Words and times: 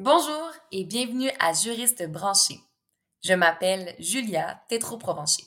Bonjour 0.00 0.52
et 0.70 0.84
bienvenue 0.84 1.28
à 1.40 1.52
Juriste 1.52 2.08
branché. 2.08 2.60
Je 3.24 3.32
m'appelle 3.32 3.96
Julia 3.98 4.62
Tétro-Provencher. 4.68 5.42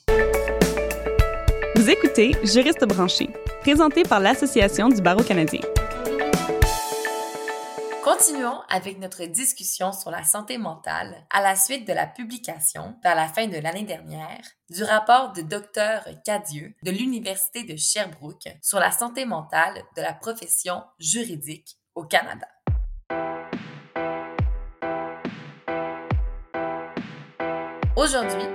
Vous 1.74 1.88
écoutez 1.88 2.32
Juriste 2.44 2.84
branché, 2.84 3.30
présenté 3.62 4.02
par 4.02 4.20
l'Association 4.20 4.90
du 4.90 5.00
barreau 5.00 5.22
canadien. 5.22 5.62
Continuons 8.04 8.60
avec 8.68 8.98
notre 8.98 9.24
discussion 9.24 9.90
sur 9.90 10.10
la 10.10 10.22
santé 10.22 10.58
mentale 10.58 11.26
à 11.30 11.40
la 11.40 11.56
suite 11.56 11.88
de 11.88 11.94
la 11.94 12.06
publication, 12.06 12.96
vers 13.02 13.14
la 13.14 13.28
fin 13.28 13.46
de 13.46 13.56
l'année 13.56 13.84
dernière, 13.84 14.44
du 14.68 14.84
rapport 14.84 15.32
de 15.32 15.40
Dr 15.40 16.22
Cadieux 16.26 16.74
de 16.82 16.90
l'Université 16.90 17.64
de 17.64 17.78
Sherbrooke 17.78 18.58
sur 18.60 18.78
la 18.78 18.92
santé 18.92 19.24
mentale 19.24 19.82
de 19.96 20.02
la 20.02 20.12
profession 20.12 20.82
juridique 20.98 21.78
au 21.94 22.04
Canada. 22.04 22.46
Aujourd'hui, 28.02 28.48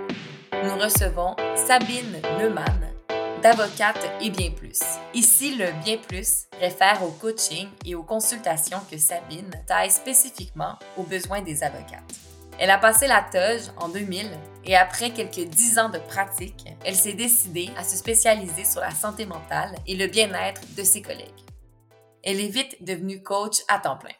nous 0.51 0.77
recevons 0.77 1.33
Sabine 1.55 2.21
Neumann, 2.37 2.93
d'Avocate 3.41 4.05
et 4.19 4.29
bien 4.29 4.51
plus. 4.51 4.81
Ici, 5.13 5.55
le 5.55 5.67
bien 5.85 5.95
plus 5.99 6.47
réfère 6.59 7.01
au 7.01 7.11
coaching 7.11 7.69
et 7.85 7.95
aux 7.95 8.03
consultations 8.03 8.81
que 8.91 8.97
Sabine 8.97 9.49
taille 9.65 9.89
spécifiquement 9.89 10.77
aux 10.97 11.03
besoins 11.03 11.41
des 11.41 11.63
avocates. 11.63 12.13
Elle 12.59 12.71
a 12.71 12.77
passé 12.77 13.07
la 13.07 13.21
toge 13.21 13.71
en 13.77 13.87
2000 13.87 14.29
et 14.65 14.75
après 14.75 15.11
quelques 15.11 15.47
dix 15.47 15.79
ans 15.79 15.89
de 15.89 15.99
pratique, 15.99 16.65
elle 16.83 16.95
s'est 16.95 17.13
décidée 17.13 17.69
à 17.77 17.85
se 17.85 17.95
spécialiser 17.95 18.65
sur 18.65 18.81
la 18.81 18.91
santé 18.91 19.25
mentale 19.25 19.75
et 19.87 19.95
le 19.95 20.07
bien-être 20.07 20.59
de 20.75 20.83
ses 20.83 21.01
collègues. 21.01 21.45
Elle 22.21 22.41
est 22.41 22.49
vite 22.49 22.83
devenue 22.83 23.23
coach 23.23 23.61
à 23.69 23.79
temps 23.79 23.95
plein. 23.95 24.11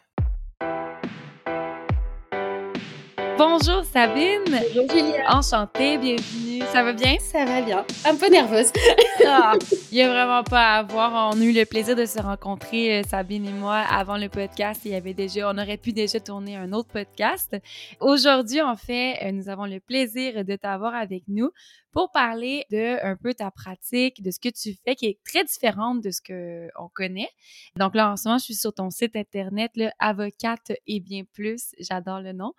Bonjour 3.38 3.84
Sabine. 3.86 4.41
Bonjour 4.48 4.90
Julia. 4.90 5.26
Enchantée, 5.30 6.00
bienvenue. 6.00 6.64
Ça 6.72 6.84
va 6.84 6.92
bien? 6.92 7.17
Ça 7.20 7.45
va 7.45 7.62
bien. 7.62 7.86
Un 8.03 8.16
peu 8.16 8.30
nerveuse. 8.30 8.72
ah, 9.28 9.53
il 9.92 9.95
n'y 9.95 10.02
a 10.02 10.09
vraiment 10.09 10.44
pas 10.44 10.78
à 10.78 10.84
voir. 10.84 11.31
On 11.31 11.39
a 11.39 11.44
eu 11.44 11.52
le 11.52 11.66
plaisir 11.66 11.95
de 11.95 12.06
se 12.06 12.20
rencontrer, 12.20 13.00
euh, 13.00 13.03
Sabine 13.03 13.45
et 13.45 13.52
moi, 13.52 13.75
avant 13.75 14.17
le 14.17 14.28
podcast. 14.28 14.81
Il 14.86 14.92
y 14.92 14.95
avait 14.95 15.14
déjà, 15.14 15.52
on 15.53 15.58
aurait 15.59 15.78
pu 15.78 15.94
déjà 15.94 16.20
tourner 16.20 16.56
un 16.56 16.73
autre 16.73 16.89
podcast. 16.89 17.56
Aujourd'hui, 18.00 18.62
en 18.62 18.75
fait, 18.75 19.20
euh, 19.22 19.31
nous 19.31 19.50
avons 19.50 19.66
le 19.66 19.80
plaisir 19.80 20.44
de 20.44 20.56
t'avoir 20.56 20.95
avec 20.95 21.22
nous 21.28 21.52
pour 21.98 22.12
parler 22.12 22.64
de 22.70 23.03
un 23.03 23.16
peu 23.16 23.34
ta 23.34 23.50
pratique, 23.50 24.22
de 24.22 24.30
ce 24.30 24.40
que 24.40 24.50
tu 24.50 24.78
fais, 24.86 24.94
qui 24.94 25.08
est 25.08 25.17
très 25.26 25.44
différente 25.44 26.03
de 26.03 26.12
ce 26.12 26.22
que 26.22 26.70
on 26.78 26.90
connaît. 26.90 27.30
Donc 27.76 27.95
là, 27.95 28.12
en 28.12 28.17
ce 28.17 28.28
moment, 28.28 28.38
je 28.38 28.44
suis 28.44 28.53
sur 28.53 28.72
ton 28.72 28.92
site 28.92 29.16
internet, 29.16 29.72
le 29.76 29.90
avocate 29.98 30.73
et 30.86 31.00
bien 31.00 31.23
plus. 31.34 31.73
J'adore 31.80 32.22
le 32.22 32.34
nom. 32.34 32.53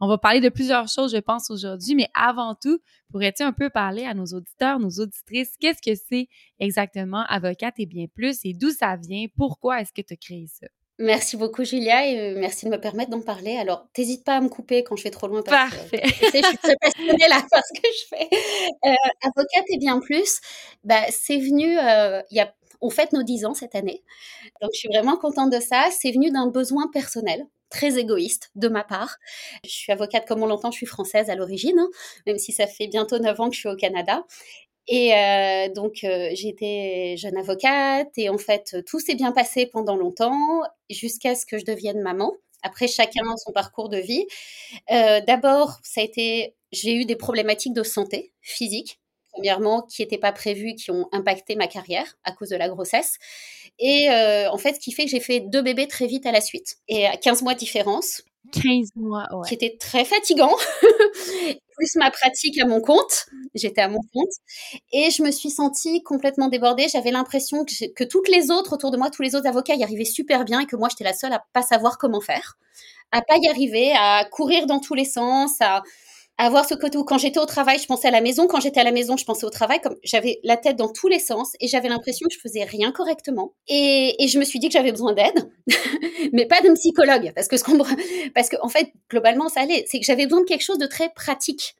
On 0.00 0.08
va 0.08 0.16
parler 0.16 0.40
de 0.40 0.48
plusieurs 0.48 0.88
choses, 0.88 1.12
je 1.12 1.20
pense, 1.20 1.50
aujourd'hui, 1.50 1.96
mais 1.96 2.08
avant 2.14 2.54
tout, 2.54 2.78
pourrais-tu 3.10 3.42
un 3.42 3.52
peu 3.52 3.68
parler 3.68 4.06
à 4.06 4.14
nos 4.14 4.24
auditeurs, 4.24 4.80
nos 4.80 5.00
auditrices, 5.00 5.54
qu'est-ce 5.60 5.82
que 5.82 5.94
c'est 6.08 6.28
exactement 6.58 7.26
avocate 7.28 7.74
et 7.76 7.84
bien 7.84 8.06
plus 8.06 8.40
et 8.44 8.54
d'où 8.54 8.70
ça 8.70 8.96
vient? 8.96 9.26
Pourquoi 9.36 9.82
est-ce 9.82 9.92
que 9.92 10.00
tu 10.00 10.14
as 10.14 10.16
créé 10.16 10.46
ça? 10.46 10.66
Merci 11.00 11.36
beaucoup, 11.36 11.64
Julia, 11.64 12.08
et 12.08 12.18
euh, 12.18 12.34
merci 12.36 12.66
de 12.66 12.70
me 12.70 12.80
permettre 12.80 13.10
d'en 13.10 13.20
parler. 13.20 13.56
Alors, 13.56 13.86
t'hésites 13.92 14.24
pas 14.24 14.36
à 14.36 14.40
me 14.40 14.48
couper 14.48 14.82
quand 14.82 14.96
je 14.96 15.04
vais 15.04 15.10
trop 15.10 15.28
loin. 15.28 15.42
Parce 15.42 15.70
Parfait. 15.70 16.00
Que, 16.00 16.08
je 16.08 16.46
suis 16.46 16.58
très 16.58 16.74
passionnée 16.80 17.28
là 17.28 17.40
par 17.50 17.62
ce 17.64 17.80
que 17.80 17.88
je 17.88 18.06
fais. 18.08 18.28
Euh, 18.84 18.94
avocate 19.22 19.64
et 19.68 19.78
bien 19.78 20.00
plus, 20.00 20.40
bah, 20.82 21.02
c'est 21.10 21.38
venu, 21.38 21.78
euh, 21.78 22.20
y 22.32 22.40
a, 22.40 22.52
on 22.80 22.90
fête 22.90 23.12
nos 23.12 23.22
10 23.22 23.44
ans 23.44 23.54
cette 23.54 23.76
année. 23.76 24.02
Donc, 24.60 24.70
je 24.74 24.80
suis 24.80 24.88
vraiment 24.88 25.16
contente 25.16 25.50
de 25.52 25.60
ça. 25.60 25.86
C'est 25.92 26.10
venu 26.10 26.32
d'un 26.32 26.48
besoin 26.48 26.90
personnel 26.92 27.46
très 27.70 27.98
égoïste 27.98 28.50
de 28.56 28.68
ma 28.68 28.82
part. 28.82 29.18
Je 29.64 29.70
suis 29.70 29.92
avocate 29.92 30.26
comme 30.26 30.42
on 30.42 30.46
l'entend, 30.46 30.70
je 30.70 30.78
suis 30.78 30.86
française 30.86 31.30
à 31.30 31.34
l'origine, 31.34 31.78
hein, 31.78 31.88
même 32.26 32.38
si 32.38 32.50
ça 32.50 32.66
fait 32.66 32.88
bientôt 32.88 33.18
9 33.18 33.40
ans 33.40 33.48
que 33.50 33.54
je 33.54 33.60
suis 33.60 33.68
au 33.68 33.76
Canada. 33.76 34.24
Et 34.88 35.14
euh, 35.14 35.68
donc, 35.68 36.02
euh, 36.04 36.30
j'étais 36.32 37.16
jeune 37.18 37.36
avocate 37.36 38.08
et 38.16 38.30
en 38.30 38.38
fait, 38.38 38.76
tout 38.86 39.00
s'est 39.00 39.14
bien 39.14 39.32
passé 39.32 39.66
pendant 39.66 39.96
longtemps 39.96 40.62
jusqu'à 40.88 41.34
ce 41.34 41.44
que 41.44 41.58
je 41.58 41.64
devienne 41.64 42.00
maman. 42.00 42.32
Après, 42.62 42.88
chacun 42.88 43.36
son 43.36 43.52
parcours 43.52 43.90
de 43.90 43.98
vie. 43.98 44.26
Euh, 44.90 45.20
D'abord, 45.26 45.78
ça 45.82 46.00
a 46.00 46.04
été, 46.04 46.54
j'ai 46.72 46.94
eu 46.94 47.04
des 47.04 47.16
problématiques 47.16 47.74
de 47.74 47.82
santé 47.82 48.32
physique, 48.40 48.98
premièrement, 49.32 49.82
qui 49.82 50.02
n'étaient 50.02 50.18
pas 50.18 50.32
prévues, 50.32 50.74
qui 50.74 50.90
ont 50.90 51.06
impacté 51.12 51.54
ma 51.54 51.68
carrière 51.68 52.16
à 52.24 52.32
cause 52.32 52.48
de 52.48 52.56
la 52.56 52.68
grossesse. 52.68 53.18
Et 53.78 54.08
en 54.10 54.58
fait, 54.58 54.74
ce 54.74 54.80
qui 54.80 54.90
fait 54.90 55.04
que 55.04 55.10
j'ai 55.10 55.20
fait 55.20 55.38
deux 55.40 55.62
bébés 55.62 55.86
très 55.86 56.06
vite 56.06 56.26
à 56.26 56.32
la 56.32 56.40
suite 56.40 56.78
et 56.88 57.06
à 57.06 57.16
15 57.16 57.42
mois 57.42 57.54
de 57.54 57.60
différence. 57.60 58.22
15 58.52 58.90
mois. 58.96 59.26
Qui 59.46 59.54
était 59.54 59.76
très 59.78 60.04
fatigant. 60.04 60.54
Plus 61.76 61.94
ma 61.96 62.10
pratique 62.10 62.60
à 62.60 62.66
mon 62.66 62.80
compte. 62.80 63.26
J'étais 63.54 63.80
à 63.80 63.88
mon 63.88 64.00
compte. 64.12 64.32
Et 64.92 65.10
je 65.10 65.22
me 65.22 65.30
suis 65.30 65.50
sentie 65.50 66.02
complètement 66.02 66.48
débordée. 66.48 66.86
J'avais 66.88 67.10
l'impression 67.10 67.64
que, 67.64 67.92
que 67.92 68.04
toutes 68.04 68.28
les 68.28 68.50
autres 68.50 68.74
autour 68.74 68.90
de 68.90 68.96
moi, 68.96 69.10
tous 69.10 69.22
les 69.22 69.34
autres 69.34 69.46
avocats 69.46 69.74
y 69.74 69.84
arrivaient 69.84 70.04
super 70.04 70.44
bien 70.44 70.60
et 70.60 70.66
que 70.66 70.76
moi, 70.76 70.88
j'étais 70.88 71.04
la 71.04 71.14
seule 71.14 71.32
à 71.32 71.44
pas 71.52 71.62
savoir 71.62 71.98
comment 71.98 72.20
faire. 72.20 72.58
À 73.12 73.22
pas 73.22 73.36
y 73.36 73.48
arriver, 73.48 73.92
à 73.94 74.24
courir 74.30 74.66
dans 74.66 74.80
tous 74.80 74.94
les 74.94 75.04
sens, 75.04 75.52
à, 75.60 75.82
avoir 76.38 76.64
ce 76.64 76.74
côté 76.74 76.96
où 76.96 77.04
quand 77.04 77.18
j'étais 77.18 77.40
au 77.40 77.46
travail, 77.46 77.78
je 77.78 77.86
pensais 77.86 78.08
à 78.08 78.10
la 78.12 78.20
maison, 78.20 78.46
quand 78.46 78.60
j'étais 78.60 78.80
à 78.80 78.84
la 78.84 78.92
maison, 78.92 79.16
je 79.16 79.24
pensais 79.24 79.44
au 79.44 79.50
travail, 79.50 79.80
comme 79.80 79.96
j'avais 80.04 80.38
la 80.44 80.56
tête 80.56 80.76
dans 80.76 80.88
tous 80.92 81.08
les 81.08 81.18
sens 81.18 81.52
et 81.60 81.66
j'avais 81.66 81.88
l'impression 81.88 82.28
que 82.28 82.34
je 82.34 82.40
faisais 82.40 82.64
rien 82.64 82.92
correctement. 82.92 83.54
Et, 83.66 84.22
et 84.22 84.28
je 84.28 84.38
me 84.38 84.44
suis 84.44 84.60
dit 84.60 84.68
que 84.68 84.72
j'avais 84.72 84.92
besoin 84.92 85.12
d'aide, 85.12 85.50
mais 86.32 86.46
pas 86.46 86.60
d'un 86.60 86.74
psychologue, 86.74 87.32
parce 87.34 87.48
que 87.48 87.56
ce 87.56 87.64
qu'on, 87.64 87.78
parce 88.34 88.48
que 88.48 88.56
en 88.62 88.68
fait, 88.68 88.92
globalement, 89.10 89.48
ça 89.48 89.62
allait. 89.62 89.84
C'est 89.88 89.98
que 89.98 90.06
j'avais 90.06 90.26
besoin 90.26 90.40
de 90.42 90.46
quelque 90.46 90.64
chose 90.64 90.78
de 90.78 90.86
très 90.86 91.10
pratique, 91.10 91.74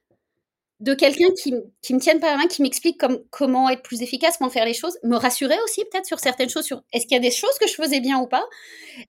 de 0.81 0.95
quelqu'un 0.95 1.31
qui, 1.41 1.55
qui 1.83 1.95
me 1.95 2.01
tienne 2.01 2.21
par 2.21 2.31
la 2.31 2.37
main, 2.39 2.47
qui 2.47 2.63
m'explique 2.63 2.99
comme, 2.99 3.23
comment 3.31 3.69
être 3.69 3.83
plus 3.83 4.03
efficace, 4.03 4.37
comment 4.39 4.51
faire 4.51 4.65
les 4.65 4.75
choses, 4.75 4.99
me 5.05 5.17
rassurer 5.17 5.57
aussi 5.65 5.85
peut-être 5.85 6.07
sur 6.07 6.21
certaines 6.21 6.49
choses, 6.49 6.65
sur 6.65 6.83
est-ce 6.93 7.07
qu'il 7.07 7.17
y 7.17 7.19
a 7.19 7.23
des 7.23 7.31
choses 7.31 7.57
que 7.61 7.69
je 7.69 7.75
faisais 7.75 8.01
bien 8.01 8.19
ou 8.19 8.27
pas. 8.27 8.45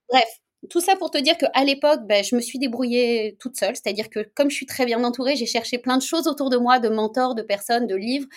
Bref, 0.10 0.30
tout 0.70 0.81
ça 0.81 0.96
pour 0.96 1.09
te 1.09 1.18
dire 1.18 1.38
qu'à 1.38 1.64
l'époque, 1.64 2.02
ben, 2.06 2.24
je 2.24 2.36
me 2.36 2.42
suis 2.42 2.59
débrouillée 2.59 3.38
toute 3.40 3.56
seule. 3.58 3.75
C'est-à-dire 3.75 4.09
que 4.09 4.20
comme 4.36 4.50
je 4.50 4.56
suis 4.56 4.66
très 4.66 4.86
bien 4.86 5.03
entourée, 5.03 5.36
j'ai 5.36 5.46
cherché 5.46 5.78
plein 5.78 5.97
de 5.97 6.03
choses 6.03 6.28
autour 6.28 6.50
de 6.50 6.58
moi, 6.58 6.80
de 6.80 6.90
mentors, 6.90 7.36
de 7.36 7.42
personnes, 7.42 7.88
de 7.88 7.96
livres. 7.96 8.28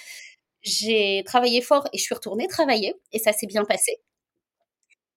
J'ai 0.62 1.22
travaillé 1.26 1.60
fort 1.60 1.88
et 1.92 1.98
je 1.98 2.02
suis 2.02 2.14
retournée 2.14 2.46
travailler 2.46 2.94
et 3.12 3.18
ça 3.18 3.32
s'est 3.32 3.46
bien 3.46 3.64
passé. 3.64 4.00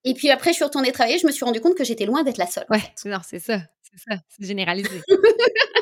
Et 0.04 0.14
puis 0.14 0.30
après, 0.30 0.52
je 0.52 0.56
suis 0.56 0.64
retournée 0.64 0.92
travailler, 0.92 1.18
je 1.18 1.28
me 1.28 1.32
suis 1.32 1.46
rendu 1.46 1.62
compte 1.62 1.76
que 1.76 1.84
j'étais 1.84 2.06
loin 2.06 2.24
d'être 2.24 2.38
la 2.38 2.48
seule. 2.48 2.66
Ouais, 2.70 2.82
non, 3.06 3.20
c'est 3.28 3.40
ça, 3.40 3.60
c'est 3.82 4.00
ça, 4.10 4.18
c'est 4.30 4.46
généralisé. 4.46 5.02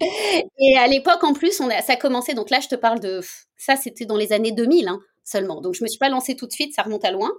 et 0.00 0.76
à 0.76 0.86
l'époque, 0.86 1.24
en 1.24 1.32
plus, 1.32 1.60
on 1.60 1.70
a, 1.70 1.80
ça 1.82 1.94
a 1.94 1.96
commencé, 1.96 2.34
donc 2.34 2.50
là, 2.50 2.60
je 2.60 2.68
te 2.68 2.74
parle 2.74 3.00
de, 3.00 3.20
ça, 3.56 3.76
c'était 3.76 4.04
dans 4.04 4.16
les 4.16 4.32
années 4.32 4.52
2000, 4.52 4.88
hein 4.88 5.00
seulement. 5.26 5.60
Donc 5.60 5.74
je 5.74 5.82
me 5.82 5.88
suis 5.88 5.98
pas 5.98 6.08
lancée 6.08 6.36
tout 6.36 6.46
de 6.46 6.52
suite, 6.52 6.74
ça 6.74 6.82
remonte 6.82 7.04
à 7.04 7.10
loin. 7.10 7.30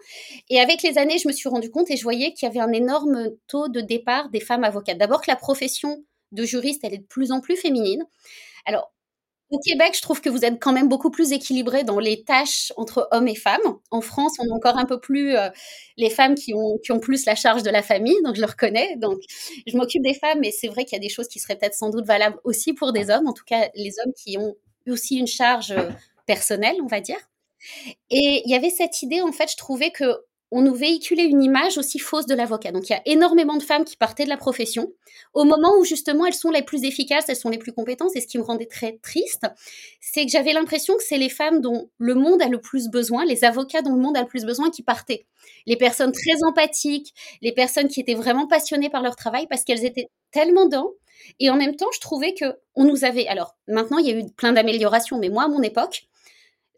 Et 0.49 0.59
avec 0.59 0.83
les 0.83 0.97
années, 0.97 1.17
je 1.17 1.27
me 1.27 1.33
suis 1.33 1.49
rendu 1.49 1.71
compte 1.71 1.89
et 1.89 1.97
je 1.97 2.03
voyais 2.03 2.33
qu'il 2.33 2.47
y 2.47 2.49
avait 2.49 2.59
un 2.59 2.73
énorme 2.73 3.29
taux 3.47 3.69
de 3.69 3.81
départ 3.81 4.29
des 4.29 4.41
femmes 4.41 4.63
avocates. 4.63 4.97
D'abord 4.97 5.21
que 5.21 5.31
la 5.31 5.37
profession 5.37 6.03
de 6.33 6.43
juriste, 6.43 6.81
elle 6.83 6.93
est 6.93 6.99
de 6.99 7.05
plus 7.05 7.31
en 7.31 7.39
plus 7.39 7.55
féminine. 7.55 8.03
Alors 8.65 8.91
au 9.49 9.59
Québec, 9.59 9.93
je 9.95 10.01
trouve 10.01 10.19
que 10.19 10.29
vous 10.29 10.43
êtes 10.43 10.59
quand 10.59 10.73
même 10.73 10.89
beaucoup 10.89 11.09
plus 11.09 11.31
équilibré 11.31 11.83
dans 11.83 11.99
les 11.99 12.23
tâches 12.23 12.73
entre 12.75 13.07
hommes 13.11 13.27
et 13.27 13.35
femmes. 13.35 13.61
En 13.91 14.01
France, 14.01 14.33
on 14.39 14.51
a 14.51 14.55
encore 14.55 14.77
un 14.77 14.85
peu 14.85 14.99
plus 14.99 15.35
euh, 15.35 15.49
les 15.95 16.09
femmes 16.09 16.35
qui 16.35 16.53
ont, 16.53 16.77
qui 16.83 16.91
ont 16.91 16.99
plus 16.99 17.25
la 17.25 17.35
charge 17.35 17.63
de 17.63 17.69
la 17.69 17.81
famille, 17.81 18.17
donc 18.25 18.35
je 18.35 18.41
le 18.41 18.47
reconnais. 18.47 18.97
Donc, 18.97 19.19
je 19.65 19.77
m'occupe 19.77 20.03
des 20.03 20.13
femmes, 20.13 20.39
mais 20.41 20.51
c'est 20.51 20.67
vrai 20.67 20.83
qu'il 20.83 20.97
y 20.97 20.99
a 20.99 21.01
des 21.01 21.09
choses 21.09 21.27
qui 21.27 21.39
seraient 21.39 21.55
peut-être 21.57 21.75
sans 21.75 21.89
doute 21.89 22.05
valables 22.05 22.37
aussi 22.43 22.73
pour 22.73 22.91
des 22.91 23.09
hommes, 23.09 23.27
en 23.27 23.33
tout 23.33 23.45
cas 23.45 23.69
les 23.75 23.93
hommes 23.99 24.13
qui 24.13 24.37
ont 24.37 24.55
aussi 24.87 25.17
une 25.17 25.27
charge 25.27 25.71
euh, 25.71 25.89
personnelle, 26.25 26.75
on 26.83 26.87
va 26.87 26.99
dire. 26.99 27.19
Et 28.09 28.41
il 28.45 28.51
y 28.51 28.55
avait 28.55 28.69
cette 28.69 29.01
idée, 29.01 29.21
en 29.21 29.31
fait, 29.31 29.51
je 29.51 29.57
trouvais 29.57 29.91
que 29.91 30.05
on 30.51 30.61
nous 30.61 30.73
véhiculait 30.73 31.25
une 31.25 31.43
image 31.43 31.77
aussi 31.77 31.99
fausse 31.99 32.25
de 32.25 32.33
l'avocat. 32.33 32.71
Donc 32.71 32.89
il 32.89 32.93
y 32.93 32.95
a 32.95 33.01
énormément 33.05 33.57
de 33.57 33.63
femmes 33.63 33.83
qui 33.83 33.97
partaient 33.97 34.23
de 34.23 34.29
la 34.29 34.37
profession 34.37 34.91
au 35.33 35.43
moment 35.43 35.73
où 35.79 35.83
justement 35.83 36.25
elles 36.25 36.33
sont 36.33 36.51
les 36.51 36.61
plus 36.61 36.83
efficaces, 36.83 37.25
elles 37.27 37.35
sont 37.35 37.49
les 37.49 37.57
plus 37.57 37.73
compétentes. 37.73 38.15
Et 38.15 38.21
ce 38.21 38.27
qui 38.27 38.37
me 38.37 38.43
rendait 38.43 38.65
très 38.65 38.97
triste, 39.03 39.45
c'est 39.99 40.25
que 40.25 40.31
j'avais 40.31 40.53
l'impression 40.53 40.95
que 40.95 41.03
c'est 41.03 41.17
les 41.17 41.29
femmes 41.29 41.61
dont 41.61 41.89
le 41.97 42.15
monde 42.15 42.41
a 42.41 42.47
le 42.47 42.61
plus 42.61 42.87
besoin, 42.89 43.25
les 43.25 43.43
avocats 43.43 43.81
dont 43.81 43.93
le 43.93 44.01
monde 44.01 44.17
a 44.17 44.21
le 44.21 44.27
plus 44.27 44.45
besoin 44.45 44.69
qui 44.69 44.83
partaient. 44.83 45.25
Les 45.65 45.75
personnes 45.75 46.11
très 46.11 46.43
empathiques, 46.45 47.13
les 47.41 47.51
personnes 47.51 47.87
qui 47.87 47.99
étaient 47.99 48.15
vraiment 48.15 48.47
passionnées 48.47 48.89
par 48.89 49.01
leur 49.01 49.15
travail 49.15 49.47
parce 49.49 49.63
qu'elles 49.63 49.85
étaient 49.85 50.09
tellement 50.31 50.67
dans. 50.67 50.91
Et 51.39 51.49
en 51.49 51.55
même 51.55 51.75
temps, 51.75 51.89
je 51.93 51.99
trouvais 51.99 52.33
que 52.33 52.45
on 52.75 52.85
nous 52.85 53.03
avait. 53.03 53.27
Alors 53.27 53.55
maintenant, 53.67 53.97
il 53.97 54.07
y 54.07 54.11
a 54.11 54.17
eu 54.17 54.23
plein 54.37 54.53
d'améliorations, 54.53 55.17
mais 55.17 55.29
moi, 55.29 55.43
à 55.43 55.47
mon 55.47 55.61
époque, 55.61 56.07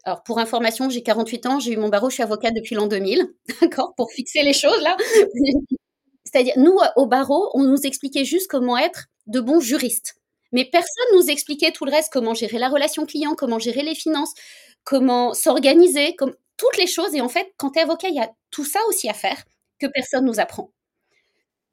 alors, 0.04 0.22
pour 0.22 0.38
information, 0.38 0.88
j'ai 0.88 1.02
48 1.02 1.46
ans, 1.46 1.60
j'ai 1.60 1.72
eu 1.72 1.76
mon 1.76 1.88
barreau, 1.88 2.08
je 2.08 2.14
suis 2.14 2.22
avocate 2.22 2.54
depuis 2.54 2.74
l'an 2.74 2.86
2000, 2.86 3.34
d'accord, 3.60 3.94
pour 3.96 4.10
fixer 4.10 4.42
les 4.42 4.52
choses 4.52 4.80
là. 4.82 4.96
C'est-à-dire, 6.24 6.54
nous, 6.56 6.78
au 6.96 7.06
barreau, 7.06 7.50
on 7.54 7.64
nous 7.64 7.80
expliquait 7.82 8.24
juste 8.24 8.46
comment 8.48 8.78
être 8.78 9.06
de 9.26 9.40
bons 9.40 9.60
juristes. 9.60 10.14
Mais 10.52 10.64
personne 10.64 11.06
nous 11.14 11.28
expliquait 11.28 11.72
tout 11.72 11.84
le 11.84 11.90
reste, 11.90 12.12
comment 12.12 12.34
gérer 12.34 12.58
la 12.58 12.68
relation 12.68 13.04
client, 13.04 13.34
comment 13.34 13.58
gérer 13.58 13.82
les 13.82 13.94
finances, 13.94 14.32
comment 14.84 15.34
s'organiser, 15.34 16.14
comme 16.16 16.34
toutes 16.56 16.76
les 16.76 16.86
choses. 16.86 17.14
Et 17.14 17.20
en 17.20 17.28
fait, 17.28 17.52
quand 17.56 17.70
tu 17.70 17.78
es 17.78 17.82
avocat, 17.82 18.08
il 18.08 18.16
y 18.16 18.20
a 18.20 18.30
tout 18.50 18.64
ça 18.64 18.80
aussi 18.88 19.08
à 19.08 19.14
faire 19.14 19.42
que 19.78 19.86
personne 19.86 20.24
nous 20.24 20.40
apprend. 20.40 20.70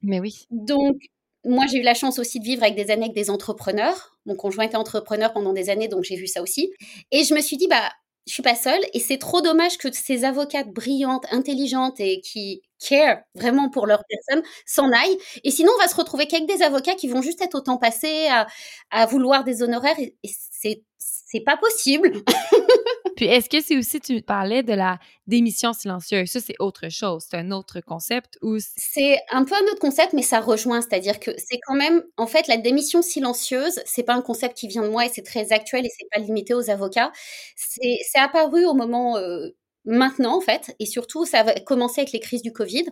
Mais 0.02 0.20
oui. 0.20 0.46
Donc, 0.50 0.96
moi, 1.44 1.66
j'ai 1.66 1.78
eu 1.78 1.82
la 1.82 1.94
chance 1.94 2.18
aussi 2.18 2.40
de 2.40 2.44
vivre 2.44 2.62
avec 2.62 2.76
des 2.76 2.90
années 2.90 3.04
avec 3.04 3.14
des 3.14 3.30
entrepreneurs. 3.30 4.18
Mon 4.26 4.34
conjoint 4.34 4.64
était 4.64 4.76
entrepreneur 4.76 5.32
pendant 5.32 5.52
des 5.52 5.70
années, 5.70 5.88
donc 5.88 6.04
j'ai 6.04 6.16
vu 6.16 6.26
ça 6.26 6.42
aussi. 6.42 6.72
Et 7.10 7.24
je 7.24 7.34
me 7.34 7.40
suis 7.40 7.56
dit, 7.56 7.68
bah, 7.68 7.90
je 8.28 8.34
suis 8.34 8.42
pas 8.42 8.54
seule 8.54 8.80
et 8.94 9.00
c'est 9.00 9.18
trop 9.18 9.40
dommage 9.40 9.78
que 9.78 9.90
ces 9.92 10.24
avocates 10.24 10.68
brillantes, 10.70 11.26
intelligentes 11.32 12.00
et 12.00 12.20
qui 12.20 12.62
care 12.86 13.18
vraiment 13.34 13.70
pour 13.70 13.86
leur 13.86 14.04
personne 14.08 14.42
s'en 14.66 14.92
aillent. 14.92 15.18
Et 15.44 15.50
sinon, 15.50 15.72
on 15.76 15.82
va 15.82 15.88
se 15.88 15.96
retrouver 15.96 16.26
qu'avec 16.28 16.46
des 16.46 16.62
avocats 16.62 16.94
qui 16.94 17.08
vont 17.08 17.22
juste 17.22 17.42
être 17.42 17.56
au 17.56 17.60
temps 17.60 17.78
passé 17.78 18.28
à, 18.30 18.46
à 18.90 19.06
vouloir 19.06 19.44
des 19.44 19.62
honoraires 19.62 19.98
et, 19.98 20.14
et 20.22 20.30
c'est 20.52 20.82
c'est 20.98 21.40
pas 21.40 21.56
possible. 21.56 22.12
Puis 23.18 23.26
est-ce 23.26 23.48
que 23.50 23.60
c'est 23.60 23.76
aussi, 23.76 23.98
tu 23.98 24.22
parlais 24.22 24.62
de 24.62 24.72
la 24.72 25.00
démission 25.26 25.72
silencieuse, 25.72 26.30
ça 26.30 26.38
c'est 26.38 26.54
autre 26.60 26.88
chose, 26.88 27.26
c'est 27.28 27.36
un 27.36 27.50
autre 27.50 27.80
concept 27.80 28.38
ou 28.42 28.58
c'est 28.60 29.18
un 29.32 29.42
peu 29.44 29.56
un 29.56 29.72
autre 29.72 29.80
concept, 29.80 30.12
mais 30.12 30.22
ça 30.22 30.38
rejoint, 30.38 30.80
c'est-à-dire 30.82 31.18
que 31.18 31.32
c'est 31.36 31.58
quand 31.66 31.74
même, 31.74 32.04
en 32.16 32.28
fait, 32.28 32.46
la 32.46 32.58
démission 32.58 33.02
silencieuse, 33.02 33.80
c'est 33.86 34.04
pas 34.04 34.14
un 34.14 34.22
concept 34.22 34.56
qui 34.56 34.68
vient 34.68 34.82
de 34.84 34.88
moi 34.88 35.04
et 35.04 35.08
c'est 35.08 35.24
très 35.24 35.50
actuel 35.50 35.84
et 35.84 35.88
c'est 35.88 36.06
pas 36.12 36.20
limité 36.20 36.54
aux 36.54 36.70
avocats. 36.70 37.10
C'est 37.56 37.98
apparu 38.14 38.64
au 38.66 38.74
moment 38.74 39.16
euh, 39.16 39.48
maintenant 39.84 40.36
en 40.36 40.40
fait, 40.40 40.76
et 40.78 40.86
surtout 40.86 41.26
ça 41.26 41.40
a 41.40 41.58
commencé 41.58 42.00
avec 42.02 42.12
les 42.12 42.20
crises 42.20 42.42
du 42.42 42.52
Covid, 42.52 42.84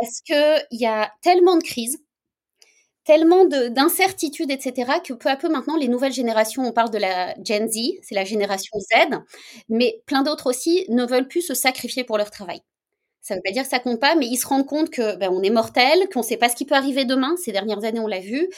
parce 0.00 0.20
que 0.28 0.58
il 0.72 0.80
y 0.80 0.86
a 0.86 1.12
tellement 1.22 1.56
de 1.58 1.62
crises 1.62 1.98
tellement 3.04 3.44
d'incertitudes, 3.44 4.50
etc., 4.50 4.92
que 5.04 5.12
peu 5.12 5.28
à 5.28 5.36
peu 5.36 5.48
maintenant, 5.48 5.76
les 5.76 5.88
nouvelles 5.88 6.12
générations, 6.12 6.62
on 6.66 6.72
parle 6.72 6.90
de 6.90 6.98
la 6.98 7.34
Gen 7.44 7.68
Z, 7.68 7.78
c'est 8.02 8.14
la 8.14 8.24
génération 8.24 8.78
Z, 8.80 9.16
mais 9.68 10.02
plein 10.06 10.22
d'autres 10.22 10.48
aussi 10.48 10.86
ne 10.88 11.04
veulent 11.04 11.28
plus 11.28 11.42
se 11.42 11.54
sacrifier 11.54 12.04
pour 12.04 12.18
leur 12.18 12.30
travail. 12.30 12.60
Ça 13.20 13.34
ne 13.34 13.38
veut 13.38 13.42
pas 13.44 13.52
dire 13.52 13.62
que 13.62 13.68
ça 13.70 13.78
compte 13.78 14.00
pas, 14.00 14.16
mais 14.16 14.26
ils 14.26 14.36
se 14.36 14.46
rendent 14.46 14.66
compte 14.66 14.90
que 14.90 15.16
ben, 15.16 15.30
on 15.32 15.42
est 15.42 15.50
mortel, 15.50 16.08
qu'on 16.12 16.20
ne 16.20 16.24
sait 16.24 16.36
pas 16.36 16.50
ce 16.50 16.56
qui 16.56 16.66
peut 16.66 16.74
arriver 16.74 17.06
demain. 17.06 17.34
Ces 17.42 17.52
dernières 17.52 17.84
années, 17.84 18.00
on 18.00 18.06
l'a 18.06 18.20
vu. 18.20 18.50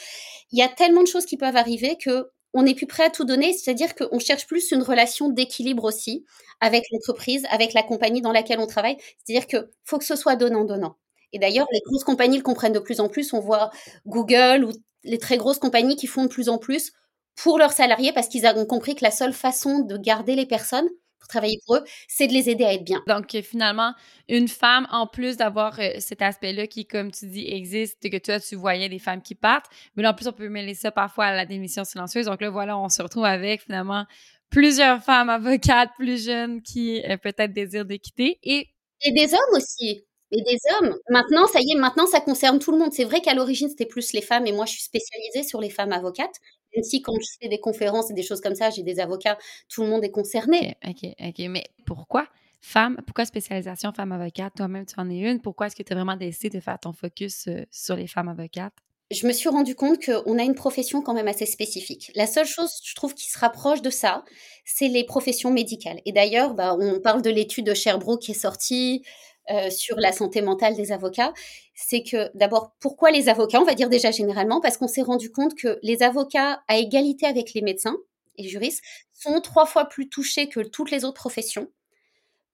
Il 0.51 0.59
y 0.59 0.61
a 0.61 0.67
tellement 0.67 1.01
de 1.03 1.07
choses 1.07 1.25
qui 1.25 1.37
peuvent 1.37 1.55
arriver 1.55 1.97
que 1.97 2.29
on 2.53 2.63
n'est 2.63 2.75
plus 2.75 2.87
prêt 2.87 3.03
à 3.05 3.09
tout 3.09 3.23
donner. 3.23 3.53
C'est-à-dire 3.53 3.95
qu'on 3.95 4.19
cherche 4.19 4.45
plus 4.47 4.71
une 4.71 4.83
relation 4.83 5.29
d'équilibre 5.29 5.85
aussi 5.85 6.25
avec 6.59 6.83
l'entreprise, 6.91 7.45
avec 7.49 7.73
la 7.73 7.83
compagnie 7.83 8.21
dans 8.21 8.31
laquelle 8.33 8.59
on 8.59 8.67
travaille. 8.67 8.97
C'est-à-dire 9.23 9.47
que 9.47 9.69
faut 9.85 9.99
que 9.99 10.05
ce 10.05 10.15
soit 10.17 10.35
donnant-donnant. 10.35 10.97
Et 11.33 11.39
d'ailleurs, 11.39 11.67
les 11.71 11.81
grosses 11.85 12.03
compagnies 12.03 12.37
le 12.37 12.43
comprennent 12.43 12.73
de 12.73 12.79
plus 12.79 12.99
en 12.99 13.09
plus. 13.09 13.33
On 13.33 13.39
voit 13.39 13.71
Google 14.05 14.65
ou 14.65 14.71
les 15.03 15.17
très 15.17 15.37
grosses 15.37 15.59
compagnies 15.59 15.95
qui 15.95 16.07
font 16.07 16.23
de 16.23 16.29
plus 16.29 16.49
en 16.49 16.57
plus 16.57 16.91
pour 17.35 17.57
leurs 17.59 17.71
salariés 17.71 18.11
parce 18.13 18.27
qu'ils 18.27 18.45
ont 18.47 18.65
compris 18.65 18.95
que 18.95 19.03
la 19.03 19.11
seule 19.11 19.33
façon 19.33 19.79
de 19.79 19.97
garder 19.97 20.35
les 20.35 20.45
personnes 20.45 20.87
pour 21.19 21.27
travailler 21.27 21.59
pour 21.65 21.77
eux, 21.77 21.83
c'est 22.07 22.27
de 22.27 22.33
les 22.33 22.49
aider 22.49 22.63
à 22.63 22.73
être 22.73 22.83
bien. 22.83 23.01
Donc 23.07 23.35
finalement, 23.43 23.93
une 24.29 24.47
femme, 24.47 24.87
en 24.91 25.07
plus 25.07 25.37
d'avoir 25.37 25.79
euh, 25.79 25.89
cet 25.99 26.21
aspect-là 26.21 26.67
qui, 26.67 26.85
comme 26.85 27.11
tu 27.11 27.27
dis, 27.27 27.47
existe, 27.47 28.09
que 28.09 28.17
toi, 28.17 28.39
tu 28.39 28.55
voyais 28.55 28.87
des 28.89 28.99
femmes 28.99 29.21
qui 29.21 29.35
partent, 29.35 29.65
mais 29.95 30.03
là, 30.03 30.11
en 30.11 30.13
plus, 30.13 30.27
on 30.27 30.31
peut 30.31 30.49
mêler 30.49 30.75
ça 30.75 30.91
parfois 30.91 31.25
à 31.25 31.35
la 31.35 31.45
démission 31.45 31.83
silencieuse. 31.83 32.27
Donc 32.27 32.41
là, 32.41 32.49
voilà, 32.49 32.77
on 32.77 32.89
se 32.89 33.01
retrouve 33.01 33.25
avec 33.25 33.63
finalement 33.63 34.05
plusieurs 34.49 35.03
femmes 35.03 35.29
avocates 35.29 35.89
plus 35.97 36.25
jeunes 36.25 36.61
qui 36.61 37.03
euh, 37.03 37.17
peut-être 37.17 37.53
désirent 37.53 37.85
de 37.85 37.95
quitter 37.95 38.39
et... 38.43 38.67
Et 39.01 39.11
des 39.11 39.33
hommes 39.33 39.57
aussi. 39.57 40.06
Et 40.31 40.41
des 40.41 40.57
hommes. 40.75 40.95
Maintenant, 41.09 41.47
ça 41.47 41.59
y 41.61 41.71
est, 41.71 41.79
maintenant, 41.79 42.05
ça 42.05 42.19
concerne 42.19 42.59
tout 42.59 42.71
le 42.71 42.77
monde. 42.77 42.91
C'est 42.91 43.05
vrai 43.05 43.21
qu'à 43.21 43.33
l'origine, 43.33 43.69
c'était 43.69 43.85
plus 43.85 44.13
les 44.13 44.21
femmes, 44.21 44.45
et 44.45 44.51
moi, 44.51 44.65
je 44.65 44.73
suis 44.73 44.81
spécialisée 44.81 45.43
sur 45.43 45.61
les 45.61 45.69
femmes 45.69 45.93
avocates. 45.93 46.35
Même 46.75 46.83
si, 46.83 47.01
quand 47.01 47.13
je 47.19 47.37
fais 47.41 47.47
des 47.47 47.59
conférences 47.59 48.11
et 48.11 48.13
des 48.13 48.23
choses 48.23 48.41
comme 48.41 48.55
ça, 48.55 48.69
j'ai 48.69 48.83
des 48.83 48.99
avocats, 48.99 49.37
tout 49.69 49.83
le 49.83 49.89
monde 49.89 50.03
est 50.03 50.11
concerné. 50.11 50.75
OK, 50.85 51.09
OK. 51.19 51.47
Mais 51.49 51.63
pourquoi 51.85 52.27
femme? 52.59 52.97
Pourquoi 53.05 53.25
spécialisation 53.25 53.93
femme 53.93 54.11
avocate? 54.11 54.53
Toi-même, 54.55 54.85
tu 54.85 54.95
en 54.97 55.09
es 55.09 55.19
une. 55.19 55.41
Pourquoi 55.41 55.67
est-ce 55.67 55.75
que 55.75 55.83
tu 55.83 55.93
as 55.93 55.95
vraiment 55.95 56.17
décidé 56.17 56.49
de 56.49 56.61
faire 56.61 56.77
ton 56.77 56.91
focus 56.91 57.47
euh, 57.47 57.63
sur 57.71 57.95
les 57.95 58.07
femmes 58.07 58.27
avocates? 58.27 58.73
je 59.11 59.25
me 59.25 59.31
suis 59.31 59.49
rendu 59.49 59.75
compte 59.75 60.03
qu'on 60.03 60.37
a 60.37 60.43
une 60.43 60.55
profession 60.55 61.01
quand 61.01 61.13
même 61.13 61.27
assez 61.27 61.45
spécifique. 61.45 62.11
La 62.15 62.27
seule 62.27 62.45
chose, 62.45 62.71
je 62.83 62.93
trouve, 62.93 63.13
qui 63.13 63.29
se 63.29 63.39
rapproche 63.39 63.81
de 63.81 63.89
ça, 63.89 64.25
c'est 64.65 64.89
les 64.89 65.05
professions 65.05 65.51
médicales. 65.51 66.01
Et 66.05 66.11
d'ailleurs, 66.11 66.53
bah, 66.53 66.75
on 66.77 66.99
parle 66.99 67.21
de 67.21 67.29
l'étude 67.29 67.65
de 67.65 67.73
Sherbrooke 67.73 68.21
qui 68.21 68.31
est 68.31 68.33
sortie, 68.33 69.03
euh, 69.51 69.69
sur 69.69 69.97
la 69.97 70.11
santé 70.11 70.41
mentale 70.41 70.75
des 70.75 70.91
avocats, 70.91 71.33
c'est 71.73 72.03
que 72.03 72.29
d'abord, 72.35 72.73
pourquoi 72.79 73.11
les 73.11 73.29
avocats 73.29 73.61
On 73.61 73.65
va 73.65 73.75
dire 73.75 73.89
déjà 73.89 74.11
généralement, 74.11 74.61
parce 74.61 74.77
qu'on 74.77 74.87
s'est 74.87 75.01
rendu 75.01 75.31
compte 75.31 75.55
que 75.55 75.79
les 75.83 76.03
avocats, 76.03 76.61
à 76.67 76.77
égalité 76.77 77.25
avec 77.25 77.53
les 77.53 77.61
médecins 77.61 77.97
et 78.37 78.47
juristes, 78.47 78.83
sont 79.13 79.39
trois 79.41 79.65
fois 79.65 79.85
plus 79.85 80.09
touchés 80.09 80.49
que 80.49 80.59
toutes 80.59 80.91
les 80.91 81.05
autres 81.05 81.19
professions 81.19 81.67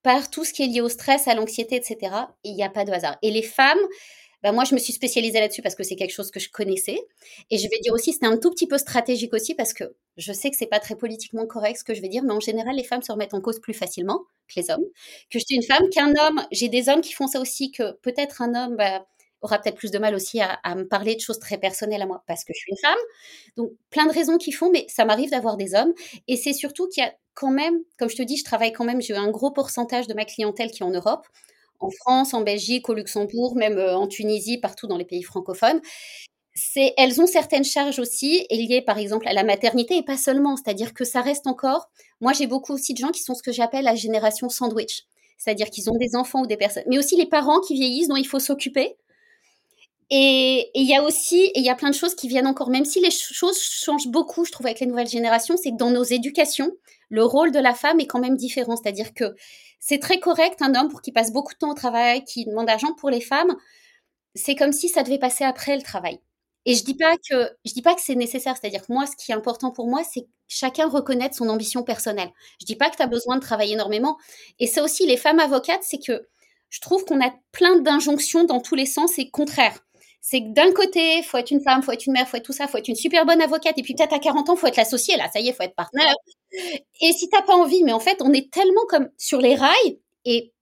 par 0.04 0.30
tout 0.30 0.44
ce 0.44 0.52
qui 0.52 0.62
est 0.62 0.66
lié 0.66 0.82
au 0.82 0.88
stress, 0.88 1.26
à 1.28 1.34
l'anxiété, 1.34 1.76
etc. 1.76 2.14
Et 2.44 2.50
il 2.50 2.54
n'y 2.54 2.62
a 2.62 2.68
pas 2.68 2.84
de 2.84 2.92
hasard. 2.92 3.16
Et 3.22 3.30
les 3.30 3.42
femmes, 3.42 3.78
bah, 4.44 4.52
moi, 4.52 4.64
je 4.64 4.74
me 4.74 4.78
suis 4.78 4.92
spécialisée 4.92 5.40
là-dessus 5.40 5.62
parce 5.62 5.74
que 5.74 5.82
c'est 5.82 5.96
quelque 5.96 6.12
chose 6.12 6.30
que 6.30 6.38
je 6.38 6.50
connaissais. 6.50 6.98
Et 7.50 7.56
je 7.56 7.62
vais 7.62 7.78
dire 7.80 7.94
aussi, 7.94 8.12
c'était 8.12 8.26
un 8.26 8.36
tout 8.36 8.50
petit 8.50 8.66
peu 8.66 8.76
stratégique 8.76 9.32
aussi 9.32 9.54
parce 9.54 9.72
que 9.72 9.84
je 10.18 10.34
sais 10.34 10.50
que 10.50 10.56
c'est 10.58 10.66
pas 10.66 10.80
très 10.80 10.96
politiquement 10.96 11.46
correct 11.46 11.78
ce 11.78 11.84
que 11.84 11.94
je 11.94 12.02
vais 12.02 12.08
dire, 12.08 12.22
mais 12.22 12.34
en 12.34 12.40
général, 12.40 12.76
les 12.76 12.84
femmes 12.84 13.00
se 13.00 13.10
remettent 13.10 13.32
en 13.32 13.40
cause 13.40 13.58
plus 13.58 13.72
facilement 13.72 14.20
que 14.48 14.60
les 14.60 14.70
hommes. 14.70 14.84
Que 15.30 15.38
je 15.38 15.44
suis 15.46 15.56
une 15.56 15.62
femme, 15.62 15.88
qu'un 15.88 16.10
homme, 16.10 16.46
j'ai 16.52 16.68
des 16.68 16.90
hommes 16.90 17.00
qui 17.00 17.14
font 17.14 17.26
ça 17.26 17.40
aussi, 17.40 17.70
que 17.70 17.92
peut-être 18.02 18.42
un 18.42 18.54
homme 18.54 18.76
bah, 18.76 19.06
aura 19.40 19.58
peut-être 19.58 19.76
plus 19.76 19.90
de 19.90 19.98
mal 19.98 20.14
aussi 20.14 20.42
à, 20.42 20.74
me 20.74 20.84
parler 20.84 21.14
de 21.14 21.20
choses 21.20 21.38
très 21.38 21.56
personnelles 21.56 22.02
à 22.02 22.06
moi 22.06 22.22
parce 22.26 22.44
que 22.44 22.52
je 22.54 22.58
suis 22.58 22.70
une 22.70 22.76
femme. 22.76 23.02
Donc, 23.56 23.70
plein 23.88 24.04
de 24.04 24.12
raisons 24.12 24.36
qui 24.36 24.52
font, 24.52 24.70
mais 24.70 24.84
ça 24.90 25.06
m'arrive 25.06 25.30
d'avoir 25.30 25.56
des 25.56 25.74
hommes. 25.74 25.94
Et 26.28 26.36
c'est 26.36 26.52
surtout 26.52 26.86
qu'il 26.88 27.02
y 27.02 27.06
a 27.06 27.14
quand 27.32 27.50
même, 27.50 27.78
comme 27.98 28.10
je 28.10 28.16
te 28.16 28.22
dis, 28.22 28.36
je 28.36 28.44
travaille 28.44 28.74
quand 28.74 28.84
même, 28.84 29.00
j'ai 29.00 29.16
un 29.16 29.30
gros 29.30 29.52
pourcentage 29.52 30.06
de 30.06 30.12
ma 30.12 30.26
clientèle 30.26 30.70
qui 30.70 30.82
est 30.82 30.86
en 30.86 30.90
Europe 30.90 31.26
en 31.84 31.90
France, 31.90 32.34
en 32.34 32.40
Belgique, 32.40 32.88
au 32.88 32.94
Luxembourg, 32.94 33.56
même 33.56 33.78
euh, 33.78 33.96
en 33.96 34.06
Tunisie, 34.06 34.58
partout 34.58 34.86
dans 34.86 34.96
les 34.96 35.04
pays 35.04 35.22
francophones. 35.22 35.80
Elles 36.96 37.20
ont 37.20 37.26
certaines 37.26 37.64
charges 37.64 37.98
aussi 37.98 38.46
liées 38.50 38.82
par 38.82 38.98
exemple 38.98 39.26
à 39.26 39.32
la 39.32 39.42
maternité 39.42 39.96
et 39.96 40.04
pas 40.04 40.16
seulement, 40.16 40.56
c'est-à-dire 40.56 40.94
que 40.94 41.04
ça 41.04 41.20
reste 41.20 41.48
encore. 41.48 41.90
Moi, 42.20 42.32
j'ai 42.32 42.46
beaucoup 42.46 42.72
aussi 42.72 42.94
de 42.94 42.98
gens 42.98 43.10
qui 43.10 43.22
sont 43.22 43.34
ce 43.34 43.42
que 43.42 43.50
j'appelle 43.50 43.84
la 43.84 43.96
génération 43.96 44.48
sandwich, 44.48 45.02
c'est-à-dire 45.36 45.68
qu'ils 45.68 45.90
ont 45.90 45.96
des 45.96 46.14
enfants 46.14 46.42
ou 46.42 46.46
des 46.46 46.56
personnes, 46.56 46.84
mais 46.86 46.98
aussi 46.98 47.16
les 47.16 47.26
parents 47.26 47.60
qui 47.60 47.74
vieillissent 47.74 48.08
dont 48.08 48.16
il 48.16 48.26
faut 48.26 48.38
s'occuper. 48.38 48.96
Et 50.10 50.70
il 50.74 50.88
y 50.88 50.94
a 50.94 51.02
aussi, 51.02 51.50
il 51.54 51.64
y 51.64 51.70
a 51.70 51.74
plein 51.74 51.90
de 51.90 51.94
choses 51.94 52.14
qui 52.14 52.28
viennent 52.28 52.46
encore, 52.46 52.70
même 52.70 52.84
si 52.84 53.00
les 53.00 53.10
choses 53.10 53.58
changent 53.58 54.08
beaucoup, 54.08 54.44
je 54.44 54.52
trouve, 54.52 54.66
avec 54.66 54.78
les 54.78 54.86
nouvelles 54.86 55.08
générations, 55.08 55.56
c'est 55.56 55.70
que 55.70 55.76
dans 55.76 55.90
nos 55.90 56.04
éducations, 56.04 56.70
le 57.08 57.24
rôle 57.24 57.52
de 57.52 57.58
la 57.58 57.74
femme 57.74 58.00
est 58.00 58.06
quand 58.06 58.20
même 58.20 58.36
différent. 58.36 58.76
C'est-à-dire 58.76 59.14
que 59.14 59.34
c'est 59.86 59.98
très 59.98 60.18
correct 60.18 60.62
un 60.62 60.74
homme 60.74 60.88
pour 60.88 61.02
qui 61.02 61.12
passe 61.12 61.30
beaucoup 61.30 61.52
de 61.52 61.58
temps 61.58 61.70
au 61.70 61.74
travail, 61.74 62.24
qui 62.24 62.46
demande 62.46 62.66
d'argent 62.66 62.94
pour 62.94 63.10
les 63.10 63.20
femmes. 63.20 63.54
C'est 64.34 64.54
comme 64.56 64.72
si 64.72 64.88
ça 64.88 65.02
devait 65.02 65.18
passer 65.18 65.44
après 65.44 65.76
le 65.76 65.82
travail. 65.82 66.20
Et 66.64 66.74
je 66.74 66.84
dis 66.84 66.94
pas 66.94 67.16
que 67.30 67.50
je 67.66 67.74
dis 67.74 67.82
pas 67.82 67.94
que 67.94 68.00
c'est 68.00 68.14
nécessaire, 68.14 68.56
c'est-à-dire 68.58 68.86
que 68.86 68.92
moi 68.92 69.04
ce 69.06 69.14
qui 69.16 69.30
est 69.30 69.34
important 69.34 69.70
pour 69.70 69.86
moi 69.86 70.02
c'est 70.10 70.26
chacun 70.48 70.88
reconnaisse 70.88 71.36
son 71.36 71.50
ambition 71.50 71.82
personnelle. 71.82 72.30
Je 72.62 72.66
dis 72.66 72.76
pas 72.76 72.88
que 72.88 72.96
tu 72.96 73.02
as 73.02 73.06
besoin 73.06 73.36
de 73.36 73.42
travailler 73.42 73.74
énormément 73.74 74.16
et 74.58 74.66
c'est 74.66 74.80
aussi 74.80 75.06
les 75.06 75.18
femmes 75.18 75.40
avocates, 75.40 75.82
c'est 75.82 75.98
que 75.98 76.26
je 76.70 76.80
trouve 76.80 77.04
qu'on 77.04 77.20
a 77.22 77.30
plein 77.52 77.76
d'injonctions 77.80 78.44
dans 78.44 78.60
tous 78.60 78.74
les 78.76 78.86
sens 78.86 79.18
et 79.18 79.30
contraire. 79.30 79.78
C'est 80.22 80.40
que 80.40 80.54
d'un 80.54 80.72
côté, 80.72 81.22
faut 81.22 81.36
être 81.36 81.50
une 81.50 81.62
femme, 81.62 81.82
faut 81.82 81.92
être 81.92 82.06
une 82.06 82.14
mère, 82.14 82.26
faut 82.26 82.38
être 82.38 82.44
tout 82.46 82.54
ça, 82.54 82.66
faut 82.66 82.78
être 82.78 82.88
une 82.88 82.96
super 82.96 83.26
bonne 83.26 83.42
avocate 83.42 83.76
et 83.78 83.82
puis 83.82 83.94
peut-être 83.94 84.14
à 84.14 84.18
40 84.18 84.48
ans, 84.48 84.56
faut 84.56 84.66
être 84.66 84.76
l'associé 84.78 85.16
là, 85.18 85.28
ça 85.30 85.40
y 85.40 85.48
est, 85.48 85.52
faut 85.52 85.62
être 85.62 85.74
partenaire. 85.74 86.14
Et 87.00 87.12
si 87.12 87.28
t'as 87.28 87.42
pas 87.42 87.54
envie, 87.54 87.82
mais 87.84 87.92
en 87.92 88.00
fait, 88.00 88.20
on 88.20 88.32
est 88.32 88.52
tellement 88.52 88.84
comme 88.88 89.08
sur 89.18 89.40
les 89.40 89.54
rails 89.54 90.00
et 90.24 90.52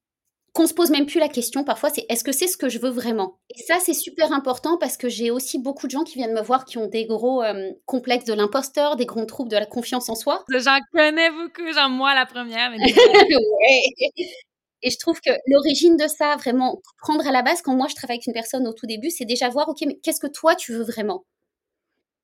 qu'on 0.52 0.66
se 0.66 0.74
pose 0.74 0.90
même 0.90 1.06
plus 1.06 1.18
la 1.18 1.28
question 1.28 1.64
parfois, 1.64 1.88
c'est 1.90 2.04
est-ce 2.08 2.24
que 2.24 2.32
c'est 2.32 2.46
ce 2.46 2.56
que 2.56 2.68
je 2.68 2.78
veux 2.78 2.90
vraiment? 2.90 3.38
Et 3.50 3.62
ça, 3.62 3.76
c'est 3.80 3.94
super 3.94 4.32
important 4.32 4.76
parce 4.76 4.96
que 4.96 5.08
j'ai 5.08 5.30
aussi 5.30 5.58
beaucoup 5.58 5.86
de 5.86 5.92
gens 5.92 6.04
qui 6.04 6.14
viennent 6.14 6.34
me 6.34 6.42
voir 6.42 6.64
qui 6.66 6.76
ont 6.78 6.86
des 6.86 7.06
gros 7.06 7.42
euh, 7.42 7.70
complexes 7.86 8.26
de 8.26 8.34
l'imposteur, 8.34 8.96
des 8.96 9.06
grands 9.06 9.24
troubles 9.24 9.50
de 9.50 9.56
la 9.56 9.66
confiance 9.66 10.08
en 10.10 10.14
soi. 10.14 10.44
J'en 10.50 10.78
connais 10.92 11.30
beaucoup, 11.30 11.72
genre 11.72 11.88
moi 11.88 12.14
la 12.14 12.26
première. 12.26 12.70
Mais 12.70 12.78
Et 14.84 14.90
je 14.90 14.98
trouve 14.98 15.20
que 15.20 15.30
l'origine 15.46 15.96
de 15.96 16.08
ça, 16.08 16.34
vraiment, 16.36 16.82
prendre 17.00 17.26
à 17.26 17.30
la 17.30 17.42
base, 17.42 17.62
quand 17.62 17.74
moi 17.74 17.86
je 17.88 17.94
travaille 17.94 18.16
avec 18.16 18.26
une 18.26 18.32
personne 18.32 18.66
au 18.66 18.72
tout 18.72 18.86
début, 18.86 19.10
c'est 19.10 19.24
déjà 19.24 19.48
voir, 19.48 19.68
OK, 19.68 19.78
mais 19.86 19.98
qu'est-ce 20.02 20.20
que 20.20 20.26
toi 20.26 20.56
tu 20.56 20.72
veux 20.72 20.82
vraiment? 20.82 21.24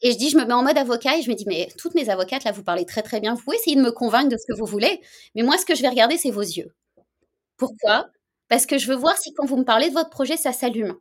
Et 0.00 0.12
je 0.12 0.16
dis, 0.16 0.30
je 0.30 0.36
me 0.36 0.44
mets 0.44 0.54
en 0.54 0.62
mode 0.62 0.78
avocat 0.78 1.16
et 1.16 1.22
je 1.22 1.30
me 1.30 1.34
dis, 1.34 1.44
mais 1.46 1.68
toutes 1.76 1.94
mes 1.94 2.08
avocates, 2.08 2.44
là, 2.44 2.52
vous 2.52 2.62
parlez 2.62 2.84
très 2.86 3.02
très 3.02 3.20
bien. 3.20 3.34
Vous 3.34 3.42
pouvez 3.42 3.56
essayer 3.56 3.76
de 3.76 3.82
me 3.82 3.90
convaincre 3.90 4.28
de 4.28 4.36
ce 4.36 4.46
que 4.46 4.56
vous 4.56 4.66
voulez. 4.66 5.00
Mais 5.34 5.42
moi, 5.42 5.58
ce 5.58 5.64
que 5.66 5.74
je 5.74 5.82
vais 5.82 5.88
regarder, 5.88 6.16
c'est 6.16 6.30
vos 6.30 6.40
yeux. 6.42 6.72
Pourquoi? 7.56 8.08
Parce 8.48 8.66
que 8.66 8.78
je 8.78 8.88
veux 8.88 8.96
voir 8.96 9.18
si 9.18 9.32
quand 9.34 9.46
vous 9.46 9.56
me 9.56 9.64
parlez 9.64 9.88
de 9.88 9.94
votre 9.94 10.10
projet, 10.10 10.36
ça 10.36 10.52
s'allume. 10.52 10.96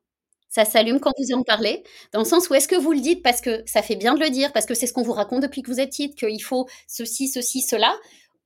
Ça 0.49 0.65
s'allume 0.65 0.99
quand 0.99 1.11
vous 1.17 1.35
en 1.35 1.43
parlez, 1.43 1.83
dans 2.13 2.19
le 2.19 2.25
sens 2.25 2.49
où 2.49 2.53
est-ce 2.55 2.67
que 2.67 2.75
vous 2.75 2.93
le 2.93 3.01
dites? 3.01 3.21
Parce 3.23 3.41
que 3.41 3.63
ça 3.65 3.81
fait 3.81 3.95
bien 3.95 4.15
de 4.15 4.19
le 4.21 4.29
dire, 4.29 4.53
parce 4.53 4.65
que 4.65 4.73
c'est 4.73 4.87
ce 4.87 4.93
qu'on 4.93 5.03
vous 5.03 5.13
raconte 5.13 5.41
depuis 5.43 5.61
que 5.61 5.69
vous 5.69 5.79
êtes 5.79 5.89
petite, 5.89 6.15
qu'il 6.17 6.41
faut 6.43 6.67
ceci, 6.87 7.27
ceci, 7.27 7.61
cela, 7.61 7.95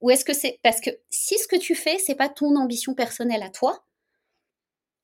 ou 0.00 0.10
est-ce 0.10 0.24
que 0.24 0.34
c'est 0.34 0.58
parce 0.62 0.80
que 0.80 0.90
si 1.10 1.38
ce 1.38 1.46
que 1.46 1.56
tu 1.56 1.74
fais, 1.74 1.98
c'est 1.98 2.16
pas 2.16 2.28
ton 2.28 2.56
ambition 2.56 2.94
personnelle 2.94 3.42
à 3.42 3.50
toi, 3.50 3.84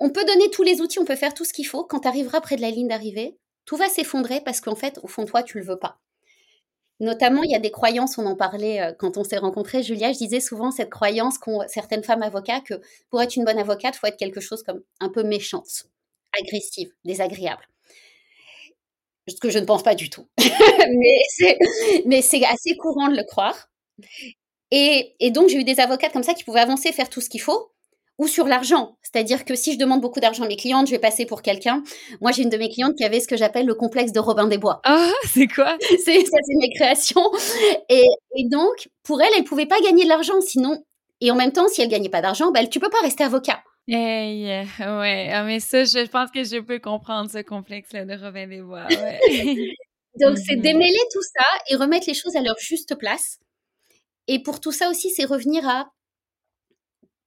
on 0.01 0.11
peut 0.11 0.25
donner 0.25 0.51
tous 0.51 0.63
les 0.63 0.81
outils, 0.81 0.99
on 0.99 1.05
peut 1.05 1.17
faire 1.17 1.35
tout 1.35 1.45
ce 1.45 1.53
qu'il 1.53 1.67
faut. 1.67 1.85
Quand 1.85 2.01
tu 2.01 2.09
arriveras 2.09 2.41
près 2.41 2.57
de 2.57 2.63
la 2.63 2.71
ligne 2.71 2.89
d'arrivée, 2.89 3.39
tout 3.69 3.77
va 3.77 3.91
s'effondrer 3.91 4.41
parce 4.41 4.63
qu'en 4.63 4.75
fait, 4.75 4.99
au 5.03 5.09
fond 5.09 5.25
de 5.25 5.29
toi, 5.29 5.43
tu 5.43 5.59
le 5.59 5.65
veux 5.65 5.79
pas. 5.79 5.99
Notamment, 7.01 7.43
il 7.43 7.51
y 7.51 7.55
a 7.55 7.59
des 7.59 7.71
croyances, 7.71 8.17
on 8.17 8.25
en 8.25 8.35
parlait 8.35 8.81
euh, 8.81 8.95
quand 8.99 9.19
on 9.19 9.25
s'est 9.25 9.37
rencontrés, 9.37 9.83
Julia, 9.83 10.11
je 10.11 10.17
disais 10.17 10.41
souvent 10.41 10.71
cette 10.71 10.89
croyance 10.89 11.37
qu'ont 11.37 11.63
certaines 11.69 12.03
femmes 12.03 12.23
avocats 12.23 12.63
que 12.63 12.81
pour 13.11 13.21
être 13.21 13.37
une 13.37 13.45
bonne 13.45 13.59
avocate, 13.59 13.95
il 13.95 13.99
faut 13.99 14.07
être 14.07 14.17
quelque 14.17 14.41
chose 14.41 14.63
comme 14.63 14.83
un 15.01 15.11
peu 15.11 15.23
méchante, 15.23 15.85
agressive, 16.41 16.91
désagréable. 17.05 17.69
ce 19.29 19.37
que 19.37 19.51
je 19.51 19.59
ne 19.59 19.67
pense 19.67 19.83
pas 19.83 19.95
du 19.95 20.09
tout. 20.09 20.27
mais 22.07 22.23
c'est 22.23 22.47
assez 22.47 22.75
courant 22.75 23.09
de 23.09 23.17
le 23.19 23.25
croire. 23.25 23.69
Et, 24.71 25.15
et 25.21 25.31
donc, 25.31 25.51
j'ai 25.51 25.59
eu 25.59 25.65
des 25.65 25.79
avocates 25.79 26.15
comme 26.15 26.23
ça 26.23 26.33
qui 26.33 26.45
pouvaient 26.45 26.61
avancer, 26.61 26.91
faire 26.91 27.11
tout 27.11 27.21
ce 27.21 27.29
qu'il 27.29 27.43
faut, 27.43 27.71
ou 28.19 28.27
sur 28.27 28.47
l'argent. 28.47 28.99
C'est-à-dire 29.03 29.45
que 29.45 29.55
si 29.55 29.73
je 29.73 29.79
demande 29.79 30.01
beaucoup 30.01 30.21
d'argent 30.21 30.45
à 30.45 30.49
mes 30.49 30.57
clientes, 30.57 30.89
je 30.89 30.93
vais 30.93 30.99
passer 30.99 31.25
pour 31.25 31.41
quelqu'un. 31.41 31.83
Moi, 32.21 32.33
j'ai 32.33 32.43
une 32.43 32.51
de 32.51 32.57
mes 32.57 32.69
clientes 32.69 32.97
qui 32.97 33.05
avait 33.05 33.21
ce 33.21 33.29
que 33.29 33.37
j'appelle 33.37 33.67
le 33.67 33.75
complexe 33.75 34.13
de 34.13 34.19
Robin 34.19 34.49
des 34.49 34.59
Bois. 34.59 34.81
Ah, 34.85 35.11
c'est 35.25 35.47
quoi? 35.47 35.77
C'est 36.05 36.25
ça, 36.25 36.37
c'est 36.43 36.57
mes 36.59 36.71
créations. 36.75 37.31
Et, 37.89 38.05
et, 38.37 38.49
donc, 38.49 38.89
pour 39.05 39.23
elle, 39.23 39.33
elle 39.37 39.45
pouvait 39.45 39.67
pas 39.67 39.81
gagner 39.81 40.05
de 40.05 40.09
l'argent, 40.09 40.41
sinon. 40.41 40.83
Et 41.21 41.31
en 41.31 41.37
même 41.37 41.53
temps, 41.53 41.69
si 41.69 41.81
elle 41.81 41.89
gagnait 41.89 42.09
pas 42.09 42.21
d'argent, 42.21 42.51
bah, 42.51 42.67
tu 42.67 42.81
peux 42.81 42.91
pas 42.91 43.01
rester 43.03 43.25
avocat. 43.25 43.63
Hey, 43.89 44.67
ouais, 44.81 45.31
ah, 45.33 45.45
mais 45.45 45.61
ça, 45.61 45.85
je 45.85 46.07
pense 46.09 46.31
que 46.31 46.45
je 46.45 46.61
peux 46.61 46.79
comprendre 46.79 47.31
ce 47.31 47.39
complexe-là 47.39 48.05
de 48.05 48.23
Robin 48.23 48.47
des 48.47 48.61
Bois. 48.61 48.87
Ouais. 48.91 49.21
donc, 50.21 50.37
c'est 50.39 50.57
mhm. 50.57 50.63
démêler 50.63 51.01
tout 51.13 51.23
ça 51.23 51.45
et 51.71 51.77
remettre 51.77 52.07
les 52.09 52.15
choses 52.15 52.37
à 52.37 52.43
leur 52.43 52.59
juste 52.59 52.97
place. 52.97 53.39
Et 54.27 54.43
pour 54.43 54.61
tout 54.61 54.73
ça 54.73 54.91
aussi, 54.91 55.11
c'est 55.11 55.25
revenir 55.25 55.67
à 55.67 55.89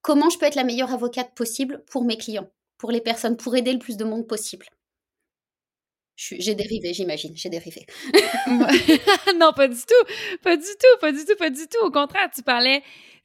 comment 0.01 0.29
je 0.29 0.38
peux 0.38 0.46
être 0.46 0.55
la 0.55 0.63
meilleure 0.63 0.91
avocate 0.91 1.34
possible 1.36 1.84
pour 1.89 2.03
mes 2.03 2.17
clients, 2.17 2.50
pour 2.77 2.91
les 2.91 3.01
personnes, 3.01 3.38
pour 3.38 3.55
aider 3.55 3.74
le 3.74 3.79
plus 3.79 3.98
de 3.98 4.03
monde 4.03 4.27
possible. 4.27 4.65
J'ai 6.15 6.53
dérivé, 6.53 6.93
j'imagine, 6.93 7.36
j'ai 7.36 7.50
dérivé. 7.50 7.86
non, 9.39 9.53
pas 9.53 9.67
du 9.67 9.79
tout, 9.79 10.13
pas 10.43 10.55
du 10.55 10.63
tout, 10.63 11.00
pas 11.00 11.12
du 11.12 11.25
tout, 11.25 11.36
pas 11.36 11.50
du 11.50 11.67
tout. 11.67 11.84
Au 11.84 11.89
contraire, 11.89 12.29
tu 12.34 12.43
parlais, 12.43 12.84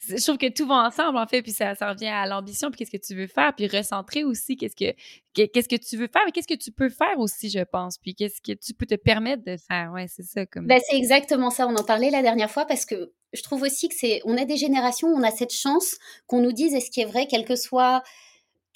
je 0.09 0.23
trouve 0.23 0.39
que 0.39 0.49
tout 0.49 0.67
va 0.67 0.87
ensemble 0.87 1.19
en 1.19 1.27
fait, 1.27 1.43
puis 1.43 1.53
ça, 1.53 1.75
ça 1.75 1.91
revient 1.91 2.07
à 2.07 2.27
l'ambition, 2.27 2.71
puis 2.71 2.79
qu'est-ce 2.79 2.97
que 2.97 3.05
tu 3.05 3.15
veux 3.15 3.27
faire, 3.27 3.53
puis 3.55 3.67
recentrer 3.67 4.25
aussi 4.25 4.57
qu'est-ce 4.57 4.77
que 4.77 4.95
qu'est-ce 5.35 5.69
que 5.69 5.77
tu 5.77 5.99
veux 5.99 6.09
faire, 6.09 6.23
mais 6.25 6.33
qu'est-ce 6.33 6.49
que 6.49 6.55
tu 6.55 6.73
peux 6.73 6.89
faire 6.89 7.19
aussi, 7.19 7.51
je 7.51 7.63
pense, 7.65 7.99
puis 7.99 8.15
qu'est-ce 8.15 8.41
que 8.41 8.53
tu 8.53 8.73
peux 8.73 8.87
te 8.87 8.95
permettre 8.95 9.45
de 9.45 9.57
faire. 9.59 9.93
Ouais, 9.93 10.07
c'est 10.09 10.25
ça 10.25 10.47
comme. 10.47 10.67
Ben, 10.67 10.81
c'est 10.89 10.97
exactement 10.97 11.51
ça. 11.51 11.67
On 11.67 11.77
en 11.77 11.85
parlait 11.85 12.11
la 12.11 12.23
dernière 12.23 12.51
fois 12.51 12.65
parce 12.65 12.87
que 12.87 13.13
je 13.37 13.43
trouve 13.43 13.63
aussi 13.63 13.89
que 13.89 13.95
c'est, 13.97 14.21
on 14.25 14.37
a 14.37 14.45
des 14.45 14.57
générations, 14.57 15.09
où 15.09 15.17
on 15.17 15.23
a 15.23 15.31
cette 15.31 15.53
chance 15.53 15.97
qu'on 16.27 16.41
nous 16.41 16.53
dise, 16.53 16.75
est-ce 16.75 16.91
qui 16.91 17.01
est 17.01 17.05
vrai, 17.05 17.27
quel 17.29 17.45
que 17.45 17.57
soit 17.57 18.03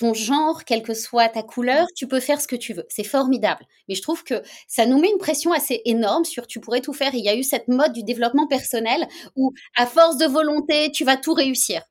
ton 0.00 0.14
genre, 0.14 0.64
quelle 0.64 0.82
que 0.82 0.94
soit 0.94 1.28
ta 1.28 1.42
couleur, 1.42 1.86
tu 1.94 2.08
peux 2.08 2.20
faire 2.20 2.40
ce 2.40 2.48
que 2.48 2.56
tu 2.56 2.72
veux. 2.72 2.86
C'est 2.88 3.04
formidable. 3.04 3.66
Mais 3.86 3.94
je 3.94 4.00
trouve 4.00 4.24
que 4.24 4.42
ça 4.66 4.86
nous 4.86 4.98
met 4.98 5.10
une 5.10 5.18
pression 5.18 5.52
assez 5.52 5.82
énorme 5.84 6.24
sur 6.24 6.46
tu 6.46 6.58
pourrais 6.58 6.80
tout 6.80 6.94
faire. 6.94 7.14
il 7.14 7.22
y 7.24 7.28
a 7.28 7.36
eu 7.36 7.42
cette 7.42 7.68
mode 7.68 7.92
du 7.92 8.02
développement 8.02 8.46
personnel 8.46 9.06
où, 9.36 9.52
à 9.76 9.86
force 9.86 10.16
de 10.16 10.24
volonté, 10.26 10.90
tu 10.90 11.04
vas 11.04 11.18
tout 11.18 11.34
réussir. 11.34 11.82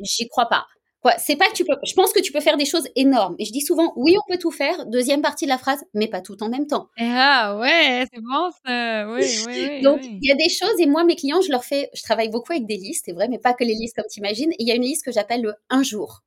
J'y 0.00 0.28
crois 0.28 0.48
pas. 0.48 0.66
Quoi, 1.02 1.12
c'est 1.18 1.36
pas 1.36 1.46
que 1.46 1.54
tu 1.54 1.64
peux. 1.64 1.76
Je 1.86 1.94
pense 1.94 2.12
que 2.12 2.20
tu 2.20 2.30
peux 2.30 2.40
faire 2.40 2.58
des 2.58 2.66
choses 2.66 2.86
énormes. 2.94 3.34
Et 3.38 3.46
je 3.46 3.52
dis 3.52 3.62
souvent, 3.62 3.92
oui, 3.96 4.16
on 4.18 4.32
peut 4.32 4.38
tout 4.38 4.50
faire. 4.50 4.84
Deuxième 4.86 5.22
partie 5.22 5.46
de 5.46 5.50
la 5.50 5.56
phrase, 5.56 5.82
mais 5.94 6.08
pas 6.08 6.20
tout 6.20 6.42
en 6.42 6.50
même 6.50 6.66
temps. 6.66 6.88
Ah 6.98 7.56
ouais, 7.58 8.04
c'est 8.12 8.20
bon 8.20 8.50
ça. 8.66 9.08
Oui, 9.10 9.22
oui, 9.46 9.66
oui. 9.70 9.82
Donc 9.82 10.00
il 10.04 10.18
y 10.22 10.30
a 10.30 10.34
des 10.34 10.50
choses 10.50 10.78
et 10.78 10.86
moi 10.86 11.04
mes 11.04 11.16
clients, 11.16 11.40
je 11.40 11.50
leur 11.50 11.64
fais, 11.64 11.88
je 11.94 12.02
travaille 12.02 12.28
beaucoup 12.28 12.52
avec 12.52 12.66
des 12.66 12.76
listes, 12.76 13.04
c'est 13.06 13.12
vrai, 13.12 13.28
mais 13.28 13.38
pas 13.38 13.54
que 13.54 13.64
les 13.64 13.74
listes 13.74 13.96
comme 13.96 14.04
tu 14.10 14.20
imagines. 14.20 14.52
Et 14.52 14.56
il 14.60 14.68
y 14.68 14.72
a 14.72 14.74
une 14.74 14.82
liste 14.82 15.04
que 15.04 15.12
j'appelle 15.12 15.42
le 15.42 15.54
un 15.70 15.82
jour 15.82 16.22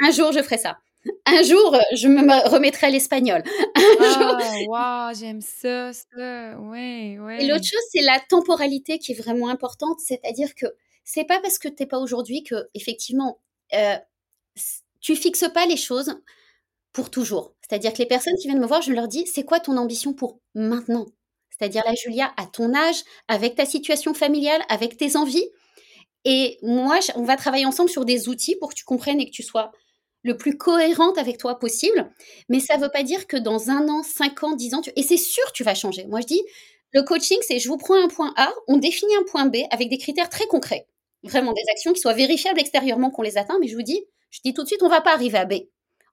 un 0.00 0.10
jour 0.10 0.32
je 0.32 0.42
ferai 0.42 0.58
ça. 0.58 0.78
Un 1.24 1.42
jour, 1.42 1.78
je 1.94 2.08
me 2.08 2.48
remettrai 2.48 2.88
à 2.88 2.90
l'espagnol. 2.90 3.42
Ah, 4.72 5.12
j'aime 5.18 5.40
ça, 5.40 5.92
ça. 5.92 6.58
Ouais, 6.60 7.18
ouais. 7.18 7.42
Et 7.42 7.48
l'autre 7.48 7.64
chose, 7.64 7.80
c'est 7.90 8.02
la 8.02 8.20
temporalité 8.28 8.98
qui 8.98 9.12
est 9.12 9.14
vraiment 9.14 9.48
importante. 9.48 9.98
C'est-à-dire 10.00 10.54
que 10.54 10.66
c'est 11.04 11.24
pas 11.24 11.40
parce 11.40 11.58
que 11.58 11.68
t'es 11.68 11.86
pas 11.86 11.98
aujourd'hui 11.98 12.42
que, 12.44 12.68
effectivement, 12.74 13.38
euh, 13.74 13.96
tu 15.00 15.16
fixes 15.16 15.48
pas 15.52 15.66
les 15.66 15.76
choses 15.76 16.14
pour 16.92 17.10
toujours. 17.10 17.54
C'est-à-dire 17.60 17.92
que 17.92 17.98
les 17.98 18.06
personnes 18.06 18.34
qui 18.40 18.48
viennent 18.48 18.60
me 18.60 18.66
voir, 18.66 18.82
je 18.82 18.92
leur 18.92 19.08
dis, 19.08 19.26
c'est 19.26 19.44
quoi 19.44 19.60
ton 19.60 19.76
ambition 19.76 20.12
pour 20.12 20.40
maintenant? 20.54 21.06
C'est-à-dire, 21.50 21.82
la 21.86 21.94
Julia, 21.94 22.32
à 22.36 22.46
ton 22.46 22.74
âge, 22.74 23.02
avec 23.28 23.54
ta 23.54 23.66
situation 23.66 24.14
familiale, 24.14 24.62
avec 24.68 24.96
tes 24.96 25.16
envies. 25.16 25.48
Et 26.24 26.58
moi, 26.62 26.98
on 27.16 27.22
va 27.22 27.36
travailler 27.36 27.66
ensemble 27.66 27.90
sur 27.90 28.04
des 28.04 28.28
outils 28.28 28.56
pour 28.56 28.70
que 28.70 28.74
tu 28.74 28.84
comprennes 28.84 29.20
et 29.20 29.26
que 29.26 29.30
tu 29.30 29.42
sois 29.42 29.70
le 30.22 30.36
plus 30.36 30.56
cohérente 30.56 31.16
avec 31.18 31.38
toi 31.38 31.58
possible. 31.58 32.10
Mais 32.48 32.60
ça 32.60 32.76
ne 32.76 32.82
veut 32.82 32.90
pas 32.90 33.02
dire 33.02 33.26
que 33.26 33.36
dans 33.36 33.70
un 33.70 33.88
an, 33.88 34.02
cinq 34.02 34.42
ans, 34.42 34.54
dix 34.54 34.74
ans, 34.74 34.82
tu... 34.82 34.90
et 34.96 35.02
c'est 35.02 35.16
sûr 35.16 35.50
tu 35.52 35.64
vas 35.64 35.74
changer. 35.74 36.06
Moi, 36.06 36.20
je 36.20 36.26
dis, 36.26 36.42
le 36.92 37.02
coaching, 37.02 37.38
c'est 37.42 37.58
je 37.58 37.68
vous 37.68 37.76
prends 37.78 38.02
un 38.02 38.08
point 38.08 38.32
A, 38.36 38.52
on 38.66 38.76
définit 38.76 39.14
un 39.16 39.24
point 39.24 39.46
B 39.46 39.58
avec 39.70 39.88
des 39.88 39.98
critères 39.98 40.28
très 40.28 40.46
concrets. 40.46 40.86
Vraiment 41.22 41.52
des 41.52 41.62
actions 41.70 41.92
qui 41.92 42.00
soient 42.00 42.14
vérifiables 42.14 42.60
extérieurement 42.60 43.10
qu'on 43.10 43.22
les 43.22 43.38
atteint. 43.38 43.58
Mais 43.60 43.68
je 43.68 43.76
vous 43.76 43.82
dis, 43.82 44.04
je 44.30 44.40
dis 44.44 44.54
tout 44.54 44.62
de 44.62 44.66
suite, 44.66 44.82
on 44.82 44.88
va 44.88 45.00
pas 45.00 45.12
arriver 45.12 45.38
à 45.38 45.44
B. 45.44 45.54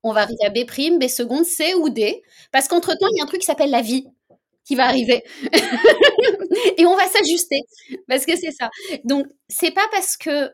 On 0.03 0.13
va 0.13 0.21
arriver 0.21 0.45
à 0.45 0.49
B 0.49 0.65
prime, 0.65 0.99
B 0.99 1.07
seconde, 1.07 1.45
C 1.45 1.73
ou 1.75 1.89
D. 1.89 2.21
Parce 2.51 2.67
qu'entre-temps, 2.67 3.07
il 3.11 3.17
y 3.17 3.21
a 3.21 3.23
un 3.23 3.27
truc 3.27 3.41
qui 3.41 3.45
s'appelle 3.45 3.71
la 3.71 3.81
vie 3.81 4.07
qui 4.65 4.75
va 4.75 4.85
arriver. 4.85 5.23
et 6.77 6.85
on 6.85 6.95
va 6.95 7.07
s'ajuster. 7.07 7.61
Parce 8.07 8.25
que 8.25 8.35
c'est 8.35 8.51
ça. 8.51 8.69
Donc, 9.05 9.27
c'est 9.47 9.71
pas 9.71 9.87
parce 9.91 10.17
que 10.17 10.51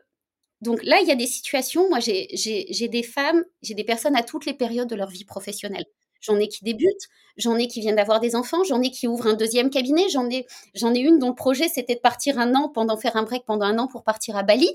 donc 0.64 0.82
là, 0.82 0.98
il 1.02 1.06
y 1.06 1.12
a 1.12 1.14
des 1.14 1.26
situations, 1.26 1.90
moi 1.90 2.00
j'ai 2.00 2.88
des 2.88 3.02
femmes, 3.02 3.44
j'ai 3.62 3.74
des 3.74 3.84
personnes 3.84 4.16
à 4.16 4.22
toutes 4.22 4.46
les 4.46 4.54
périodes 4.54 4.88
de 4.88 4.96
leur 4.96 5.10
vie 5.10 5.26
professionnelle. 5.26 5.84
J'en 6.24 6.38
ai 6.38 6.48
qui 6.48 6.64
débutent, 6.64 7.08
j'en 7.36 7.56
ai 7.56 7.68
qui 7.68 7.80
viennent 7.80 7.96
d'avoir 7.96 8.20
des 8.20 8.34
enfants, 8.36 8.64
j'en 8.64 8.80
ai 8.82 8.90
qui 8.90 9.06
ouvrent 9.08 9.26
un 9.28 9.34
deuxième 9.34 9.70
cabinet, 9.70 10.08
j'en 10.08 10.28
ai, 10.30 10.46
une 10.74 11.18
dont 11.18 11.28
le 11.30 11.34
projet 11.34 11.68
c'était 11.68 11.94
de 11.96 12.00
partir 12.00 12.38
un 12.38 12.54
an 12.54 12.68
pendant 12.68 12.96
faire 12.96 13.16
un 13.16 13.22
break 13.24 13.44
pendant 13.46 13.66
un 13.66 13.78
an 13.78 13.86
pour 13.88 14.04
partir 14.04 14.36
à 14.36 14.42
Bali. 14.42 14.70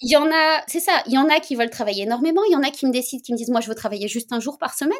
Il 0.00 0.10
y 0.10 0.16
en 0.16 0.30
a, 0.30 0.62
c'est 0.66 0.80
ça, 0.80 1.02
il 1.06 1.12
y 1.12 1.18
en 1.18 1.28
a 1.28 1.40
qui 1.40 1.54
veulent 1.56 1.70
travailler 1.70 2.02
énormément, 2.04 2.42
il 2.44 2.52
y 2.52 2.56
en 2.56 2.62
a 2.62 2.70
qui 2.70 2.86
me 2.86 2.92
décident, 2.92 3.22
qui 3.22 3.32
me 3.32 3.36
disent 3.38 3.50
moi 3.50 3.60
je 3.60 3.68
veux 3.68 3.74
travailler 3.74 4.08
juste 4.08 4.32
un 4.32 4.40
jour 4.40 4.58
par 4.58 4.74
semaine. 4.74 4.98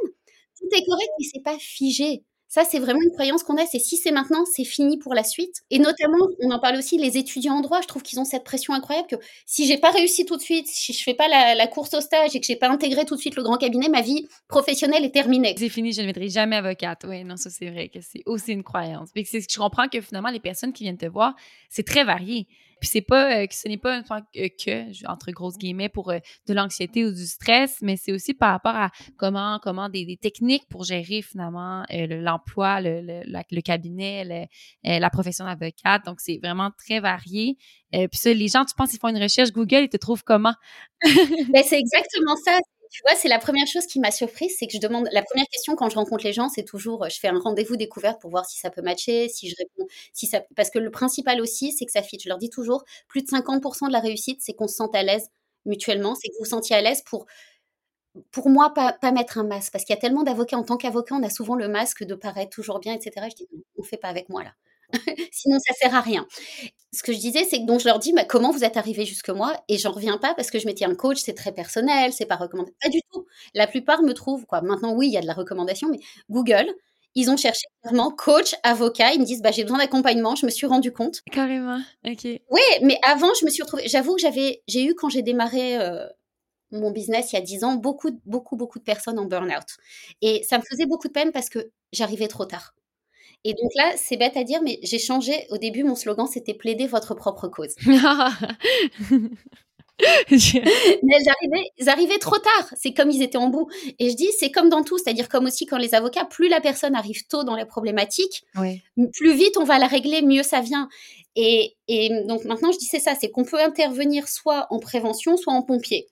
Tout 0.58 0.66
est 0.72 0.84
correct, 0.84 1.10
mais 1.18 1.26
c'est 1.32 1.42
pas 1.42 1.58
figé. 1.58 2.24
Ça, 2.54 2.64
c'est 2.70 2.80
vraiment 2.80 3.00
une 3.00 3.12
croyance 3.12 3.44
qu'on 3.44 3.56
a, 3.56 3.64
c'est 3.64 3.78
si 3.78 3.96
c'est 3.96 4.10
maintenant, 4.10 4.44
c'est 4.44 4.64
fini 4.64 4.98
pour 4.98 5.14
la 5.14 5.24
suite. 5.24 5.62
Et 5.70 5.78
notamment, 5.78 6.28
on 6.42 6.50
en 6.50 6.58
parle 6.58 6.76
aussi, 6.76 6.98
les 6.98 7.16
étudiants 7.16 7.54
en 7.54 7.60
droit, 7.62 7.80
je 7.80 7.86
trouve 7.86 8.02
qu'ils 8.02 8.20
ont 8.20 8.26
cette 8.26 8.44
pression 8.44 8.74
incroyable 8.74 9.08
que 9.08 9.16
si 9.46 9.66
j'ai 9.66 9.78
pas 9.78 9.90
réussi 9.90 10.26
tout 10.26 10.36
de 10.36 10.42
suite, 10.42 10.66
si 10.66 10.92
je 10.92 11.02
fais 11.02 11.14
pas 11.14 11.28
la, 11.28 11.66
course 11.68 11.94
au 11.94 12.02
stage 12.02 12.36
et 12.36 12.40
que 12.40 12.46
j'ai 12.46 12.56
pas 12.56 12.68
intégré 12.68 13.06
tout 13.06 13.16
de 13.16 13.20
suite 13.22 13.36
le 13.36 13.42
grand 13.42 13.56
cabinet, 13.56 13.88
ma 13.88 14.02
vie 14.02 14.28
professionnelle 14.48 15.02
est 15.02 15.14
terminée. 15.14 15.54
C'est 15.56 15.70
fini, 15.70 15.94
je 15.94 16.02
ne 16.02 16.08
deviendrai 16.08 16.28
jamais 16.28 16.56
avocate. 16.56 17.06
Oui, 17.08 17.24
non, 17.24 17.38
ça 17.38 17.48
c'est 17.48 17.70
vrai 17.70 17.88
que 17.88 18.00
c'est 18.02 18.20
aussi 18.26 18.52
une 18.52 18.64
croyance. 18.64 19.08
C'est 19.14 19.50
je 19.50 19.58
comprends 19.58 19.88
que 19.88 20.02
finalement, 20.02 20.28
les 20.28 20.38
personnes 20.38 20.74
qui 20.74 20.82
viennent 20.82 20.98
te 20.98 21.06
voir, 21.06 21.34
c'est 21.70 21.86
très 21.86 22.04
varié. 22.04 22.46
Puis 22.82 22.88
c'est 22.88 23.00
pas 23.00 23.42
euh, 23.42 23.46
que 23.46 23.54
ce 23.54 23.68
n'est 23.68 23.78
pas 23.78 24.02
que, 24.02 25.06
entre 25.08 25.30
grosses 25.30 25.56
guillemets, 25.56 25.88
pour 25.88 26.10
euh, 26.10 26.18
de 26.48 26.52
l'anxiété 26.52 27.04
ou 27.04 27.12
du 27.12 27.26
stress, 27.26 27.78
mais 27.80 27.96
c'est 27.96 28.10
aussi 28.10 28.34
par 28.34 28.50
rapport 28.50 28.74
à 28.74 28.90
comment, 29.16 29.60
comment 29.62 29.88
des, 29.88 30.18
techniques 30.20 30.66
pour 30.68 30.82
gérer 30.82 31.22
finalement 31.22 31.84
euh, 31.92 32.08
l'emploi, 32.08 32.80
le, 32.80 33.22
le, 33.24 33.60
cabinet, 33.60 34.48
la 34.82 35.10
profession 35.10 35.44
d'avocate. 35.44 36.04
Donc 36.04 36.18
c'est 36.18 36.40
vraiment 36.42 36.72
très 36.76 36.98
varié. 36.98 37.56
puis 37.92 38.08
ça, 38.14 38.34
les 38.34 38.48
gens, 38.48 38.64
tu 38.64 38.74
penses, 38.74 38.92
ils 38.92 38.98
font 38.98 39.10
une 39.10 39.22
recherche 39.22 39.52
Google, 39.52 39.84
ils 39.84 39.88
te 39.88 39.96
trouvent 39.96 40.24
comment? 40.24 40.54
ben, 41.04 41.62
c'est 41.64 41.78
exactement 41.78 42.34
ça 42.44 42.58
tu 42.92 43.02
vois, 43.06 43.16
c'est 43.16 43.28
la 43.28 43.38
première 43.40 43.66
chose 43.66 43.86
qui 43.86 44.00
m'a 44.00 44.10
surprise, 44.12 44.54
c'est 44.58 44.66
que 44.66 44.74
je 44.74 44.78
demande, 44.78 45.08
la 45.12 45.22
première 45.22 45.46
question 45.48 45.74
quand 45.76 45.88
je 45.90 45.96
rencontre 45.96 46.24
les 46.24 46.32
gens, 46.34 46.48
c'est 46.50 46.64
toujours, 46.64 47.08
je 47.10 47.18
fais 47.18 47.28
un 47.28 47.38
rendez-vous 47.40 47.76
découverte 47.76 48.20
pour 48.20 48.30
voir 48.30 48.46
si 48.46 48.58
ça 48.58 48.70
peut 48.70 48.82
matcher, 48.82 49.28
si 49.30 49.48
je 49.50 49.56
réponds, 49.58 49.86
si 50.12 50.26
ça, 50.26 50.42
parce 50.56 50.70
que 50.70 50.78
le 50.78 50.90
principal 50.90 51.40
aussi, 51.40 51.72
c'est 51.72 51.86
que 51.86 51.92
ça 51.92 52.02
fit. 52.02 52.18
Je 52.22 52.28
leur 52.28 52.38
dis 52.38 52.50
toujours, 52.50 52.84
plus 53.08 53.22
de 53.22 53.28
50% 53.28 53.88
de 53.88 53.92
la 53.92 54.00
réussite, 54.00 54.40
c'est 54.42 54.54
qu'on 54.54 54.68
se 54.68 54.76
sente 54.76 54.94
à 54.94 55.02
l'aise 55.02 55.28
mutuellement, 55.66 56.14
c'est 56.16 56.28
que 56.28 56.34
vous 56.34 56.40
vous 56.44 56.50
sentiez 56.50 56.76
à 56.76 56.82
l'aise 56.82 57.02
pour, 57.02 57.26
pour 58.32 58.48
moi, 58.50 58.74
pas, 58.74 58.92
pas 58.92 59.12
mettre 59.12 59.38
un 59.38 59.44
masque, 59.44 59.72
parce 59.72 59.84
qu'il 59.84 59.94
y 59.94 59.98
a 59.98 60.00
tellement 60.00 60.22
d'avocats, 60.24 60.56
en 60.58 60.64
tant 60.64 60.76
qu'avocat, 60.76 61.14
on 61.14 61.22
a 61.22 61.30
souvent 61.30 61.54
le 61.56 61.68
masque 61.68 62.04
de 62.04 62.14
paraître 62.14 62.50
toujours 62.50 62.78
bien, 62.80 62.94
etc. 62.94 63.26
Je 63.30 63.36
dis, 63.36 63.48
on 63.78 63.82
fait 63.82 63.96
pas 63.96 64.08
avec 64.08 64.28
moi 64.28 64.42
là. 64.44 64.52
Sinon, 65.32 65.58
ça 65.58 65.74
sert 65.74 65.94
à 65.94 66.00
rien. 66.00 66.26
Ce 66.92 67.02
que 67.02 67.12
je 67.12 67.18
disais, 67.18 67.44
c'est 67.44 67.58
que 67.60 67.66
donc 67.66 67.80
je 67.80 67.86
leur 67.86 67.98
dis, 67.98 68.12
bah, 68.12 68.24
comment 68.24 68.50
vous 68.50 68.64
êtes 68.64 68.76
arrivé 68.76 69.06
jusque 69.06 69.30
moi? 69.30 69.54
Et 69.68 69.78
j'en 69.78 69.92
reviens 69.92 70.18
pas 70.18 70.34
parce 70.34 70.50
que 70.50 70.58
je 70.58 70.66
m'étais 70.66 70.84
un 70.84 70.94
coach, 70.94 71.18
c'est 71.20 71.34
très 71.34 71.52
personnel, 71.52 72.12
c'est 72.12 72.26
pas 72.26 72.36
recommandé. 72.36 72.72
Pas 72.82 72.88
du 72.90 73.00
tout. 73.12 73.26
La 73.54 73.66
plupart 73.66 74.02
me 74.02 74.12
trouvent, 74.14 74.46
quoi. 74.46 74.60
Maintenant, 74.62 74.94
oui, 74.94 75.08
il 75.08 75.12
y 75.12 75.16
a 75.18 75.22
de 75.22 75.26
la 75.26 75.34
recommandation, 75.34 75.88
mais 75.90 76.00
Google, 76.30 76.66
ils 77.14 77.30
ont 77.30 77.36
cherché 77.36 77.66
vraiment 77.84 78.10
coach, 78.10 78.54
avocat. 78.62 79.12
Ils 79.14 79.20
me 79.20 79.24
disent, 79.24 79.42
bah, 79.42 79.52
j'ai 79.52 79.62
besoin 79.64 79.78
d'accompagnement. 79.78 80.34
Je 80.36 80.46
me 80.46 80.50
suis 80.50 80.66
rendu 80.66 80.92
compte. 80.92 81.22
Carrément. 81.30 81.80
Ok. 82.06 82.24
Oui, 82.24 82.60
mais 82.82 82.98
avant, 83.04 83.32
je 83.40 83.44
me 83.46 83.50
suis 83.50 83.62
retrouvée. 83.62 83.88
J'avoue 83.88 84.14
que 84.16 84.20
j'avais, 84.20 84.62
j'ai 84.68 84.84
eu 84.84 84.94
quand 84.94 85.08
j'ai 85.08 85.22
démarré. 85.22 85.78
Euh, 85.78 86.06
mon 86.72 86.90
business 86.90 87.32
il 87.32 87.36
y 87.36 87.38
a 87.38 87.42
10 87.42 87.64
ans, 87.64 87.74
beaucoup, 87.74 88.10
beaucoup, 88.24 88.56
beaucoup 88.56 88.78
de 88.78 88.84
personnes 88.84 89.18
en 89.18 89.26
burn-out. 89.26 89.76
Et 90.22 90.42
ça 90.42 90.58
me 90.58 90.62
faisait 90.62 90.86
beaucoup 90.86 91.08
de 91.08 91.12
peine 91.12 91.32
parce 91.32 91.48
que 91.48 91.70
j'arrivais 91.92 92.28
trop 92.28 92.46
tard. 92.46 92.74
Et 93.44 93.54
donc 93.54 93.70
là, 93.74 93.92
c'est 93.96 94.16
bête 94.16 94.36
à 94.36 94.44
dire, 94.44 94.60
mais 94.62 94.78
j'ai 94.82 94.98
changé. 94.98 95.46
Au 95.50 95.58
début, 95.58 95.82
mon 95.82 95.96
slogan, 95.96 96.26
c'était 96.26 96.54
plaider 96.54 96.86
votre 96.86 97.14
propre 97.14 97.48
cause. 97.48 97.74
mais 97.86 97.96
ils 101.78 101.88
arrivaient, 101.88 102.18
trop 102.18 102.38
tard. 102.38 102.68
C'est 102.76 102.92
comme 102.92 103.10
ils 103.10 103.22
étaient 103.22 103.38
en 103.38 103.48
bout. 103.48 103.68
Et 103.98 104.10
je 104.10 104.16
dis, 104.16 104.30
c'est 104.38 104.50
comme 104.50 104.68
dans 104.68 104.84
tout. 104.84 104.98
C'est-à-dire 104.98 105.28
comme 105.28 105.46
aussi 105.46 105.66
quand 105.66 105.78
les 105.78 105.94
avocats, 105.94 106.24
plus 106.24 106.48
la 106.48 106.60
personne 106.60 106.94
arrive 106.94 107.26
tôt 107.26 107.42
dans 107.44 107.56
la 107.56 107.66
problématique, 107.66 108.44
plus 109.12 109.34
vite 109.34 109.56
on 109.56 109.64
va 109.64 109.78
la 109.78 109.86
régler, 109.86 110.22
mieux 110.22 110.42
ça 110.42 110.60
vient. 110.60 110.88
Et, 111.34 111.76
et 111.88 112.10
donc 112.26 112.44
maintenant, 112.44 112.72
je 112.72 112.78
dis, 112.78 112.84
c'est 112.84 113.00
ça, 113.00 113.14
c'est 113.20 113.30
qu'on 113.30 113.44
peut 113.44 113.60
intervenir 113.60 114.28
soit 114.28 114.66
en 114.70 114.78
prévention, 114.78 115.36
soit 115.36 115.52
en 115.52 115.62
pompier 115.62 116.08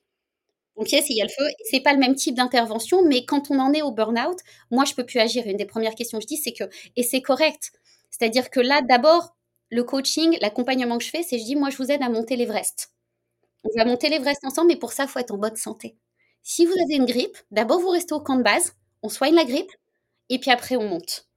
pompiers 0.81 1.01
s'il 1.01 1.17
y 1.17 1.21
a 1.21 1.25
le 1.25 1.29
feu. 1.29 1.45
C'est 1.69 1.79
pas 1.81 1.93
le 1.93 1.99
même 1.99 2.15
type 2.15 2.35
d'intervention, 2.35 3.03
mais 3.05 3.25
quand 3.25 3.51
on 3.51 3.59
en 3.59 3.73
est 3.73 3.81
au 3.81 3.91
burn-out, 3.91 4.37
moi, 4.71 4.85
je 4.85 4.93
peux 4.93 5.05
plus 5.05 5.19
agir. 5.19 5.45
Une 5.47 5.57
des 5.57 5.65
premières 5.65 5.95
questions 5.95 6.17
que 6.17 6.23
je 6.23 6.27
dis, 6.27 6.37
c'est 6.37 6.53
que, 6.53 6.63
et 6.95 7.03
c'est 7.03 7.21
correct. 7.21 7.71
C'est-à-dire 8.09 8.49
que 8.49 8.59
là, 8.59 8.81
d'abord, 8.81 9.35
le 9.69 9.83
coaching, 9.83 10.37
l'accompagnement 10.41 10.97
que 10.97 11.03
je 11.03 11.09
fais, 11.09 11.23
c'est 11.23 11.39
je 11.39 11.45
dis, 11.45 11.55
moi, 11.55 11.69
je 11.69 11.77
vous 11.77 11.91
aide 11.91 12.03
à 12.03 12.09
monter 12.09 12.35
l'Everest. 12.35 12.91
On 13.63 13.69
va 13.77 13.85
monter 13.85 14.09
l'Everest 14.09 14.43
ensemble, 14.43 14.69
mais 14.69 14.75
pour 14.77 14.91
ça, 14.93 15.07
faut 15.07 15.19
être 15.19 15.31
en 15.31 15.37
bonne 15.37 15.55
santé. 15.55 15.95
Si 16.43 16.65
vous 16.65 16.73
avez 16.73 16.95
une 16.95 17.05
grippe, 17.05 17.37
d'abord, 17.51 17.79
vous 17.79 17.89
restez 17.89 18.13
au 18.13 18.19
camp 18.21 18.35
de 18.37 18.43
base, 18.43 18.73
on 19.03 19.09
soigne 19.09 19.35
la 19.35 19.45
grippe, 19.45 19.71
et 20.29 20.39
puis 20.39 20.51
après, 20.51 20.75
on 20.75 20.87
monte. 20.87 21.27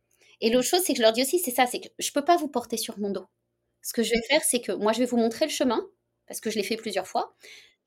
Et 0.41 0.51
l'autre 0.51 0.67
chose, 0.69 0.81
c'est 0.85 0.95
que 0.95 0.99
je 0.99 1.03
leur 1.03 1.13
dis 1.13 1.23
aussi, 1.23 1.39
c'est 1.39 1.51
ça, 1.51 1.67
c'est 1.67 1.81
que 1.81 1.89
je 1.99 2.09
ne 2.09 2.13
peux 2.13 2.25
pas 2.25 2.37
vous 2.37 2.49
porter 2.49 2.77
sur 2.77 2.99
mon 2.99 3.11
dos. 3.11 3.27
Ce 3.83 3.93
que 3.93 4.03
je 4.03 4.11
vais 4.11 4.23
faire, 4.29 4.43
c'est 4.43 4.61
que 4.61 4.73
moi, 4.73 4.93
je 4.93 5.01
vais 5.01 5.07
vous 5.07 5.17
montrer 5.19 5.47
le 5.47 5.51
chemin, 5.51 5.87
parce 6.27 6.41
que 6.41 6.51
je 6.51 6.57
l'ai 6.57 6.65
fait 6.65 6.77
plusieurs 6.77 7.07
fois. 7.07 7.35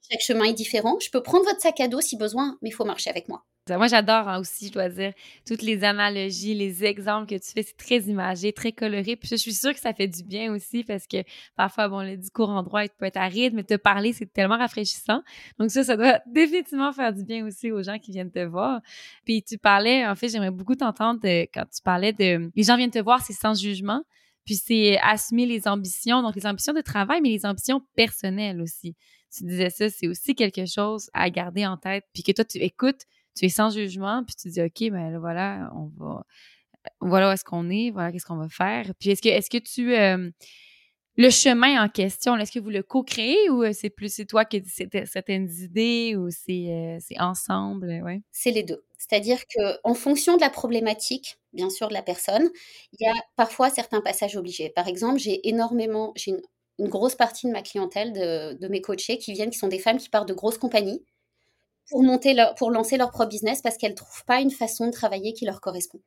Chaque 0.10 0.22
chemin 0.22 0.46
est 0.46 0.54
différent. 0.54 0.98
Je 1.02 1.10
peux 1.10 1.22
prendre 1.22 1.46
votre 1.46 1.60
sac 1.60 1.80
à 1.80 1.88
dos 1.88 2.02
si 2.02 2.18
besoin, 2.18 2.58
mais 2.62 2.70
il 2.70 2.74
faut 2.74 2.86
marcher 2.86 3.10
avec 3.10 3.28
moi. 3.28 3.44
Moi, 3.76 3.88
j'adore 3.88 4.30
hein, 4.30 4.40
aussi, 4.40 4.68
je 4.68 4.72
dois 4.72 4.88
dire, 4.88 5.12
toutes 5.46 5.62
les 5.62 5.84
analogies, 5.84 6.54
les 6.54 6.86
exemples 6.86 7.28
que 7.28 7.36
tu 7.36 7.52
fais. 7.52 7.64
C'est 7.64 7.76
très 7.76 8.00
imagé, 8.10 8.54
très 8.54 8.72
coloré. 8.72 9.18
Puis 9.18 9.28
je 9.30 9.36
suis 9.36 9.54
sûre 9.54 9.74
que 9.74 9.80
ça 9.80 9.94
fait 9.94 10.08
du 10.08 10.24
bien 10.24 10.54
aussi 10.54 10.84
parce 10.84 11.06
que 11.06 11.18
parfois, 11.56 11.90
bon, 11.90 12.02
le 12.02 12.16
discours 12.16 12.50
en 12.50 12.64
droit 12.64 12.84
peut 12.98 13.06
être 13.06 13.18
aride, 13.18 13.54
mais 13.54 13.64
te 13.64 13.76
parler, 13.76 14.14
c'est 14.14 14.32
tellement 14.32 14.58
rafraîchissant. 14.58 15.22
Donc 15.60 15.72
ça, 15.72 15.84
ça 15.84 15.98
doit 15.98 16.22
définitivement 16.28 16.94
faire 16.94 17.14
du 17.14 17.24
bien 17.24 17.46
aussi 17.46 17.72
aux 17.72 17.84
gens 17.84 18.00
qui 18.00 18.12
viennent 18.12 18.32
te 18.32 18.46
voir. 18.46 18.80
Puis 19.26 19.44
tu 19.44 19.58
parlais, 19.58 20.08
en 20.08 20.16
fait, 20.16 20.30
j'aimerais 20.30 20.52
beaucoup 20.52 20.76
t'entendre 20.76 21.20
quand 21.54 21.66
tu 21.66 21.82
parlais 21.84 22.14
de... 22.14 22.50
Les 22.56 22.64
gens 22.64 22.78
viennent 22.78 22.92
te 22.92 23.00
voir, 23.00 23.22
c'est 23.22 23.34
sans 23.34 23.60
jugement. 23.60 24.04
Puis 24.46 24.56
c'est 24.56 24.98
assumer 25.00 25.46
les 25.46 25.68
ambitions, 25.68 26.22
donc 26.22 26.36
les 26.36 26.46
ambitions 26.46 26.72
de 26.72 26.80
travail, 26.80 27.20
mais 27.22 27.30
les 27.30 27.46
ambitions 27.46 27.82
personnelles 27.96 28.62
aussi 28.62 28.96
tu 29.38 29.46
disais 29.46 29.70
ça, 29.70 29.90
c'est 29.90 30.08
aussi 30.08 30.36
quelque 30.36 30.66
chose 30.66 31.10
à 31.14 31.30
garder 31.30 31.66
en 31.66 31.78
tête. 31.78 32.06
Puis 32.14 32.24
que 32.24 32.32
toi, 32.32 32.46
tu 32.46 32.58
écoutes, 32.60 33.02
tu 33.36 33.46
es 33.46 33.50
sans 33.50 33.70
jugement, 33.70 34.24
puis 34.24 34.36
tu 34.36 34.50
dis, 34.50 34.62
OK, 34.62 34.92
ben 34.92 35.12
là, 35.12 35.20
voilà, 35.20 35.72
on 35.76 35.92
va. 35.98 36.24
Voilà 37.02 37.30
où 37.30 37.32
est-ce 37.34 37.44
qu'on 37.44 37.70
est, 37.70 37.92
voilà 37.92 38.12
qu'est-ce 38.12 38.26
qu'on 38.26 38.38
va 38.38 38.50
faire. 38.50 38.94
Puis 39.00 39.10
est-ce 39.10 39.22
que, 39.22 39.30
est-ce 39.30 39.50
que 39.50 39.58
tu. 39.58 39.96
Euh, 39.96 40.30
le 41.18 41.32
chemin 41.32 41.84
en 41.84 41.90
question, 41.90 42.38
est-ce 42.38 42.52
que 42.52 42.60
vous 42.60 42.70
le 42.70 42.84
co-créez 42.84 43.50
ou 43.50 43.64
euh, 43.64 43.72
c'est 43.74 43.90
plus 43.90 44.14
c'est 44.14 44.26
toi 44.26 44.46
qui 44.46 44.58
as 44.58 45.06
certaines 45.08 45.50
idées 45.50 46.16
ou 46.16 46.30
c'est, 46.30 46.68
euh, 46.70 47.00
ensemble? 47.20 48.02
Ouais? 48.04 48.22
C'est 48.32 48.52
les 48.52 48.62
deux. 48.62 48.86
C'est-à-dire 49.00 49.40
que 49.48 49.94
fonction 49.96 50.36
de 50.36 50.42
la 50.42 50.52
problématique, 50.52 51.40
bien 51.54 51.72
sûr, 51.72 51.88
de 51.88 51.94
la 51.94 52.04
personne, 52.04 52.50
il 52.94 53.06
y 53.06 53.10
a 53.10 53.14
parfois 53.36 53.70
certains 53.72 54.02
passages 54.02 54.36
obligés. 54.38 54.70
Par 54.70 54.88
exemple, 54.88 55.18
j'ai 55.18 55.48
énormément, 55.48 56.14
j'ai 56.16 56.32
une 56.32 56.42
une 56.80 56.90
grosse 56.90 57.16
partie 57.16 57.48
de 57.48 57.52
ma 57.52 57.62
clientèle, 57.62 58.14
de, 58.14 58.68
mes 58.68 58.82
coachés 58.82 59.18
qui 59.18 59.34
viennent, 59.34 59.50
qui 59.50 59.58
sont 59.58 59.68
des 59.68 59.80
femmes 59.80 59.98
qui 59.98 60.10
partent 60.10 60.28
de 60.28 60.34
grosses 60.34 60.58
compagnies 60.58 61.04
pour, 61.90 62.04
monter 62.04 62.36
pour 62.58 62.72
lancer 62.72 62.98
leur 62.98 63.12
propre 63.12 63.30
business 63.30 63.62
parce 63.62 63.78
qu'elles 63.78 63.92
ne 63.92 63.98
trouvent 63.98 64.26
pas 64.26 64.42
une 64.42 64.52
façon 64.52 64.88
de 64.88 64.92
travailler 64.92 65.34
qui 65.34 65.46
leur 65.46 65.62
correspond. 65.62 66.00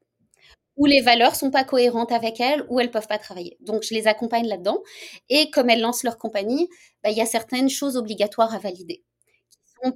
Ou 0.76 0.86
les 0.86 1.00
valeurs 1.00 1.34
sont 1.34 1.50
pas 1.50 1.64
cohérentes 1.64 2.12
avec 2.12 2.40
elles, 2.40 2.64
ou 2.68 2.80
elles 2.80 2.90
peuvent 2.90 3.08
pas 3.08 3.18
travailler. 3.18 3.58
Donc, 3.60 3.82
je 3.82 3.92
les 3.92 4.06
accompagne 4.06 4.46
là-dedans. 4.46 4.82
Et 5.28 5.50
comme 5.50 5.68
elles 5.68 5.80
lancent 5.80 6.04
leur 6.04 6.16
compagnie, 6.16 6.68
bah, 7.02 7.10
il 7.10 7.18
y 7.18 7.20
a 7.20 7.26
certaines 7.26 7.68
choses 7.68 7.96
obligatoires 7.96 8.54
à 8.54 8.58
valider. 8.58 9.02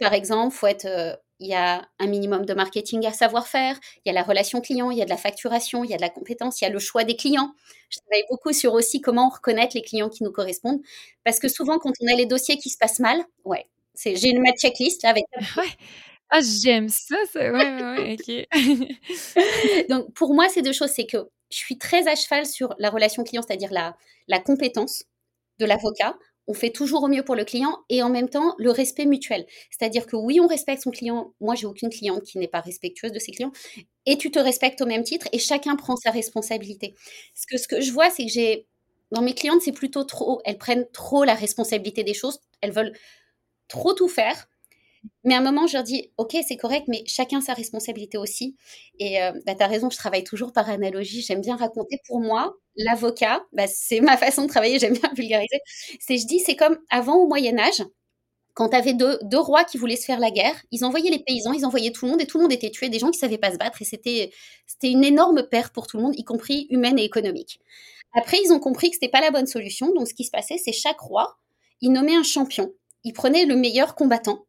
par 0.01 0.13
exemple, 0.13 0.55
faut 0.55 0.67
être 0.67 0.85
euh, 0.87 1.15
il 1.41 1.49
y 1.49 1.55
a 1.55 1.87
un 1.99 2.07
minimum 2.07 2.45
de 2.47 2.55
marketing 2.55 3.07
à 3.07 3.13
savoir 3.13 3.47
faire, 3.49 3.79
il 4.05 4.09
y 4.09 4.11
a 4.11 4.15
la 4.15 4.23
relation 4.23 4.61
client, 4.61 4.91
il 4.91 4.99
y 4.99 5.03
a 5.03 5.05
de 5.05 5.11
la 5.11 5.17
facturation, 5.17 5.85
il 5.85 5.91
y 5.91 5.95
a 5.95 5.97
de 5.97 6.03
la 6.03 6.11
compétence, 6.11 6.61
il 6.61 6.65
y 6.65 6.67
a 6.67 6.71
le 6.71 6.79
choix 6.79 7.05
des 7.05 7.17
clients. 7.17 7.53
Je 7.91 7.99
travaille 8.01 8.25
beaucoup 8.31 8.53
sur 8.53 8.73
aussi 8.75 9.01
comment 9.01 9.29
reconnaître 9.29 9.75
les 9.77 9.83
clients 9.83 10.09
qui 10.09 10.23
nous 10.25 10.33
correspondent, 10.33 10.81
parce 11.25 11.39
que 11.41 11.49
souvent 11.49 11.79
quand 11.79 11.93
on 12.01 12.13
a 12.13 12.17
les 12.17 12.27
dossiers 12.27 12.57
qui 12.59 12.71
se 12.71 12.79
passent 12.79 13.01
mal, 13.01 13.23
ouais, 13.45 13.67
c'est 13.95 14.17
j'ai 14.17 14.31
une 14.31 14.41
ma 14.43 14.53
checklist 14.53 15.03
là 15.03 15.11
avec. 15.11 15.25
Ouais. 15.57 15.69
Ah, 16.31 16.41
j'aime 16.43 16.89
ça, 16.89 17.17
ça. 17.33 17.53
Ouais, 17.53 17.83
ouais, 17.83 18.17
ok. 18.19 18.49
Donc 19.89 20.13
pour 20.15 20.35
moi, 20.35 20.49
c'est 20.49 20.63
deux 20.63 20.73
choses, 20.73 20.91
c'est 20.91 21.07
que 21.07 21.19
je 21.51 21.57
suis 21.59 21.79
très 21.79 22.09
à 22.09 22.17
cheval 22.17 22.47
sur 22.47 22.75
la 22.79 22.91
relation 22.91 23.23
client, 23.25 23.43
c'est-à-dire 23.47 23.73
la, 23.73 23.97
la 24.29 24.41
compétence 24.41 25.05
de 25.61 25.67
l'avocat 25.67 26.17
on 26.47 26.55
fait 26.55 26.71
toujours 26.71 27.03
au 27.05 27.09
mieux 27.09 27.23
pour 27.25 27.37
le 27.37 27.45
client 27.45 27.79
et 27.89 28.03
en 28.03 28.11
même 28.11 28.29
temps 28.29 28.55
le 28.59 28.71
respect 28.71 29.07
mutuel. 29.07 29.47
C'est-à-dire 29.71 30.07
que 30.07 30.17
oui, 30.17 30.41
on 30.41 30.47
respecte 30.47 30.83
son 30.83 30.91
client. 30.91 31.33
Moi, 31.41 31.55
j'ai 31.55 31.67
aucune 31.67 31.91
cliente 31.91 32.23
qui 32.23 32.39
n'est 32.39 32.49
pas 32.49 32.61
respectueuse 32.61 33.13
de 33.13 33.19
ses 33.19 33.33
clients 33.33 33.53
et 34.07 34.19
tu 34.19 34.31
te 34.31 34.39
respectes 34.39 34.81
au 34.83 34.87
même 34.87 35.05
titre 35.05 35.29
et 35.33 35.39
chacun 35.39 35.77
prend 35.77 35.97
sa 35.97 36.11
responsabilité. 36.11 36.95
Ce 37.35 37.47
que, 37.47 37.57
ce 37.57 37.69
que 37.69 37.81
je 37.81 37.93
vois, 37.93 38.11
c'est 38.11 38.27
que 38.27 38.33
j'ai 38.33 38.67
dans 39.11 39.23
mes 39.23 39.35
clientes, 39.35 39.63
c'est 39.63 39.73
plutôt 39.73 40.05
trop, 40.05 40.41
elles 40.45 40.59
prennent 40.59 40.87
trop 40.93 41.25
la 41.25 41.35
responsabilité 41.35 42.05
des 42.05 42.15
choses, 42.15 42.41
elles 42.61 42.73
veulent 42.73 42.93
trop 43.69 43.95
tout 43.95 44.09
faire 44.09 44.49
mais 45.25 45.35
à 45.35 45.39
un 45.39 45.43
moment, 45.43 45.67
je 45.67 45.75
leur 45.75 45.85
dis, 45.85 46.13
OK, 46.19 46.37
c'est 46.47 46.57
correct, 46.57 46.87
mais 46.89 47.03
chacun 47.07 47.41
sa 47.41 47.55
responsabilité 47.55 48.19
aussi. 48.19 48.57
Et 48.99 49.23
euh, 49.23 49.33
bah, 49.47 49.55
tu 49.55 49.63
as 49.63 49.67
raison, 49.67 49.91
je 49.91 49.97
travaille 49.97 50.25
toujours 50.25 50.53
par 50.53 50.69
analogie. 50.69 51.23
J'aime 51.23 51.41
bien 51.41 51.57
raconter. 51.57 51.99
Pour 52.07 52.21
moi, 52.21 52.55
l'avocat, 52.77 53.43
bah, 53.53 53.67
c'est 53.67 54.01
ma 54.01 54.17
façon 54.17 54.43
de 54.43 54.49
travailler, 54.49 54.79
j'aime 54.79 54.95
bien 54.95 55.11
vulgariser. 55.17 55.61
C'est, 56.01 56.19
je 56.19 56.27
dis, 56.27 56.41
c'est 56.41 56.57
comme 56.57 56.79
avant 56.91 57.17
au 57.17 57.27
Moyen-Âge, 57.27 57.83
quand 58.55 58.69
tu 58.69 58.77
avais 58.77 58.95
deux, 58.95 59.19
deux, 59.23 59.39
rois 59.39 59.65
qui 59.65 59.79
voulaient 59.79 59.97
se 59.97 60.05
faire 60.05 60.21
la 60.21 60.31
guerre, 60.31 60.55
ils 60.71 60.85
envoyaient 60.85 61.11
les 61.11 61.19
paysans, 61.19 61.53
ils 61.53 61.67
envoyaient 61.67 61.91
tout 61.91 62.07
le 62.07 62.13
monde 62.13 62.23
et 62.23 62.27
tout 62.27 62.39
le 62.39 62.43
monde 62.43 62.53
était 62.53 62.71
tué, 62.71 62.89
des 62.89 63.01
gens 63.01 63.11
qui 63.11 63.19
savaient 63.19 63.39
pas 63.39 63.51
se 63.51 63.57
battre 63.57 63.83
et 63.83 63.85
c'était, 63.85 64.31
c'était 64.67 64.93
une 64.93 65.03
énorme 65.03 65.43
perte 65.51 65.75
pour 65.75 65.89
tout 65.89 65.97
le 65.97 66.05
monde, 66.05 66.15
y 66.17 66.23
compris 66.23 66.69
humaine 66.71 66.99
et 66.99 67.05
économique. 67.05 67.59
Après, 68.17 68.39
ils 68.45 68.53
ont 68.53 68.61
compris 68.61 68.91
que 68.91 68.95
c'était 68.95 69.09
pas 69.09 69.21
la 69.21 69.33
bonne 69.33 69.49
solution, 69.49 69.93
donc 69.93 70.07
ce 70.07 70.15
qui 70.15 70.23
se 70.23 70.31
passait, 70.31 70.57
c'est 70.57 70.73
chaque 70.73 71.01
roi, 71.01 71.37
il 71.81 71.91
nommait 71.91 72.15
un 72.15 72.23
champion. 72.23 72.73
Il 73.03 73.13
prenait 73.13 73.45
le 73.45 73.57
meilleur 73.57 73.97
combattant 73.97 74.47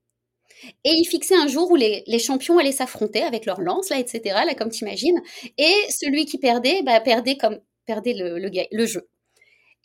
et 0.84 0.92
il 0.92 1.06
fixait 1.06 1.36
un 1.36 1.48
jour 1.48 1.72
où 1.72 1.76
les, 1.76 2.20
champions 2.20 2.58
allaient 2.58 2.72
s'affronter 2.72 3.22
avec 3.22 3.46
leurs 3.46 3.62
lances, 3.62 3.90
là, 3.90 4.00
etc., 4.00 4.22
là, 4.46 4.56
comme 4.56 4.70
tu 4.70 4.84
imagines. 4.84 5.22
Et 5.58 5.74
celui 5.90 6.26
qui 6.26 6.38
perdait, 6.38 6.82
bah, 6.84 7.00
perdait 7.02 7.38
comme 7.38 7.60
perdait 7.86 8.14
le, 8.14 8.40
le, 8.40 8.86
jeu. 8.86 9.08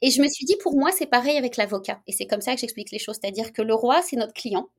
Et 0.00 0.11
je 0.11 0.22
me 0.22 0.28
suis 0.28 0.46
dit, 0.46 0.56
pour 0.62 0.74
moi, 0.74 0.90
c'est 0.90 1.06
pareil 1.06 1.37
avec 1.37 1.56
l'avocat. 1.56 2.00
Et 2.06 2.12
c'est 2.12 2.26
comme 2.26 2.40
ça 2.40 2.54
que 2.54 2.61
j'explique 2.61 2.90
les 2.90 2.98
choses. 2.98 3.18
C'est-à-dire 3.20 3.52
que 3.52 3.62
le 3.62 3.74
roi, 3.74 4.00
c'est 4.02 4.16
notre 4.16 4.33
client. 4.33 4.70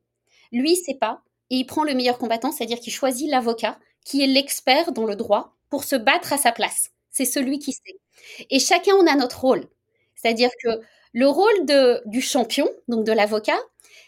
Lui, 0.52 0.76
c'est 0.76 0.98
pas. 0.98 1.22
Et 1.52 1.58
il 1.58 1.66
prend 1.66 1.84
le 1.84 1.94
meilleur 1.94 2.18
combattant, 2.18 2.52
c'est-à-dire 2.52 2.80
qu'il 2.80 2.94
choisit 2.94 3.30
l'avocat, 3.30 3.78
qui 4.04 4.24
est 4.24 4.28
l'expert 4.28 4.92
dans 4.92 5.06
le 5.06 5.16
droit, 5.16 5.56
pour 5.70 5.84
se 5.84 5.96
battre 5.96 6.34
à 6.34 6.38
sa 6.38 6.52
place. 6.52 6.92
C'est 7.12 7.26
celui 7.26 7.60
qui 7.60 7.74
sait. 7.74 8.00
Et 8.50 8.60
chacun, 8.60 8.94
on 8.96 9.06
a 9.06 9.16
notre 9.16 9.42
rôle. 9.42 9.68
C'est-à-dire 10.16 10.50
que 10.64 10.82
le 11.14 11.28
rôle 11.28 11.66
de, 11.66 12.02
du 12.06 12.22
champion, 12.22 12.70
donc 12.88 13.06
de 13.06 13.12
l'avocat, 13.12 13.60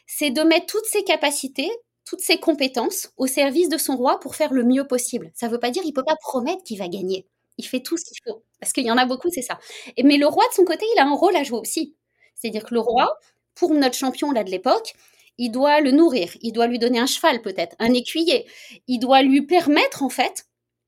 c'est 0.06 0.32
de 0.32 0.42
mettre 0.42 0.68
toutes 0.68 0.86
ses 0.86 1.04
capacités, 1.04 1.70
toutes 2.06 2.22
ses 2.22 2.38
compétences 2.38 3.10
au 3.18 3.28
service 3.28 3.70
de 3.70 3.78
son 3.78 3.96
roi 3.96 4.20
pour 4.20 4.36
faire 4.36 4.54
le 4.54 4.64
mieux 4.64 4.86
possible. 4.86 5.32
Ça 5.34 5.48
ne 5.48 5.52
veut 5.52 5.60
pas 5.60 5.72
dire 5.72 5.84
qu'il 5.84 5.94
peut 5.94 6.04
pas 6.04 6.18
promettre 6.22 6.64
qu'il 6.64 6.78
va 6.78 6.88
gagner. 6.88 7.28
Il 7.58 7.66
fait 7.66 7.82
tout 7.82 7.98
ce 7.98 8.06
qu'il 8.06 8.18
faut. 8.26 8.44
Parce 8.60 8.74
qu'il 8.74 8.86
y 8.86 8.92
en 8.92 8.98
a 8.98 9.06
beaucoup, 9.06 9.30
c'est 9.32 9.42
ça. 9.42 9.60
mais 10.04 10.18
le 10.18 10.28
roi, 10.28 10.44
de 10.50 10.54
son 10.54 10.66
côté, 10.66 10.86
il 10.96 11.00
a 11.00 11.06
un 11.06 11.16
rôle 11.16 11.36
à 11.36 11.44
jouer 11.44 11.60
aussi. 11.60 11.96
C'est-à-dire 12.36 12.64
que 12.64 12.74
le 12.74 12.80
roi, 12.80 13.18
pour 13.56 13.74
notre 13.74 13.96
champion 13.96 14.32
là 14.32 14.44
de 14.44 14.50
l'époque, 14.50 14.94
il 15.38 15.52
doit 15.52 15.82
le 15.82 15.92
nourrir, 15.92 16.36
il 16.42 16.52
doit 16.52 16.68
lui 16.68 16.80
donner 16.80 17.00
un 17.00 17.06
cheval 17.06 17.42
peut-être, 17.42 17.76
un 17.80 17.94
écuyer. 17.94 18.46
Il 18.88 19.00
doit 19.00 19.22
lui 19.22 19.42
permettre 19.44 20.04
en 20.04 20.10
fait 20.10 20.46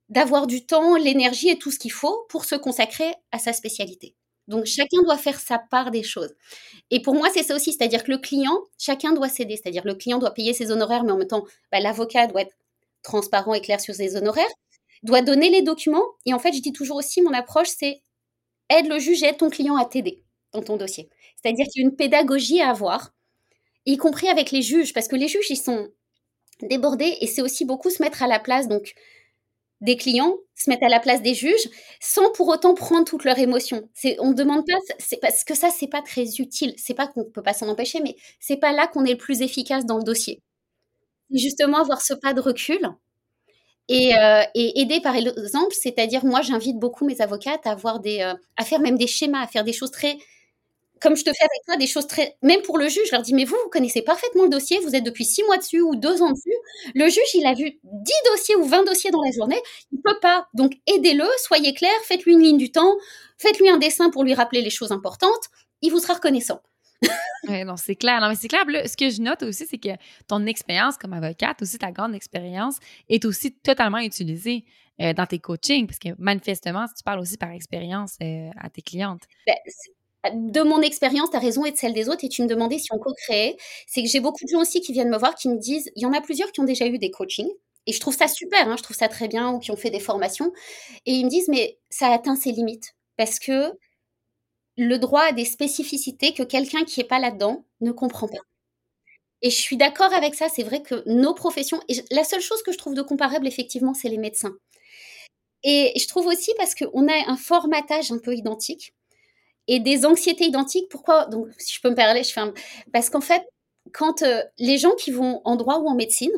d'avoir 0.10 0.48
du 0.48 0.66
temps, 0.66 0.96
l'énergie 0.98 1.50
et 1.50 1.58
tout 1.58 1.72
ce 1.72 1.80
qu'il 1.80 1.92
faut 1.92 2.26
pour 2.30 2.46
se 2.46 2.56
consacrer 2.56 3.12
à 3.32 3.40
sa 3.40 3.54
spécialité. 3.54 4.16
Donc 4.48 4.66
chacun 4.66 5.02
doit 5.04 5.18
faire 5.18 5.40
sa 5.40 5.60
part 5.60 5.92
des 5.92 6.04
choses. 6.04 6.34
Et 6.92 7.02
pour 7.02 7.16
moi, 7.16 7.30
c'est 7.34 7.44
ça 7.44 7.56
aussi, 7.56 7.74
c'est-à-dire 7.74 8.04
que 8.04 8.12
le 8.12 8.18
client, 8.20 8.60
chacun 8.80 9.14
doit 9.14 9.30
céder, 9.30 9.58
c'est-à-dire 9.58 9.84
le 9.86 9.96
client 9.96 10.20
doit 10.20 10.34
payer 10.34 10.54
ses 10.54 10.72
honoraires, 10.72 11.04
mais 11.04 11.12
en 11.14 11.18
même 11.18 11.28
temps, 11.28 11.46
bah, 11.72 11.80
l'avocat 11.80 12.28
doit 12.28 12.42
être 12.42 12.56
transparent 13.04 13.54
et 13.54 13.62
clair 13.62 13.82
sur 13.82 13.96
ses 13.96 14.16
honoraires, 14.18 14.46
doit 15.04 15.22
donner 15.22 15.50
les 15.50 15.62
documents. 15.64 16.06
Et 16.26 16.34
en 16.34 16.40
fait, 16.40 16.54
je 16.54 16.62
dis 16.62 16.74
toujours 16.74 16.98
aussi, 16.98 17.22
mon 17.22 17.34
approche, 17.34 17.70
c'est 17.70 18.02
aide 18.70 18.88
le 18.88 19.00
juge, 19.00 19.24
aide 19.24 19.38
ton 19.38 19.50
client 19.50 19.78
à 19.78 19.86
t'aider 19.86 20.24
dans 20.54 20.62
ton 20.64 20.78
dossier. 20.78 21.10
C'est-à-dire 21.42 21.66
qu'il 21.72 21.84
y 21.84 21.86
a 21.86 21.90
une 21.90 21.96
pédagogie 21.96 22.62
à 22.62 22.70
avoir, 22.72 23.14
y 23.86 23.98
compris 23.98 24.28
avec 24.30 24.52
les 24.52 24.62
juges, 24.62 24.94
parce 24.94 25.08
que 25.08 25.16
les 25.16 25.28
juges, 25.28 25.50
ils 25.50 25.58
sont 25.58 25.90
débordés 26.62 27.18
et 27.22 27.28
c'est 27.28 27.42
aussi 27.42 27.66
beaucoup 27.66 27.90
se 27.90 28.02
mettre 28.04 28.24
à 28.24 28.28
la 28.28 28.40
place. 28.40 28.68
Donc, 28.68 28.94
des 29.86 29.98
clients, 29.98 30.36
se 30.56 30.70
mettre 30.70 30.84
à 30.86 30.90
la 30.90 31.00
place 31.00 31.22
des 31.22 31.34
juges, 31.34 31.70
sans 32.02 32.32
pour 32.34 32.48
autant 32.50 32.74
prendre 32.74 33.06
toutes 33.06 33.24
leurs 33.26 33.40
émotions. 33.40 33.90
On 34.20 34.30
ne 34.30 34.34
demande 34.34 34.66
pas, 34.66 34.78
c'est 35.00 35.20
parce 35.22 35.44
que 35.44 35.56
ça, 35.56 35.70
c'est 35.70 35.88
pas 35.88 36.02
très 36.02 36.26
utile. 36.40 36.74
C'est 36.78 36.94
pas 36.94 37.08
qu'on 37.08 37.22
ne 37.22 37.30
peut 37.30 37.44
pas 37.44 37.54
s'en 37.54 37.68
empêcher, 37.70 38.00
mais 38.02 38.16
c'est 38.40 38.58
pas 38.58 38.72
là 38.74 38.88
qu'on 38.88 39.06
est 39.06 39.12
le 39.12 39.18
plus 39.18 39.42
efficace 39.42 39.86
dans 39.86 39.98
le 39.98 40.04
dossier. 40.04 40.42
Justement, 41.32 41.80
avoir 41.80 42.02
ce 42.02 42.14
pas 42.16 42.34
de 42.34 42.42
recul 42.42 42.80
et, 43.88 44.18
euh, 44.18 44.42
et 44.56 44.82
aider 44.82 45.00
par 45.00 45.16
exemple, 45.16 45.74
c'est-à-dire 45.80 46.26
moi, 46.26 46.42
j'invite 46.42 46.78
beaucoup 46.80 47.06
mes 47.06 47.22
avocates 47.22 47.66
à 47.68 47.72
avoir 47.72 48.00
des, 48.00 48.22
euh, 48.22 48.34
à 48.58 48.66
faire 48.66 48.80
même 48.80 48.98
des 48.98 49.08
schémas, 49.08 49.42
à 49.42 49.48
faire 49.48 49.64
des 49.64 49.74
choses 49.74 49.92
très 49.92 50.18
comme 51.02 51.16
je 51.16 51.24
te 51.24 51.32
fais 51.32 51.44
avec 51.44 51.66
toi, 51.66 51.78
des 51.78 51.88
choses 51.88 52.08
très. 52.08 52.38
Même 52.42 52.62
pour 52.62 52.78
le 52.78 52.88
juge, 52.88 53.08
je 53.08 53.12
leur 53.12 53.22
dis 53.22 53.34
Mais 53.34 53.46
vous, 53.46 53.56
vous 53.64 53.70
connaissez 53.70 54.02
parfaitement 54.02 54.44
le 54.44 54.50
dossier, 54.50 54.80
vous 54.80 54.96
êtes 54.96 55.04
depuis 55.04 55.26
six 55.26 55.44
mois 55.44 55.58
dessus 55.58 55.82
ou 55.82 55.96
deux 55.96 56.22
ans 56.22 56.32
dessus. 56.32 56.56
Le 56.94 57.06
juge, 57.06 57.34
il 57.34 57.46
a 57.46 57.54
vu 57.54 57.80
10 57.84 58.14
dossiers 58.32 58.56
ou 58.56 58.64
20 58.64 58.84
dossiers 58.84 59.12
dans 59.12 59.22
la 59.22 59.32
journée. 59.32 59.62
Il 59.92 60.02
peut 60.02 60.18
pas. 60.22 60.48
Donc, 60.54 60.74
aidez-le, 60.88 61.26
soyez 61.38 61.74
clair, 61.74 61.92
faites-lui 62.04 62.34
une 62.34 62.42
ligne 62.42 62.58
du 62.58 62.72
temps, 62.72 62.96
faites-lui 63.38 63.70
un 63.70 63.78
dessin 63.78 64.10
pour 64.10 64.24
lui 64.24 64.34
rappeler 64.34 64.62
les 64.62 64.70
choses 64.70 64.92
importantes. 64.92 65.50
Il 65.82 65.92
vous 65.92 66.00
sera 66.00 66.14
reconnaissant. 66.16 66.62
oui, 67.50 67.64
non, 67.66 67.78
c'est 67.78 67.96
clair. 67.96 68.22
Non, 68.22 68.30
mais 68.30 68.36
c'est 68.36 68.48
clair. 68.48 68.64
ce 68.66 68.98
que 68.98 69.10
je 69.10 69.22
note 69.22 69.44
aussi, 69.44 69.66
c'est 69.68 69.78
que 69.78 69.90
ton 70.28 70.46
expérience 70.46 70.98
comme 70.98 71.14
avocate, 71.14 71.62
aussi 71.62 71.78
ta 71.78 71.92
grande 71.92 72.16
expérience, 72.16 72.78
est 73.10 73.26
aussi 73.26 73.54
totalement 73.54 74.00
utilisée 74.00 74.66
euh, 75.02 75.14
dans 75.14 75.26
tes 75.26 75.40
coachings, 75.40 75.88
parce 75.88 76.00
que 76.00 76.10
manifestement, 76.18 76.86
tu 76.88 77.04
parles 77.04 77.20
aussi 77.20 77.38
par 77.38 77.52
expérience 77.52 78.16
euh, 78.24 78.50
à 78.58 78.70
tes 78.70 78.82
clientes. 78.82 79.24
Ben, 79.46 79.56
de 80.34 80.62
mon 80.62 80.82
expérience, 80.82 81.30
ta 81.32 81.40
raison 81.40 81.66
et 81.66 81.72
de 81.72 81.78
celle 81.78 81.94
des 81.94 82.10
autres, 82.10 82.24
et 82.24 82.30
tu 82.30 82.42
me 82.44 82.48
demandais 82.48 82.80
si 82.80 82.88
on 82.92 82.98
co-créait, 82.98 83.58
c'est 83.88 84.02
que 84.02 84.10
j'ai 84.10 84.20
beaucoup 84.20 84.44
de 84.44 84.50
gens 84.50 84.62
aussi 84.62 84.82
qui 84.82 84.94
viennent 84.94 85.10
me 85.10 85.18
voir, 85.18 85.36
qui 85.36 85.50
me 85.50 85.58
disent, 85.58 85.92
il 85.96 86.04
y 86.04 86.06
en 86.06 86.14
a 86.14 86.22
plusieurs 86.22 86.52
qui 86.52 86.62
ont 86.62 86.66
déjà 86.66 86.88
eu 86.88 86.98
des 86.98 87.12
coachings, 87.12 87.50
et 87.88 87.94
je 87.94 88.00
trouve 88.00 88.16
ça 88.16 88.28
super, 88.28 88.68
hein, 88.68 88.76
je 88.78 88.84
trouve 88.84 88.98
ça 88.98 89.08
très 89.08 89.28
bien, 89.28 89.52
ou 89.52 89.60
qui 89.60 89.72
ont 89.72 89.76
fait 89.76 89.92
des 89.92 90.00
formations, 90.00 90.52
et 91.06 91.14
ils 91.14 91.26
me 91.26 91.30
disent, 91.30 91.48
mais 91.50 91.78
ça 91.90 92.08
atteint 92.08 92.36
ses 92.36 92.52
limites, 92.52 92.96
parce 93.18 93.40
que 93.40 93.72
le 94.78 94.98
droit 94.98 95.22
a 95.22 95.32
des 95.32 95.46
spécificités 95.46 96.34
que 96.34 96.44
quelqu'un 96.44 96.84
qui 96.84 97.00
n'est 97.00 97.08
pas 97.08 97.20
là-dedans 97.20 97.66
ne 97.82 97.92
comprend 97.92 98.28
pas. 98.28 98.38
Et 99.42 99.50
je 99.50 99.56
suis 99.56 99.78
d'accord 99.78 100.14
avec 100.14 100.36
ça, 100.36 100.50
c'est 100.50 100.64
vrai 100.64 100.82
que 100.82 101.04
nos 101.08 101.34
professions, 101.34 101.80
et 101.88 101.96
la 102.12 102.24
seule 102.24 102.42
chose 102.42 102.64
que 102.64 102.72
je 102.72 102.78
trouve 102.78 102.96
de 102.96 103.02
comparable, 103.02 103.48
effectivement, 103.48 103.94
c'est 103.94 104.10
les 104.10 104.18
médecins. 104.18 104.56
Et 105.64 105.94
je 106.00 106.08
trouve 106.08 106.28
aussi 106.28 106.52
parce 106.58 106.76
qu'on 106.76 107.08
a 107.08 107.30
un 107.30 107.38
formatage 107.38 108.12
un 108.12 108.20
peu 108.20 108.36
identique 108.36 108.94
et 109.68 109.80
des 109.80 110.06
anxiétés 110.06 110.46
identiques. 110.46 110.90
Pourquoi 110.90 111.26
Donc, 111.26 111.48
si 111.58 111.76
je 111.76 111.82
peux 111.82 111.90
me 111.90 111.96
parler, 111.96 112.24
je 112.24 112.32
fais. 112.32 112.42
Parce 112.94 113.10
qu'en 113.10 113.22
fait, 113.22 113.44
quand 113.94 114.22
euh, 114.22 114.42
les 114.58 114.78
gens 114.78 114.94
qui 114.96 115.12
vont 115.12 115.42
en 115.46 115.56
droit 115.56 115.80
ou 115.80 115.88
en 115.88 115.96
médecine, 115.96 116.32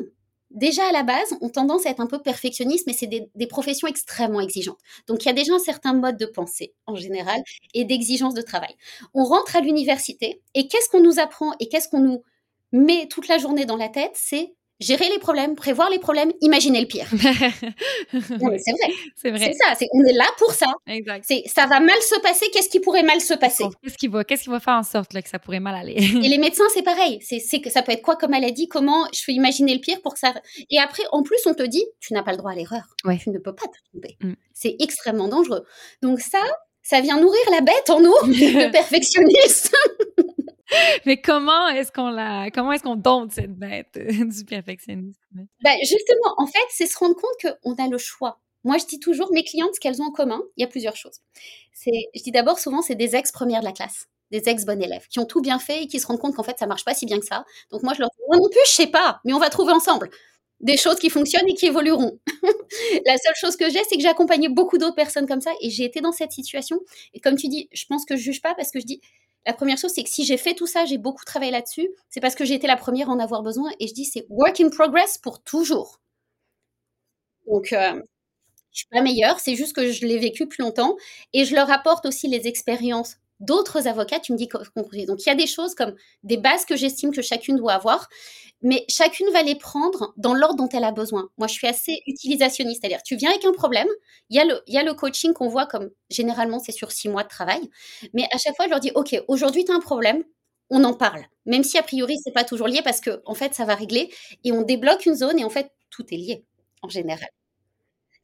déjà 0.50 0.86
à 0.88 0.92
la 0.92 1.02
base, 1.02 1.36
ont 1.40 1.48
tendance 1.48 1.86
à 1.86 1.90
être 1.90 2.00
un 2.00 2.06
peu 2.06 2.20
perfectionnistes, 2.20 2.86
mais 2.86 2.92
c'est 2.92 3.06
des, 3.06 3.46
professions 3.46 3.88
extrêmement 3.88 4.40
exigeantes. 4.40 4.78
Donc, 5.06 5.24
il 5.24 5.26
y 5.26 5.30
a 5.30 5.34
déjà 5.34 5.54
un 5.54 5.58
certain 5.58 5.92
mode 5.92 6.16
de 6.16 6.26
pensée 6.26 6.74
en 6.86 6.96
général 6.96 7.40
et 7.74 7.84
d'exigence 7.84 8.34
de 8.34 8.42
travail. 8.42 8.74
On 9.14 9.24
rentre 9.24 9.56
à 9.56 9.60
l'université 9.60 10.40
et 10.54 10.68
qu'est-ce 10.68 10.88
qu'on 10.88 11.02
nous 11.02 11.18
apprend 11.18 11.52
et 11.60 11.68
qu'est-ce 11.68 11.88
qu'on 11.88 12.00
nous 12.00 12.22
met 12.72 13.08
toute 13.08 13.28
la 13.28 13.38
journée 13.38 13.64
dans 13.64 13.76
la 13.76 13.88
tête? 13.88 14.12
C'est 14.14 14.54
gérer 14.80 15.08
les 15.08 15.18
problèmes, 15.18 15.54
prévoir 15.54 15.90
les 15.90 15.98
problèmes, 15.98 16.32
imaginer 16.40 16.80
le 16.80 16.86
pire. 16.86 17.06
c'est 17.10 18.18
vrai. 18.20 18.60
C'est 19.16 19.30
vrai. 19.30 19.52
C'est 19.52 19.76
ça. 19.76 19.86
on 19.92 20.04
est 20.04 20.12
là 20.12 20.26
pour 20.38 20.52
ça. 20.52 20.66
Exact. 20.86 21.24
C'est, 21.26 21.42
ça 21.46 21.66
va 21.66 21.80
mal 21.80 22.00
se 22.00 22.20
passer. 22.20 22.46
Qu'est-ce 22.52 22.68
qui 22.68 22.80
pourrait 22.80 23.02
mal 23.02 23.20
se 23.20 23.34
passer? 23.34 23.64
Qu'est-ce 23.82 23.96
qui 23.96 24.08
va, 24.08 24.24
qu'est-ce 24.24 24.44
qui 24.44 24.50
va 24.50 24.60
faire 24.60 24.74
en 24.74 24.82
sorte 24.82 25.12
là, 25.12 25.22
que 25.22 25.28
ça 25.28 25.38
pourrait 25.38 25.60
mal 25.60 25.74
aller? 25.74 25.94
Et 26.24 26.28
les 26.28 26.38
médecins, 26.38 26.64
c'est 26.72 26.82
pareil. 26.82 27.18
C'est, 27.22 27.40
c'est 27.40 27.60
que 27.60 27.70
ça 27.70 27.82
peut 27.82 27.92
être 27.92 28.02
quoi 28.02 28.16
comme 28.16 28.30
maladie? 28.30 28.68
Comment 28.68 29.06
je 29.12 29.24
peux 29.24 29.32
imaginer 29.32 29.74
le 29.74 29.80
pire 29.80 30.00
pour 30.02 30.14
que 30.14 30.20
ça. 30.20 30.34
Et 30.70 30.78
après, 30.78 31.02
en 31.12 31.22
plus, 31.22 31.38
on 31.46 31.54
te 31.54 31.64
dit, 31.64 31.84
tu 32.00 32.12
n'as 32.14 32.22
pas 32.22 32.32
le 32.32 32.38
droit 32.38 32.52
à 32.52 32.54
l'erreur. 32.54 32.84
Ouais. 33.04 33.18
Tu 33.18 33.30
ne 33.30 33.38
peux 33.38 33.54
pas 33.54 33.66
te 33.66 33.78
tromper. 33.90 34.16
Mm. 34.22 34.34
C'est 34.54 34.76
extrêmement 34.80 35.28
dangereux. 35.28 35.64
Donc 36.02 36.20
ça, 36.20 36.42
ça 36.82 37.00
vient 37.00 37.20
nourrir 37.20 37.40
la 37.50 37.60
bête 37.60 37.90
en 37.90 38.00
nous 38.00 38.14
de 38.32 38.70
perfectionnistes. 38.70 39.74
Mais 41.06 41.20
comment 41.20 41.68
est-ce 41.68 41.92
qu'on 41.92 42.10
la, 42.10 42.50
comment 42.50 42.72
est-ce 42.72 42.82
qu'on 42.82 42.96
dompte 42.96 43.32
cette 43.32 43.54
bête 43.54 43.98
du 43.98 44.44
perfectionnisme? 44.44 45.20
Ben 45.62 45.76
justement, 45.80 46.34
en 46.36 46.46
fait, 46.46 46.66
c'est 46.70 46.86
se 46.86 46.98
rendre 46.98 47.16
compte 47.16 47.56
qu'on 47.62 47.74
a 47.74 47.88
le 47.88 47.98
choix. 47.98 48.40
Moi, 48.64 48.76
je 48.78 48.86
dis 48.86 48.98
toujours, 48.98 49.32
mes 49.32 49.44
clientes, 49.44 49.74
ce 49.74 49.80
qu'elles 49.80 50.02
ont 50.02 50.06
en 50.06 50.12
commun, 50.12 50.42
il 50.56 50.62
y 50.62 50.64
a 50.64 50.68
plusieurs 50.68 50.96
choses. 50.96 51.20
C'est, 51.72 52.08
je 52.14 52.22
dis 52.22 52.32
d'abord, 52.32 52.58
souvent, 52.58 52.82
c'est 52.82 52.96
des 52.96 53.14
ex-premières 53.14 53.60
de 53.60 53.64
la 53.64 53.72
classe, 53.72 54.08
des 54.30 54.48
ex-bonnes 54.48 54.82
élèves, 54.82 55.06
qui 55.08 55.20
ont 55.20 55.26
tout 55.26 55.40
bien 55.40 55.58
fait 55.58 55.84
et 55.84 55.86
qui 55.86 56.00
se 56.00 56.06
rendent 56.06 56.18
compte 56.18 56.34
qu'en 56.34 56.42
fait, 56.42 56.58
ça 56.58 56.66
marche 56.66 56.84
pas 56.84 56.92
si 56.92 57.06
bien 57.06 57.20
que 57.20 57.24
ça. 57.24 57.44
Donc, 57.70 57.82
moi, 57.82 57.94
je 57.94 58.00
leur 58.00 58.10
dis, 58.10 58.22
non 58.30 58.48
plus, 58.48 58.60
je 58.66 58.72
sais 58.72 58.88
pas, 58.88 59.20
mais 59.24 59.32
on 59.32 59.38
va 59.38 59.48
trouver 59.48 59.72
ensemble 59.72 60.10
des 60.60 60.76
choses 60.76 60.98
qui 60.98 61.10
fonctionnent 61.10 61.48
et 61.48 61.54
qui 61.54 61.66
évolueront. 61.66 62.18
la 63.06 63.16
seule 63.16 63.34
chose 63.40 63.56
que 63.56 63.70
j'ai, 63.70 63.82
c'est 63.84 63.96
que 63.96 64.02
j'ai 64.02 64.08
accompagné 64.08 64.48
beaucoup 64.48 64.78
d'autres 64.78 64.96
personnes 64.96 65.26
comme 65.26 65.40
ça 65.40 65.52
et 65.60 65.70
j'ai 65.70 65.84
été 65.84 66.00
dans 66.00 66.12
cette 66.12 66.32
situation. 66.32 66.80
Et 67.14 67.20
comme 67.20 67.36
tu 67.36 67.48
dis, 67.48 67.68
je 67.72 67.84
pense 67.86 68.04
que 68.04 68.16
je 68.16 68.22
juge 68.22 68.42
pas 68.42 68.54
parce 68.54 68.70
que 68.70 68.80
je 68.80 68.86
dis, 68.86 69.00
la 69.46 69.54
première 69.54 69.78
chose, 69.78 69.92
c'est 69.94 70.02
que 70.02 70.10
si 70.10 70.24
j'ai 70.24 70.36
fait 70.36 70.54
tout 70.54 70.66
ça, 70.66 70.84
j'ai 70.84 70.98
beaucoup 70.98 71.24
travaillé 71.24 71.52
là-dessus, 71.52 71.88
c'est 72.10 72.20
parce 72.20 72.34
que 72.34 72.44
j'ai 72.44 72.54
été 72.54 72.66
la 72.66 72.76
première 72.76 73.08
à 73.08 73.12
en 73.12 73.18
avoir 73.18 73.42
besoin. 73.42 73.70
Et 73.80 73.86
je 73.86 73.94
dis, 73.94 74.04
c'est 74.04 74.26
work 74.28 74.60
in 74.60 74.68
progress 74.68 75.16
pour 75.18 75.42
toujours. 75.42 76.00
Donc, 77.46 77.72
euh, 77.72 78.02
je 78.72 78.78
suis 78.78 78.88
pas 78.90 79.00
meilleure, 79.00 79.40
c'est 79.40 79.54
juste 79.54 79.74
que 79.74 79.90
je 79.90 80.06
l'ai 80.06 80.18
vécu 80.18 80.46
plus 80.46 80.62
longtemps. 80.62 80.96
Et 81.32 81.44
je 81.44 81.54
leur 81.54 81.70
apporte 81.70 82.04
aussi 82.04 82.28
les 82.28 82.46
expériences 82.46 83.16
d'autres 83.40 83.86
avocats. 83.88 84.20
Tu 84.20 84.32
me 84.32 84.38
dis 84.38 84.48
Donc, 85.06 85.24
il 85.24 85.28
y 85.28 85.32
a 85.32 85.34
des 85.34 85.46
choses 85.46 85.74
comme 85.74 85.94
des 86.22 86.36
bases 86.36 86.64
que 86.64 86.76
j'estime 86.76 87.12
que 87.12 87.22
chacune 87.22 87.56
doit 87.56 87.74
avoir 87.74 88.08
mais 88.62 88.84
chacune 88.88 89.30
va 89.32 89.42
les 89.42 89.54
prendre 89.54 90.12
dans 90.16 90.34
l'ordre 90.34 90.56
dont 90.56 90.68
elle 90.68 90.84
a 90.84 90.92
besoin. 90.92 91.28
Moi, 91.38 91.46
je 91.46 91.52
suis 91.54 91.66
assez 91.66 92.02
utilisationniste, 92.06 92.80
c'est-à-dire 92.82 93.02
tu 93.02 93.16
viens 93.16 93.30
avec 93.30 93.44
un 93.44 93.52
problème, 93.52 93.86
il 94.30 94.36
y 94.36 94.40
a 94.40 94.44
le, 94.44 94.62
il 94.66 94.74
y 94.74 94.78
a 94.78 94.82
le 94.82 94.94
coaching 94.94 95.32
qu'on 95.32 95.48
voit 95.48 95.66
comme 95.66 95.90
généralement 96.10 96.58
c'est 96.58 96.72
sur 96.72 96.90
six 96.90 97.08
mois 97.08 97.22
de 97.22 97.28
travail, 97.28 97.60
mais 98.14 98.24
à 98.32 98.38
chaque 98.38 98.56
fois 98.56 98.66
je 98.66 98.70
leur 98.70 98.80
dis 98.80 98.90
ok, 98.94 99.22
aujourd'hui 99.28 99.64
tu 99.64 99.72
as 99.72 99.74
un 99.74 99.80
problème, 99.80 100.24
on 100.70 100.84
en 100.84 100.94
parle, 100.94 101.24
même 101.46 101.62
si 101.64 101.78
a 101.78 101.82
priori 101.82 102.16
c'est 102.22 102.32
pas 102.32 102.44
toujours 102.44 102.68
lié 102.68 102.82
parce 102.82 103.00
que 103.00 103.22
en 103.26 103.34
fait 103.34 103.54
ça 103.54 103.64
va 103.64 103.74
régler 103.74 104.12
et 104.44 104.52
on 104.52 104.62
débloque 104.62 105.06
une 105.06 105.14
zone 105.14 105.38
et 105.38 105.44
en 105.44 105.50
fait 105.50 105.70
tout 105.90 106.04
est 106.12 106.16
lié 106.16 106.44
en 106.82 106.88
général. 106.88 107.28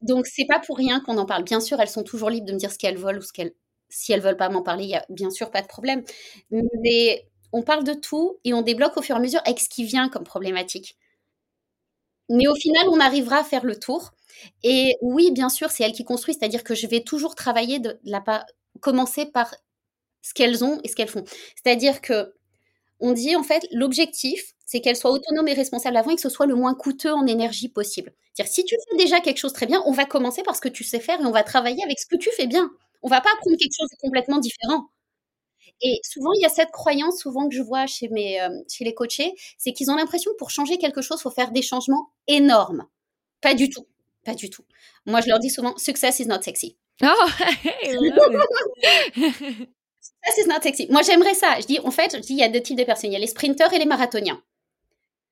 Donc 0.01 0.27
c'est 0.27 0.45
pas 0.45 0.59
pour 0.59 0.77
rien 0.77 0.99
qu'on 0.99 1.17
en 1.17 1.25
parle. 1.25 1.43
Bien 1.43 1.59
sûr, 1.59 1.79
elles 1.79 1.89
sont 1.89 2.03
toujours 2.03 2.29
libres 2.29 2.45
de 2.45 2.53
me 2.53 2.57
dire 2.57 2.71
ce 2.71 2.77
qu'elles 2.77 2.97
veulent 2.97 3.17
ou 3.17 3.21
ce 3.21 3.33
qu'elles 3.33 3.53
si 3.89 4.11
elles 4.13 4.21
veulent 4.21 4.37
pas 4.37 4.49
m'en 4.49 4.61
parler, 4.63 4.83
il 4.85 4.89
y 4.89 4.95
a 4.95 5.05
bien 5.09 5.29
sûr 5.29 5.51
pas 5.51 5.61
de 5.61 5.67
problème. 5.67 6.03
Mais 6.51 7.27
on 7.53 7.63
parle 7.63 7.83
de 7.83 7.93
tout 7.93 8.39
et 8.43 8.53
on 8.53 8.61
débloque 8.61 8.97
au 8.97 9.01
fur 9.01 9.15
et 9.15 9.19
à 9.19 9.21
mesure 9.21 9.41
avec 9.45 9.59
ce 9.59 9.69
qui 9.69 9.85
vient 9.85 10.09
comme 10.09 10.23
problématique. 10.23 10.97
Mais 12.29 12.47
au 12.47 12.55
final, 12.55 12.87
on 12.89 12.99
arrivera 12.99 13.37
à 13.39 13.43
faire 13.43 13.65
le 13.65 13.77
tour. 13.79 14.11
Et 14.63 14.95
oui, 15.01 15.31
bien 15.31 15.49
sûr, 15.49 15.69
c'est 15.71 15.83
elle 15.83 15.93
qui 15.93 16.03
construit, 16.03 16.33
c'est-à-dire 16.33 16.63
que 16.63 16.75
je 16.75 16.87
vais 16.87 17.01
toujours 17.01 17.35
travailler 17.35 17.79
de 17.79 17.99
la 18.03 18.23
commencer 18.81 19.25
par 19.25 19.53
ce 20.21 20.33
qu'elles 20.33 20.63
ont 20.63 20.79
et 20.83 20.89
ce 20.89 20.95
qu'elles 20.95 21.09
font. 21.09 21.25
C'est-à-dire 21.63 22.01
que 22.01 22.33
on 23.01 23.13
dit 23.13 23.35
en 23.35 23.43
fait 23.43 23.67
l'objectif, 23.71 24.53
c'est 24.65 24.81
qu'elles 24.81 24.97
soient 24.97 25.11
autonomes 25.11 25.47
et 25.49 25.53
responsables 25.53 25.97
avant 25.97 26.11
et 26.11 26.15
que 26.15 26.21
ce 26.21 26.29
soit 26.29 26.47
le 26.47 26.55
moins 26.55 26.75
coûteux 26.75 27.13
en 27.13 27.27
énergie 27.27 27.69
possible. 27.69 28.13
C'est-à-dire 28.33 28.53
si 28.53 28.65
tu 28.65 28.75
fais 28.91 28.97
déjà 28.97 29.21
quelque 29.21 29.37
chose 29.39 29.53
très 29.53 29.67
bien, 29.67 29.83
on 29.87 29.91
va 29.93 30.05
commencer 30.05 30.43
par 30.43 30.55
ce 30.55 30.61
que 30.61 30.69
tu 30.69 30.83
sais 30.85 30.99
faire 31.01 31.21
et 31.21 31.25
on 31.25 31.31
va 31.31 31.43
travailler 31.43 31.83
avec 31.83 31.99
ce 31.99 32.07
que 32.07 32.17
tu 32.17 32.31
fais 32.31 32.47
bien. 32.47 32.71
On 33.05 33.09
va 33.09 33.21
pas 33.21 33.29
apprendre 33.31 33.55
quelque 33.57 33.75
chose 33.77 33.87
de 33.91 33.97
complètement 34.01 34.39
différent. 34.39 34.89
Et 35.81 35.99
souvent, 36.03 36.31
il 36.33 36.41
y 36.41 36.45
a 36.45 36.49
cette 36.49 36.71
croyance, 36.71 37.19
souvent 37.19 37.47
que 37.47 37.55
je 37.55 37.61
vois 37.61 37.85
chez, 37.85 38.07
mes, 38.09 38.41
euh, 38.41 38.49
chez 38.67 38.83
les 38.83 38.95
coachés, 38.95 39.31
c'est 39.59 39.73
qu'ils 39.73 39.91
ont 39.91 39.95
l'impression 39.95 40.31
que 40.31 40.37
pour 40.37 40.49
changer 40.49 40.79
quelque 40.79 41.03
chose, 41.03 41.19
il 41.19 41.21
faut 41.21 41.29
faire 41.29 41.51
des 41.51 41.61
changements 41.61 42.09
énormes. 42.27 42.87
Pas 43.41 43.53
du 43.53 43.69
tout. 43.69 43.85
Pas 44.23 44.33
du 44.33 44.49
tout. 44.49 44.63
Moi, 45.05 45.21
je 45.21 45.29
leur 45.29 45.37
dis 45.37 45.51
souvent, 45.51 45.77
success 45.77 46.19
is 46.19 46.25
not 46.25 46.41
sexy. 46.41 46.77
Oh, 47.03 47.07
success 49.13 50.37
is 50.37 50.47
not 50.47 50.61
sexy. 50.63 50.87
Moi, 50.89 51.03
j'aimerais 51.03 51.35
ça. 51.35 51.59
Je 51.59 51.67
dis, 51.67 51.79
en 51.81 51.91
fait, 51.91 52.15
je 52.15 52.21
dis, 52.21 52.33
il 52.33 52.39
y 52.39 52.43
a 52.43 52.49
deux 52.49 52.61
types 52.61 52.77
de 52.77 52.85
personnes. 52.85 53.11
Il 53.11 53.13
y 53.13 53.17
a 53.17 53.19
les 53.19 53.27
sprinteurs 53.27 53.71
et 53.71 53.77
les 53.77 53.85
marathoniens. 53.85 54.41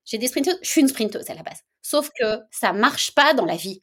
J'ai 0.06 0.20
des 0.20 0.28
sprinteuses, 0.28 0.60
je 0.62 0.70
suis 0.70 0.82
une 0.82 0.90
sprinteuse 0.90 1.28
à 1.32 1.34
la 1.34 1.42
base. 1.42 1.64
Sauf 1.82 2.12
que 2.20 2.40
ça 2.52 2.72
marche 2.72 3.16
pas 3.16 3.34
dans 3.34 3.46
la 3.46 3.56
vie 3.56 3.82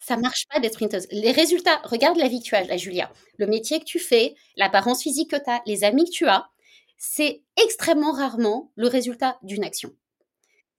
ça 0.00 0.16
marche 0.16 0.46
pas 0.48 0.60
d'être 0.60 0.74
sprinteuse. 0.74 1.06
Les 1.10 1.30
résultats, 1.30 1.80
regarde 1.84 2.16
la 2.16 2.28
vie 2.28 2.40
que 2.40 2.44
tu 2.44 2.54
as, 2.54 2.64
la 2.64 2.76
Julia. 2.76 3.12
Le 3.36 3.46
métier 3.46 3.78
que 3.78 3.84
tu 3.84 3.98
fais, 3.98 4.34
l'apparence 4.56 5.02
physique 5.02 5.30
que 5.30 5.36
tu 5.36 5.50
as, 5.50 5.60
les 5.66 5.84
amis 5.84 6.04
que 6.04 6.10
tu 6.10 6.26
as, 6.26 6.46
c'est 6.96 7.42
extrêmement 7.62 8.12
rarement 8.12 8.72
le 8.76 8.88
résultat 8.88 9.38
d'une 9.42 9.62
action. 9.62 9.90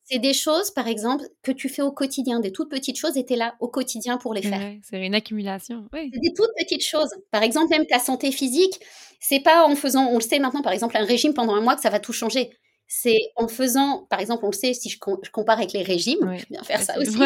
C'est 0.03 0.19
des 0.19 0.34
choses, 0.34 0.71
par 0.71 0.88
exemple, 0.88 1.23
que 1.43 1.51
tu 1.51 1.69
fais 1.69 1.84
au 1.84 1.91
quotidien, 1.91 2.39
des 2.39 2.51
toutes 2.51 2.69
petites 2.69 2.97
choses, 2.97 3.15
et 3.15 3.25
tu 3.25 3.34
es 3.34 3.36
là 3.36 3.55
au 3.60 3.67
quotidien 3.67 4.17
pour 4.17 4.34
les 4.34 4.41
faire. 4.41 4.75
c'est 4.84 5.05
une 5.05 5.15
accumulation. 5.15 5.88
C'est 5.93 6.19
des 6.19 6.34
toutes 6.34 6.51
petites 6.57 6.86
choses. 6.86 7.15
Par 7.29 7.43
exemple, 7.43 7.69
même 7.69 7.86
ta 7.86 7.99
santé 7.99 8.31
physique, 8.31 8.79
c'est 9.19 9.39
pas 9.39 9.65
en 9.65 9.75
faisant, 9.75 10.07
on 10.07 10.15
le 10.15 10.21
sait 10.21 10.39
maintenant, 10.39 10.63
par 10.63 10.73
exemple, 10.73 10.97
un 10.97 11.05
régime 11.05 11.34
pendant 11.34 11.53
un 11.53 11.62
mois 11.62 11.75
que 11.75 11.81
ça 11.81 11.91
va 11.91 11.99
tout 11.99 12.13
changer 12.13 12.51
c'est 12.93 13.21
en 13.38 13.47
faisant, 13.47 14.05
par 14.10 14.19
exemple, 14.19 14.43
on 14.43 14.49
le 14.49 14.53
sait, 14.53 14.73
si 14.73 14.89
je, 14.89 14.99
compare 14.99 15.57
avec 15.57 15.71
les 15.71 15.81
régimes, 15.81 16.19
je 16.23 16.41
vais 16.41 16.45
bien 16.49 16.62
faire 16.62 16.81
ça 16.81 16.99
aussi, 16.99 17.17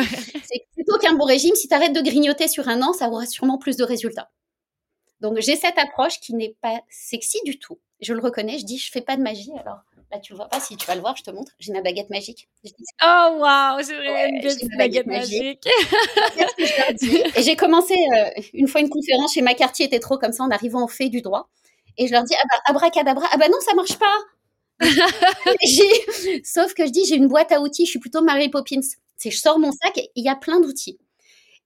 c'est 0.44 0.64
plutôt 0.86 1.00
qu'un 1.00 1.14
bon 1.14 1.26
régime, 1.26 1.56
si 1.56 1.68
tu 1.68 1.74
arrêtes 1.74 1.94
de 1.94 2.02
grignoter 2.02 2.48
sur 2.48 2.68
un 2.68 2.82
an, 2.82 2.94
ça 2.94 3.10
aura 3.10 3.26
sûrement 3.26 3.58
plus 3.58 3.78
de 3.78 3.84
résultats. 3.84 4.32
Donc 5.22 5.40
j'ai 5.40 5.56
cette 5.56 5.78
approche 5.78 6.20
qui 6.20 6.34
n'est 6.34 6.56
pas 6.62 6.82
sexy 6.90 7.40
du 7.46 7.58
tout. 7.58 7.80
Je 8.02 8.14
le 8.14 8.20
reconnais, 8.20 8.60
je 8.60 8.66
dis, 8.66 8.78
je 8.78 8.92
fais 8.92 9.02
pas 9.02 9.16
de 9.16 9.22
magie, 9.22 9.52
alors 9.60 9.80
là 10.12 10.20
tu 10.20 10.34
le 10.34 10.38
vois 10.38 10.48
pas, 10.48 10.60
si 10.60 10.76
tu 10.76 10.86
vas 10.86 10.96
le 10.96 11.02
voir, 11.02 11.16
je 11.16 11.24
te 11.24 11.32
montre, 11.32 11.54
j'ai 11.58 11.72
ma 11.74 11.82
baguette 11.82 12.10
magique. 12.10 12.50
oh 13.02 13.38
waouh, 13.40 13.82
c'est 13.82 13.96
vrai, 13.96 14.30
une 14.30 14.78
baguette, 14.78 15.08
magique. 15.08 15.68
et 17.36 17.42
j'ai 17.42 17.56
commencé 17.56 17.96
euh, 17.96 18.42
une 18.54 18.68
fois 18.68 18.82
une 18.82 18.90
conférence 18.90 19.34
chez 19.34 19.42
ma 19.42 19.54
quartier 19.54 19.86
était 19.86 20.00
trop 20.00 20.18
comme 20.18 20.34
ça 20.34 20.44
en 20.44 20.52
arrivant 20.52 20.84
au 20.84 20.88
fait 20.88 21.10
du 21.10 21.22
droit. 21.22 21.50
Et 21.98 22.08
je 22.08 22.12
leur 22.12 22.24
dis, 22.24 22.36
ah 22.38 22.44
bah, 22.52 22.62
abracadabra, 22.66 23.28
ah 23.32 23.38
bah 23.38 23.48
non, 23.48 23.58
ça 23.62 23.74
marche 23.74 23.98
pas. 23.98 24.18
Sauf 26.44 26.74
que 26.74 26.86
je 26.86 26.92
dis, 26.92 27.06
j'ai 27.06 27.16
une 27.16 27.30
boîte 27.30 27.54
à 27.54 27.62
outils, 27.62 27.86
je 27.86 27.92
suis 27.92 28.00
plutôt 28.00 28.22
Mary 28.22 28.50
Poppins. 28.50 28.82
C'est 29.18 29.32
je 29.32 29.40
sors 29.40 29.60
mon 29.60 29.72
sac 29.72 29.98
et 29.98 30.12
il 30.16 30.24
y 30.26 30.30
a 30.30 30.36
plein 30.36 30.60
d'outils. 30.60 30.98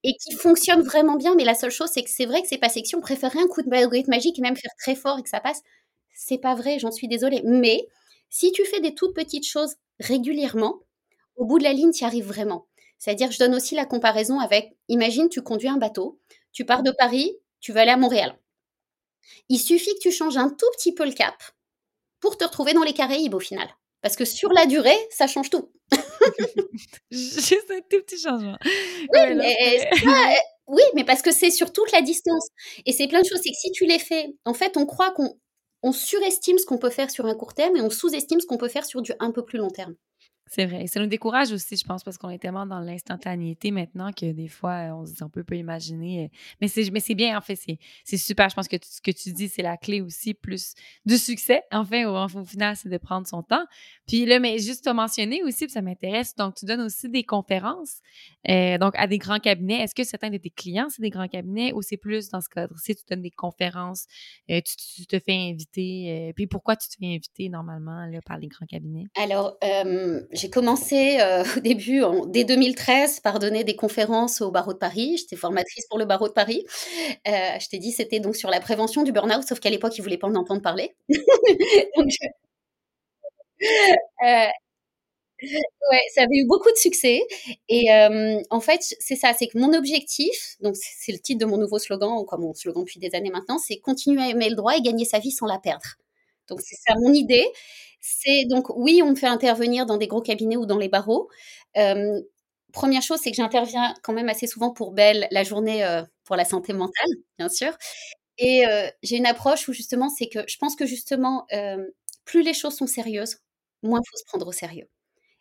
Et 0.04 0.14
qui 0.16 0.34
fonctionnent 0.34 0.82
vraiment 0.82 1.16
bien, 1.16 1.34
mais 1.36 1.44
la 1.44 1.54
seule 1.54 1.70
chose, 1.72 1.90
c'est 1.92 2.02
que 2.04 2.10
c'est 2.10 2.26
vrai 2.26 2.42
que 2.42 2.48
c'est 2.48 2.58
pas 2.58 2.68
sexy. 2.70 2.96
On 2.96 3.00
un 3.00 3.48
coup 3.48 3.62
de 3.62 3.68
baguette 3.70 4.08
magique 4.08 4.38
et 4.38 4.42
même 4.42 4.56
faire 4.56 4.72
très 4.78 4.94
fort 4.96 5.18
et 5.18 5.22
que 5.22 5.28
ça 5.30 5.40
passe. 5.40 5.62
C'est 6.14 6.38
pas 6.38 6.54
vrai, 6.54 6.78
j'en 6.78 6.92
suis 6.92 7.08
désolée. 7.08 7.42
Mais 7.44 7.86
si 8.30 8.52
tu 8.52 8.64
fais 8.66 8.80
des 8.80 8.94
toutes 8.94 9.14
petites 9.14 9.46
choses 9.46 9.76
régulièrement, 10.00 10.80
au 11.36 11.44
bout 11.46 11.58
de 11.58 11.64
la 11.64 11.72
ligne, 11.74 11.92
tu 11.92 12.02
y 12.04 12.06
arrives 12.06 12.26
vraiment. 12.28 12.66
C'est-à-dire, 12.98 13.32
je 13.32 13.38
donne 13.38 13.54
aussi 13.54 13.74
la 13.74 13.86
comparaison 13.86 14.40
avec, 14.40 14.76
imagine, 14.88 15.28
tu 15.30 15.42
conduis 15.42 15.68
un 15.68 15.78
bateau, 15.78 16.20
tu 16.52 16.64
pars 16.66 16.82
de 16.82 16.92
Paris, 16.92 17.36
tu 17.60 17.72
veux 17.72 17.78
aller 17.80 17.90
à 17.92 17.96
Montréal. 17.98 18.36
Il 19.50 19.58
suffit 19.58 19.92
que 19.94 20.00
tu 20.00 20.10
changes 20.12 20.38
un 20.38 20.48
tout 20.48 20.64
petit 20.78 20.92
peu 20.94 21.04
le 21.04 21.12
cap 21.12 21.34
pour 22.20 22.38
te 22.38 22.44
retrouver 22.44 22.74
dans 22.74 22.84
les 22.84 22.94
Caraïbes 22.94 23.34
au 23.34 23.40
final. 23.40 23.68
Parce 24.02 24.16
que 24.16 24.24
sur 24.26 24.52
la 24.52 24.66
durée, 24.66 24.98
ça 25.10 25.26
change 25.26 25.50
tout. 25.50 25.70
Juste 27.10 27.70
un 27.70 27.80
tout 27.88 28.02
petit 28.02 28.18
changement. 28.18 28.56
Oui, 28.64 29.34
mais, 29.34 29.90
oui 30.66 30.82
mais 30.94 31.04
parce 31.04 31.22
que 31.22 31.32
c'est 31.32 31.50
sur 31.50 31.72
toute 31.72 31.92
la 31.92 32.02
distance. 32.02 32.48
Et 32.86 32.92
c'est 32.92 33.08
plein 33.08 33.20
de 33.20 33.26
choses. 33.26 33.40
C'est 33.42 33.50
que 33.50 33.56
si 33.56 33.72
tu 33.72 33.86
les 33.86 33.98
fais, 33.98 34.26
en 34.44 34.54
fait, 34.54 34.76
on 34.76 34.86
croit 34.86 35.10
qu'on 35.12 35.34
on 35.82 35.92
surestime 35.92 36.58
ce 36.58 36.66
qu'on 36.66 36.78
peut 36.78 36.90
faire 36.90 37.10
sur 37.10 37.26
un 37.26 37.34
court 37.34 37.54
terme 37.54 37.76
et 37.76 37.80
on 37.80 37.90
sous-estime 37.90 38.40
ce 38.40 38.46
qu'on 38.46 38.58
peut 38.58 38.68
faire 38.68 38.84
sur 38.84 39.02
du 39.02 39.12
un 39.18 39.30
peu 39.30 39.44
plus 39.44 39.58
long 39.58 39.70
terme. 39.70 39.94
C'est 40.52 40.66
vrai. 40.66 40.88
Ça 40.88 40.98
nous 40.98 41.06
décourage 41.06 41.52
aussi, 41.52 41.76
je 41.76 41.84
pense, 41.84 42.02
parce 42.02 42.18
qu'on 42.18 42.28
est 42.28 42.40
tellement 42.40 42.66
dans 42.66 42.80
l'instantanéité 42.80 43.70
maintenant 43.70 44.10
que 44.10 44.32
des 44.32 44.48
fois, 44.48 44.88
on 44.96 45.06
se 45.06 45.12
dit, 45.12 45.22
on 45.22 45.28
peut 45.28 45.44
pas 45.44 45.54
imaginer. 45.54 46.24
Euh, 46.24 46.28
mais 46.60 46.66
c'est, 46.66 46.90
mais 46.90 46.98
c'est 46.98 47.14
bien, 47.14 47.38
en 47.38 47.40
fait. 47.40 47.54
C'est, 47.54 48.16
super. 48.16 48.48
Je 48.48 48.56
pense 48.56 48.66
que 48.66 48.74
ce 48.82 49.00
que 49.00 49.12
tu 49.12 49.30
dis, 49.30 49.48
c'est 49.48 49.62
la 49.62 49.76
clé 49.76 50.00
aussi, 50.00 50.34
plus 50.34 50.74
du 51.06 51.18
succès. 51.18 51.62
Enfin, 51.72 52.04
au, 52.06 52.40
au 52.40 52.44
final, 52.44 52.74
c'est 52.74 52.88
de 52.88 52.98
prendre 52.98 53.28
son 53.28 53.44
temps. 53.44 53.64
Puis 54.08 54.26
là, 54.26 54.40
mais 54.40 54.58
juste 54.58 54.84
te 54.84 54.90
mentionner 54.90 55.44
aussi, 55.44 55.70
ça 55.70 55.82
m'intéresse. 55.82 56.34
Donc, 56.34 56.56
tu 56.56 56.66
donnes 56.66 56.80
aussi 56.80 57.08
des 57.08 57.22
conférences, 57.22 58.00
euh, 58.48 58.78
donc 58.78 58.94
à 58.96 59.06
des 59.06 59.18
grands 59.18 59.38
cabinets. 59.38 59.82
Est-ce 59.82 59.94
que 59.94 60.04
certains 60.04 60.30
de 60.30 60.38
tes 60.38 60.50
clients, 60.50 60.88
c'est 60.88 61.02
des 61.02 61.10
grands 61.10 61.28
cabinets 61.28 61.72
ou 61.72 61.82
c'est 61.82 61.96
plus 61.96 62.30
dans 62.30 62.40
ce 62.40 62.48
cadre? 62.48 62.74
Si 62.78 62.94
tu 62.94 63.02
donnes 63.10 63.22
des 63.22 63.30
conférences, 63.30 64.06
euh, 64.50 64.60
tu, 64.60 65.06
te 65.06 65.18
fais 65.18 65.34
inviter. 65.34 66.32
puis 66.36 66.46
pourquoi 66.46 66.76
tu 66.76 66.88
te 66.88 66.94
fais 66.98 67.06
inviter 67.06 67.48
normalement 67.48 68.06
là, 68.06 68.20
par 68.24 68.38
les 68.38 68.48
grands 68.48 68.66
cabinets? 68.66 69.04
Alors, 69.16 69.58
j'ai 70.32 70.50
commencé 70.50 71.18
euh, 71.20 71.44
au 71.56 71.60
début, 71.60 72.02
en, 72.02 72.26
dès 72.26 72.44
2013, 72.44 73.20
par 73.20 73.38
donner 73.38 73.64
des 73.64 73.76
conférences 73.76 74.40
au 74.40 74.50
barreau 74.50 74.72
de 74.72 74.78
Paris. 74.78 75.16
J'étais 75.18 75.36
formatrice 75.36 75.86
pour 75.88 75.98
le 75.98 76.04
barreau 76.04 76.28
de 76.28 76.32
Paris. 76.32 76.64
Euh, 77.28 77.58
je 77.60 77.68
t'ai 77.68 77.78
dit, 77.78 77.92
c'était 77.92 78.20
donc 78.20 78.36
sur 78.36 78.50
la 78.50 78.60
prévention 78.60 79.02
du 79.02 79.12
burn-out, 79.12 79.46
sauf 79.46 79.60
qu'à 79.60 79.70
l'époque, 79.70 79.96
ils 79.96 80.00
ne 80.00 80.04
voulaient 80.04 80.18
pas 80.18 80.28
en 80.28 80.34
entendre 80.34 80.62
parler. 80.62 80.94
donc, 81.96 82.10
euh, 84.24 84.46
ouais, 85.42 86.02
ça 86.14 86.22
avait 86.22 86.36
eu 86.36 86.46
beaucoup 86.46 86.70
de 86.70 86.76
succès. 86.76 87.20
Et 87.68 87.86
en 88.50 88.60
fait, 88.60 88.80
c'est 89.00 89.16
ça, 89.16 89.32
c'est 89.38 89.48
que 89.48 89.58
mon 89.58 89.72
objectif, 89.74 90.56
donc 90.60 90.76
c'est 90.76 91.12
le 91.12 91.18
titre 91.18 91.40
de 91.40 91.46
mon 91.46 91.58
nouveau 91.58 91.78
slogan, 91.78 92.24
quoi, 92.26 92.38
mon 92.38 92.54
slogan 92.54 92.84
depuis 92.84 93.00
des 93.00 93.14
années 93.14 93.30
maintenant, 93.30 93.58
c'est 93.58 93.78
continuer 93.78 94.22
à 94.22 94.28
aimer 94.30 94.48
le 94.50 94.56
droit 94.56 94.76
et 94.76 94.80
gagner 94.82 95.04
sa 95.04 95.18
vie 95.18 95.30
sans 95.32 95.46
la 95.46 95.58
perdre. 95.58 95.86
Donc 96.48 96.60
c'est 96.62 96.76
ça 96.76 96.94
mon 97.00 97.12
idée. 97.12 97.46
C'est 98.00 98.44
donc 98.48 98.68
oui, 98.76 99.02
on 99.04 99.10
me 99.10 99.16
fait 99.16 99.26
intervenir 99.26 99.86
dans 99.86 99.96
des 99.98 100.06
gros 100.08 100.22
cabinets 100.22 100.56
ou 100.56 100.66
dans 100.66 100.78
les 100.78 100.88
barreaux. 100.88 101.28
première 102.72 103.02
chose, 103.02 103.20
c'est 103.22 103.30
que 103.30 103.36
j'interviens 103.36 103.94
quand 104.02 104.12
même 104.12 104.28
assez 104.28 104.46
souvent 104.46 104.70
pour 104.72 104.92
Belle 104.92 105.26
la 105.30 105.42
journée 105.44 105.84
pour 106.24 106.36
la 106.36 106.44
santé 106.44 106.72
mentale, 106.72 107.10
bien 107.38 107.48
sûr. 107.48 107.76
Et 108.38 108.64
j'ai 109.02 109.16
une 109.18 109.26
approche 109.26 109.68
où 109.68 109.72
justement, 109.72 110.08
c'est 110.10 110.28
que 110.28 110.40
je 110.48 110.56
pense 110.58 110.76
que 110.76 110.86
justement, 110.86 111.46
plus 112.24 112.42
les 112.42 112.54
choses 112.54 112.76
sont 112.76 112.86
sérieuses, 112.86 113.38
moins 113.82 114.00
il 114.04 114.08
faut 114.10 114.16
se 114.18 114.24
prendre 114.26 114.46
au 114.48 114.52
sérieux. 114.52 114.88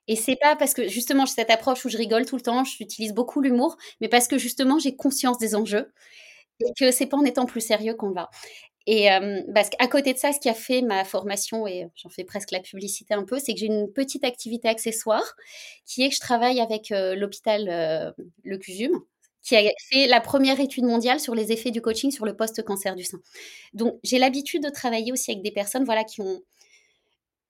Et 0.10 0.16
c'est 0.16 0.36
pas 0.36 0.56
parce 0.56 0.74
que 0.74 0.88
justement 0.90 1.26
j'ai 1.28 1.34
cette 1.34 1.52
approche 1.52 1.86
où 1.86 1.90
je 1.90 1.98
rigole 1.98 2.26
tout 2.26 2.36
le 2.36 2.42
temps, 2.42 2.64
j'utilise 2.64 3.14
beaucoup 3.14 3.42
l'humour, 3.42 3.78
mais 4.02 4.10
parce 4.10 4.28
que 4.28 4.40
justement 4.40 4.80
j'ai 4.80 4.96
conscience 4.96 5.38
des 5.38 5.56
enjeux 5.56 5.94
et 6.60 6.74
que 6.78 6.92
c'est 6.92 7.06
pas 7.06 7.16
en 7.16 7.24
étant 7.24 7.46
plus 7.46 7.62
sérieux 7.62 7.94
qu'on 7.94 8.12
va. 8.12 8.32
Et 8.88 9.12
euh, 9.12 9.44
parce 9.54 9.70
qu'à 9.70 9.88
côté 9.88 10.14
de 10.14 10.18
ça, 10.18 10.34
ce 10.34 10.40
qui 10.40 10.50
a 10.50 10.56
fait 10.56 10.82
ma 10.82 11.06
formation, 11.06 11.68
et 11.68 11.88
j'en 11.96 12.10
fais 12.10 12.24
presque 12.24 12.50
la 12.50 12.60
publicité 12.60 13.14
un 13.14 13.24
peu, 13.24 13.38
c'est 13.38 13.54
que 13.54 13.60
j'ai 13.60 13.68
une 13.68 13.94
petite 13.94 14.24
activité 14.24 14.68
accessoire 14.68 15.36
qui 15.86 16.02
est 16.02 16.10
que 16.10 16.16
je 16.16 16.20
travaille 16.20 16.60
avec 16.60 16.92
euh, 16.92 17.14
l'hôpital 17.14 17.70
euh, 17.70 18.12
Le 18.44 18.58
CUSUM, 18.58 19.00
qui 19.44 19.56
a 19.56 19.62
fait 19.92 20.08
la 20.08 20.22
première 20.22 20.60
étude 20.60 20.86
mondiale 20.86 21.20
sur 21.20 21.36
les 21.36 21.52
effets 21.52 21.70
du 21.70 21.82
coaching 21.82 22.10
sur 22.10 22.26
le 22.26 22.36
post-cancer 22.36 22.96
du 22.96 23.04
sein. 23.04 23.20
Donc, 23.74 24.00
j'ai 24.04 24.18
l'habitude 24.18 24.64
de 24.64 24.70
travailler 24.70 25.12
aussi 25.12 25.30
avec 25.30 25.44
des 25.44 25.52
personnes 25.52 25.84
voilà, 25.84 26.04
qui 26.04 26.22
ont 26.22 26.42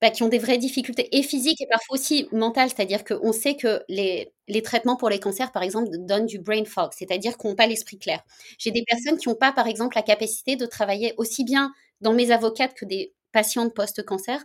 bah, 0.01 0.11
qui 0.11 0.23
ont 0.23 0.29
des 0.29 0.39
vraies 0.39 0.57
difficultés 0.57 1.09
et 1.17 1.23
physiques 1.23 1.59
et 1.61 1.67
parfois 1.67 1.95
aussi 1.95 2.27
mentales, 2.31 2.69
c'est-à-dire 2.69 3.03
qu'on 3.03 3.33
sait 3.33 3.55
que 3.55 3.83
les, 3.89 4.31
les, 4.47 4.61
traitements 4.61 4.95
pour 4.95 5.09
les 5.09 5.19
cancers, 5.19 5.51
par 5.51 5.63
exemple, 5.63 5.89
donnent 5.91 6.25
du 6.25 6.39
brain 6.39 6.63
fog, 6.65 6.91
c'est-à-dire 6.97 7.37
qu'on 7.37 7.49
n'a 7.49 7.55
pas 7.55 7.67
l'esprit 7.67 7.99
clair. 7.99 8.21
J'ai 8.57 8.71
des 8.71 8.83
personnes 8.87 9.17
qui 9.17 9.27
n'ont 9.27 9.35
pas, 9.35 9.51
par 9.51 9.67
exemple, 9.67 9.95
la 9.97 10.03
capacité 10.03 10.55
de 10.55 10.65
travailler 10.65 11.13
aussi 11.17 11.43
bien 11.43 11.73
dans 12.01 12.13
mes 12.13 12.31
avocates 12.31 12.73
que 12.75 12.85
des 12.85 13.13
patientes 13.33 13.73
post-cancer, 13.73 14.41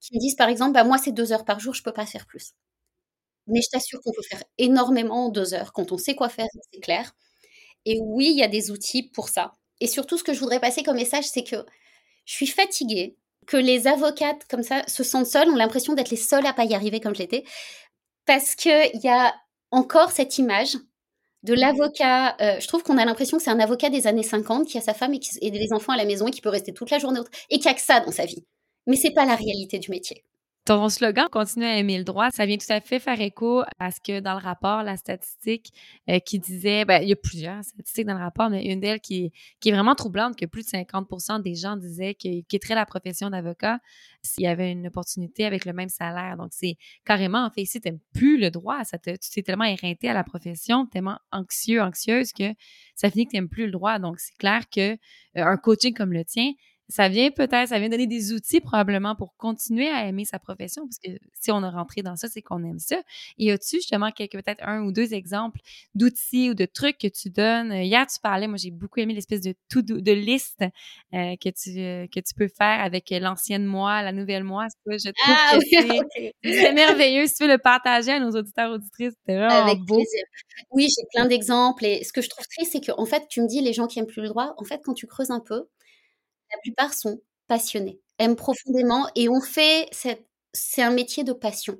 qui 0.00 0.14
me 0.14 0.20
disent, 0.20 0.36
par 0.36 0.48
exemple, 0.48 0.72
bah, 0.72 0.84
moi, 0.84 0.98
c'est 0.98 1.12
deux 1.12 1.32
heures 1.32 1.44
par 1.44 1.58
jour, 1.60 1.74
je 1.74 1.80
ne 1.80 1.84
peux 1.84 1.92
pas 1.92 2.06
faire 2.06 2.26
plus. 2.26 2.52
Mais 3.46 3.60
je 3.62 3.68
t'assure 3.70 4.00
qu'on 4.02 4.12
peut 4.12 4.22
faire 4.22 4.42
énormément 4.58 5.26
en 5.26 5.28
deux 5.30 5.54
heures 5.54 5.72
quand 5.72 5.92
on 5.92 5.98
sait 5.98 6.14
quoi 6.14 6.28
faire, 6.28 6.46
c'est 6.72 6.80
clair. 6.80 7.12
Et 7.86 8.00
oui, 8.02 8.28
il 8.32 8.38
y 8.38 8.42
a 8.42 8.48
des 8.48 8.70
outils 8.70 9.04
pour 9.04 9.28
ça. 9.30 9.52
Et 9.80 9.86
surtout, 9.86 10.18
ce 10.18 10.24
que 10.24 10.34
je 10.34 10.40
voudrais 10.40 10.60
passer 10.60 10.82
comme 10.82 10.96
message, 10.96 11.24
c'est 11.26 11.44
que 11.44 11.64
je 12.26 12.34
suis 12.34 12.46
fatiguée 12.46 13.16
que 13.48 13.56
les 13.56 13.88
avocates 13.88 14.44
comme 14.48 14.62
ça 14.62 14.86
se 14.86 15.02
sentent 15.02 15.26
seules, 15.26 15.48
ont 15.48 15.56
l'impression 15.56 15.94
d'être 15.94 16.10
les 16.10 16.16
seules 16.16 16.46
à 16.46 16.52
pas 16.52 16.64
y 16.64 16.74
arriver 16.74 17.00
comme 17.00 17.14
je 17.14 17.20
l'étais, 17.20 17.44
parce 18.26 18.54
qu'il 18.54 19.00
y 19.02 19.08
a 19.08 19.34
encore 19.70 20.12
cette 20.12 20.38
image 20.38 20.76
de 21.44 21.54
mmh. 21.54 21.56
l'avocat. 21.56 22.36
Euh, 22.40 22.60
je 22.60 22.68
trouve 22.68 22.82
qu'on 22.82 22.98
a 22.98 23.04
l'impression 23.06 23.38
que 23.38 23.42
c'est 23.42 23.50
un 23.50 23.58
avocat 23.58 23.88
des 23.88 24.06
années 24.06 24.22
50 24.22 24.68
qui 24.68 24.76
a 24.76 24.82
sa 24.82 24.92
femme 24.92 25.14
et, 25.14 25.18
qui, 25.18 25.30
et 25.40 25.50
des 25.50 25.72
enfants 25.72 25.94
à 25.94 25.96
la 25.96 26.04
maison 26.04 26.28
et 26.28 26.30
qui 26.30 26.42
peut 26.42 26.50
rester 26.50 26.74
toute 26.74 26.90
la 26.90 26.98
journée 26.98 27.20
et 27.48 27.58
qui 27.58 27.68
a 27.68 27.74
que 27.74 27.80
ça 27.80 28.00
dans 28.00 28.12
sa 28.12 28.26
vie. 28.26 28.44
Mais 28.86 28.96
c'est 28.96 29.12
pas 29.12 29.24
la 29.24 29.34
réalité 29.34 29.78
du 29.78 29.90
métier. 29.90 30.24
Ton 30.68 30.90
slogan 30.90 31.28
Continue 31.32 31.64
à 31.64 31.78
aimer 31.78 31.96
le 31.96 32.04
droit, 32.04 32.30
ça 32.30 32.44
vient 32.44 32.58
tout 32.58 32.70
à 32.70 32.82
fait 32.82 32.98
faire 32.98 33.18
écho 33.22 33.62
à 33.78 33.90
ce 33.90 34.00
que 34.04 34.20
dans 34.20 34.34
le 34.34 34.38
rapport, 34.38 34.82
la 34.82 34.98
statistique 34.98 35.72
euh, 36.10 36.18
qui 36.18 36.38
disait, 36.38 36.84
ben, 36.84 37.02
il 37.02 37.08
y 37.08 37.12
a 37.12 37.16
plusieurs 37.16 37.64
statistiques 37.64 38.04
dans 38.04 38.18
le 38.18 38.22
rapport, 38.22 38.50
mais 38.50 38.66
une 38.66 38.78
d'elles 38.78 39.00
qui, 39.00 39.32
est 39.64 39.72
vraiment 39.72 39.94
troublante, 39.94 40.36
que 40.36 40.44
plus 40.44 40.64
de 40.64 40.68
50% 40.68 41.40
des 41.40 41.54
gens 41.54 41.78
disaient 41.78 42.14
qu'ils 42.14 42.44
quitteraient 42.44 42.74
la 42.74 42.84
profession 42.84 43.30
d'avocat 43.30 43.78
s'il 44.22 44.44
y 44.44 44.46
avait 44.46 44.70
une 44.70 44.88
opportunité 44.88 45.46
avec 45.46 45.64
le 45.64 45.72
même 45.72 45.88
salaire. 45.88 46.36
Donc, 46.36 46.50
c'est 46.52 46.76
carrément, 47.06 47.46
en 47.46 47.50
fait, 47.50 47.64
si 47.64 47.80
tu 47.80 47.90
plus 48.12 48.38
le 48.38 48.50
droit, 48.50 48.84
ça 48.84 48.98
te, 48.98 49.08
tu 49.08 49.30
t'es 49.30 49.42
tellement 49.42 49.64
éreinté 49.64 50.10
à 50.10 50.12
la 50.12 50.22
profession, 50.22 50.84
tellement 50.84 51.18
anxieux, 51.32 51.80
anxieuse 51.80 52.34
que 52.34 52.52
ça 52.94 53.10
finit 53.10 53.24
que 53.24 53.38
tu 53.38 53.48
plus 53.48 53.64
le 53.64 53.72
droit. 53.72 53.98
Donc, 53.98 54.20
c'est 54.20 54.36
clair 54.36 54.64
que 54.68 54.92
euh, 54.92 54.96
un 55.34 55.56
coaching 55.56 55.94
comme 55.94 56.12
le 56.12 56.26
tien, 56.26 56.52
ça 56.88 57.08
vient 57.08 57.30
peut-être, 57.30 57.68
ça 57.68 57.78
vient 57.78 57.88
donner 57.88 58.06
des 58.06 58.32
outils 58.32 58.60
probablement 58.60 59.14
pour 59.14 59.36
continuer 59.36 59.88
à 59.88 60.06
aimer 60.06 60.24
sa 60.24 60.38
profession, 60.38 60.86
parce 60.86 60.98
que 60.98 61.20
si 61.38 61.50
on 61.50 61.62
a 61.62 61.70
rentré 61.70 62.02
dans 62.02 62.16
ça, 62.16 62.28
c'est 62.28 62.42
qu'on 62.42 62.64
aime 62.64 62.78
ça. 62.78 62.96
Et 63.38 63.52
as-tu 63.52 63.76
justement 63.76 64.10
quelques, 64.10 64.32
peut-être 64.32 64.66
un 64.66 64.82
ou 64.82 64.92
deux 64.92 65.12
exemples 65.12 65.60
d'outils 65.94 66.50
ou 66.50 66.54
de 66.54 66.64
trucs 66.64 66.98
que 66.98 67.08
tu 67.08 67.30
donnes? 67.30 67.72
Hier, 67.72 68.06
tu 68.06 68.18
parlais, 68.20 68.48
moi 68.48 68.56
j'ai 68.56 68.70
beaucoup 68.70 69.00
aimé 69.00 69.14
l'espèce 69.14 69.42
de 69.42 69.54
tout 69.68 69.82
de 69.82 70.12
liste 70.12 70.62
euh, 71.14 71.36
que 71.36 71.50
tu 71.50 71.78
euh, 71.78 72.06
que 72.06 72.20
tu 72.20 72.34
peux 72.34 72.48
faire 72.48 72.80
avec 72.80 73.10
l'ancienne 73.10 73.64
moi, 73.64 74.02
la 74.02 74.12
nouvelle 74.12 74.44
moi. 74.44 74.66
Je 74.86 75.10
trouve 75.10 75.34
ah, 75.36 75.58
que 75.58 76.32
c'est 76.44 76.72
merveilleux. 76.72 77.26
Si 77.26 77.34
tu 77.34 77.44
veux 77.44 77.50
le 77.50 77.58
partager 77.58 78.12
à 78.12 78.20
nos 78.20 78.30
auditeurs 78.30 78.72
auditrices, 78.72 79.14
c'était 79.20 79.38
vraiment 79.38 79.66
avec 79.66 79.80
beau. 79.80 79.96
Plaisir. 79.96 80.24
Oui, 80.70 80.88
j'ai 80.88 81.06
plein 81.14 81.26
d'exemples. 81.26 81.84
Et 81.84 82.04
ce 82.04 82.12
que 82.12 82.22
je 82.22 82.28
trouve 82.28 82.46
triste, 82.46 82.72
c'est 82.72 82.80
qu'en 82.80 83.04
fait, 83.04 83.26
tu 83.28 83.40
me 83.40 83.46
dis 83.46 83.60
les 83.60 83.72
gens 83.72 83.86
qui 83.86 83.98
aiment 83.98 84.06
plus 84.06 84.22
le 84.22 84.28
droit. 84.28 84.54
En 84.56 84.64
fait, 84.64 84.80
quand 84.84 84.94
tu 84.94 85.06
creuses 85.06 85.30
un 85.30 85.40
peu, 85.40 85.66
la 86.52 86.58
plupart 86.62 86.94
sont 86.94 87.20
passionnés, 87.48 88.00
aiment 88.18 88.36
profondément 88.36 89.08
et 89.16 89.28
on 89.28 89.40
fait 89.40 89.88
c'est 90.52 90.82
un 90.82 90.90
métier 90.90 91.24
de 91.24 91.32
passion. 91.32 91.76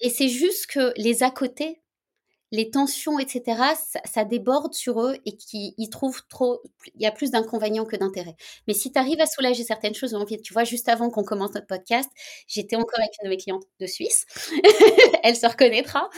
Et 0.00 0.10
c'est 0.10 0.28
juste 0.28 0.66
que 0.66 0.92
les 0.96 1.22
à 1.22 1.30
côté, 1.30 1.80
les 2.52 2.70
tensions, 2.70 3.18
etc., 3.18 3.60
ça, 4.04 4.24
déborde 4.24 4.72
sur 4.74 5.02
eux 5.02 5.16
et 5.26 5.36
qu'ils 5.36 5.90
trouvent 5.90 6.22
trop, 6.28 6.62
il 6.94 7.02
y 7.02 7.06
a 7.06 7.10
plus 7.12 7.30
d'inconvénients 7.32 7.84
que 7.84 7.96
d'intérêts. 7.96 8.36
Mais 8.68 8.74
si 8.74 8.92
tu 8.92 8.98
arrives 8.98 9.20
à 9.20 9.26
soulager 9.26 9.64
certaines 9.64 9.94
choses, 9.94 10.16
tu 10.44 10.52
vois, 10.52 10.64
juste 10.64 10.88
avant 10.88 11.10
qu'on 11.10 11.24
commence 11.24 11.54
notre 11.54 11.66
podcast, 11.66 12.10
j'étais 12.46 12.76
encore 12.76 12.98
avec 13.00 13.10
une 13.22 13.28
de 13.28 13.34
mes 13.34 13.36
clientes 13.38 13.64
de 13.80 13.86
Suisse, 13.86 14.26
elle 15.24 15.36
se 15.36 15.46
reconnaîtra, 15.46 16.08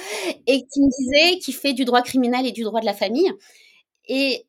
et 0.47 0.67
qui 0.67 0.81
me 0.83 0.91
disait 0.99 1.39
qu'il 1.39 1.55
fait 1.55 1.73
du 1.73 1.85
droit 1.85 2.03
criminel 2.03 2.47
et 2.47 2.53
du 2.53 2.63
droit 2.63 2.81
de 2.81 2.87
la 2.87 2.95
famille, 2.95 3.33
et 4.09 4.47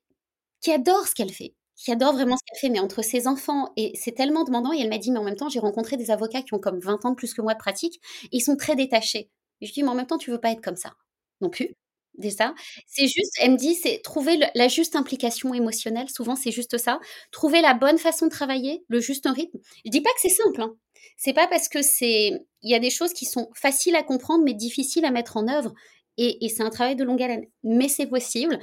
qui 0.62 0.72
adore 0.72 1.08
ce 1.08 1.16
qu'elle 1.16 1.34
fait 1.34 1.54
qui 1.80 1.92
adore 1.92 2.14
vraiment 2.14 2.36
ce 2.38 2.44
qu'elle 2.46 2.60
fait, 2.60 2.70
mais 2.70 2.80
entre 2.80 3.02
ses 3.02 3.28
enfants, 3.28 3.72
et 3.78 3.94
c'est 3.96 4.12
tellement 4.12 4.44
demandant, 4.44 4.74
et 4.74 4.80
elle 4.80 4.90
m'a 4.90 4.98
dit, 4.98 5.12
mais 5.12 5.20
en 5.20 5.24
même 5.24 5.36
temps, 5.38 5.50
j'ai 5.50 5.60
rencontré 5.60 5.96
des 5.98 6.12
avocats 6.12 6.42
qui 6.42 6.54
ont 6.54 6.60
comme 6.60 6.80
20 6.80 7.06
ans 7.06 7.12
de 7.12 7.16
plus 7.16 7.34
que 7.34 7.42
moi 7.42 7.54
de 7.54 7.60
pratique, 7.60 8.02
ils 8.32 8.42
sont 8.42 8.58
très 8.58 8.76
détachés. 8.76 9.30
Et 9.62 9.66
je 9.66 9.74
dis, 9.74 9.84
mais 9.84 9.90
en 9.90 9.96
même 9.96 10.08
temps, 10.08 10.18
tu 10.18 10.32
veux 10.32 10.40
pas 10.42 10.52
être 10.52 10.62
comme 10.62 10.76
ça 10.76 10.94
non 11.42 11.50
plus. 11.50 11.70
Déjà, 12.18 12.54
c'est 12.86 13.08
juste, 13.08 13.32
elle 13.40 13.52
me 13.54 13.58
dit, 13.58 13.76
c'est 13.76 14.02
trouver 14.04 14.38
la 14.54 14.68
juste 14.68 14.98
implication 14.98 15.54
émotionnelle. 15.54 16.10
Souvent, 16.10 16.36
c'est 16.36 16.52
juste 16.52 16.78
ça. 16.78 17.00
Trouver 17.32 17.62
la 17.62 17.74
bonne 17.74 17.98
façon 17.98 18.26
de 18.26 18.32
travailler, 18.32 18.84
le 18.90 19.00
juste 19.00 19.26
rythme. 19.26 19.58
Je 19.86 19.92
dis 19.92 20.02
pas 20.02 20.10
que 20.10 20.20
c'est 20.22 20.28
simple. 20.30 20.62
Hein. 20.62 20.76
C'est 21.16 21.32
pas 21.34 21.48
parce 21.48 21.70
que 21.70 21.82
c'est, 21.82 22.32
il 22.62 22.70
y 22.70 22.76
a 22.76 22.80
des 22.80 22.90
choses 22.90 23.14
qui 23.14 23.26
sont 23.26 23.50
faciles 23.56 23.96
à 23.96 24.04
comprendre 24.04 24.44
mais 24.44 24.54
difficiles 24.54 25.06
à 25.06 25.12
mettre 25.12 25.38
en 25.38 25.48
œuvre. 25.48 25.74
Et, 26.22 26.50
c'est 26.50 26.64
un 26.64 26.70
travail 26.70 26.98
de 26.98 27.06
longue 27.06 27.22
haleine, 27.22 27.46
mais 27.64 27.88
c'est 27.88 28.08
possible. 28.08 28.60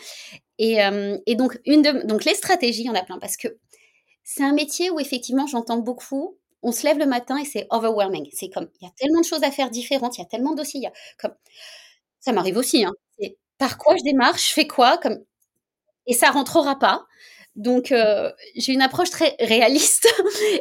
Et, 0.58 0.84
euh, 0.84 1.16
et, 1.26 1.36
donc, 1.36 1.58
une 1.64 1.80
de, 1.80 2.06
donc, 2.06 2.24
les 2.24 2.34
stratégies, 2.34 2.82
il 2.82 2.86
y 2.86 2.90
en 2.90 2.94
a 2.94 3.02
plein, 3.02 3.18
parce 3.18 3.36
que 3.38 3.48
c'est 4.24 4.44
un 4.44 4.52
métier 4.52 4.90
où 4.90 5.00
effectivement, 5.00 5.46
j'entends 5.46 5.78
beaucoup, 5.78 6.36
on 6.62 6.72
se 6.72 6.84
lève 6.84 6.98
le 6.98 7.06
matin 7.06 7.38
et 7.38 7.44
c'est 7.46 7.66
overwhelming. 7.70 8.28
C'est 8.32 8.50
comme, 8.50 8.68
il 8.80 8.84
y 8.84 8.88
a 8.88 8.92
tellement 8.98 9.20
de 9.20 9.24
choses 9.24 9.42
à 9.42 9.50
faire 9.50 9.70
différentes, 9.70 10.18
il 10.18 10.20
y 10.20 10.24
a 10.24 10.26
tellement 10.26 10.50
de 10.50 10.56
dossiers, 10.56 10.88
ça 12.20 12.32
m'arrive 12.32 12.56
aussi, 12.56 12.84
hein. 12.84 12.92
par 13.56 13.78
quoi 13.78 13.94
je 13.96 14.02
démarre, 14.04 14.36
je 14.36 14.52
fais 14.52 14.66
quoi, 14.66 15.00
et 16.06 16.12
ça 16.12 16.30
rentrera 16.30 16.78
pas. 16.78 17.06
Donc, 17.56 17.90
euh, 17.90 18.30
j'ai 18.54 18.72
une 18.72 18.82
approche 18.82 19.08
très 19.08 19.34
réaliste. 19.40 20.06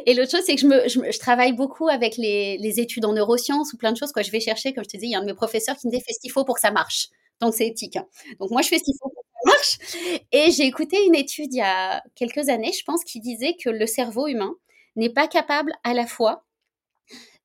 Et 0.06 0.14
l'autre 0.14 0.30
chose, 0.30 0.42
c'est 0.46 0.56
que 0.56 0.62
je, 0.62 1.18
travaille 1.18 1.52
beaucoup 1.52 1.88
avec 1.88 2.16
les, 2.16 2.80
études 2.80 3.04
en 3.04 3.12
neurosciences 3.12 3.74
ou 3.74 3.76
plein 3.76 3.92
de 3.92 3.98
choses. 3.98 4.12
Quoi. 4.12 4.22
Je 4.22 4.30
vais 4.30 4.40
chercher, 4.40 4.72
comme 4.72 4.82
je 4.82 4.88
te 4.88 4.96
disais, 4.96 5.08
il 5.08 5.12
y 5.12 5.14
a 5.14 5.18
un 5.18 5.22
de 5.22 5.26
mes 5.26 5.34
professeurs 5.34 5.76
qui 5.76 5.86
me 5.86 5.92
dit 5.92 6.00
fais 6.00 6.14
ce 6.14 6.20
qu'il 6.20 6.32
faut 6.32 6.44
pour 6.44 6.54
que 6.54 6.60
ça 6.62 6.70
marche. 6.70 7.08
Donc, 7.40 7.54
c'est 7.54 7.66
éthique. 7.66 7.96
Hein. 7.96 8.06
Donc, 8.40 8.50
moi, 8.50 8.62
je 8.62 8.68
fais 8.68 8.78
ce 8.78 8.84
qu'il 8.84 8.94
faut 8.98 9.10
pour 9.10 9.22
que 9.22 9.28
ça 9.28 9.56
marche. 9.56 10.20
Et 10.32 10.50
j'ai 10.50 10.64
écouté 10.64 10.96
une 11.04 11.14
étude 11.14 11.52
il 11.52 11.58
y 11.58 11.62
a 11.62 12.02
quelques 12.14 12.48
années, 12.48 12.72
je 12.72 12.82
pense, 12.84 13.04
qui 13.04 13.20
disait 13.20 13.56
que 13.62 13.68
le 13.68 13.86
cerveau 13.86 14.26
humain 14.26 14.54
n'est 14.96 15.10
pas 15.10 15.28
capable 15.28 15.72
à 15.84 15.92
la 15.92 16.06
fois 16.06 16.46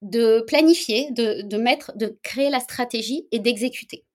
de 0.02 0.44
planifier, 0.48 1.12
de 1.12 1.58
mettre, 1.58 1.92
de 1.98 2.18
créer 2.24 2.50
la 2.50 2.62
stratégie 2.62 3.28
et 3.32 3.40
d'exécuter. 3.40 4.06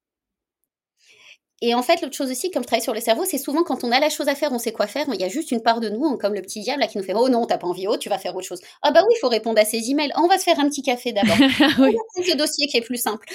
Et 1.62 1.74
en 1.74 1.82
fait, 1.82 2.02
l'autre 2.02 2.14
chose 2.14 2.30
aussi, 2.30 2.50
comme 2.50 2.62
je 2.62 2.66
travaille 2.66 2.82
sur 2.82 2.92
le 2.92 3.00
cerveau, 3.00 3.24
c'est 3.24 3.38
souvent 3.38 3.62
quand 3.64 3.82
on 3.82 3.90
a 3.90 3.98
la 3.98 4.10
chose 4.10 4.28
à 4.28 4.34
faire, 4.34 4.52
on 4.52 4.58
sait 4.58 4.72
quoi 4.72 4.86
faire, 4.86 5.06
il 5.12 5.18
y 5.20 5.24
a 5.24 5.28
juste 5.28 5.50
une 5.50 5.62
part 5.62 5.80
de 5.80 5.88
nous, 5.88 6.18
comme 6.18 6.34
le 6.34 6.42
petit 6.42 6.60
diable 6.60 6.80
là, 6.80 6.86
qui 6.86 6.98
nous 6.98 7.04
fait 7.04 7.14
Oh 7.14 7.30
non, 7.30 7.46
t'as 7.46 7.56
pas 7.56 7.66
envie, 7.66 7.86
oh, 7.88 7.96
tu 7.96 8.10
vas 8.10 8.18
faire 8.18 8.36
autre 8.36 8.46
chose. 8.46 8.60
Ah 8.82 8.90
bah 8.90 9.00
oui, 9.06 9.14
il 9.16 9.20
faut 9.20 9.28
répondre 9.28 9.58
à 9.58 9.64
ces 9.64 9.90
emails. 9.90 10.12
on 10.16 10.26
va 10.26 10.38
se 10.38 10.44
faire 10.44 10.60
un 10.60 10.68
petit 10.68 10.82
café 10.82 11.12
d'abord. 11.12 11.36
on 11.40 11.44
va 11.44 11.92
prendre 12.12 12.26
ce 12.26 12.36
dossier 12.36 12.66
qui 12.66 12.76
est 12.76 12.82
plus 12.82 13.00
simple. 13.00 13.26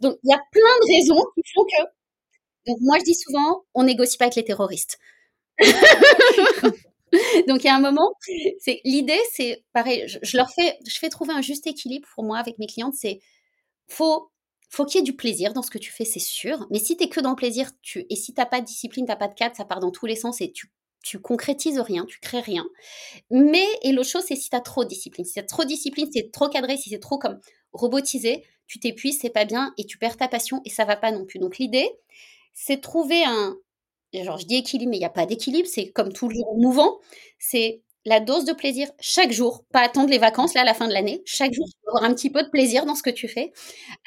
Donc, 0.00 0.16
il 0.24 0.30
y 0.30 0.34
a 0.34 0.40
plein 0.50 0.60
de 0.60 0.92
raisons 0.92 1.24
qui 1.36 1.42
font 1.54 1.64
que. 1.64 1.84
Donc, 2.70 2.78
moi, 2.82 2.98
je 2.98 3.04
dis 3.04 3.14
souvent 3.14 3.64
On 3.74 3.84
négocie 3.84 4.18
pas 4.18 4.26
avec 4.26 4.36
les 4.36 4.44
terroristes. 4.44 4.98
Donc, 7.48 7.64
il 7.64 7.66
y 7.66 7.68
a 7.70 7.74
un 7.76 7.80
moment, 7.80 8.12
c'est 8.58 8.80
l'idée, 8.84 9.18
c'est 9.32 9.64
pareil, 9.72 10.04
je, 10.08 10.18
je 10.22 10.36
leur 10.36 10.50
fais, 10.50 10.78
je 10.86 10.98
fais 10.98 11.08
trouver 11.08 11.32
un 11.32 11.40
juste 11.40 11.66
équilibre 11.66 12.06
pour 12.14 12.24
moi 12.24 12.38
avec 12.38 12.58
mes 12.58 12.66
clientes, 12.66 12.94
c'est 12.94 13.20
faut 13.88 14.30
faut 14.68 14.84
qu'il 14.84 14.98
y 14.98 15.00
ait 15.00 15.04
du 15.04 15.16
plaisir 15.16 15.52
dans 15.54 15.62
ce 15.62 15.70
que 15.70 15.78
tu 15.78 15.92
fais, 15.92 16.04
c'est 16.04 16.18
sûr. 16.18 16.66
Mais 16.70 16.78
si 16.78 16.96
tu 16.96 17.04
es 17.04 17.08
que 17.08 17.20
dans 17.20 17.30
le 17.30 17.36
plaisir, 17.36 17.70
tu 17.82 18.04
et 18.10 18.16
si 18.16 18.34
t'as 18.34 18.46
pas 18.46 18.60
de 18.60 18.66
discipline, 18.66 19.06
t'as 19.06 19.16
pas 19.16 19.28
de 19.28 19.34
cadre, 19.34 19.56
ça 19.56 19.64
part 19.64 19.80
dans 19.80 19.90
tous 19.90 20.06
les 20.06 20.16
sens 20.16 20.40
et 20.40 20.52
tu 20.52 20.70
tu 21.04 21.20
concrétises 21.20 21.78
rien, 21.78 22.04
tu 22.06 22.18
crées 22.20 22.40
rien. 22.40 22.66
Mais 23.30 23.64
et 23.82 23.92
l'autre 23.92 24.10
chose, 24.10 24.24
c'est 24.26 24.36
si 24.36 24.50
tu 24.50 24.56
as 24.56 24.60
trop 24.60 24.84
de 24.84 24.88
discipline. 24.88 25.24
Si 25.24 25.34
tu 25.34 25.38
as 25.40 25.44
trop 25.44 25.62
de 25.64 25.68
discipline, 25.68 26.08
c'est 26.12 26.30
trop 26.32 26.48
cadré, 26.48 26.76
si 26.76 26.90
c'est 26.90 26.98
trop 26.98 27.18
comme 27.18 27.40
robotisé, 27.72 28.44
tu 28.66 28.80
t'épuises, 28.80 29.18
c'est 29.20 29.30
pas 29.30 29.44
bien 29.44 29.72
et 29.78 29.84
tu 29.86 29.98
perds 29.98 30.16
ta 30.16 30.28
passion 30.28 30.60
et 30.64 30.70
ça 30.70 30.84
va 30.84 30.96
pas 30.96 31.12
non 31.12 31.24
plus. 31.24 31.38
Donc 31.38 31.58
l'idée, 31.58 31.88
c'est 32.54 32.80
trouver 32.80 33.24
un 33.24 33.56
genre 34.14 34.38
je 34.38 34.46
dis 34.46 34.56
équilibre, 34.56 34.90
mais 34.90 34.96
il 34.96 35.00
n'y 35.00 35.06
a 35.06 35.10
pas 35.10 35.26
d'équilibre, 35.26 35.68
c'est 35.70 35.90
comme 35.90 36.12
toujours 36.12 36.56
mouvant. 36.58 36.98
C'est 37.38 37.82
la 38.08 38.20
dose 38.20 38.44
de 38.44 38.52
plaisir 38.52 38.88
chaque 39.00 39.32
jour, 39.32 39.64
pas 39.72 39.80
attendre 39.80 40.08
les 40.10 40.18
vacances 40.18 40.54
là 40.54 40.62
à 40.62 40.64
la 40.64 40.74
fin 40.74 40.88
de 40.88 40.92
l'année. 40.92 41.22
Chaque 41.26 41.52
jour, 41.52 41.66
avoir 41.86 42.04
un 42.04 42.14
petit 42.14 42.30
peu 42.30 42.42
de 42.42 42.48
plaisir 42.48 42.86
dans 42.86 42.94
ce 42.94 43.02
que 43.02 43.10
tu 43.10 43.28
fais, 43.28 43.52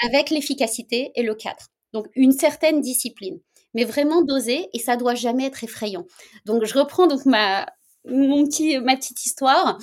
avec 0.05 0.29
l'efficacité 0.31 1.11
et 1.15 1.23
le 1.23 1.35
cadre. 1.35 1.67
Donc 1.93 2.07
une 2.15 2.31
certaine 2.31 2.81
discipline, 2.81 3.39
mais 3.73 3.83
vraiment 3.83 4.21
dosée 4.23 4.69
et 4.73 4.79
ça 4.79 4.97
doit 4.97 5.15
jamais 5.15 5.45
être 5.45 5.63
effrayant. 5.63 6.05
Donc 6.45 6.65
je 6.65 6.77
reprends 6.77 7.07
donc 7.07 7.25
ma 7.25 7.67
mon 8.05 8.45
petit 8.45 8.79
ma 8.79 8.95
petite 8.95 9.25
histoire. 9.25 9.77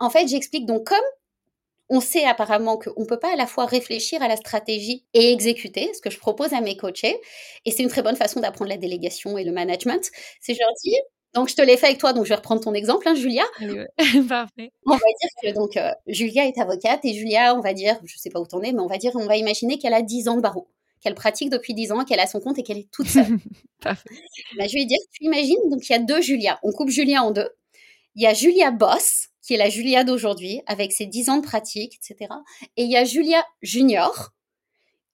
En 0.00 0.10
fait, 0.10 0.28
j'explique 0.28 0.66
donc 0.66 0.86
comme 0.86 0.98
on 1.90 2.00
sait 2.00 2.24
apparemment 2.24 2.78
qu'on 2.78 3.02
ne 3.02 3.06
peut 3.06 3.18
pas 3.18 3.32
à 3.32 3.36
la 3.36 3.46
fois 3.46 3.66
réfléchir 3.66 4.22
à 4.22 4.28
la 4.28 4.36
stratégie 4.36 5.04
et 5.14 5.32
exécuter, 5.32 5.92
ce 5.94 6.00
que 6.00 6.10
je 6.10 6.18
propose 6.18 6.52
à 6.54 6.60
mes 6.60 6.76
coachés. 6.76 7.16
Et 7.64 7.70
c'est 7.70 7.82
une 7.82 7.88
très 7.90 8.02
bonne 8.02 8.16
façon 8.16 8.40
d'apprendre 8.40 8.70
la 8.70 8.78
délégation 8.78 9.36
et 9.38 9.44
le 9.44 9.52
management. 9.52 10.10
C'est 10.40 10.54
je 10.54 10.60
leur 10.60 10.72
dis, 10.82 10.96
donc, 11.34 11.48
je 11.48 11.54
te 11.54 11.62
l'ai 11.62 11.76
fait 11.76 11.86
avec 11.86 11.98
toi, 11.98 12.12
donc 12.12 12.24
je 12.24 12.28
vais 12.28 12.36
reprendre 12.36 12.62
ton 12.62 12.74
exemple, 12.74 13.08
hein, 13.08 13.14
Julia. 13.14 13.44
Parfait. 14.28 14.72
On 14.86 14.92
va 14.92 14.98
dire 14.98 15.30
que 15.42 15.54
donc 15.54 15.76
euh, 15.76 15.90
Julia 16.06 16.46
est 16.46 16.58
avocate 16.58 17.04
et 17.04 17.12
Julia, 17.12 17.54
on 17.54 17.60
va 17.60 17.72
dire, 17.72 17.98
je 18.04 18.16
sais 18.16 18.30
pas 18.30 18.40
où 18.40 18.46
t'en 18.46 18.62
es, 18.62 18.72
mais 18.72 18.80
on 18.80 18.86
va 18.86 18.98
dire, 18.98 19.12
on 19.14 19.26
va 19.26 19.36
imaginer 19.36 19.78
qu'elle 19.78 19.94
a 19.94 20.02
10 20.02 20.28
ans 20.28 20.36
de 20.36 20.42
barreau, 20.42 20.68
qu'elle 21.00 21.14
pratique 21.14 21.50
depuis 21.50 21.74
10 21.74 21.92
ans, 21.92 22.04
qu'elle 22.04 22.20
a 22.20 22.26
son 22.26 22.40
compte 22.40 22.58
et 22.58 22.62
qu'elle 22.62 22.78
est 22.78 22.90
toute 22.90 23.08
seule. 23.08 23.38
Parfait. 23.80 24.08
Bah, 24.56 24.66
je 24.68 24.74
vais 24.74 24.84
dire, 24.84 24.98
tu 25.12 25.24
imagines, 25.24 25.58
donc 25.70 25.88
il 25.88 25.92
y 25.92 25.96
a 25.96 25.98
deux 25.98 26.20
Julia. 26.20 26.58
On 26.62 26.72
coupe 26.72 26.90
Julia 26.90 27.22
en 27.22 27.30
deux. 27.30 27.48
Il 28.14 28.22
y 28.22 28.26
a 28.26 28.34
Julia 28.34 28.70
Boss, 28.70 29.28
qui 29.42 29.54
est 29.54 29.58
la 29.58 29.68
Julia 29.68 30.04
d'aujourd'hui, 30.04 30.62
avec 30.66 30.92
ses 30.92 31.06
10 31.06 31.30
ans 31.30 31.36
de 31.38 31.42
pratique, 31.42 31.96
etc. 31.96 32.32
Et 32.76 32.84
il 32.84 32.90
y 32.90 32.96
a 32.96 33.04
Julia 33.04 33.44
Junior, 33.60 34.30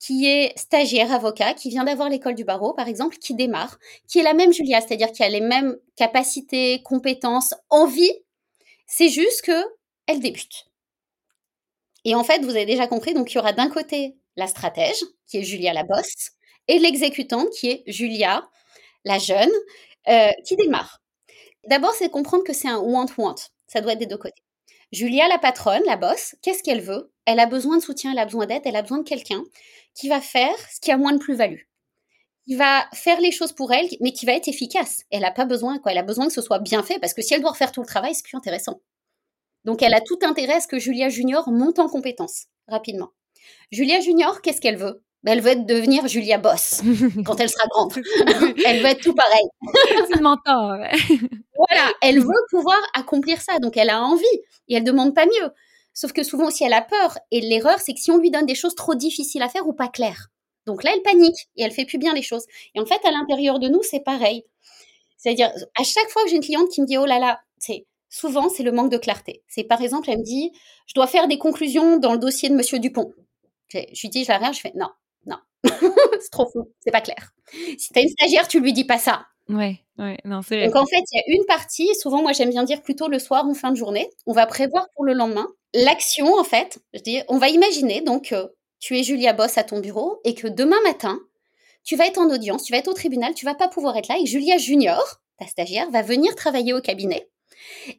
qui 0.00 0.26
est 0.26 0.58
stagiaire 0.58 1.12
avocat, 1.12 1.52
qui 1.52 1.68
vient 1.68 1.84
d'avoir 1.84 2.08
l'école 2.08 2.34
du 2.34 2.44
barreau, 2.44 2.72
par 2.72 2.88
exemple, 2.88 3.18
qui 3.18 3.34
démarre, 3.34 3.78
qui 4.08 4.18
est 4.18 4.22
la 4.22 4.32
même 4.32 4.52
Julia, 4.52 4.80
c'est-à-dire 4.80 5.12
qui 5.12 5.22
a 5.22 5.28
les 5.28 5.42
mêmes 5.42 5.76
capacités, 5.94 6.82
compétences, 6.82 7.54
envie. 7.68 8.10
C'est 8.86 9.10
juste 9.10 9.42
que 9.42 9.62
elle 10.06 10.20
débute. 10.20 10.66
Et 12.06 12.14
en 12.14 12.24
fait, 12.24 12.42
vous 12.42 12.50
avez 12.50 12.64
déjà 12.64 12.86
compris, 12.86 13.12
donc 13.12 13.30
il 13.30 13.36
y 13.36 13.38
aura 13.38 13.52
d'un 13.52 13.68
côté 13.68 14.16
la 14.36 14.46
stratège, 14.46 15.04
qui 15.26 15.36
est 15.36 15.42
Julia 15.42 15.74
la 15.74 15.84
bosse, 15.84 16.30
et 16.66 16.78
l'exécutante, 16.78 17.50
qui 17.50 17.68
est 17.68 17.82
Julia, 17.86 18.48
la 19.04 19.18
jeune, 19.18 19.50
euh, 20.08 20.30
qui 20.46 20.56
démarre. 20.56 21.02
D'abord, 21.66 21.92
c'est 21.92 22.08
comprendre 22.08 22.42
que 22.42 22.54
c'est 22.54 22.68
un 22.68 22.78
want-want. 22.78 23.34
Ça 23.66 23.82
doit 23.82 23.92
être 23.92 23.98
des 23.98 24.06
deux 24.06 24.16
côtés. 24.16 24.42
Julia, 24.92 25.28
la 25.28 25.38
patronne, 25.38 25.82
la 25.84 25.96
bosse, 25.96 26.34
qu'est-ce 26.42 26.62
qu'elle 26.62 26.80
veut? 26.80 27.12
Elle 27.26 27.38
a 27.38 27.46
besoin 27.46 27.76
de 27.76 27.82
soutien, 27.82 28.12
elle 28.12 28.18
a 28.18 28.24
besoin 28.24 28.46
d'aide, 28.46 28.62
elle 28.64 28.76
a 28.76 28.82
besoin 28.82 28.98
de 28.98 29.08
quelqu'un 29.08 29.44
qui 29.94 30.09
va 30.09 30.20
faire 30.20 30.57
ce 30.72 30.81
qui 30.81 30.90
a 30.90 30.96
moins 30.96 31.12
de 31.12 31.18
plus-value. 31.18 31.62
Qui 32.44 32.57
va 32.57 32.87
faire 32.92 33.20
les 33.20 33.33
choses 33.33 33.53
pour 33.53 33.72
elle, 33.72 33.87
mais 34.00 34.12
qui 34.12 34.26
va 34.26 34.33
être 34.33 34.48
efficace. 34.48 35.03
Elle 35.11 35.20
n'a 35.20 35.31
pas 35.31 35.44
besoin, 35.44 35.79
quoi. 35.79 35.92
Elle 35.92 35.98
a 35.98 36.03
besoin 36.03 36.26
que 36.26 36.33
ce 36.33 36.42
soit 36.42 36.59
bien 36.59 36.83
fait, 36.83 36.98
parce 36.98 37.14
que 37.14 37.22
si 37.22 37.35
elle 37.35 37.42
doit 37.42 37.50
refaire 37.50 37.72
tout 37.72 37.81
le 37.81 37.87
travail, 37.87 38.14
c'est 38.14 38.24
plus 38.24 38.37
intéressant. 38.37 38.81
Donc 39.64 39.83
elle 39.83 39.94
a 39.94 40.00
tout 40.00 40.18
intérêt 40.22 40.55
à 40.55 40.61
ce 40.61 40.68
que 40.68 40.79
Julia 40.79 41.09
Junior 41.09 41.50
monte 41.50 41.79
en 41.79 41.88
compétence 41.88 42.46
rapidement. 42.66 43.11
Julia 43.70 44.00
Junior, 44.00 44.40
qu'est-ce 44.40 44.61
qu'elle 44.61 44.76
veut? 44.76 45.03
Ben, 45.22 45.33
elle 45.33 45.42
veut 45.42 45.55
devenir 45.64 46.07
Julia 46.09 46.38
Boss 46.38 46.81
quand 47.26 47.38
elle 47.40 47.50
sera 47.50 47.66
grande. 47.68 47.92
elle 48.64 48.81
veut 48.81 48.87
être 48.87 49.03
tout 49.03 49.14
pareil. 49.14 49.44
c'est 50.09 50.16
le 50.16 50.22
mentor. 50.22 50.76
voilà, 51.57 51.92
elle 52.00 52.20
veut 52.20 52.46
pouvoir 52.50 52.81
accomplir 52.94 53.40
ça, 53.40 53.59
donc 53.59 53.76
elle 53.76 53.90
a 53.90 54.03
envie 54.03 54.24
et 54.68 54.76
elle 54.76 54.85
demande 54.85 55.14
pas 55.14 55.26
mieux. 55.26 55.50
Sauf 56.00 56.14
que 56.14 56.22
souvent 56.22 56.46
aussi 56.46 56.64
elle 56.64 56.72
a 56.72 56.80
peur. 56.80 57.18
Et 57.30 57.42
l'erreur, 57.42 57.78
c'est 57.78 57.92
que 57.92 58.00
si 58.00 58.10
on 58.10 58.16
lui 58.16 58.30
donne 58.30 58.46
des 58.46 58.54
choses 58.54 58.74
trop 58.74 58.94
difficiles 58.94 59.42
à 59.42 59.50
faire 59.50 59.68
ou 59.68 59.74
pas 59.74 59.88
claires, 59.88 60.28
donc 60.64 60.82
là 60.82 60.92
elle 60.94 61.02
panique 61.02 61.50
et 61.56 61.62
elle 61.62 61.72
fait 61.72 61.84
plus 61.84 61.98
bien 61.98 62.14
les 62.14 62.22
choses. 62.22 62.46
Et 62.74 62.80
en 62.80 62.86
fait, 62.86 63.04
à 63.04 63.10
l'intérieur 63.10 63.58
de 63.58 63.68
nous, 63.68 63.82
c'est 63.82 64.00
pareil. 64.00 64.46
C'est-à-dire, 65.18 65.52
à 65.78 65.84
chaque 65.84 66.08
fois 66.08 66.22
que 66.22 66.30
j'ai 66.30 66.36
une 66.36 66.42
cliente 66.42 66.70
qui 66.70 66.80
me 66.80 66.86
dit 66.86 66.96
oh 66.96 67.04
là 67.04 67.18
là, 67.18 67.42
c'est 67.58 67.84
souvent 68.08 68.48
c'est 68.48 68.62
le 68.62 68.72
manque 68.72 68.90
de 68.90 68.96
clarté. 68.96 69.42
C'est 69.46 69.64
par 69.64 69.82
exemple, 69.82 70.08
elle 70.08 70.20
me 70.20 70.24
dit 70.24 70.52
je 70.86 70.94
dois 70.94 71.06
faire 71.06 71.28
des 71.28 71.36
conclusions 71.36 71.98
dans 71.98 72.14
le 72.14 72.18
dossier 72.18 72.48
de 72.48 72.54
Monsieur 72.54 72.78
Dupont. 72.78 73.12
Je, 73.68 73.80
lui 74.00 74.08
dis 74.08 74.24
je 74.24 74.28
la 74.30 74.38
regarde, 74.38 74.54
je 74.54 74.60
fais 74.60 74.72
non, 74.76 74.88
non, 75.26 75.36
c'est 75.64 76.30
trop 76.30 76.48
flou, 76.48 76.72
c'est 76.80 76.92
pas 76.92 77.02
clair. 77.02 77.34
Si 77.76 77.92
tu 77.92 77.98
as 77.98 78.02
une 78.02 78.08
stagiaire, 78.08 78.48
tu 78.48 78.60
lui 78.60 78.72
dis 78.72 78.84
pas 78.84 78.98
ça. 78.98 79.26
Ouais, 79.50 79.80
ouais, 79.98 80.16
non, 80.24 80.40
c'est 80.40 80.64
Donc 80.64 80.76
en 80.76 80.86
fait, 80.86 81.02
il 81.12 81.16
y 81.16 81.20
a 81.20 81.36
une 81.36 81.44
partie, 81.44 81.94
souvent 81.94 82.22
moi 82.22 82.32
j'aime 82.32 82.48
bien 82.48 82.64
dire 82.64 82.80
plutôt 82.80 83.08
le 83.08 83.18
soir 83.18 83.46
ou 83.46 83.52
fin 83.52 83.70
de 83.70 83.76
journée, 83.76 84.08
on 84.24 84.32
va 84.32 84.46
prévoir 84.46 84.88
pour 84.94 85.04
le 85.04 85.12
lendemain 85.12 85.46
l'action 85.74 86.35
en 86.35 86.44
fait. 86.44 86.78
Je 86.94 87.00
dis, 87.00 87.20
on 87.28 87.38
va 87.38 87.48
imaginer 87.48 88.00
donc 88.00 88.35
tu 88.78 88.98
es 88.98 89.02
Julia 89.02 89.33
Boss 89.33 89.59
à 89.59 89.64
ton 89.64 89.80
bureau 89.80 90.20
et 90.24 90.35
que 90.35 90.48
demain 90.48 90.80
matin, 90.83 91.20
tu 91.85 91.96
vas 91.96 92.06
être 92.06 92.18
en 92.18 92.30
audience, 92.30 92.64
tu 92.64 92.72
vas 92.72 92.78
être 92.78 92.88
au 92.88 92.94
tribunal, 92.94 93.35
tu 93.35 93.44
vas 93.44 93.54
pas 93.54 93.68
pouvoir 93.68 93.96
être 93.96 94.09
là 94.09 94.18
et 94.18 94.26
Julia 94.26 94.59
Junior, 94.59 95.20
ta 95.38 95.46
stagiaire, 95.46 95.90
va 95.90 96.02
venir 96.02 96.35
travailler 96.35 96.72
au 96.72 96.80
cabinet 96.80 97.28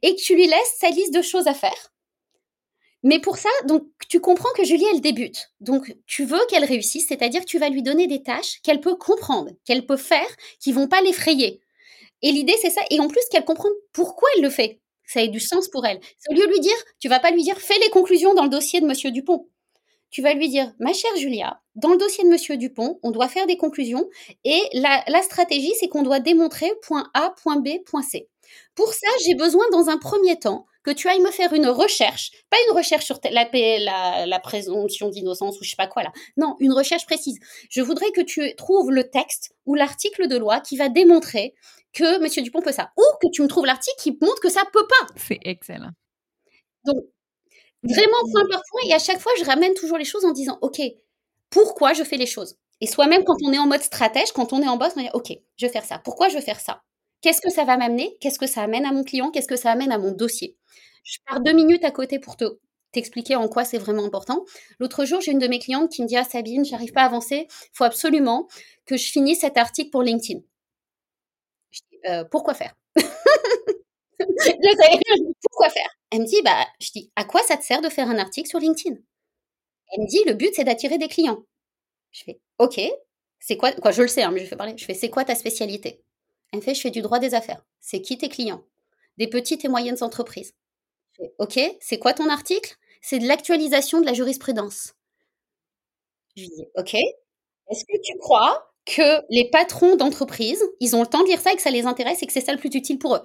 et 0.01 0.15
que 0.15 0.21
tu 0.21 0.36
lui 0.36 0.47
laisses 0.47 0.75
sa 0.79 0.89
liste 0.89 1.13
de 1.13 1.21
choses 1.21 1.47
à 1.47 1.53
faire. 1.53 1.91
Mais 3.03 3.19
pour 3.19 3.38
ça, 3.38 3.49
donc 3.65 3.84
tu 4.10 4.19
comprends 4.19 4.51
que 4.55 4.63
Julia 4.63 4.88
elle 4.93 5.01
débute. 5.01 5.51
Donc 5.60 5.95
tu 6.05 6.23
veux 6.23 6.43
qu'elle 6.49 6.65
réussisse, 6.65 7.07
c'est-à-dire 7.07 7.41
que 7.41 7.47
tu 7.47 7.57
vas 7.57 7.69
lui 7.69 7.81
donner 7.81 8.07
des 8.07 8.21
tâches 8.21 8.60
qu'elle 8.63 8.79
peut 8.79 8.95
comprendre, 8.95 9.51
qu'elle 9.65 9.86
peut 9.86 9.97
faire, 9.97 10.27
qui 10.60 10.71
vont 10.71 10.88
pas 10.88 11.01
l'effrayer. 11.01 11.62
Et 12.21 12.31
l'idée 12.31 12.55
c'est 12.62 12.69
ça 12.69 12.81
et 12.91 12.99
en 12.99 13.07
plus 13.07 13.23
qu'elle 13.31 13.45
comprenne 13.45 13.73
pourquoi 13.91 14.29
elle 14.36 14.43
le 14.43 14.49
fait. 14.49 14.79
Ça 15.12 15.21
ait 15.21 15.28
du 15.28 15.41
sens 15.41 15.67
pour 15.67 15.86
elle. 15.86 16.00
Au 16.30 16.34
lieu 16.34 16.45
de 16.45 16.52
lui 16.52 16.62
dire, 16.62 16.76
tu 17.00 17.10
vas 17.10 17.19
pas 17.19 17.32
lui 17.32 17.43
dire 17.43 17.60
fais 17.60 17.78
les 17.80 17.89
conclusions 17.89 18.34
dans 18.34 18.43
le 18.43 18.50
dossier 18.50 18.80
de 18.80 18.86
monsieur 18.86 19.12
Dupont. 19.12 19.50
Tu 20.10 20.21
vas 20.21 20.34
lui 20.34 20.47
dire 20.47 20.71
ma 20.80 20.93
chère 20.93 21.15
Julia, 21.17 21.62
dans 21.76 21.89
le 21.89 21.97
dossier 21.97 22.24
de 22.24 22.30
monsieur 22.30 22.56
Dupont, 22.56 22.97
on 23.04 23.12
doit 23.12 23.28
faire 23.28 23.45
des 23.45 23.58
conclusions 23.58 24.10
et 24.45 24.62
la, 24.74 25.21
stratégie 25.21 25.74
c'est 25.80 25.89
qu'on 25.89 26.04
doit 26.04 26.21
démontrer 26.21 26.71
point 26.82 27.10
A, 27.13 27.34
point 27.43 27.58
B, 27.58 27.84
point 27.86 28.04
C. 28.04 28.30
Pour 28.74 28.93
ça, 28.93 29.08
j'ai 29.26 29.36
besoin 29.36 29.65
dans 29.74 29.89
un 29.89 29.97
premier 29.97 30.39
temps 30.39 30.65
que 30.84 30.91
tu 30.91 31.10
ailles 31.10 31.21
me 31.21 31.32
faire 31.32 31.54
une 31.54 31.67
recherche, 31.67 32.32
pas 32.50 32.58
une 32.69 32.78
recherche 32.78 33.06
sur 33.06 33.19
la, 33.32 33.50
la, 33.54 34.26
la 34.26 34.39
présomption 34.39 35.10
d'innocence 35.10 35.60
ou 35.60 35.63
je 35.63 35.71
sais 35.71 35.76
pas 35.78 35.88
quoi 35.88 36.04
là, 36.04 36.12
non, 36.38 36.56
une 36.60 36.71
recherche 36.71 37.06
précise. 37.06 37.38
Je 37.69 37.82
voudrais 37.82 38.12
que 38.12 38.22
tu 38.22 38.55
trouves 38.55 38.91
le 38.91 39.09
texte 39.09 39.51
ou 39.66 39.76
l'article 39.76 40.28
de 40.28 40.38
loi 40.38 40.62
qui 40.62 40.78
va 40.78 40.88
démontrer 40.88 41.53
que 41.93 42.21
Monsieur 42.21 42.41
Dupont 42.41 42.61
peut 42.61 42.71
ça, 42.71 42.91
ou 42.97 43.03
que 43.21 43.27
tu 43.31 43.41
me 43.41 43.47
trouves 43.47 43.65
l'article 43.65 43.97
qui 43.99 44.17
montre 44.21 44.39
que 44.41 44.49
ça 44.49 44.63
peut 44.71 44.87
pas. 44.87 45.13
C'est 45.15 45.39
excellent. 45.43 45.91
Donc, 46.85 47.03
vraiment 47.83 48.31
point 48.31 48.43
par 48.49 48.61
point, 48.69 48.81
et 48.89 48.93
à 48.93 48.99
chaque 48.99 49.19
fois, 49.19 49.31
je 49.39 49.45
ramène 49.45 49.73
toujours 49.73 49.97
les 49.97 50.05
choses 50.05 50.25
en 50.25 50.31
disant, 50.31 50.57
OK, 50.61 50.81
pourquoi 51.49 51.93
je 51.93 52.03
fais 52.03 52.17
les 52.17 52.25
choses? 52.25 52.55
Et 52.79 52.87
soi-même, 52.87 53.23
quand 53.23 53.35
on 53.45 53.53
est 53.53 53.59
en 53.59 53.67
mode 53.67 53.81
stratège, 53.81 54.31
quand 54.31 54.53
on 54.53 54.61
est 54.61 54.67
en 54.67 54.77
boss, 54.77 54.93
on 54.95 55.01
dit, 55.01 55.09
OK, 55.13 55.31
je 55.57 55.65
vais 55.65 55.71
faire 55.71 55.85
ça. 55.85 55.99
Pourquoi 55.99 56.29
je 56.29 56.35
vais 56.35 56.41
faire 56.41 56.59
ça? 56.59 56.81
Qu'est-ce 57.21 57.41
que 57.41 57.51
ça 57.51 57.63
va 57.63 57.77
m'amener? 57.77 58.17
Qu'est-ce 58.19 58.39
que 58.39 58.47
ça 58.47 58.63
amène 58.63 58.85
à 58.85 58.91
mon 58.91 59.03
client? 59.03 59.29
Qu'est-ce 59.29 59.47
que 59.47 59.55
ça 59.55 59.71
amène 59.71 59.91
à 59.91 59.99
mon 59.99 60.11
dossier? 60.11 60.57
Je 61.03 61.17
pars 61.27 61.39
deux 61.39 61.53
minutes 61.53 61.83
à 61.83 61.91
côté 61.91 62.19
pour 62.19 62.35
te 62.37 62.45
t'expliquer 62.91 63.35
en 63.35 63.47
quoi 63.47 63.63
c'est 63.63 63.77
vraiment 63.77 64.03
important. 64.03 64.43
L'autre 64.79 65.05
jour, 65.05 65.21
j'ai 65.21 65.31
une 65.31 65.39
de 65.39 65.47
mes 65.47 65.59
clientes 65.59 65.89
qui 65.91 66.01
me 66.01 66.07
dit 66.07 66.17
Ah 66.17 66.23
Sabine, 66.23 66.65
j'arrive 66.65 66.91
pas 66.91 67.03
à 67.03 67.05
avancer, 67.05 67.47
il 67.49 67.69
faut 67.73 67.85
absolument 67.85 68.47
que 68.85 68.97
je 68.97 69.09
finisse 69.11 69.41
cet 69.41 69.57
article 69.57 69.89
pour 69.91 70.03
LinkedIn. 70.03 70.41
Euh, 72.08 72.24
pourquoi 72.26 72.54
faire? 72.54 72.74
Pourquoi 75.41 75.70
faire? 75.70 75.89
Elle 76.12 76.22
me 76.22 76.26
dit, 76.26 76.41
bah, 76.43 76.66
je 76.80 76.91
dis, 76.91 77.12
à 77.16 77.24
quoi 77.26 77.41
ça 77.43 77.58
te 77.58 77.64
sert 77.64 77.82
de 77.82 77.89
faire 77.89 78.10
un 78.10 78.18
article 78.18 78.49
sur 78.49 78.60
LinkedIn? 78.60 78.95
Elle 79.93 80.02
me 80.04 80.08
dit, 80.08 80.24
le 80.26 80.34
but, 80.34 80.52
c'est 80.56 80.64
d'attirer 80.64 80.97
des 80.97 81.08
clients. 81.08 81.43
Je 82.12 82.24
fais, 82.26 82.39
ok, 82.60 82.82
c'est 83.39 83.58
quoi, 83.58 83.74
quoi, 83.74 83.91
je 83.91 84.02
le 84.04 84.08
sais, 84.08 84.24
hein, 84.24 84.32
mais 84.32 84.41
je 84.41 84.45
fais 84.47 84.58
parler. 84.58 84.76
Je 84.78 84.86
fais, 84.86 84.93
c'est 84.95 85.10
quoi 85.10 85.26
ta 85.26 85.36
spécialité? 85.36 86.04
Elle 86.54 86.60
me 86.60 86.64
fait, 86.64 86.76
je 86.76 86.82
fais 86.82 86.91
du 86.91 87.02
droit 87.02 87.20
des 87.20 87.36
affaires. 87.36 87.64
C'est 87.82 88.02
qui 88.02 88.18
tes 88.18 88.30
clients? 88.30 88.64
Des 89.18 89.28
petites 89.28 89.66
et 89.66 89.70
moyennes 89.70 90.04
entreprises. 90.04 90.54
Je 91.14 91.24
fais, 91.26 91.34
ok, 91.39 91.78
c'est 91.82 91.99
quoi 91.99 92.14
ton 92.14 92.30
article? 92.30 92.76
C'est 93.02 93.20
de 93.20 93.28
l'actualisation 93.28 94.02
de 94.02 94.06
la 94.08 94.14
jurisprudence. 94.14 94.93
Je 96.36 96.41
lui 96.43 96.49
dis, 96.49 96.66
ok, 96.76 96.93
est-ce 96.95 97.86
que 97.86 98.02
tu 98.04 98.18
crois 98.20 98.70
que 98.91 99.23
les 99.29 99.49
patrons 99.49 99.95
d'entreprise, 99.95 100.63
ils 100.81 100.95
ont 100.95 101.01
le 101.01 101.07
temps 101.07 101.21
de 101.23 101.27
lire 101.27 101.39
ça 101.41 101.53
et 101.53 101.55
que 101.55 101.61
ça 101.61 101.71
les 101.71 101.85
intéresse 101.85 102.21
et 102.23 102.27
que 102.27 102.33
c'est 102.33 102.41
ça 102.41 102.51
le 102.53 102.59
plus 102.59 102.69
utile 102.75 102.99
pour 102.99 103.15
eux. 103.15 103.21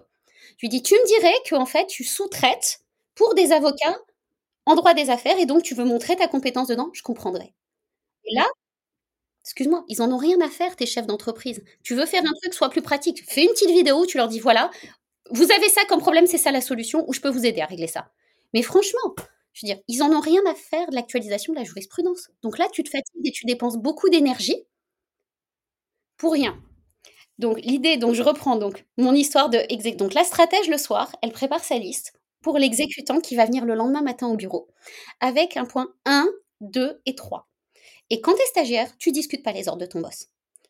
Je 0.59 0.63
lui 0.63 0.69
dis, 0.69 0.83
tu 0.83 0.95
me 0.95 1.07
dirais 1.07 1.35
qu'en 1.51 1.67
fait, 1.67 1.87
tu 1.87 2.05
sous-traites 2.05 2.81
pour 3.15 3.35
des 3.35 3.53
avocats 3.53 3.99
en 4.67 4.75
droit 4.77 4.95
des 4.95 5.11
affaires 5.11 5.39
et 5.39 5.47
donc 5.47 5.63
tu 5.63 5.75
veux 5.75 5.85
montrer 5.85 6.17
ta 6.17 6.29
compétence 6.29 6.69
dedans, 6.69 6.91
je 6.95 7.03
comprendrais. 7.03 7.55
Et 8.27 8.35
là, 8.35 8.47
excuse-moi, 9.45 9.85
ils 9.89 10.03
en 10.03 10.13
ont 10.13 10.19
rien 10.19 10.41
à 10.41 10.49
faire, 10.49 10.77
tes 10.77 10.87
chefs 10.87 11.07
d'entreprise. 11.07 11.63
Tu 11.83 11.95
veux 11.95 12.07
faire 12.07 12.23
un 12.23 12.33
truc 12.43 12.55
soit 12.55 12.71
plus 12.71 12.83
pratique, 12.83 13.25
fais 13.29 13.43
une 13.43 13.51
petite 13.51 13.71
vidéo, 13.71 14.07
tu 14.07 14.19
leur 14.19 14.29
dis, 14.29 14.41
voilà, 14.41 14.71
vous 15.31 15.51
avez 15.53 15.69
ça 15.69 15.83
comme 15.89 16.01
problème, 16.01 16.27
c'est 16.27 16.39
ça 16.39 16.53
la 16.53 16.61
solution, 16.61 17.05
ou 17.09 17.13
je 17.13 17.21
peux 17.21 17.31
vous 17.31 17.47
aider 17.47 17.61
à 17.61 17.67
régler 17.67 17.89
ça. 17.89 18.11
Mais 18.55 18.63
franchement, 18.63 19.15
je 19.53 19.67
veux 19.67 19.75
dire, 19.75 19.83
ils 19.89 20.03
en 20.03 20.13
ont 20.13 20.21
rien 20.21 20.43
à 20.49 20.55
faire 20.55 20.89
de 20.91 20.95
l'actualisation 20.95 21.53
de 21.55 21.59
la 21.59 21.65
jurisprudence. 21.65 22.31
Donc 22.43 22.59
là, 22.59 22.69
tu 22.73 22.83
te 22.85 22.91
fatigues 22.91 23.27
et 23.27 23.33
tu 23.33 23.47
dépenses 23.47 23.77
beaucoup 23.79 24.09
d'énergie 24.11 24.65
pour 26.17 26.33
rien. 26.33 26.59
Donc 27.39 27.61
l'idée, 27.63 27.97
donc 27.97 28.15
je 28.15 28.23
reprends 28.23 28.57
donc 28.57 28.85
mon 28.97 29.13
histoire 29.13 29.51
de 29.51 29.59
exec. 29.69 29.97
Donc 29.97 30.15
la 30.15 30.25
stratège 30.25 30.69
le 30.69 30.79
soir, 30.79 31.15
elle 31.23 31.33
prépare 31.33 31.63
sa 31.63 31.79
liste 31.79 32.15
pour 32.43 32.59
l'exécutant 32.59 33.21
qui 33.21 33.37
va 33.37 33.45
venir 33.45 33.65
le 33.65 33.75
lendemain 33.75 34.03
matin 34.03 34.29
au 34.29 34.37
bureau 34.37 34.69
avec 35.21 35.57
un 35.57 35.65
point 35.65 35.89
1, 36.07 36.27
2 36.61 37.03
et 37.07 37.15
3. 37.15 37.49
Et 38.11 38.21
quand 38.21 38.35
tu 38.35 38.41
es 38.41 38.47
stagiaire, 38.47 38.97
tu 38.99 39.13
discutes 39.13 39.43
pas 39.43 39.53
les 39.53 39.69
ordres 39.69 39.81
de 39.81 39.87
ton 39.87 40.01
boss. 40.01 40.29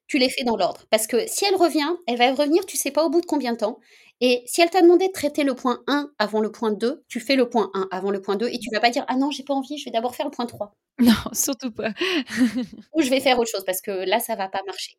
Tu 0.09 0.19
les 0.19 0.31
fais 0.31 0.45
dans 0.45 0.57
l'ordre 0.57 0.87
parce 0.91 1.07
que 1.07 1.27
si 1.27 1.45
elle 1.45 1.57
revient, 1.57 1.97
elle 2.07 2.17
va 2.17 2.33
revenir, 2.33 2.65
tu 2.67 2.77
sais 2.77 2.91
pas 2.91 3.05
au 3.05 3.11
bout 3.11 3.21
de 3.21 3.27
combien 3.27 3.53
de 3.53 3.59
temps. 3.59 3.79
Et 4.21 4.43
si 4.47 4.63
elle 4.63 4.71
t'a 4.71 4.81
demandé 4.81 5.09
de 5.09 5.13
traiter 5.13 5.45
le 5.45 5.55
point 5.55 5.83
1 5.89 6.11
avant 6.19 6.41
le 6.41 6.51
point 6.51 6.73
2, 6.73 7.05
tu 7.09 7.21
fais 7.21 7.37
le 7.37 7.49
point 7.51 7.71
1 7.75 7.89
avant 7.91 8.11
le 8.11 8.23
point 8.23 8.37
2 8.37 8.49
et 8.49 8.59
tu 8.59 8.71
vas 8.73 8.81
pas 8.81 8.91
dire 8.91 9.05
ah 9.09 9.17
non, 9.17 9.31
j'ai 9.31 9.43
pas 9.43 9.55
envie, 9.55 9.77
je 9.79 9.85
vais 9.85 9.91
d'abord 9.91 10.15
faire 10.17 10.27
le 10.27 10.33
point 10.33 10.47
3. 10.47 10.73
Non, 10.99 11.13
surtout 11.33 11.71
pas. 11.71 11.91
Ou 12.95 13.03
je 13.03 13.11
vais 13.11 13.21
faire 13.21 13.39
autre 13.39 13.51
chose 13.51 13.65
parce 13.67 13.83
que 13.83 13.91
là 13.91 14.19
ça 14.19 14.35
va 14.35 14.49
pas 14.49 14.63
marcher. 14.67 14.97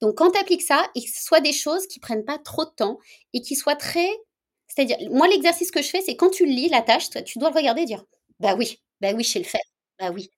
Donc, 0.00 0.16
quand 0.16 0.30
tu 0.30 0.38
appliques 0.38 0.62
ça, 0.62 0.90
ce 0.94 1.24
soit 1.24 1.40
des 1.40 1.52
choses 1.52 1.86
qui 1.86 2.00
prennent 2.00 2.24
pas 2.24 2.38
trop 2.38 2.64
de 2.64 2.70
temps 2.70 2.98
et 3.32 3.40
qui 3.40 3.56
soient 3.56 3.76
très. 3.76 4.08
C'est-à-dire, 4.68 4.98
moi, 5.10 5.26
l'exercice 5.28 5.70
que 5.70 5.82
je 5.82 5.88
fais, 5.88 6.02
c'est 6.02 6.16
quand 6.16 6.30
tu 6.30 6.44
lis 6.44 6.68
la 6.68 6.82
tâche, 6.82 7.08
tu 7.24 7.38
dois 7.38 7.50
le 7.50 7.56
regarder 7.56 7.82
et 7.82 7.86
dire 7.86 8.04
Bah 8.40 8.54
oui, 8.56 8.82
bah 9.00 9.12
oui, 9.14 9.24
je 9.24 9.30
sais 9.30 9.38
le 9.38 9.44
faire. 9.44 9.60
Bah 9.98 10.10
oui. 10.12 10.30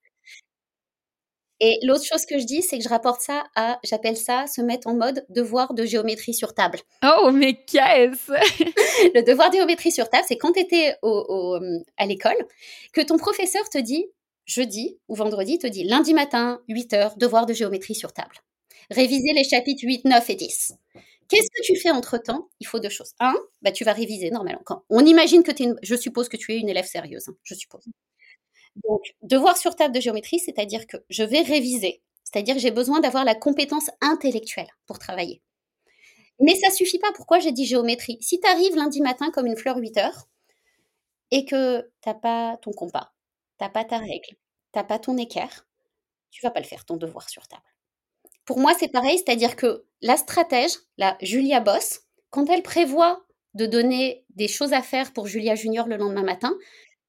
Et 1.60 1.78
l'autre 1.82 2.04
chose 2.04 2.24
que 2.24 2.38
je 2.38 2.44
dis, 2.44 2.62
c'est 2.62 2.78
que 2.78 2.84
je 2.84 2.88
rapporte 2.88 3.20
ça 3.20 3.44
à, 3.56 3.80
j'appelle 3.82 4.16
ça, 4.16 4.46
se 4.46 4.60
mettre 4.60 4.86
en 4.86 4.94
mode 4.94 5.24
devoir 5.28 5.74
de 5.74 5.84
géométrie 5.84 6.34
sur 6.34 6.54
table. 6.54 6.78
Oh, 7.02 7.32
mais 7.32 7.64
qu'est-ce? 7.64 8.30
Le 9.14 9.22
devoir 9.22 9.50
de 9.50 9.56
géométrie 9.56 9.90
sur 9.90 10.08
table, 10.08 10.24
c'est 10.28 10.36
quand 10.36 10.52
tu 10.52 10.60
étais 10.60 10.94
au, 11.02 11.58
à 11.96 12.06
l'école, 12.06 12.36
que 12.92 13.00
ton 13.00 13.16
professeur 13.16 13.68
te 13.70 13.78
dit, 13.78 14.06
jeudi 14.46 14.98
ou 15.08 15.16
vendredi, 15.16 15.58
te 15.58 15.66
dit 15.66 15.82
lundi 15.82 16.14
matin, 16.14 16.60
8 16.68 16.92
heures, 16.92 17.16
devoir 17.16 17.44
de 17.44 17.54
géométrie 17.54 17.96
sur 17.96 18.12
table 18.12 18.36
réviser 18.90 19.32
les 19.34 19.44
chapitres 19.44 19.84
8, 19.84 20.04
9 20.04 20.30
et 20.30 20.34
10. 20.34 20.74
Qu'est-ce 21.28 21.50
que 21.50 21.62
tu 21.62 21.76
fais 21.76 21.90
entre-temps? 21.90 22.48
Il 22.60 22.66
faut 22.66 22.80
deux 22.80 22.88
choses. 22.88 23.12
Un, 23.20 23.34
bah, 23.62 23.72
tu 23.72 23.84
vas 23.84 23.92
réviser 23.92 24.30
normalement. 24.30 24.62
On 24.88 25.04
imagine 25.04 25.42
que 25.42 25.52
tu 25.52 25.64
es 25.64 25.68
je 25.82 25.94
suppose 25.94 26.28
que 26.28 26.36
tu 26.36 26.52
es 26.52 26.58
une 26.58 26.68
élève 26.68 26.86
sérieuse, 26.86 27.28
hein, 27.28 27.36
je 27.42 27.54
suppose. 27.54 27.84
Donc, 28.88 29.02
devoir 29.22 29.56
sur 29.56 29.76
table 29.76 29.94
de 29.94 30.00
géométrie, 30.00 30.38
c'est-à-dire 30.38 30.86
que 30.86 30.96
je 31.10 31.22
vais 31.22 31.42
réviser. 31.42 32.02
C'est-à-dire 32.24 32.54
que 32.54 32.60
j'ai 32.60 32.70
besoin 32.70 33.00
d'avoir 33.00 33.24
la 33.24 33.34
compétence 33.34 33.90
intellectuelle 34.00 34.68
pour 34.86 34.98
travailler. 34.98 35.42
Mais 36.40 36.54
ça 36.54 36.70
suffit 36.70 36.98
pas. 36.98 37.12
Pourquoi 37.14 37.38
j'ai 37.40 37.52
dit 37.52 37.66
géométrie? 37.66 38.18
Si 38.20 38.40
tu 38.40 38.48
arrives 38.48 38.76
lundi 38.76 39.00
matin 39.00 39.30
comme 39.32 39.46
une 39.46 39.56
fleur 39.56 39.76
8 39.76 39.96
heures 39.98 40.28
et 41.30 41.44
que 41.44 41.82
tu 42.02 42.08
n'as 42.08 42.14
pas 42.14 42.58
ton 42.62 42.72
compas, 42.72 43.12
tu 43.58 43.64
n'as 43.64 43.70
pas 43.70 43.84
ta 43.84 43.98
règle, 43.98 44.28
tu 44.28 44.36
n'as 44.76 44.84
pas 44.84 44.98
ton 44.98 45.16
équerre, 45.18 45.66
tu 46.30 46.42
vas 46.42 46.50
pas 46.50 46.60
le 46.60 46.66
faire, 46.66 46.84
ton 46.84 46.96
devoir 46.96 47.28
sur 47.28 47.46
table. 47.48 47.62
Pour 48.48 48.58
moi, 48.60 48.72
c'est 48.80 48.88
pareil, 48.88 49.18
c'est-à-dire 49.18 49.56
que 49.56 49.84
la 50.00 50.16
stratège, 50.16 50.72
la 50.96 51.18
Julia 51.20 51.60
Boss, 51.60 52.00
quand 52.30 52.48
elle 52.48 52.62
prévoit 52.62 53.26
de 53.52 53.66
donner 53.66 54.24
des 54.30 54.48
choses 54.48 54.72
à 54.72 54.80
faire 54.80 55.12
pour 55.12 55.26
Julia 55.26 55.54
Junior 55.54 55.86
le 55.86 55.98
lendemain 55.98 56.22
matin, 56.22 56.56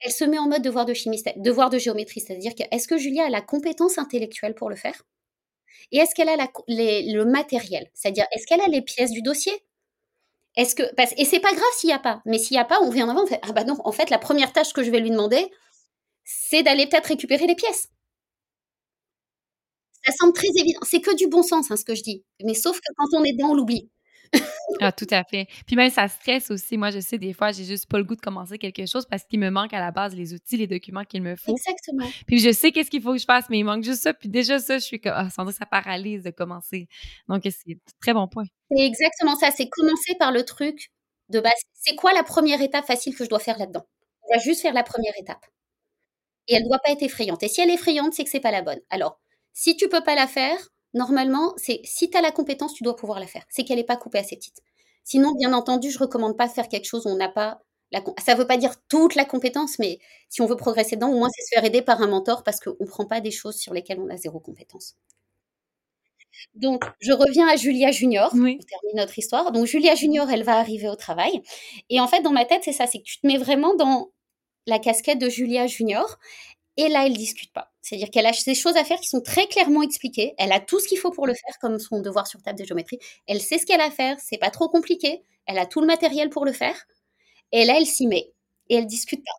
elle 0.01 0.11
se 0.11 0.25
met 0.25 0.37
en 0.37 0.49
mode 0.49 0.63
devoir 0.63 0.85
de 0.85 0.93
chimie, 0.93 1.23
devoir 1.37 1.69
de 1.69 1.77
géométrie, 1.77 2.19
c'est-à-dire 2.19 2.51
est-ce 2.71 2.89
que 2.89 2.97
Julia 2.97 3.27
a 3.27 3.29
la 3.29 3.39
compétence 3.39 3.97
intellectuelle 3.97 4.53
pour 4.53 4.69
le 4.69 4.75
faire? 4.75 5.01
Et 5.93 5.99
est-ce 5.99 6.13
qu'elle 6.13 6.27
a 6.27 6.35
le 6.35 7.23
matériel? 7.23 7.89
C'est-à-dire, 7.93 8.25
est-ce 8.33 8.45
qu'elle 8.45 8.59
a 8.59 8.67
les 8.67 8.81
pièces 8.81 9.11
du 9.11 9.21
dossier? 9.21 9.53
Est-ce 10.57 10.75
que 10.75 10.83
et 11.15 11.23
c'est 11.23 11.39
pas 11.39 11.53
grave 11.53 11.73
s'il 11.77 11.87
n'y 11.87 11.93
a 11.93 11.99
pas, 11.99 12.21
mais 12.25 12.37
s'il 12.37 12.55
n'y 12.55 12.61
a 12.61 12.65
pas, 12.65 12.81
on 12.81 12.89
vient 12.89 13.07
en 13.07 13.11
avant, 13.15 13.23
ah 13.43 13.53
bah 13.53 13.63
non, 13.63 13.77
en 13.85 13.93
fait 13.93 14.09
la 14.09 14.19
première 14.19 14.51
tâche 14.51 14.73
que 14.73 14.83
je 14.83 14.91
vais 14.91 14.99
lui 14.99 15.11
demander, 15.11 15.49
c'est 16.25 16.63
d'aller 16.63 16.85
peut-être 16.85 17.07
récupérer 17.07 17.47
les 17.47 17.55
pièces. 17.55 17.87
Ça 20.09 20.15
semble 20.17 20.33
très 20.33 20.47
évident. 20.55 20.79
C'est 20.83 21.01
que 21.01 21.15
du 21.15 21.27
bon 21.27 21.43
sens, 21.43 21.69
hein, 21.71 21.77
ce 21.77 21.85
que 21.85 21.95
je 21.95 22.01
dis. 22.01 22.23
Mais 22.43 22.53
sauf 22.53 22.79
que 22.79 22.93
quand 22.97 23.19
on 23.19 23.23
est 23.23 23.33
dedans, 23.33 23.51
on 23.51 23.55
l'oublie. 23.55 23.89
ah, 24.81 24.91
tout 24.91 25.07
à 25.11 25.23
fait. 25.23 25.47
Puis 25.65 25.75
même, 25.75 25.89
ça 25.89 26.07
stresse 26.07 26.51
aussi. 26.51 26.77
Moi, 26.77 26.91
je 26.91 26.99
sais, 26.99 27.17
des 27.17 27.33
fois, 27.33 27.51
j'ai 27.51 27.63
juste 27.63 27.87
pas 27.87 27.97
le 27.97 28.03
goût 28.03 28.15
de 28.15 28.21
commencer 28.21 28.57
quelque 28.57 28.85
chose 28.85 29.05
parce 29.09 29.23
qu'il 29.23 29.39
me 29.39 29.49
manque 29.49 29.73
à 29.73 29.79
la 29.79 29.91
base 29.91 30.15
les 30.15 30.33
outils, 30.33 30.57
les 30.57 30.67
documents 30.67 31.03
qu'il 31.03 31.21
me 31.21 31.35
faut. 31.35 31.51
Exactement. 31.51 32.07
Puis 32.27 32.39
je 32.39 32.51
sais 32.51 32.71
qu'est-ce 32.71 32.89
qu'il 32.89 33.01
faut 33.01 33.13
que 33.13 33.19
je 33.19 33.25
fasse, 33.25 33.45
mais 33.49 33.59
il 33.59 33.63
manque 33.63 33.83
juste 33.83 34.03
ça. 34.03 34.13
Puis 34.13 34.29
déjà, 34.29 34.59
ça, 34.59 34.77
je 34.77 34.83
suis 34.83 34.99
comme, 34.99 35.13
ah, 35.15 35.29
sans 35.29 35.45
doute, 35.45 35.55
ça 35.55 35.65
paralyse 35.65 36.23
de 36.23 36.31
commencer. 36.31 36.87
Donc, 37.27 37.41
c'est 37.43 37.71
un 37.71 37.75
très 38.01 38.13
bon 38.13 38.27
point. 38.27 38.45
C'est 38.71 38.85
exactement 38.85 39.35
ça. 39.35 39.51
C'est 39.51 39.67
commencer 39.69 40.15
par 40.19 40.31
le 40.31 40.43
truc 40.43 40.91
de 41.29 41.39
base. 41.39 41.53
C'est 41.73 41.95
quoi 41.95 42.13
la 42.13 42.23
première 42.23 42.61
étape 42.61 42.85
facile 42.85 43.15
que 43.15 43.23
je 43.23 43.29
dois 43.29 43.39
faire 43.39 43.57
là-dedans? 43.57 43.85
On 44.23 44.35
va 44.35 44.39
juste 44.39 44.61
faire 44.61 44.73
la 44.73 44.83
première 44.83 45.13
étape. 45.19 45.45
Et 46.47 46.55
elle 46.55 46.63
doit 46.63 46.79
pas 46.79 46.91
être 46.91 47.03
effrayante. 47.03 47.43
Et 47.43 47.47
si 47.47 47.61
elle 47.61 47.69
est 47.69 47.75
effrayante, 47.75 48.13
c'est 48.13 48.23
que 48.23 48.29
c'est 48.29 48.39
pas 48.39 48.51
la 48.51 48.63
bonne. 48.63 48.79
Alors, 48.89 49.19
si 49.59 49.75
tu 49.75 49.89
peux 49.89 50.01
pas 50.01 50.15
la 50.15 50.25
faire, 50.25 50.57
normalement, 50.93 51.53
c'est 51.57 51.81
si 51.83 52.09
tu 52.09 52.17
as 52.17 52.21
la 52.21 52.31
compétence, 52.31 52.73
tu 52.73 52.83
dois 52.83 52.95
pouvoir 52.95 53.19
la 53.19 53.27
faire. 53.27 53.43
C'est 53.49 53.65
qu'elle 53.65 53.75
n'est 53.75 53.83
pas 53.83 53.97
coupée 53.97 54.19
assez 54.19 54.37
petite. 54.37 54.61
Sinon, 55.03 55.33
bien 55.33 55.51
entendu, 55.51 55.91
je 55.91 55.99
recommande 55.99 56.37
pas 56.37 56.47
de 56.47 56.53
faire 56.53 56.69
quelque 56.69 56.85
chose 56.85 57.05
où 57.05 57.09
on 57.09 57.17
n'a 57.17 57.27
pas 57.27 57.59
la 57.91 58.01
ça 58.23 58.35
veut 58.35 58.47
pas 58.47 58.55
dire 58.55 58.75
toute 58.87 59.15
la 59.15 59.25
compétence, 59.25 59.77
mais 59.77 59.99
si 60.29 60.41
on 60.41 60.45
veut 60.45 60.55
progresser 60.55 60.95
dedans, 60.95 61.09
au 61.09 61.17
moins 61.17 61.27
c'est 61.35 61.43
se 61.43 61.49
faire 61.53 61.65
aider 61.65 61.81
par 61.81 62.01
un 62.01 62.07
mentor 62.07 62.43
parce 62.43 62.61
qu'on 62.61 62.77
ne 62.79 62.85
prend 62.85 63.05
pas 63.05 63.19
des 63.19 63.31
choses 63.31 63.57
sur 63.57 63.73
lesquelles 63.73 63.99
on 63.99 64.09
a 64.09 64.15
zéro 64.15 64.39
compétence. 64.39 64.95
Donc, 66.55 66.85
je 67.01 67.11
reviens 67.11 67.47
à 67.49 67.57
Julia 67.57 67.91
Junior. 67.91 68.31
Oui. 68.33 68.59
On 68.61 68.65
termine 68.65 68.95
notre 68.95 69.19
histoire. 69.19 69.51
Donc, 69.51 69.65
Julia 69.65 69.95
Junior, 69.95 70.29
elle 70.29 70.43
va 70.43 70.57
arriver 70.57 70.87
au 70.87 70.95
travail. 70.95 71.41
Et 71.89 71.99
en 71.99 72.07
fait, 72.07 72.21
dans 72.21 72.31
ma 72.31 72.45
tête, 72.45 72.61
c'est 72.63 72.71
ça, 72.71 72.87
c'est 72.87 72.99
que 72.99 73.03
tu 73.03 73.19
te 73.19 73.27
mets 73.27 73.37
vraiment 73.37 73.75
dans 73.75 74.11
la 74.67 74.79
casquette 74.79 75.19
de 75.19 75.27
Julia 75.29 75.67
Junior. 75.67 76.17
Et 76.77 76.87
là, 76.87 77.05
elle 77.07 77.17
discute 77.17 77.51
pas. 77.51 77.68
C'est-à-dire 77.81 78.09
qu'elle 78.11 78.25
a 78.25 78.33
ces 78.33 78.55
choses 78.55 78.75
à 78.75 78.83
faire 78.83 78.99
qui 78.99 79.07
sont 79.07 79.21
très 79.21 79.47
clairement 79.47 79.81
expliquées. 79.81 80.33
Elle 80.37 80.51
a 80.51 80.59
tout 80.59 80.79
ce 80.79 80.87
qu'il 80.87 80.97
faut 80.97 81.11
pour 81.11 81.27
le 81.27 81.33
faire, 81.33 81.57
comme 81.59 81.79
son 81.79 82.01
devoir 82.01 82.27
sur 82.27 82.41
table 82.41 82.59
de 82.59 82.65
géométrie. 82.65 82.99
Elle 83.27 83.41
sait 83.41 83.57
ce 83.57 83.65
qu'elle 83.65 83.81
a 83.81 83.85
à 83.85 83.91
faire. 83.91 84.17
C'est 84.19 84.37
pas 84.37 84.51
trop 84.51 84.69
compliqué. 84.69 85.23
Elle 85.45 85.57
a 85.57 85.65
tout 85.65 85.81
le 85.81 85.87
matériel 85.87 86.29
pour 86.29 86.45
le 86.45 86.51
faire. 86.51 86.75
Et 87.51 87.65
là, 87.65 87.75
elle 87.77 87.85
s'y 87.85 88.07
met. 88.07 88.31
Et 88.69 88.75
elle 88.75 88.85
discute 88.85 89.23
pas. 89.23 89.31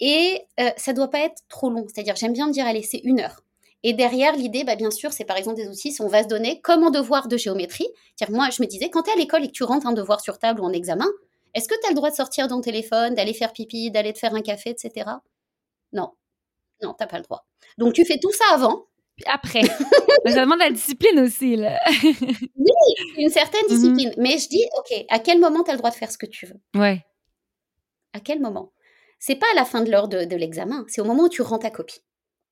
Et 0.00 0.40
euh, 0.60 0.70
ça 0.76 0.92
doit 0.92 1.10
pas 1.10 1.20
être 1.20 1.42
trop 1.48 1.70
long. 1.70 1.86
C'est-à-dire, 1.86 2.16
j'aime 2.16 2.32
bien 2.32 2.48
dire, 2.48 2.66
allez, 2.66 2.82
c'est 2.82 3.00
une 3.04 3.20
heure. 3.20 3.42
Et 3.82 3.92
derrière, 3.92 4.34
l'idée, 4.34 4.64
bah, 4.64 4.74
bien 4.74 4.90
sûr, 4.90 5.12
c'est 5.12 5.24
par 5.24 5.36
exemple 5.36 5.56
des 5.56 5.68
outils, 5.68 5.94
on 6.00 6.08
va 6.08 6.22
se 6.22 6.28
donner 6.28 6.60
comme 6.60 6.82
en 6.82 6.90
devoir 6.90 7.28
de 7.28 7.36
géométrie. 7.36 7.86
Moi, 8.30 8.48
je 8.50 8.62
me 8.62 8.66
disais, 8.66 8.90
quand 8.90 9.02
tu 9.02 9.10
es 9.10 9.12
à 9.12 9.16
l'école 9.16 9.44
et 9.44 9.46
que 9.46 9.52
tu 9.52 9.62
rentres 9.64 9.86
un 9.86 9.92
devoir 9.92 10.20
sur 10.20 10.38
table 10.38 10.60
ou 10.60 10.64
en 10.64 10.72
examen, 10.72 11.06
est-ce 11.54 11.68
que 11.68 11.74
tu 11.80 11.86
as 11.86 11.90
le 11.90 11.94
droit 11.94 12.10
de 12.10 12.16
sortir 12.16 12.48
ton 12.48 12.60
téléphone, 12.60 13.14
d'aller 13.14 13.32
faire 13.32 13.52
pipi, 13.52 13.90
d'aller 13.90 14.12
te 14.12 14.18
faire 14.18 14.34
un 14.34 14.42
café, 14.42 14.70
etc. 14.70 15.08
Non. 15.92 16.10
Non, 16.82 16.94
t'as 16.98 17.06
pas 17.06 17.18
le 17.18 17.24
droit. 17.24 17.46
Donc 17.78 17.92
tu 17.94 18.04
fais 18.04 18.18
tout 18.18 18.32
ça 18.32 18.44
avant. 18.54 18.86
Après. 19.26 19.62
ça 19.62 20.40
demande 20.40 20.58
la 20.58 20.70
discipline 20.70 21.20
aussi, 21.20 21.56
là. 21.56 21.78
oui, 22.04 22.72
une 23.16 23.30
certaine 23.30 23.62
mhm. 23.68 23.76
discipline. 23.76 24.14
Mais 24.18 24.38
je 24.38 24.48
dis, 24.48 24.64
OK, 24.78 25.04
à 25.08 25.18
quel 25.18 25.40
moment 25.40 25.62
tu 25.62 25.70
as 25.70 25.74
le 25.74 25.78
droit 25.78 25.90
de 25.90 25.96
faire 25.96 26.10
ce 26.10 26.18
que 26.18 26.26
tu 26.26 26.46
veux? 26.46 26.60
Ouais. 26.80 27.04
À 28.12 28.20
quel 28.20 28.40
moment? 28.40 28.72
C'est 29.18 29.36
pas 29.36 29.46
à 29.52 29.56
la 29.56 29.64
fin 29.64 29.82
de 29.82 29.90
l'heure 29.90 30.08
de, 30.08 30.24
de 30.24 30.36
l'examen, 30.36 30.84
c'est 30.88 31.00
au 31.00 31.04
moment 31.04 31.24
où 31.24 31.28
tu 31.28 31.42
rends 31.42 31.58
ta 31.58 31.70
copie. 31.70 32.00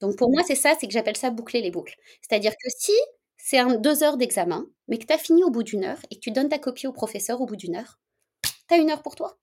Donc 0.00 0.16
pour 0.16 0.30
moi, 0.30 0.42
c'est 0.46 0.54
ça, 0.54 0.74
c'est 0.78 0.86
que 0.86 0.92
j'appelle 0.92 1.16
ça 1.16 1.30
boucler 1.30 1.60
les 1.60 1.70
boucles. 1.70 1.96
C'est-à-dire 2.22 2.52
que 2.52 2.68
si 2.76 2.92
c'est 3.36 3.62
deux 3.80 4.02
heures 4.02 4.16
d'examen, 4.16 4.66
mais 4.88 4.98
que 4.98 5.04
tu 5.04 5.12
as 5.12 5.18
fini 5.18 5.44
au 5.44 5.50
bout 5.50 5.62
d'une 5.62 5.84
heure 5.84 5.98
et 6.10 6.16
que 6.16 6.20
tu 6.20 6.30
donnes 6.30 6.48
ta 6.48 6.58
copie 6.58 6.86
au 6.86 6.92
professeur 6.92 7.40
au 7.40 7.46
bout 7.46 7.56
d'une 7.56 7.76
heure, 7.76 7.98
tu 8.42 8.74
as 8.74 8.78
une 8.78 8.90
heure 8.90 9.02
pour 9.02 9.16
toi. 9.16 9.38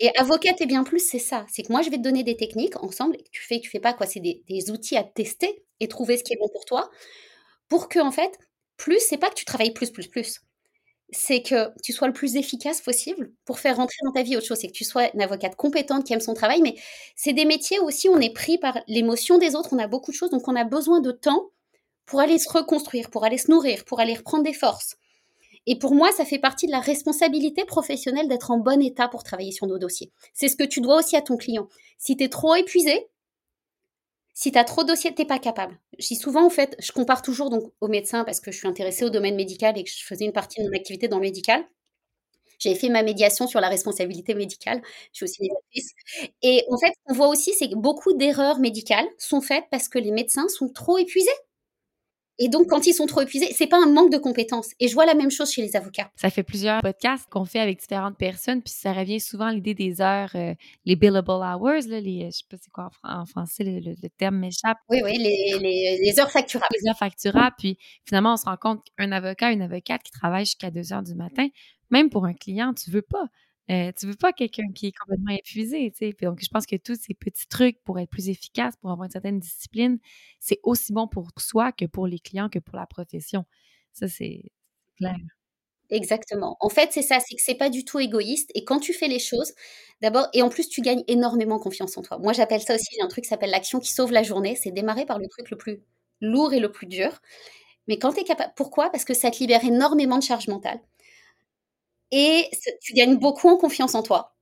Et 0.00 0.16
avocate 0.16 0.60
et 0.60 0.66
bien 0.66 0.84
plus, 0.84 1.00
c'est 1.00 1.18
ça. 1.18 1.44
C'est 1.48 1.62
que 1.62 1.72
moi, 1.72 1.82
je 1.82 1.90
vais 1.90 1.96
te 1.96 2.02
donner 2.02 2.22
des 2.22 2.36
techniques 2.36 2.80
ensemble. 2.82 3.16
Et 3.16 3.24
tu 3.32 3.42
fais, 3.42 3.60
tu 3.60 3.70
fais 3.70 3.80
pas 3.80 3.92
quoi. 3.94 4.06
C'est 4.06 4.20
des, 4.20 4.70
outils 4.70 4.96
à 4.96 5.04
tester 5.04 5.64
et 5.80 5.88
trouver 5.88 6.16
ce 6.16 6.24
qui 6.24 6.34
est 6.34 6.38
bon 6.38 6.48
pour 6.48 6.64
toi. 6.64 6.90
Pour 7.68 7.88
que, 7.88 7.98
en 7.98 8.12
fait, 8.12 8.38
plus, 8.76 9.00
c'est 9.00 9.18
pas 9.18 9.30
que 9.30 9.34
tu 9.34 9.44
travailles 9.44 9.72
plus, 9.72 9.90
plus, 9.90 10.06
plus. 10.08 10.40
c'est 11.10 11.42
que 11.42 11.70
tu 11.82 11.92
sois 11.92 12.08
le 12.08 12.12
plus 12.14 12.36
efficace 12.36 12.82
possible 12.82 13.32
pour 13.44 13.58
faire 13.60 13.76
rentrer 13.76 13.98
dans 14.04 14.12
ta 14.12 14.22
vie 14.22 14.36
autre 14.36 14.46
chose. 14.46 14.58
C'est 14.60 14.68
que 14.68 14.72
tu 14.72 14.84
sois 14.84 15.10
une 15.14 15.22
avocate 15.22 15.56
compétente 15.56 16.04
qui 16.04 16.12
aime 16.12 16.20
son 16.20 16.34
travail, 16.34 16.62
mais 16.62 16.76
c'est 17.16 17.32
des 17.32 17.46
métiers 17.46 17.80
où 17.80 17.84
aussi 17.86 18.08
on 18.08 18.20
est 18.20 18.32
pris 18.34 18.58
par 18.58 18.78
l'émotion 18.88 19.38
des 19.38 19.54
autres, 19.56 19.70
on 19.72 19.78
a 19.78 19.88
beaucoup 19.88 20.12
de 20.12 20.16
choses, 20.16 20.30
donc 20.30 20.48
on 20.48 20.56
a 20.56 20.64
besoin 20.64 21.00
de 21.00 21.12
temps 21.12 21.50
pour 22.06 22.20
aller 22.20 22.38
se 22.38 22.50
reconstruire, 22.50 23.10
pour 23.10 23.24
aller 23.24 23.38
se 23.38 23.50
nourrir, 23.50 23.84
pour 23.84 24.00
aller 24.00 24.14
reprendre 24.14 24.44
des 24.44 24.52
forces. 24.54 24.96
Et 25.68 25.78
pour 25.78 25.94
moi, 25.94 26.10
ça 26.12 26.24
fait 26.24 26.40
partie 26.40 26.66
de 26.66 26.72
la 26.72 26.80
responsabilité 26.80 27.64
professionnelle 27.64 28.26
d'être 28.28 28.50
en 28.50 28.58
bon 28.58 28.82
état 28.82 29.06
pour 29.06 29.22
travailler 29.22 29.52
sur 29.52 29.68
nos 29.68 29.78
dossiers. 29.78 30.10
C'est 30.34 30.48
ce 30.48 30.56
que 30.56 30.64
tu 30.64 30.80
dois 30.80 30.96
aussi 30.98 31.16
à 31.16 31.22
ton 31.22 31.36
client. 31.36 31.68
Si 31.98 32.16
tu 32.16 32.24
es 32.24 32.28
trop 32.28 32.56
épuisé, 32.56 33.06
si 34.34 34.52
tu 34.52 34.58
as 34.58 34.64
trop 34.64 34.82
de 34.84 34.88
dossiers, 34.88 35.14
tu 35.14 35.20
n'es 35.22 35.26
pas 35.28 35.38
capable. 35.38 35.78
Je 35.98 36.06
dis 36.08 36.16
souvent, 36.16 36.44
en 36.46 36.50
fait, 36.50 36.76
je 36.78 36.92
compare 36.92 37.22
toujours 37.22 37.50
donc 37.50 37.72
aux 37.80 37.88
médecins 37.88 38.24
parce 38.24 38.40
que 38.40 38.52
je 38.52 38.58
suis 38.58 38.68
intéressée 38.68 39.04
au 39.04 39.10
domaine 39.10 39.34
médical 39.36 39.76
et 39.76 39.84
que 39.84 39.90
je 39.90 40.04
faisais 40.04 40.24
une 40.24 40.32
partie 40.32 40.62
de 40.62 40.68
mon 40.68 40.74
activité 40.76 41.08
dans 41.08 41.16
le 41.18 41.22
médical. 41.22 41.64
J'avais 42.58 42.74
fait 42.76 42.88
ma 42.88 43.02
médiation 43.02 43.46
sur 43.46 43.60
la 43.60 43.68
responsabilité 43.68 44.34
médicale. 44.34 44.82
Je 45.12 45.18
suis 45.18 45.24
aussi 45.24 45.42
médiatrice. 45.42 45.92
Et 46.42 46.64
en 46.70 46.78
fait, 46.78 46.92
on 47.06 47.14
voit 47.14 47.28
aussi, 47.28 47.52
c'est 47.54 47.68
que 47.70 47.76
beaucoup 47.76 48.14
d'erreurs 48.14 48.58
médicales 48.58 49.06
sont 49.18 49.40
faites 49.40 49.64
parce 49.70 49.88
que 49.88 49.98
les 49.98 50.10
médecins 50.10 50.48
sont 50.48 50.68
trop 50.68 50.98
épuisés. 50.98 51.30
Et 52.38 52.48
donc, 52.48 52.68
quand 52.68 52.86
ils 52.86 52.94
sont 52.94 53.06
trop 53.06 53.20
épuisés, 53.20 53.52
c'est 53.52 53.66
pas 53.66 53.82
un 53.82 53.90
manque 53.90 54.12
de 54.12 54.18
compétences. 54.18 54.70
Et 54.78 54.88
je 54.88 54.94
vois 54.94 55.06
la 55.06 55.14
même 55.14 55.30
chose 55.30 55.50
chez 55.50 55.62
les 55.62 55.74
avocats. 55.74 56.10
Ça 56.16 56.30
fait 56.30 56.44
plusieurs 56.44 56.80
podcasts 56.80 57.28
qu'on 57.28 57.44
fait 57.44 57.58
avec 57.58 57.80
différentes 57.80 58.16
personnes, 58.16 58.62
puis 58.62 58.72
ça 58.72 58.92
revient 58.92 59.20
souvent 59.20 59.46
à 59.46 59.52
l'idée 59.52 59.74
des 59.74 60.00
heures, 60.00 60.30
euh, 60.34 60.54
les 60.84 60.96
billable 60.96 61.30
hours, 61.30 61.88
là, 61.88 62.00
les, 62.00 62.30
je 62.30 62.38
sais 62.38 62.44
pas 62.48 62.56
c'est 62.60 62.70
quoi 62.70 62.90
en, 63.02 63.26
français, 63.26 63.64
le, 63.64 64.08
terme 64.16 64.36
m'échappe. 64.36 64.78
Oui, 64.88 65.00
oui, 65.04 65.18
les, 65.18 65.98
les, 65.98 66.20
heures 66.20 66.30
facturables. 66.30 66.68
Les 66.80 66.88
heures 66.88 66.98
facturables. 66.98 67.56
Puis 67.58 67.78
finalement, 68.04 68.34
on 68.34 68.36
se 68.36 68.44
rend 68.44 68.56
compte 68.56 68.84
qu'un 68.96 69.10
avocat, 69.10 69.50
une 69.50 69.62
avocate 69.62 70.02
qui 70.02 70.12
travaille 70.12 70.44
jusqu'à 70.44 70.70
2 70.70 70.92
heures 70.92 71.02
du 71.02 71.14
matin, 71.14 71.48
même 71.90 72.10
pour 72.10 72.24
un 72.24 72.34
client, 72.34 72.72
tu 72.74 72.90
veux 72.90 73.02
pas. 73.02 73.26
Euh, 73.70 73.92
tu 73.98 74.06
veux 74.06 74.14
pas 74.14 74.32
quelqu'un 74.32 74.72
qui 74.74 74.86
est 74.88 74.92
complètement 74.92 75.32
épuisé, 75.34 75.90
tu 75.90 75.98
sais. 75.98 76.16
Donc, 76.22 76.40
je 76.42 76.48
pense 76.48 76.64
que 76.66 76.76
tous 76.76 76.96
ces 77.00 77.14
petits 77.14 77.46
trucs 77.48 77.82
pour 77.84 77.98
être 77.98 78.08
plus 78.10 78.28
efficace, 78.30 78.76
pour 78.80 78.90
avoir 78.90 79.04
une 79.06 79.10
certaine 79.12 79.38
discipline, 79.40 79.98
c'est 80.40 80.58
aussi 80.62 80.92
bon 80.92 81.06
pour 81.06 81.28
soi 81.38 81.72
que 81.72 81.84
pour 81.84 82.06
les 82.06 82.18
clients, 82.18 82.48
que 82.48 82.58
pour 82.58 82.76
la 82.76 82.86
profession. 82.86 83.44
Ça, 83.92 84.08
c'est 84.08 84.42
clair. 84.96 85.16
Exactement. 85.90 86.56
En 86.60 86.68
fait, 86.68 86.90
c'est 86.92 87.02
ça, 87.02 87.18
c'est 87.20 87.34
que 87.36 87.42
c'est 87.42 87.54
pas 87.54 87.70
du 87.70 87.84
tout 87.84 87.98
égoïste. 88.00 88.50
Et 88.54 88.64
quand 88.64 88.78
tu 88.80 88.92
fais 88.92 89.08
les 89.08 89.18
choses, 89.18 89.54
d'abord, 90.02 90.28
et 90.34 90.42
en 90.42 90.50
plus, 90.50 90.68
tu 90.68 90.82
gagnes 90.82 91.04
énormément 91.08 91.58
confiance 91.58 91.96
en 91.98 92.02
toi. 92.02 92.18
Moi, 92.18 92.32
j'appelle 92.34 92.60
ça 92.62 92.74
aussi, 92.74 92.86
j'ai 92.96 93.02
un 93.02 93.08
truc 93.08 93.24
qui 93.24 93.30
s'appelle 93.30 93.50
l'action 93.50 93.80
qui 93.80 93.92
sauve 93.92 94.12
la 94.12 94.22
journée. 94.22 94.56
C'est 94.56 94.70
démarrer 94.72 95.06
par 95.06 95.18
le 95.18 95.28
truc 95.28 95.50
le 95.50 95.56
plus 95.58 95.80
lourd 96.20 96.52
et 96.52 96.60
le 96.60 96.70
plus 96.72 96.86
dur. 96.86 97.20
Mais 97.88 97.98
quand 97.98 98.12
tu 98.14 98.20
es 98.20 98.24
capable, 98.24 98.52
pourquoi? 98.56 98.90
Parce 98.90 99.04
que 99.04 99.14
ça 99.14 99.30
te 99.30 99.38
libère 99.40 99.64
énormément 99.64 100.18
de 100.18 100.24
charge 100.24 100.48
mentale 100.48 100.80
et 102.12 102.50
tu 102.82 102.92
gagnes 102.94 103.16
beaucoup 103.18 103.48
en 103.48 103.56
confiance 103.56 103.94
en 103.94 104.02
toi. 104.02 104.34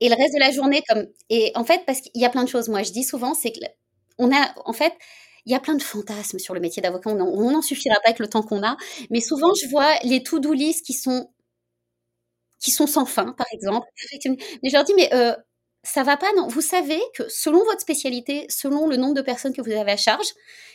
Et 0.00 0.08
le 0.08 0.14
reste 0.16 0.34
de 0.34 0.40
la 0.40 0.50
journée, 0.50 0.82
comme 0.88 1.06
et 1.28 1.52
en 1.54 1.64
fait, 1.64 1.82
parce 1.86 2.00
qu'il 2.00 2.20
y 2.20 2.24
a 2.24 2.30
plein 2.30 2.44
de 2.44 2.48
choses. 2.48 2.68
Moi, 2.68 2.82
je 2.82 2.92
dis 2.92 3.04
souvent, 3.04 3.34
c'est 3.34 3.52
que 3.52 3.60
on 4.18 4.32
a, 4.34 4.54
en 4.66 4.72
fait, 4.72 4.94
il 5.46 5.52
y 5.52 5.54
a 5.54 5.60
plein 5.60 5.74
de 5.74 5.82
fantasmes 5.82 6.38
sur 6.38 6.54
le 6.54 6.60
métier 6.60 6.82
d'avocat. 6.82 7.10
On 7.10 7.50
n'en 7.50 7.62
suffira 7.62 7.96
pas 7.96 8.08
avec 8.10 8.18
le 8.18 8.28
temps 8.28 8.42
qu'on 8.42 8.62
a, 8.62 8.76
mais 9.10 9.20
souvent, 9.20 9.52
je 9.54 9.68
vois 9.68 9.94
les 10.04 10.22
to-do 10.22 10.54
qui 10.54 10.92
sont 10.94 11.30
qui 12.60 12.70
sont 12.70 12.86
sans 12.86 13.06
fin, 13.06 13.32
par 13.32 13.46
exemple. 13.52 13.86
Mais 14.62 14.68
je 14.70 14.74
leur 14.74 14.84
dis, 14.84 14.92
mais 14.94 15.12
euh, 15.14 15.34
ça 15.82 16.02
va 16.02 16.16
pas, 16.16 16.30
non 16.36 16.48
Vous 16.48 16.60
savez 16.60 17.00
que 17.14 17.28
selon 17.28 17.64
votre 17.64 17.80
spécialité, 17.80 18.46
selon 18.50 18.86
le 18.86 18.96
nombre 18.96 19.14
de 19.14 19.22
personnes 19.22 19.52
que 19.54 19.62
vous 19.62 19.70
avez 19.72 19.92
à 19.92 19.96
charge, 19.96 20.26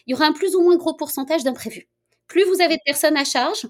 il 0.08 0.12
y 0.12 0.14
aura 0.16 0.26
un 0.26 0.34
plus 0.34 0.56
ou 0.56 0.62
moins 0.62 0.78
gros 0.78 0.96
pourcentage 0.96 1.44
d'imprévus. 1.44 1.88
Plus 2.28 2.44
vous 2.46 2.62
avez 2.62 2.76
de 2.76 2.82
personnes 2.86 3.18
à 3.18 3.24
charge, 3.26 3.68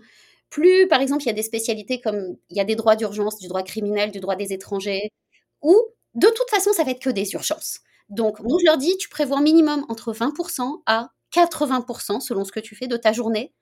plus, 0.49 0.87
par 0.87 1.01
exemple, 1.01 1.23
il 1.23 1.27
y 1.27 1.29
a 1.29 1.33
des 1.33 1.43
spécialités 1.43 1.99
comme 2.01 2.37
il 2.49 2.57
y 2.57 2.59
a 2.59 2.65
des 2.65 2.75
droits 2.75 2.95
d'urgence, 2.95 3.39
du 3.39 3.47
droit 3.47 3.63
criminel, 3.63 4.11
du 4.11 4.19
droit 4.19 4.35
des 4.35 4.53
étrangers, 4.53 5.11
où 5.61 5.75
de 6.13 6.27
toute 6.27 6.49
façon, 6.49 6.71
ça 6.73 6.83
va 6.83 6.91
être 6.91 7.01
que 7.01 7.09
des 7.09 7.33
urgences. 7.33 7.79
Donc, 8.09 8.39
moi, 8.39 8.57
je 8.61 8.65
leur 8.65 8.77
dis, 8.77 8.95
tu 8.97 9.09
prévois 9.09 9.41
minimum 9.41 9.85
entre 9.89 10.13
20% 10.13 10.81
à 10.85 11.09
80%, 11.33 12.21
selon 12.21 12.45
ce 12.45 12.51
que 12.51 12.59
tu 12.59 12.75
fais 12.75 12.87
de 12.87 12.97
ta 12.97 13.11
journée, 13.11 13.53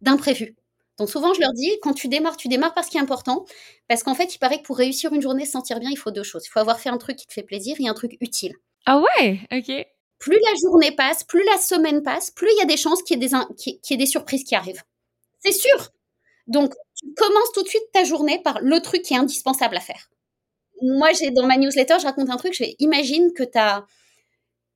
d'imprévu. 0.00 0.56
Donc, 0.98 1.08
souvent, 1.08 1.32
je 1.32 1.40
leur 1.40 1.52
dis, 1.52 1.70
quand 1.80 1.94
tu 1.94 2.08
démarres, 2.08 2.36
tu 2.36 2.48
démarres 2.48 2.74
par 2.74 2.84
ce 2.84 2.90
qui 2.90 2.98
est 2.98 3.00
important, 3.00 3.46
parce 3.88 4.02
qu'en 4.02 4.14
fait, 4.14 4.34
il 4.34 4.38
paraît 4.38 4.58
que 4.58 4.66
pour 4.66 4.76
réussir 4.76 5.12
une 5.14 5.22
journée, 5.22 5.46
se 5.46 5.52
sentir 5.52 5.80
bien, 5.80 5.90
il 5.90 5.96
faut 5.96 6.10
deux 6.10 6.22
choses. 6.22 6.44
Il 6.44 6.50
faut 6.50 6.58
avoir 6.58 6.80
fait 6.80 6.90
un 6.90 6.98
truc 6.98 7.16
qui 7.16 7.26
te 7.26 7.32
fait 7.32 7.42
plaisir 7.42 7.76
et 7.80 7.88
un 7.88 7.94
truc 7.94 8.16
utile. 8.20 8.54
Ah 8.84 9.00
ouais, 9.00 9.40
ok. 9.50 9.86
Plus 10.18 10.38
la 10.38 10.54
journée 10.60 10.92
passe, 10.92 11.24
plus 11.24 11.44
la 11.44 11.58
semaine 11.58 12.02
passe, 12.02 12.30
plus 12.30 12.48
il 12.52 12.58
y 12.58 12.62
a 12.62 12.66
des 12.66 12.76
chances 12.76 13.02
qu'il 13.02 13.20
y 13.20 13.24
ait 13.24 13.96
des 13.96 14.06
surprises 14.06 14.44
qui 14.44 14.54
arrivent. 14.54 14.82
C'est 15.40 15.52
sûr. 15.52 15.90
Donc, 16.46 16.72
tu 16.96 17.06
commences 17.14 17.52
tout 17.52 17.62
de 17.62 17.68
suite 17.68 17.82
ta 17.92 18.04
journée 18.04 18.40
par 18.42 18.60
le 18.60 18.80
truc 18.80 19.02
qui 19.02 19.14
est 19.14 19.18
indispensable 19.18 19.76
à 19.76 19.80
faire. 19.80 20.08
Moi, 20.82 21.12
j'ai 21.12 21.30
dans 21.30 21.46
ma 21.46 21.56
newsletter, 21.56 21.96
je 22.00 22.06
raconte 22.06 22.30
un 22.30 22.36
truc. 22.36 22.54
Je 22.54 22.64
imagine 22.78 23.32
que 23.32 23.44
tu 23.44 23.58
as 23.58 23.86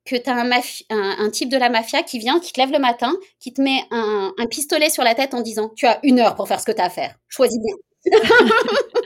que 0.04 0.16
un, 0.90 1.30
type 1.30 1.48
de 1.48 1.56
la 1.56 1.68
mafia 1.68 2.02
qui 2.04 2.20
vient, 2.20 2.38
qui 2.38 2.52
te 2.52 2.60
lève 2.60 2.70
le 2.70 2.78
matin, 2.78 3.12
qui 3.40 3.52
te 3.52 3.60
met 3.60 3.82
un, 3.90 4.32
un 4.38 4.46
pistolet 4.46 4.88
sur 4.88 5.02
la 5.02 5.16
tête 5.16 5.34
en 5.34 5.40
disant 5.40 5.70
Tu 5.76 5.86
as 5.86 5.98
une 6.04 6.20
heure 6.20 6.36
pour 6.36 6.46
faire 6.46 6.60
ce 6.60 6.66
que 6.66 6.72
tu 6.72 6.80
as 6.80 6.84
à 6.84 6.90
faire. 6.90 7.16
Choisis 7.28 7.58
bien. 7.60 8.12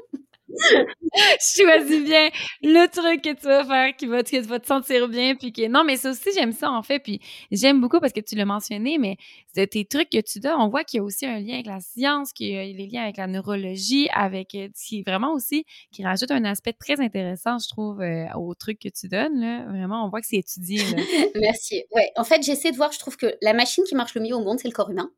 Choisis 1.40 2.04
bien 2.04 2.28
le 2.62 2.86
truc 2.88 3.22
que 3.22 3.34
tu 3.38 3.46
vas 3.46 3.64
faire 3.64 3.96
qui 3.96 4.06
va, 4.06 4.22
te, 4.22 4.66
sentir 4.66 5.08
bien. 5.08 5.34
Puis 5.34 5.52
non, 5.68 5.84
mais 5.84 5.96
ça 5.96 6.10
aussi, 6.10 6.30
j'aime 6.34 6.52
ça, 6.52 6.70
en 6.70 6.82
fait. 6.82 6.98
Puis 7.00 7.20
j'aime 7.50 7.80
beaucoup 7.80 8.00
parce 8.00 8.12
que 8.12 8.20
tu 8.20 8.34
l'as 8.34 8.44
mentionné, 8.44 8.98
mais 8.98 9.16
c'est 9.54 9.66
tes 9.66 9.84
trucs 9.84 10.10
que 10.10 10.20
tu 10.20 10.40
donnes, 10.40 10.58
on 10.58 10.68
voit 10.68 10.84
qu'il 10.84 10.98
y 10.98 11.00
a 11.00 11.04
aussi 11.04 11.26
un 11.26 11.40
lien 11.40 11.54
avec 11.54 11.66
la 11.66 11.80
science, 11.80 12.32
qu'il 12.32 12.48
y 12.48 12.58
a 12.58 12.64
des 12.64 12.86
liens 12.86 13.02
avec 13.02 13.16
la 13.16 13.26
neurologie, 13.26 14.08
avec, 14.12 14.54
euh, 14.54 14.68
qui 14.74 15.02
vraiment 15.02 15.32
aussi, 15.32 15.64
qui 15.92 16.04
rajoute 16.04 16.30
un 16.30 16.44
aspect 16.44 16.72
très 16.72 17.00
intéressant, 17.00 17.58
je 17.58 17.68
trouve, 17.68 18.00
euh, 18.00 18.26
aux 18.36 18.54
trucs 18.54 18.78
que 18.78 18.88
tu 18.88 19.08
donnes. 19.08 19.64
Vraiment, 19.68 20.04
on 20.04 20.08
voit 20.08 20.20
que 20.20 20.26
c'est 20.26 20.36
étudié. 20.36 20.80
Merci. 21.40 21.84
Ouais, 21.94 22.10
en 22.16 22.24
fait, 22.24 22.42
j'essaie 22.42 22.70
de 22.70 22.76
voir, 22.76 22.92
je 22.92 22.98
trouve 22.98 23.16
que 23.16 23.34
la 23.42 23.52
machine 23.52 23.84
qui 23.84 23.94
marche 23.94 24.14
le 24.14 24.22
mieux 24.22 24.34
au 24.34 24.44
monde, 24.44 24.58
c'est 24.58 24.68
le 24.68 24.74
corps 24.74 24.90
humain. 24.90 25.10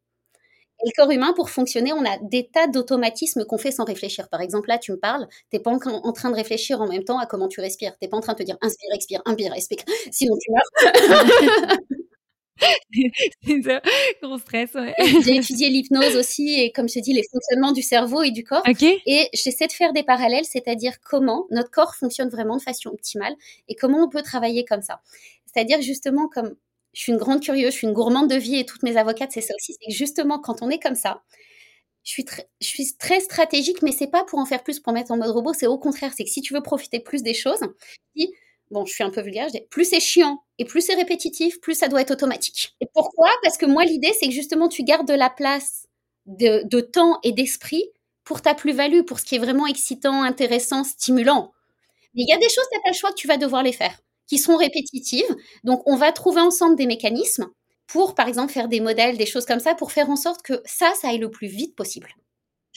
Et 0.82 0.88
le 0.88 0.92
corps 0.96 1.10
humain, 1.10 1.32
pour 1.34 1.50
fonctionner, 1.50 1.92
on 1.92 2.04
a 2.04 2.18
des 2.22 2.48
tas 2.48 2.66
d'automatismes 2.66 3.44
qu'on 3.44 3.58
fait 3.58 3.70
sans 3.70 3.84
réfléchir. 3.84 4.28
Par 4.28 4.40
exemple, 4.40 4.68
là, 4.68 4.78
tu 4.78 4.92
me 4.92 4.98
parles, 4.98 5.28
tu 5.50 5.56
n'es 5.56 5.60
pas 5.60 5.70
en 5.70 6.12
train 6.12 6.30
de 6.30 6.34
réfléchir 6.34 6.80
en 6.80 6.88
même 6.88 7.04
temps 7.04 7.18
à 7.18 7.26
comment 7.26 7.48
tu 7.48 7.60
respires. 7.60 7.92
Tu 7.92 7.98
n'es 8.02 8.08
pas 8.08 8.16
en 8.16 8.20
train 8.20 8.32
de 8.32 8.38
te 8.38 8.42
dire 8.42 8.56
inspire, 8.60 8.90
expire, 8.94 9.22
inspire, 9.24 9.54
expire, 9.54 9.78
sinon 10.10 10.36
tu 10.40 10.50
meurs. 10.50 11.78
c'est 13.42 13.62
ça, 13.62 13.80
gros 14.22 14.38
stress. 14.38 14.76
J'ai 15.24 15.36
étudié 15.36 15.68
l'hypnose 15.68 16.16
aussi 16.16 16.60
et 16.60 16.72
comme 16.72 16.88
je 16.88 17.00
dis, 17.00 17.12
les 17.12 17.24
fonctionnements 17.30 17.72
du 17.72 17.82
cerveau 17.82 18.22
et 18.22 18.30
du 18.30 18.44
corps. 18.44 18.62
Et 18.66 19.28
j'essaie 19.32 19.66
de 19.66 19.72
faire 19.72 19.92
des 19.92 20.02
parallèles, 20.02 20.44
c'est-à-dire 20.44 21.00
comment 21.00 21.46
notre 21.50 21.70
corps 21.70 21.94
fonctionne 21.94 22.28
vraiment 22.28 22.56
de 22.56 22.62
façon 22.62 22.90
optimale 22.90 23.34
et 23.68 23.74
comment 23.74 24.04
on 24.04 24.08
peut 24.08 24.22
travailler 24.22 24.64
comme 24.64 24.82
ça. 24.82 25.00
C'est-à-dire 25.46 25.80
justement 25.82 26.28
comme 26.28 26.54
je 26.92 27.00
suis 27.02 27.12
une 27.12 27.18
grande 27.18 27.40
curieuse, 27.40 27.72
je 27.72 27.78
suis 27.78 27.86
une 27.86 27.92
gourmande 27.92 28.28
de 28.28 28.36
vie 28.36 28.56
et 28.56 28.66
toutes 28.66 28.82
mes 28.82 28.96
avocates, 28.96 29.32
c'est 29.32 29.40
ça 29.40 29.54
aussi. 29.54 29.76
C'est 29.80 29.92
justement 29.92 30.38
quand 30.38 30.62
on 30.62 30.70
est 30.70 30.78
comme 30.78 30.94
ça, 30.94 31.22
je 32.04 32.12
suis, 32.60 32.96
très, 32.98 33.20
stratégique, 33.20 33.80
mais 33.82 33.92
c'est 33.92 34.08
pas 34.08 34.24
pour 34.24 34.38
en 34.40 34.46
faire 34.46 34.64
plus, 34.64 34.80
pour 34.80 34.92
mettre 34.92 35.12
en 35.12 35.16
mode 35.16 35.30
robot. 35.30 35.52
C'est 35.52 35.68
au 35.68 35.78
contraire, 35.78 36.12
c'est 36.16 36.24
que 36.24 36.30
si 36.30 36.42
tu 36.42 36.52
veux 36.52 36.60
profiter 36.60 36.98
plus 37.00 37.22
des 37.22 37.34
choses, 37.34 37.60
bon, 38.70 38.84
je 38.84 38.92
suis 38.92 39.04
un 39.04 39.10
peu 39.10 39.20
vulgaire, 39.20 39.48
je 39.48 39.58
dis, 39.58 39.66
plus 39.70 39.84
c'est 39.84 40.00
chiant 40.00 40.42
et 40.58 40.64
plus 40.64 40.80
c'est 40.80 40.94
répétitif, 40.94 41.60
plus 41.60 41.74
ça 41.74 41.88
doit 41.88 42.00
être 42.00 42.10
automatique. 42.10 42.74
Et 42.80 42.86
pourquoi? 42.92 43.30
Parce 43.42 43.56
que 43.56 43.66
moi, 43.66 43.84
l'idée, 43.84 44.12
c'est 44.18 44.26
que 44.26 44.32
justement, 44.32 44.68
tu 44.68 44.82
gardes 44.82 45.06
de 45.06 45.14
la 45.14 45.30
place 45.30 45.86
de, 46.26 46.62
de 46.64 46.80
temps 46.80 47.20
et 47.22 47.32
d'esprit 47.32 47.84
pour 48.24 48.42
ta 48.42 48.54
plus-value, 48.54 49.02
pour 49.02 49.20
ce 49.20 49.24
qui 49.24 49.36
est 49.36 49.38
vraiment 49.38 49.66
excitant, 49.66 50.22
intéressant, 50.22 50.84
stimulant. 50.84 51.52
Mais 52.14 52.22
il 52.22 52.28
y 52.28 52.32
a 52.32 52.38
des 52.38 52.48
choses, 52.48 52.66
tu 52.70 52.78
n'as 52.78 52.82
pas 52.82 52.90
le 52.90 52.96
choix 52.96 53.10
que 53.10 53.16
tu 53.16 53.28
vas 53.28 53.36
devoir 53.36 53.62
les 53.62 53.72
faire 53.72 53.96
qui 54.32 54.38
sont 54.38 54.56
répétitives. 54.56 55.36
Donc, 55.64 55.82
on 55.86 55.96
va 55.96 56.12
trouver 56.12 56.40
ensemble 56.40 56.76
des 56.76 56.86
mécanismes 56.86 57.48
pour, 57.86 58.14
par 58.14 58.28
exemple, 58.28 58.52
faire 58.52 58.68
des 58.68 58.80
modèles, 58.80 59.18
des 59.18 59.26
choses 59.26 59.46
comme 59.46 59.60
ça, 59.60 59.74
pour 59.74 59.92
faire 59.92 60.10
en 60.10 60.16
sorte 60.16 60.42
que 60.42 60.62
ça, 60.64 60.92
ça 61.00 61.08
aille 61.10 61.18
le 61.18 61.30
plus 61.30 61.48
vite 61.48 61.76
possible. 61.76 62.08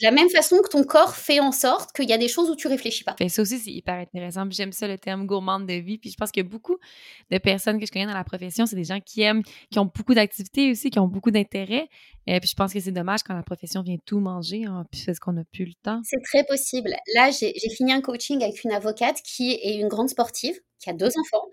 De 0.00 0.04
la 0.04 0.10
même 0.10 0.28
façon 0.28 0.58
que 0.62 0.68
ton 0.68 0.84
corps 0.84 1.16
fait 1.16 1.40
en 1.40 1.52
sorte 1.52 1.94
qu'il 1.96 2.08
y 2.08 2.12
a 2.12 2.18
des 2.18 2.28
choses 2.28 2.50
où 2.50 2.56
tu 2.56 2.68
réfléchis 2.68 3.02
pas. 3.02 3.16
ça 3.28 3.42
aussi, 3.42 3.58
c'est 3.58 3.70
hyper 3.70 3.94
intéressant. 3.94 4.44
J'aime 4.50 4.72
ça, 4.72 4.86
le 4.86 4.98
terme 4.98 5.26
gourmande 5.26 5.66
de 5.66 5.72
vie. 5.74 5.96
Puis 5.96 6.10
je 6.10 6.16
pense 6.16 6.30
que 6.30 6.42
beaucoup 6.42 6.76
de 7.30 7.38
personnes 7.38 7.80
que 7.80 7.86
je 7.86 7.92
connais 7.92 8.04
dans 8.04 8.12
la 8.12 8.24
profession, 8.24 8.66
c'est 8.66 8.76
des 8.76 8.84
gens 8.84 9.00
qui 9.00 9.22
aiment, 9.22 9.42
qui 9.70 9.78
ont 9.78 9.90
beaucoup 9.92 10.12
d'activités 10.12 10.70
aussi, 10.70 10.90
qui 10.90 10.98
ont 10.98 11.08
beaucoup 11.08 11.30
d'intérêts. 11.30 11.88
Et 12.26 12.40
puis 12.40 12.48
je 12.50 12.54
pense 12.54 12.74
que 12.74 12.80
c'est 12.80 12.92
dommage 12.92 13.22
quand 13.22 13.34
la 13.34 13.42
profession 13.42 13.82
vient 13.82 13.96
tout 14.04 14.20
manger, 14.20 14.64
hein, 14.66 14.84
puis 14.90 15.02
parce 15.06 15.18
qu'on 15.18 15.32
n'a 15.32 15.44
plus 15.44 15.64
le 15.64 15.74
temps. 15.82 16.00
C'est 16.04 16.22
très 16.22 16.44
possible. 16.44 16.90
Là, 17.14 17.30
j'ai 17.30 17.54
fini 17.74 17.92
un 17.92 18.02
coaching 18.02 18.42
avec 18.42 18.64
une 18.64 18.72
avocate 18.72 19.22
qui 19.22 19.52
est 19.52 19.76
une 19.76 19.88
grande 19.88 20.10
sportive, 20.10 20.60
qui 20.78 20.90
a 20.90 20.92
deux 20.92 21.10
enfants, 21.18 21.46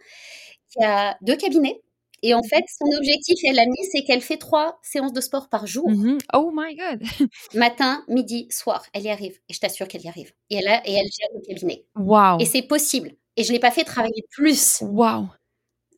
qui 0.69 0.83
a 0.83 1.15
deux 1.21 1.37
cabinets 1.37 1.81
et 2.23 2.33
en 2.33 2.41
fait, 2.41 2.63
son 2.79 2.97
objectif, 2.97 3.37
elle 3.43 3.55
l'a 3.55 3.65
mis, 3.65 3.85
c'est 3.91 4.03
qu'elle 4.03 4.21
fait 4.21 4.37
trois 4.37 4.79
séances 4.81 5.11
de 5.11 5.19
sport 5.19 5.49
par 5.49 5.67
jour. 5.67 5.89
Mm-hmm. 5.89 6.19
Oh 6.33 6.51
my 6.55 6.73
God! 6.75 7.03
Matin, 7.53 8.03
midi, 8.07 8.47
soir. 8.49 8.85
Elle 8.93 9.03
y 9.03 9.09
arrive. 9.09 9.37
Et 9.49 9.53
je 9.53 9.59
t'assure 9.59 9.89
qu'elle 9.89 10.03
y 10.03 10.07
arrive. 10.07 10.31
Et 10.49 10.55
elle, 10.55 10.67
a, 10.69 10.81
et 10.87 10.93
elle 10.93 11.05
gère 11.05 11.27
le 11.35 11.41
cabinet. 11.45 11.85
Wow! 11.97 12.39
Et 12.39 12.45
c'est 12.45 12.61
possible. 12.61 13.11
Et 13.35 13.43
je 13.43 13.49
ne 13.49 13.53
l'ai 13.53 13.59
pas 13.59 13.71
fait 13.71 13.83
travailler 13.83 14.23
plus. 14.31 14.81
Wow! 14.81 15.27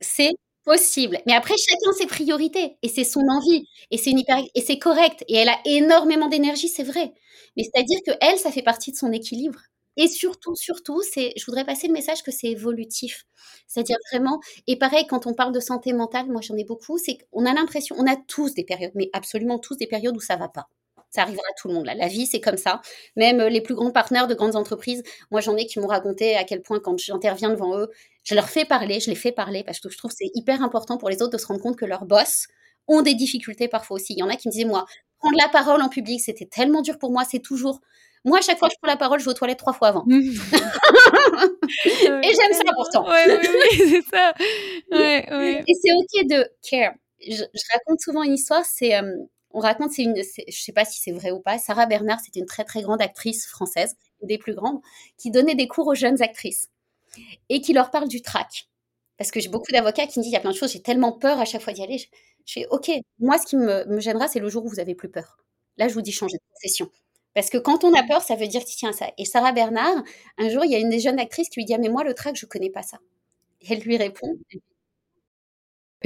C'est 0.02 0.32
possible. 0.64 1.20
Mais 1.28 1.34
après, 1.34 1.54
chacun 1.58 1.92
ses 1.96 2.08
priorités 2.08 2.78
et 2.82 2.90
c'est 2.90 3.04
son 3.04 3.22
envie 3.30 3.68
et 3.92 3.98
c'est 3.98 4.10
hyper 4.10 4.40
et 4.56 4.62
c'est 4.62 4.80
correct 4.80 5.24
et 5.28 5.36
elle 5.36 5.50
a 5.50 5.60
énormément 5.66 6.28
d'énergie, 6.28 6.70
c'est 6.70 6.84
vrai. 6.84 7.14
Mais 7.56 7.64
c'est-à-dire 7.64 8.00
que 8.06 8.12
elle, 8.20 8.40
ça 8.40 8.52
fait 8.52 8.64
partie 8.64 8.92
de 8.92 8.98
son 8.98 9.12
équilibre. 9.12 9.60
Et 9.98 10.08
surtout, 10.08 10.56
surtout, 10.56 11.02
je 11.16 11.46
voudrais 11.46 11.66
passer 11.66 11.88
le 11.88 11.93
message 11.93 12.24
que 12.24 12.32
c'est 12.32 12.48
évolutif. 12.48 13.24
C'est-à-dire 13.68 13.98
vraiment, 14.12 14.39
et 14.68 14.78
pareil, 14.78 15.06
quand 15.08 15.28
on 15.28 15.34
parle 15.34 15.54
de 15.54 15.60
santé 15.60 15.93
mentale, 15.93 16.28
moi 16.28 16.41
j'en 16.41 16.56
ai 16.58 16.64
beaucoup, 16.66 16.98
c'est 16.98 17.18
qu'on 17.32 17.46
a 17.46 17.54
l'impression, 17.54 17.96
on 17.98 18.08
a 18.08 18.16
tous 18.16 18.54
des 18.54 18.64
périodes, 18.64 18.91
mais 18.96 19.10
absolument 19.14 19.60
tous 19.60 19.78
des 19.78 19.88
périodes 19.88 20.16
où 20.18 20.20
ça 20.22 20.36
va 20.36 20.50
pas. 20.50 20.68
Ça 21.12 21.22
arrivera 21.22 21.43
à 21.50 21.54
tout 21.60 21.70
le 21.70 21.76
monde. 21.76 21.86
La 21.86 22.08
vie, 22.10 22.26
c'est 22.26 22.41
comme 22.41 22.58
ça. 22.58 22.82
Même 23.16 23.39
euh, 23.39 23.48
les 23.50 23.62
plus 23.62 23.74
grands 23.74 23.91
partenaires 23.91 24.28
de 24.28 24.34
grandes 24.34 24.58
entreprises, 24.58 25.02
moi, 25.32 25.39
j'en 25.39 25.56
ai 25.56 25.66
qui 25.66 25.80
m'ont 25.80 25.88
raconté 25.88 26.36
à 26.36 26.43
quel 26.43 26.62
point, 26.62 26.80
quand 26.82 26.98
j'interviens 27.00 27.50
devant 27.52 27.78
eux, 27.78 27.89
je 28.26 28.36
leur 28.36 28.50
fais 28.50 28.66
parler, 28.66 29.00
je 29.00 29.10
les 29.10 29.16
fais 29.16 29.32
parler, 29.32 29.64
parce 29.64 29.80
que 29.80 29.89
je 29.89 29.98
trouve 29.98 30.12
que 30.12 30.18
c'est 30.20 30.32
hyper 30.36 30.62
important 30.62 30.98
pour 30.98 31.10
les 31.10 31.22
autres 31.22 31.32
de 31.32 31.38
se 31.38 31.48
rendre 31.48 31.62
compte 31.62 31.78
que 31.78 31.86
leurs 31.86 32.06
boss 32.06 32.48
ont 32.88 33.02
des 33.02 33.14
difficultés 33.16 33.70
parfois 33.70 33.96
aussi. 33.96 34.14
Il 34.14 34.20
y 34.20 34.24
en 34.24 34.30
a 34.30 34.36
qui 34.36 34.50
me 34.50 34.52
disaient, 34.52 34.66
moi, 34.66 34.86
prendre 35.20 35.38
la 35.38 35.48
parole 35.50 35.82
en 35.82 35.89
public, 35.89 36.20
c'était 36.20 36.46
tellement 36.46 36.82
dur 36.82 36.98
pour 37.00 37.12
moi. 37.12 37.24
C'est 37.24 37.39
toujours. 37.39 37.80
Moi, 38.26 38.40
à 38.40 38.42
chaque 38.42 38.58
fois 38.58 38.68
que 38.68 38.74
je 38.74 38.80
prends 38.82 38.92
la 38.92 38.98
parole, 38.98 39.20
je 39.20 39.26
vais 39.26 39.32
aux 39.32 39.36
toilettes 39.36 39.60
trois 39.60 39.74
fois 39.74 39.90
avant. 39.90 40.04
Et 40.10 40.18
j'aime 41.84 42.54
ça 42.54 42.74
pourtant. 42.76 43.06
Oui, 43.08 43.20
oui, 43.28 43.48
oui, 43.48 43.78
c'est 43.90 44.02
ça. 44.16 44.34
Ouais, 44.92 45.26
ouais. 45.32 45.64
Et 45.68 45.74
c'est 45.82 45.94
OK 45.94 46.28
de 46.28 46.50
care. 46.68 46.94
Je, 47.22 47.44
je, 47.54 47.64
raconte 47.72 48.02
souvent 48.02 48.24
une 48.24 48.34
histoire, 48.34 48.66
c'est 48.66 48.96
euh, 48.96 49.16
on 49.52 49.60
raconte, 49.60 49.92
c'est 49.94 50.04
une, 50.04 50.16
je 50.18 50.62
sais 50.62 50.74
pas 50.74 50.86
si 50.86 51.00
c'est 51.00 51.12
vrai 51.12 51.32
ou 51.32 51.40
pas, 51.40 51.58
Sarah 51.58 51.86
Bernard, 51.86 52.20
c'était 52.20 52.42
une 52.42 52.46
très 52.46 52.66
très 52.66 52.82
grande 52.82 53.02
actrice 53.02 53.48
française, 53.48 53.96
une 54.22 54.28
des 54.28 54.38
plus 54.38 54.54
grandes, 54.54 54.82
qui 55.18 55.32
donnait 55.32 55.56
des 55.56 55.68
cours 55.68 55.88
aux 55.88 55.96
jeunes 55.96 56.22
actrices 56.22 56.68
et 57.50 57.62
qui 57.62 57.74
leur 57.74 57.90
parle 57.90 58.10
du 58.10 58.22
trac. 58.22 58.68
Parce 59.18 59.32
que 59.32 59.40
j'ai 59.40 59.48
beaucoup 59.48 59.72
d'avocats 59.72 60.08
qui 60.08 60.20
me 60.20 60.24
disent, 60.24 60.32
il 60.32 60.36
y 60.36 60.38
a 60.38 60.42
plein 60.42 60.52
de 60.52 60.58
choses, 60.58 60.74
j'ai 60.74 60.82
tellement 60.82 61.14
peur 61.14 61.40
à 61.40 61.46
chaque 61.46 61.62
fois 61.62 61.72
d'y 61.72 61.82
aller. 61.82 61.98
Je, 61.98 62.06
fais, 62.52 62.68
ok, 62.70 62.92
moi 63.20 63.38
ce 63.38 63.46
qui 63.46 63.56
me, 63.56 63.86
me 63.86 64.02
gênera, 64.02 64.28
c'est 64.28 64.40
le 64.42 64.50
jour 64.50 64.66
où 64.66 64.70
vous 64.70 64.82
avez 64.82 64.94
plus 64.94 65.10
peur. 65.10 65.38
Là, 65.78 65.88
je 65.88 65.94
vous 65.94 66.02
dis 66.02 66.12
changer 66.12 66.38
de 66.38 66.44
profession. 66.52 66.90
Parce 67.36 67.50
que 67.50 67.58
quand 67.58 67.84
on 67.84 67.94
a 67.94 68.04
peur, 68.04 68.22
ça 68.22 68.36
veut 68.36 68.48
dire 68.48 68.64
tiens 68.66 68.94
ça. 68.94 69.08
Et 69.18 69.26
Sarah 69.26 69.52
Bernard, 69.52 70.04
un 70.38 70.50
jour, 70.50 70.66
il 70.66 70.72
y 70.72 70.76
a 70.76 70.80
une 70.80 70.90
des 70.90 71.00
jeunes 71.00 71.20
actrices 71.20 71.50
qui 71.50 71.60
lui 71.60 71.66
dit 71.66 71.76
ah, 71.76 71.78
mais 71.78 71.90
moi 71.90 72.04
le 72.04 72.14
trac, 72.14 72.36
je 72.36 72.46
connais 72.46 72.72
pas 72.72 72.82
ça. 72.82 72.98
Et 73.62 73.74
elle 73.74 73.82
lui 73.82 73.98
répond 73.98 74.38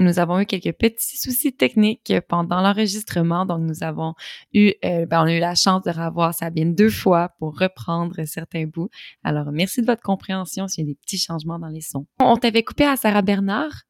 nous 0.01 0.19
avons 0.19 0.39
eu 0.39 0.45
quelques 0.45 0.73
petits 0.73 1.17
soucis 1.17 1.53
techniques 1.53 2.13
pendant 2.27 2.61
l'enregistrement, 2.61 3.45
donc 3.45 3.61
nous 3.61 3.83
avons 3.83 4.13
eu, 4.53 4.73
euh, 4.85 5.05
ben, 5.05 5.21
on 5.21 5.25
a 5.25 5.33
eu 5.33 5.39
la 5.39 5.55
chance 5.55 5.83
de 5.83 5.91
revoir 5.91 6.33
Sabine 6.33 6.75
deux 6.75 6.89
fois 6.89 7.29
pour 7.39 7.57
reprendre 7.57 8.15
certains 8.25 8.65
bouts. 8.65 8.89
Alors, 9.23 9.51
merci 9.51 9.81
de 9.81 9.85
votre 9.85 10.01
compréhension 10.01 10.67
s'il 10.67 10.85
y 10.85 10.87
a 10.87 10.91
des 10.91 10.95
petits 10.95 11.17
changements 11.17 11.59
dans 11.59 11.67
les 11.67 11.81
sons. 11.81 12.05
On 12.19 12.37
t'avait 12.37 12.63
coupé 12.63 12.85
à 12.85 12.95
Sarah 12.95 13.21
Bernard. 13.21 13.83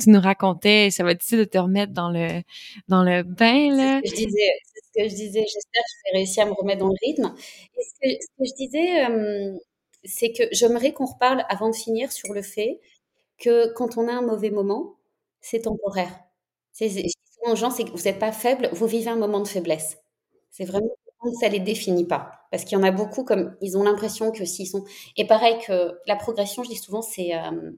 Tu 0.00 0.10
nous 0.10 0.20
racontais, 0.20 0.90
ça 0.90 1.04
va 1.04 1.12
être 1.12 1.18
difficile 1.18 1.38
de 1.38 1.44
te 1.44 1.58
remettre 1.58 1.92
dans 1.92 2.10
le 2.10 2.42
dans 2.88 3.04
le 3.04 3.22
bain 3.22 3.70
là. 3.70 4.00
Je 4.04 4.12
disais. 4.12 4.50
Ce 4.94 5.02
que 5.02 5.08
je 5.08 5.14
disais. 5.14 5.40
J'espère 5.40 5.82
que 5.82 5.90
je 6.06 6.12
vais 6.12 6.18
réussir 6.18 6.42
à 6.44 6.46
me 6.46 6.52
remettre 6.52 6.80
dans 6.80 6.88
le 6.88 6.94
rythme. 7.06 7.34
Et 7.78 7.82
ce 7.82 8.26
que, 8.38 8.44
je 8.44 8.54
disais, 8.54 9.60
c'est 10.04 10.32
que 10.32 10.44
j'aimerais 10.52 10.92
qu'on 10.92 11.06
reparle 11.06 11.44
avant 11.48 11.70
de 11.70 11.74
finir 11.74 12.12
sur 12.12 12.32
le 12.32 12.42
fait 12.42 12.80
que 13.38 13.72
quand 13.74 13.98
on 13.98 14.08
a 14.08 14.12
un 14.12 14.22
mauvais 14.22 14.50
moment, 14.50 14.96
c'est 15.40 15.62
temporaire. 15.62 16.12
Souvent 16.72 17.52
aux 17.52 17.56
gens, 17.56 17.70
c'est 17.70 17.84
que 17.84 17.90
vous 17.90 18.04
n'êtes 18.04 18.18
pas 18.18 18.32
faible, 18.32 18.68
vous 18.72 18.86
vivez 18.86 19.10
un 19.10 19.16
moment 19.16 19.40
de 19.40 19.48
faiblesse. 19.48 19.98
C'est 20.50 20.64
vraiment 20.64 20.88
ça 21.40 21.48
les 21.48 21.60
définit 21.60 22.04
pas. 22.06 22.32
Parce 22.50 22.64
qu'il 22.64 22.76
y 22.78 22.80
en 22.80 22.84
a 22.84 22.90
beaucoup 22.90 23.24
comme 23.24 23.56
ils 23.60 23.76
ont 23.78 23.82
l'impression 23.82 24.30
que 24.30 24.44
s'ils 24.44 24.66
sont 24.68 24.84
et 25.16 25.26
pareil 25.26 25.56
que 25.66 25.98
la 26.06 26.16
progression, 26.16 26.62
je 26.64 26.68
dis 26.70 26.76
souvent, 26.76 27.02
c'est 27.02 27.34
euh, 27.34 27.72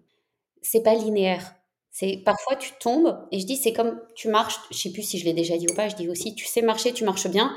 pas 0.84 0.94
linéaire. 0.94 1.54
C'est 1.98 2.18
parfois 2.26 2.56
tu 2.56 2.72
tombes 2.78 3.26
et 3.32 3.40
je 3.40 3.46
dis 3.46 3.56
c'est 3.56 3.72
comme 3.72 3.98
tu 4.14 4.28
marches. 4.28 4.58
Je 4.70 4.76
sais 4.76 4.92
plus 4.92 5.02
si 5.02 5.18
je 5.18 5.24
l'ai 5.24 5.32
déjà 5.32 5.56
dit 5.56 5.66
ou 5.66 5.74
pas. 5.74 5.88
Je 5.88 5.96
dis 5.96 6.10
aussi 6.10 6.34
tu 6.34 6.44
sais 6.44 6.60
marcher, 6.60 6.92
tu 6.92 7.04
marches 7.04 7.26
bien. 7.26 7.56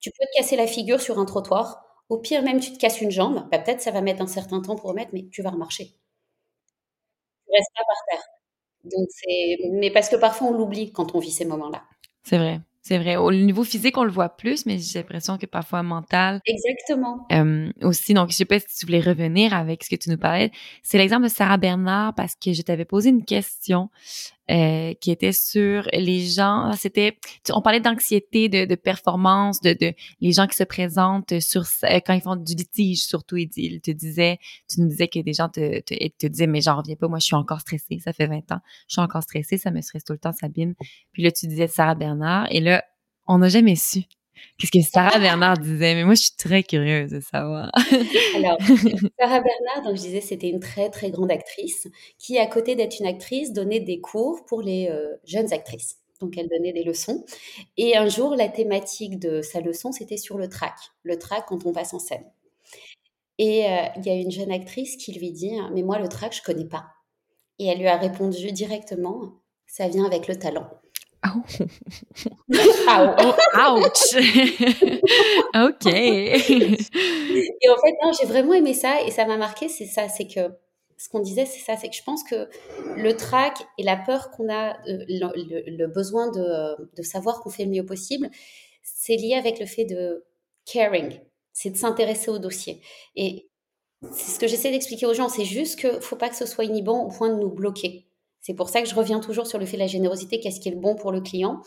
Tu 0.00 0.10
peux 0.10 0.24
te 0.26 0.36
casser 0.36 0.56
la 0.56 0.66
figure 0.66 1.00
sur 1.00 1.20
un 1.20 1.24
trottoir. 1.24 1.84
Au 2.08 2.18
pire 2.18 2.42
même 2.42 2.58
tu 2.58 2.72
te 2.72 2.78
casses 2.78 3.00
une 3.00 3.12
jambe. 3.12 3.48
Bah, 3.52 3.60
peut-être 3.60 3.80
ça 3.80 3.92
va 3.92 4.00
mettre 4.00 4.20
un 4.20 4.26
certain 4.26 4.60
temps 4.60 4.74
pour 4.74 4.90
remettre, 4.90 5.10
mais 5.12 5.28
tu 5.30 5.42
vas 5.42 5.50
remarcher. 5.50 5.94
Tu 7.46 7.52
restes 7.52 7.70
pas 7.76 7.84
par 7.86 7.96
terre. 8.10 8.24
Donc 8.84 9.08
c'est, 9.10 9.58
mais 9.70 9.92
parce 9.92 10.08
que 10.08 10.16
parfois 10.16 10.48
on 10.48 10.52
l'oublie 10.54 10.90
quand 10.90 11.14
on 11.14 11.20
vit 11.20 11.30
ces 11.30 11.44
moments-là. 11.44 11.84
C'est 12.24 12.38
vrai. 12.38 12.60
C'est 12.88 12.96
vrai. 12.96 13.16
Au 13.16 13.30
niveau 13.30 13.64
physique, 13.64 13.98
on 13.98 14.04
le 14.04 14.10
voit 14.10 14.30
plus, 14.30 14.64
mais 14.64 14.78
j'ai 14.78 15.00
l'impression 15.00 15.36
que 15.36 15.44
parfois 15.44 15.82
mental. 15.82 16.40
Exactement. 16.46 17.26
Euh, 17.32 17.70
aussi, 17.82 18.14
donc, 18.14 18.30
je 18.30 18.36
sais 18.36 18.46
pas 18.46 18.58
si 18.60 18.66
tu 18.78 18.86
voulais 18.86 19.02
revenir 19.02 19.52
avec 19.52 19.84
ce 19.84 19.90
que 19.90 19.96
tu 19.96 20.08
nous 20.08 20.16
parlais. 20.16 20.50
C'est 20.82 20.96
l'exemple 20.96 21.24
de 21.24 21.28
Sarah 21.28 21.58
Bernard 21.58 22.14
parce 22.14 22.34
que 22.34 22.54
je 22.54 22.62
t'avais 22.62 22.86
posé 22.86 23.10
une 23.10 23.26
question 23.26 23.90
euh, 24.50 24.94
qui 24.94 25.10
était 25.10 25.32
sur 25.32 25.88
les 25.92 26.26
gens. 26.26 26.72
C'était, 26.72 27.18
on 27.52 27.60
parlait 27.60 27.80
d'anxiété, 27.80 28.48
de, 28.48 28.64
de, 28.64 28.74
performance, 28.74 29.60
de, 29.60 29.74
de 29.74 29.92
les 30.20 30.32
gens 30.32 30.46
qui 30.46 30.56
se 30.56 30.64
présentent 30.64 31.38
sur 31.40 31.62
euh, 31.84 32.00
quand 32.04 32.14
ils 32.14 32.22
font 32.22 32.36
du 32.36 32.54
litige. 32.54 33.00
Surtout, 33.00 33.36
il, 33.36 33.48
te 33.48 33.90
disait, 33.90 34.38
tu 34.68 34.80
nous 34.80 34.88
disais 34.88 35.08
que 35.08 35.20
des 35.20 35.32
gens 35.32 35.48
te, 35.48 35.80
te, 35.80 35.94
te 36.18 36.26
disaient, 36.26 36.46
mais 36.46 36.60
j'en 36.60 36.78
reviens 36.78 36.96
pas. 36.96 37.08
Moi, 37.08 37.18
je 37.18 37.26
suis 37.26 37.36
encore 37.36 37.60
stressée. 37.60 37.98
Ça 37.98 38.12
fait 38.12 38.26
20 38.26 38.52
ans. 38.52 38.60
Je 38.88 38.94
suis 38.94 39.02
encore 39.02 39.22
stressée. 39.22 39.58
Ça 39.58 39.70
me 39.70 39.80
stresse 39.80 40.04
tout 40.04 40.14
le 40.14 40.18
temps, 40.18 40.32
Sabine. 40.32 40.74
Puis 41.12 41.22
là, 41.22 41.30
tu 41.30 41.46
disais 41.46 41.66
Sarah 41.66 41.94
Bernard. 41.94 42.46
Et 42.50 42.60
là, 42.60 42.84
on 43.26 43.38
n'a 43.38 43.48
jamais 43.48 43.76
su. 43.76 44.04
Qu'est-ce 44.58 44.72
que 44.72 44.82
Sarah 44.82 45.18
Bernard 45.18 45.58
disait? 45.58 45.94
Mais 45.94 46.04
moi, 46.04 46.14
je 46.14 46.22
suis 46.22 46.36
très 46.36 46.62
curieuse 46.62 47.10
de 47.10 47.20
savoir. 47.20 47.70
Alors, 48.36 48.58
Sarah 49.18 49.40
Bernard, 49.40 49.82
donc 49.84 49.96
je 49.96 50.02
disais, 50.02 50.20
c'était 50.20 50.48
une 50.48 50.60
très, 50.60 50.90
très 50.90 51.10
grande 51.10 51.30
actrice 51.30 51.88
qui, 52.18 52.38
à 52.38 52.46
côté 52.46 52.74
d'être 52.74 52.98
une 52.98 53.06
actrice, 53.06 53.52
donnait 53.52 53.80
des 53.80 54.00
cours 54.00 54.44
pour 54.46 54.62
les 54.62 54.88
euh, 54.88 55.16
jeunes 55.24 55.52
actrices. 55.52 55.98
Donc, 56.20 56.36
elle 56.36 56.48
donnait 56.48 56.72
des 56.72 56.82
leçons. 56.82 57.24
Et 57.76 57.96
un 57.96 58.08
jour, 58.08 58.34
la 58.34 58.48
thématique 58.48 59.18
de 59.18 59.40
sa 59.40 59.60
leçon, 59.60 59.92
c'était 59.92 60.16
sur 60.16 60.36
le 60.36 60.48
trac. 60.48 60.74
Le 61.04 61.18
trac 61.18 61.44
quand 61.46 61.64
on 61.64 61.72
passe 61.72 61.94
en 61.94 61.98
scène. 61.98 62.24
Et 63.38 63.66
euh, 63.66 63.86
il 63.96 64.06
y 64.06 64.10
a 64.10 64.14
une 64.14 64.32
jeune 64.32 64.50
actrice 64.50 64.96
qui 64.96 65.12
lui 65.12 65.30
dit, 65.30 65.52
mais 65.72 65.82
moi, 65.82 65.98
le 65.98 66.08
trac, 66.08 66.34
je 66.34 66.42
connais 66.42 66.66
pas. 66.66 66.86
Et 67.60 67.66
elle 67.66 67.78
lui 67.78 67.86
a 67.86 67.96
répondu 67.96 68.52
directement, 68.52 69.40
ça 69.66 69.88
vient 69.88 70.04
avec 70.04 70.26
le 70.26 70.36
talent. 70.36 70.68
Oh. 71.26 71.42
ouch! 73.76 74.14
ok. 75.54 75.86
Et 75.86 77.68
en 77.68 77.76
fait, 77.76 77.94
non, 78.02 78.12
j'ai 78.18 78.26
vraiment 78.26 78.54
aimé 78.54 78.72
ça 78.72 79.02
et 79.02 79.10
ça 79.10 79.24
m'a 79.26 79.36
marqué, 79.36 79.68
c'est 79.68 79.86
ça, 79.86 80.08
c'est 80.08 80.26
que 80.26 80.52
ce 80.96 81.08
qu'on 81.08 81.20
disait, 81.20 81.44
c'est 81.44 81.60
ça, 81.60 81.76
c'est 81.76 81.88
que 81.88 81.96
je 81.96 82.02
pense 82.02 82.24
que 82.24 82.48
le 82.96 83.16
trac 83.16 83.58
et 83.78 83.82
la 83.82 83.96
peur 83.96 84.30
qu'on 84.30 84.48
a, 84.48 84.74
euh, 84.88 85.04
le, 85.08 85.86
besoin 85.86 86.30
de, 86.30 86.76
de 86.96 87.02
savoir 87.02 87.40
qu'on 87.40 87.50
fait 87.50 87.64
le 87.64 87.70
mieux 87.70 87.86
possible, 87.86 88.30
c'est 88.82 89.16
lié 89.16 89.34
avec 89.34 89.60
le 89.60 89.66
fait 89.66 89.84
de 89.84 90.24
caring, 90.64 91.20
c'est 91.52 91.70
de 91.70 91.76
s'intéresser 91.76 92.30
au 92.30 92.38
dossier. 92.38 92.80
Et 93.16 93.48
c'est 94.12 94.32
ce 94.32 94.38
que 94.38 94.46
j'essaie 94.46 94.70
d'expliquer 94.70 95.06
aux 95.06 95.14
gens, 95.14 95.28
c'est 95.28 95.44
juste 95.44 95.78
qu'il 95.78 95.92
ne 95.92 96.00
faut 96.00 96.16
pas 96.16 96.28
que 96.28 96.36
ce 96.36 96.46
soit 96.46 96.64
inhibant 96.64 97.04
au 97.04 97.08
point 97.08 97.28
de 97.28 97.40
nous 97.40 97.50
bloquer. 97.50 98.07
C'est 98.40 98.54
pour 98.54 98.68
ça 98.68 98.82
que 98.82 98.88
je 98.88 98.94
reviens 98.94 99.20
toujours 99.20 99.46
sur 99.46 99.58
le 99.58 99.66
fait 99.66 99.76
de 99.76 99.82
la 99.82 99.86
générosité, 99.86 100.40
qu'est-ce 100.40 100.60
qui 100.60 100.68
est 100.68 100.72
le 100.72 100.80
bon 100.80 100.94
pour 100.94 101.12
le 101.12 101.20
client. 101.20 101.60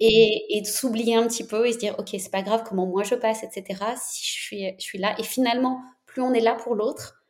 Et, 0.00 0.60
de 0.62 0.66
s'oublier 0.66 1.14
un 1.14 1.26
petit 1.26 1.46
peu 1.46 1.66
et 1.66 1.72
se 1.72 1.78
dire, 1.78 1.94
OK, 1.98 2.08
c'est 2.12 2.30
pas 2.30 2.42
grave 2.42 2.64
comment 2.66 2.86
moi 2.86 3.02
je 3.02 3.14
passe, 3.14 3.42
etc. 3.42 3.84
Si 4.02 4.24
je 4.24 4.42
suis, 4.42 4.74
je 4.78 4.82
suis 4.82 4.98
là. 4.98 5.14
Et 5.18 5.22
finalement, 5.22 5.80
plus 6.06 6.22
on 6.22 6.32
est 6.32 6.40
là 6.40 6.54
pour 6.54 6.74
l'autre, 6.74 7.22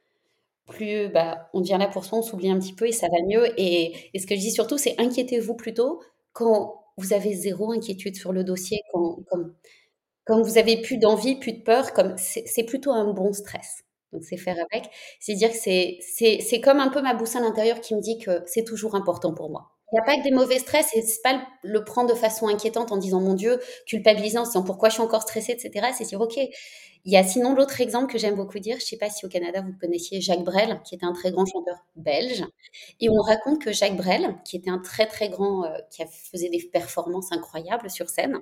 plus 0.66 1.08
bah, 1.08 1.50
on 1.52 1.60
devient 1.60 1.76
là 1.78 1.88
pour 1.88 2.04
soi, 2.04 2.18
on 2.18 2.22
s'oublie 2.22 2.50
un 2.50 2.58
petit 2.58 2.74
peu 2.74 2.86
et 2.86 2.92
ça 2.92 3.08
va 3.08 3.18
mieux. 3.26 3.48
Et, 3.60 4.10
ce 4.18 4.26
que 4.26 4.36
je 4.36 4.40
dis 4.40 4.52
surtout, 4.52 4.78
c'est 4.78 4.94
inquiétez-vous 4.98 5.54
plutôt 5.54 6.00
quand 6.32 6.84
vous 6.96 7.12
avez 7.12 7.34
zéro 7.34 7.72
inquiétude 7.72 8.16
sur 8.16 8.32
le 8.32 8.44
dossier, 8.44 8.80
quand, 8.92 9.18
quand 10.24 10.42
vous 10.42 10.58
avez 10.58 10.80
plus 10.80 10.98
d'envie, 10.98 11.36
plus 11.36 11.52
de 11.52 11.62
peur, 11.62 11.92
comme 11.92 12.14
c'est 12.16 12.64
plutôt 12.64 12.92
un 12.92 13.12
bon 13.12 13.32
stress. 13.32 13.82
Donc 14.12 14.24
c'est 14.24 14.36
faire 14.36 14.56
avec. 14.70 14.90
C'est 15.20 15.34
dire 15.34 15.50
que 15.50 15.56
c'est, 15.56 16.60
comme 16.60 16.80
un 16.80 16.88
peu 16.88 17.02
ma 17.02 17.14
boussole 17.14 17.44
intérieure 17.44 17.80
qui 17.80 17.94
me 17.94 18.00
dit 18.00 18.18
que 18.18 18.42
c'est 18.46 18.64
toujours 18.64 18.94
important 18.94 19.34
pour 19.34 19.50
moi. 19.50 19.72
Il 19.92 19.96
n'y 19.96 20.00
a 20.00 20.04
pas 20.04 20.16
que 20.16 20.22
des 20.22 20.30
mauvais 20.30 20.58
stress 20.60 20.88
et 20.94 21.02
c'est 21.02 21.22
pas 21.22 21.42
le, 21.64 21.84
prendre 21.84 22.10
de 22.10 22.14
façon 22.14 22.46
inquiétante 22.46 22.92
en 22.92 22.96
disant 22.96 23.20
mon 23.20 23.34
Dieu, 23.34 23.60
culpabilisant, 23.86 24.42
en 24.42 24.44
disant 24.44 24.62
pourquoi 24.62 24.88
je 24.88 24.94
suis 24.94 25.02
encore 25.02 25.22
stressée, 25.22 25.52
etc. 25.52 25.88
C'est 25.96 26.04
dire 26.04 26.20
ok. 26.20 26.38
Il 27.04 27.12
y 27.12 27.16
a 27.16 27.24
sinon 27.24 27.54
l'autre 27.54 27.80
exemple 27.80 28.12
que 28.12 28.18
j'aime 28.18 28.36
beaucoup 28.36 28.58
dire, 28.58 28.76
je 28.78 28.84
sais 28.84 28.98
pas 28.98 29.08
si 29.08 29.24
au 29.24 29.28
Canada 29.28 29.62
vous 29.62 29.72
connaissiez 29.80 30.20
Jacques 30.20 30.44
Brel, 30.44 30.80
qui 30.84 30.94
était 30.94 31.06
un 31.06 31.14
très 31.14 31.32
grand 31.32 31.46
chanteur 31.46 31.78
belge, 31.96 32.44
et 33.00 33.08
on 33.08 33.20
raconte 33.22 33.62
que 33.62 33.72
Jacques 33.72 33.96
Brel, 33.96 34.36
qui 34.44 34.56
était 34.56 34.70
un 34.70 34.78
très 34.78 35.06
très 35.06 35.30
grand, 35.30 35.64
euh, 35.64 35.78
qui 35.90 36.02
faisait 36.30 36.50
des 36.50 36.62
performances 36.70 37.32
incroyables 37.32 37.88
sur 37.90 38.10
scène, 38.10 38.38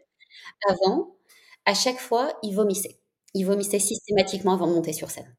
avant, 0.69 1.15
à 1.67 1.75
chaque 1.75 1.99
fois, 1.99 2.33
il 2.43 2.55
vomissait. 2.55 2.99
Il 3.35 3.45
vomissait 3.47 3.79
systématiquement 3.79 4.55
avant 4.55 4.67
de 4.67 4.73
monter 4.73 4.93
sur 4.93 5.11
scène 5.11 5.37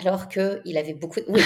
alors 0.00 0.28
qu'il 0.28 0.76
avait 0.76 0.94
beaucoup. 0.94 1.20
Oui. 1.28 1.42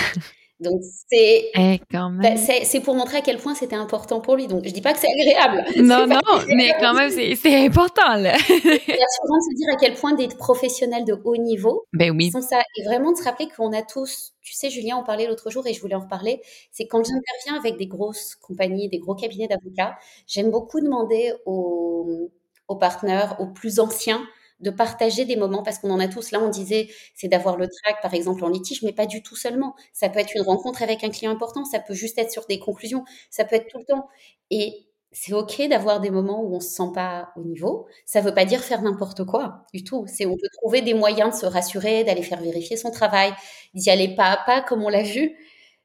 Donc 0.62 0.80
c'est 1.10 1.50
Eh, 1.58 1.80
bah, 1.90 2.36
c'est 2.36 2.80
pour 2.80 2.94
montrer 2.94 3.18
à 3.18 3.20
quel 3.20 3.36
point 3.36 3.54
c'était 3.54 3.76
important 3.76 4.20
pour 4.20 4.36
lui. 4.36 4.46
Donc 4.46 4.64
je 4.64 4.70
dis 4.70 4.80
pas 4.80 4.92
que 4.92 4.98
c'est 4.98 5.10
agréable. 5.10 5.64
Non, 5.82 6.06
non, 6.06 6.20
mais 6.48 6.72
quand 6.80 6.94
même, 6.94 7.10
c'est 7.10 7.66
important, 7.66 8.14
là. 8.16 8.32
Rassurant 8.38 8.68
de 8.68 9.50
se 9.50 9.56
dire 9.56 9.68
à 9.72 9.76
quel 9.76 9.94
point 9.94 10.14
des 10.14 10.28
professionnels 10.28 11.04
de 11.04 11.18
haut 11.24 11.36
niveau 11.36 11.86
Ben 11.92 12.14
oui. 12.16 12.30
sont 12.30 12.40
ça. 12.40 12.60
Et 12.78 12.84
vraiment 12.84 13.12
de 13.12 13.16
se 13.16 13.24
rappeler 13.24 13.48
qu'on 13.56 13.72
a 13.72 13.82
tous, 13.82 14.32
tu 14.40 14.54
sais, 14.54 14.70
Julien 14.70 14.96
en 14.96 15.02
parlait 15.02 15.26
l'autre 15.26 15.50
jour 15.50 15.66
et 15.66 15.74
je 15.74 15.80
voulais 15.80 15.94
en 15.94 16.00
reparler, 16.00 16.40
c'est 16.70 16.86
quand 16.86 17.02
j'interviens 17.04 17.58
avec 17.58 17.76
des 17.78 17.86
grosses 17.86 18.36
compagnies, 18.36 18.88
des 18.88 18.98
gros 18.98 19.14
cabinets 19.14 19.48
d'avocats, 19.48 19.96
j'aime 20.26 20.50
beaucoup 20.50 20.80
demander 20.80 21.32
aux, 21.46 22.30
aux 22.68 22.76
partenaires, 22.76 23.36
aux 23.40 23.46
plus 23.46 23.80
anciens, 23.80 24.22
de 24.62 24.70
partager 24.70 25.24
des 25.24 25.36
moments, 25.36 25.62
parce 25.62 25.78
qu'on 25.78 25.90
en 25.90 26.00
a 26.00 26.08
tous. 26.08 26.30
Là, 26.30 26.40
on 26.42 26.48
disait, 26.48 26.88
c'est 27.14 27.28
d'avoir 27.28 27.56
le 27.56 27.68
track, 27.68 28.00
par 28.02 28.14
exemple, 28.14 28.44
en 28.44 28.48
litige, 28.48 28.82
mais 28.82 28.92
pas 28.92 29.06
du 29.06 29.22
tout 29.22 29.36
seulement. 29.36 29.74
Ça 29.92 30.08
peut 30.08 30.20
être 30.20 30.32
une 30.36 30.42
rencontre 30.42 30.82
avec 30.82 31.04
un 31.04 31.10
client 31.10 31.32
important, 31.32 31.64
ça 31.64 31.80
peut 31.80 31.94
juste 31.94 32.18
être 32.18 32.30
sur 32.32 32.46
des 32.46 32.58
conclusions, 32.58 33.04
ça 33.30 33.44
peut 33.44 33.56
être 33.56 33.68
tout 33.68 33.78
le 33.78 33.84
temps. 33.84 34.08
Et 34.50 34.86
c'est 35.12 35.34
OK 35.34 35.60
d'avoir 35.68 36.00
des 36.00 36.10
moments 36.10 36.42
où 36.42 36.54
on 36.56 36.60
se 36.60 36.70
sent 36.70 36.90
pas 36.94 37.30
au 37.36 37.42
niveau. 37.42 37.86
Ça 38.06 38.20
veut 38.22 38.32
pas 38.34 38.44
dire 38.46 38.60
faire 38.62 38.80
n'importe 38.82 39.24
quoi 39.24 39.66
du 39.74 39.84
tout. 39.84 40.06
C'est 40.08 40.24
on 40.26 40.36
peut 40.36 40.48
trouver 40.62 40.80
des 40.82 40.94
moyens 40.94 41.34
de 41.34 41.40
se 41.40 41.46
rassurer, 41.46 42.04
d'aller 42.04 42.22
faire 42.22 42.40
vérifier 42.40 42.76
son 42.78 42.90
travail, 42.90 43.32
d'y 43.74 43.90
aller 43.90 44.14
pas 44.16 44.30
à 44.32 44.36
pas 44.46 44.62
comme 44.62 44.82
on 44.82 44.88
l'a 44.88 45.02
vu 45.02 45.36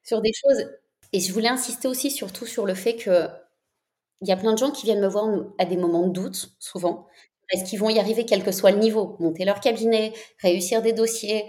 sur 0.03 0.21
des 0.21 0.32
choses. 0.34 0.65
Et 1.13 1.19
je 1.19 1.34
voulais 1.34 1.49
insister 1.49 1.88
aussi 1.88 2.11
surtout 2.11 2.45
sur 2.45 2.65
le 2.65 2.73
fait 2.75 2.95
que 2.95 3.28
il 4.21 4.28
y 4.28 4.32
a 4.32 4.38
plein 4.38 4.53
de 4.53 4.57
gens 4.57 4.71
qui 4.71 4.86
viennent 4.86 5.01
me 5.01 5.07
voir 5.07 5.28
à 5.59 5.65
des 5.65 5.78
moments 5.78 6.07
de 6.07 6.13
doute 6.13 6.55
souvent. 6.59 7.07
Est-ce 7.52 7.64
qu'ils 7.66 7.80
vont 7.80 7.89
y 7.89 8.00
arriver 8.00 8.26
quel 8.26 8.43
que 8.43 8.52
soit 8.52 8.72
le 8.72 8.80
niveau, 8.80 9.16
monter 9.20 9.45
leur 9.45 9.60
cabinet, 9.62 10.14
réussir 10.41 10.82
des 10.82 10.93
dossiers, 10.93 11.45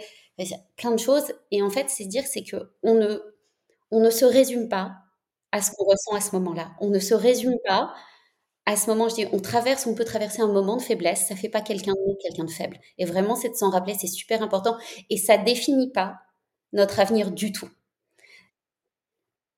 plein 0.77 0.91
de 0.93 0.99
choses. 0.99 1.33
Et 1.51 1.63
en 1.63 1.71
fait, 1.71 1.87
c'est 1.91 2.05
dire 2.07 2.25
c'est 2.27 2.43
que 2.45 2.71
on 2.83 2.95
ne 2.95 3.19
ne 3.93 4.11
se 4.11 4.25
résume 4.25 4.69
pas 4.69 4.93
à 5.53 5.63
ce 5.63 5.71
qu'on 5.73 5.85
ressent 5.85 6.15
à 6.15 6.21
ce 6.21 6.35
moment-là. 6.37 6.71
On 6.81 6.89
ne 6.91 6.99
se 6.99 7.15
résume 7.15 7.57
pas 7.67 7.95
à 8.67 8.77
ce 8.77 8.89
moment, 8.91 9.09
je 9.09 9.15
dis, 9.17 9.27
on 9.33 9.41
traverse, 9.41 9.87
on 9.87 9.95
peut 9.95 10.05
traverser 10.05 10.43
un 10.43 10.49
moment 10.49 10.77
de 10.77 10.83
faiblesse, 10.83 11.27
ça 11.29 11.37
fait 11.37 11.49
pas 11.49 11.63
quelqu'un 11.63 11.93
de 11.95 12.17
quelqu'un 12.23 12.45
de 12.45 12.51
faible. 12.51 12.79
Et 12.99 13.07
vraiment, 13.07 13.35
c'est 13.37 13.49
de 13.51 13.55
s'en 13.55 13.71
rappeler, 13.71 13.95
c'est 13.99 14.07
super 14.09 14.43
important. 14.43 14.77
Et 15.11 15.17
ça 15.19 15.39
définit 15.39 15.91
pas 15.93 16.17
notre 16.75 17.01
avenir 17.01 17.31
du 17.33 17.53
tout. 17.53 17.69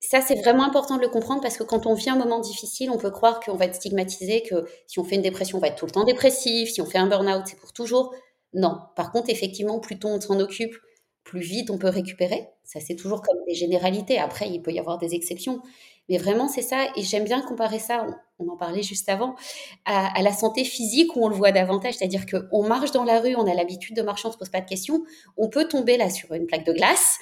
Ça, 0.02 0.22
c'est 0.22 0.36
vraiment 0.36 0.64
important 0.64 0.96
de 0.96 1.02
le 1.02 1.08
comprendre 1.08 1.42
parce 1.42 1.58
que 1.58 1.62
quand 1.62 1.84
on 1.84 1.92
vit 1.92 2.08
un 2.08 2.16
moment 2.16 2.40
difficile, 2.40 2.90
on 2.90 2.96
peut 2.96 3.10
croire 3.10 3.38
qu'on 3.38 3.56
va 3.56 3.66
être 3.66 3.74
stigmatisé, 3.74 4.42
que 4.42 4.66
si 4.86 4.98
on 4.98 5.04
fait 5.04 5.16
une 5.16 5.22
dépression, 5.22 5.58
on 5.58 5.60
va 5.60 5.68
être 5.68 5.76
tout 5.76 5.84
le 5.84 5.92
temps 5.92 6.04
dépressif, 6.04 6.70
si 6.70 6.80
on 6.80 6.86
fait 6.86 6.98
un 6.98 7.06
burn-out, 7.06 7.42
c'est 7.44 7.58
pour 7.58 7.74
toujours. 7.74 8.14
Non. 8.54 8.78
Par 8.96 9.12
contre, 9.12 9.28
effectivement, 9.28 9.78
plus 9.78 9.98
tôt 9.98 10.08
on 10.08 10.20
s'en 10.20 10.40
occupe, 10.40 10.74
plus 11.22 11.40
vite 11.40 11.70
on 11.70 11.76
peut 11.76 11.90
récupérer. 11.90 12.48
Ça, 12.64 12.80
c'est 12.80 12.96
toujours 12.96 13.20
comme 13.20 13.36
des 13.46 13.54
généralités. 13.54 14.18
Après, 14.18 14.48
il 14.48 14.62
peut 14.62 14.72
y 14.72 14.78
avoir 14.78 14.96
des 14.96 15.14
exceptions. 15.14 15.60
Mais 16.08 16.16
vraiment, 16.16 16.48
c'est 16.48 16.62
ça. 16.62 16.86
Et 16.96 17.02
j'aime 17.02 17.24
bien 17.24 17.42
comparer 17.42 17.78
ça, 17.78 18.06
on, 18.38 18.48
en 18.48 18.56
parlait 18.56 18.82
juste 18.82 19.08
avant, 19.10 19.36
à, 19.84 20.18
à, 20.18 20.22
la 20.22 20.32
santé 20.32 20.64
physique 20.64 21.14
où 21.14 21.24
on 21.24 21.28
le 21.28 21.34
voit 21.34 21.52
davantage. 21.52 21.94
C'est-à-dire 21.94 22.24
qu'on 22.26 22.66
marche 22.66 22.90
dans 22.92 23.04
la 23.04 23.20
rue, 23.20 23.36
on 23.36 23.46
a 23.46 23.54
l'habitude 23.54 23.94
de 23.94 24.02
marcher, 24.02 24.26
on 24.26 24.30
ne 24.30 24.32
se 24.32 24.38
pose 24.38 24.48
pas 24.48 24.62
de 24.62 24.68
questions. 24.68 25.04
On 25.36 25.50
peut 25.50 25.68
tomber 25.68 25.98
là 25.98 26.08
sur 26.08 26.32
une 26.32 26.46
plaque 26.46 26.64
de 26.64 26.72
glace 26.72 27.18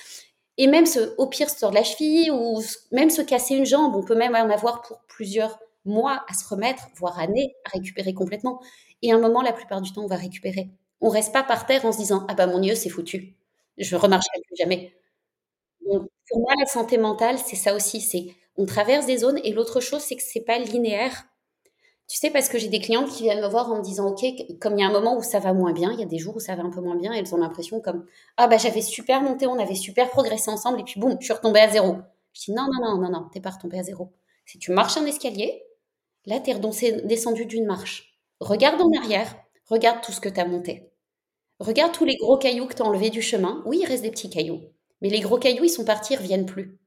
et 0.58 0.66
même 0.66 0.84
au 1.18 1.26
pire 1.28 1.50
se 1.50 1.58
tordre 1.60 1.76
la 1.76 1.84
cheville 1.84 2.30
ou 2.30 2.60
même 2.92 3.10
se 3.10 3.22
casser 3.22 3.54
une 3.56 3.66
jambe. 3.66 3.96
On 3.96 4.02
peut 4.04 4.16
même 4.16 4.34
en 4.34 4.50
avoir 4.50 4.82
pour 4.82 5.00
plusieurs 5.08 5.58
mois 5.84 6.24
à 6.28 6.34
se 6.34 6.46
remettre, 6.48 6.88
voire 6.96 7.18
années, 7.18 7.54
à 7.64 7.70
récupérer 7.70 8.14
complètement. 8.14 8.60
Et 9.02 9.12
à 9.12 9.16
un 9.16 9.20
moment, 9.20 9.42
la 9.42 9.52
plupart 9.52 9.80
du 9.80 9.92
temps, 9.92 10.02
on 10.04 10.08
va 10.08 10.16
récupérer. 10.16 10.68
On 11.00 11.08
reste 11.10 11.32
pas 11.32 11.44
par 11.44 11.66
terre 11.66 11.84
en 11.86 11.92
se 11.92 11.98
disant 11.98 12.26
ah 12.28 12.34
bah 12.34 12.46
mon 12.46 12.58
Dieu, 12.60 12.74
c'est 12.74 12.88
foutu, 12.90 13.36
je 13.78 13.96
remarcherai 13.96 14.40
plus 14.46 14.56
jamais. 14.58 14.92
Pour 16.28 16.40
moi, 16.40 16.52
la 16.58 16.66
santé 16.66 16.98
mentale, 16.98 17.38
c'est 17.38 17.56
ça 17.56 17.74
aussi. 17.74 18.00
C'est 18.00 18.26
on 18.56 18.66
traverse 18.66 19.06
des 19.06 19.18
zones 19.18 19.40
et 19.44 19.52
l'autre 19.52 19.80
chose, 19.80 20.02
c'est 20.02 20.16
que 20.16 20.22
c'est 20.22 20.40
pas 20.44 20.58
linéaire. 20.58 21.24
Tu 22.08 22.16
sais, 22.16 22.30
parce 22.30 22.48
que 22.48 22.58
j'ai 22.58 22.68
des 22.68 22.80
clientes 22.80 23.10
qui 23.10 23.22
viennent 23.24 23.42
me 23.42 23.48
voir 23.48 23.70
en 23.70 23.76
me 23.78 23.82
disant, 23.82 24.08
OK, 24.08 24.24
comme 24.60 24.78
il 24.78 24.80
y 24.80 24.84
a 24.84 24.88
un 24.88 24.92
moment 24.92 25.16
où 25.18 25.22
ça 25.22 25.40
va 25.40 25.52
moins 25.52 25.72
bien, 25.72 25.92
il 25.92 26.00
y 26.00 26.02
a 26.02 26.06
des 26.06 26.18
jours 26.18 26.36
où 26.36 26.40
ça 26.40 26.54
va 26.56 26.62
un 26.62 26.70
peu 26.70 26.80
moins 26.80 26.96
bien, 26.96 27.12
elles 27.12 27.34
ont 27.34 27.38
l'impression 27.38 27.80
comme, 27.80 28.06
ah 28.38 28.48
bah 28.48 28.56
j'avais 28.56 28.80
super 28.80 29.20
monté, 29.20 29.46
on 29.46 29.58
avait 29.58 29.74
super 29.74 30.08
progressé 30.08 30.50
ensemble, 30.50 30.80
et 30.80 30.84
puis 30.84 30.98
boum, 30.98 31.16
je 31.20 31.24
suis 31.24 31.34
retombée 31.34 31.60
à 31.60 31.68
zéro. 31.68 31.96
Je 32.32 32.44
dis, 32.46 32.52
non, 32.52 32.64
non, 32.64 32.80
non, 32.96 32.98
non, 33.02 33.10
non, 33.10 33.28
t'es 33.32 33.40
pas 33.40 33.50
retombée 33.50 33.78
à 33.78 33.82
zéro. 33.82 34.12
Si 34.46 34.58
tu 34.58 34.72
marches 34.72 34.96
un 34.96 35.04
escalier, 35.04 35.62
là, 36.26 36.40
t'es 36.40 36.54
descendu 37.04 37.46
d'une 37.46 37.66
marche. 37.66 38.18
Regarde 38.40 38.80
en 38.80 38.90
arrière, 38.98 39.36
regarde 39.66 40.00
tout 40.02 40.12
ce 40.12 40.20
que 40.20 40.28
t'as 40.30 40.46
monté. 40.46 40.90
Regarde 41.60 41.92
tous 41.92 42.04
les 42.06 42.16
gros 42.16 42.38
cailloux 42.38 42.66
que 42.66 42.74
t'as 42.74 42.84
enlevés 42.84 43.10
du 43.10 43.22
chemin. 43.22 43.62
Oui, 43.66 43.80
il 43.82 43.86
reste 43.86 44.02
des 44.02 44.10
petits 44.10 44.30
cailloux. 44.30 44.62
Mais 45.02 45.10
les 45.10 45.20
gros 45.20 45.38
cailloux, 45.38 45.64
ils 45.64 45.70
sont 45.70 45.84
partis, 45.84 46.14
ils 46.14 46.18
reviennent 46.18 46.46
plus. 46.46 46.78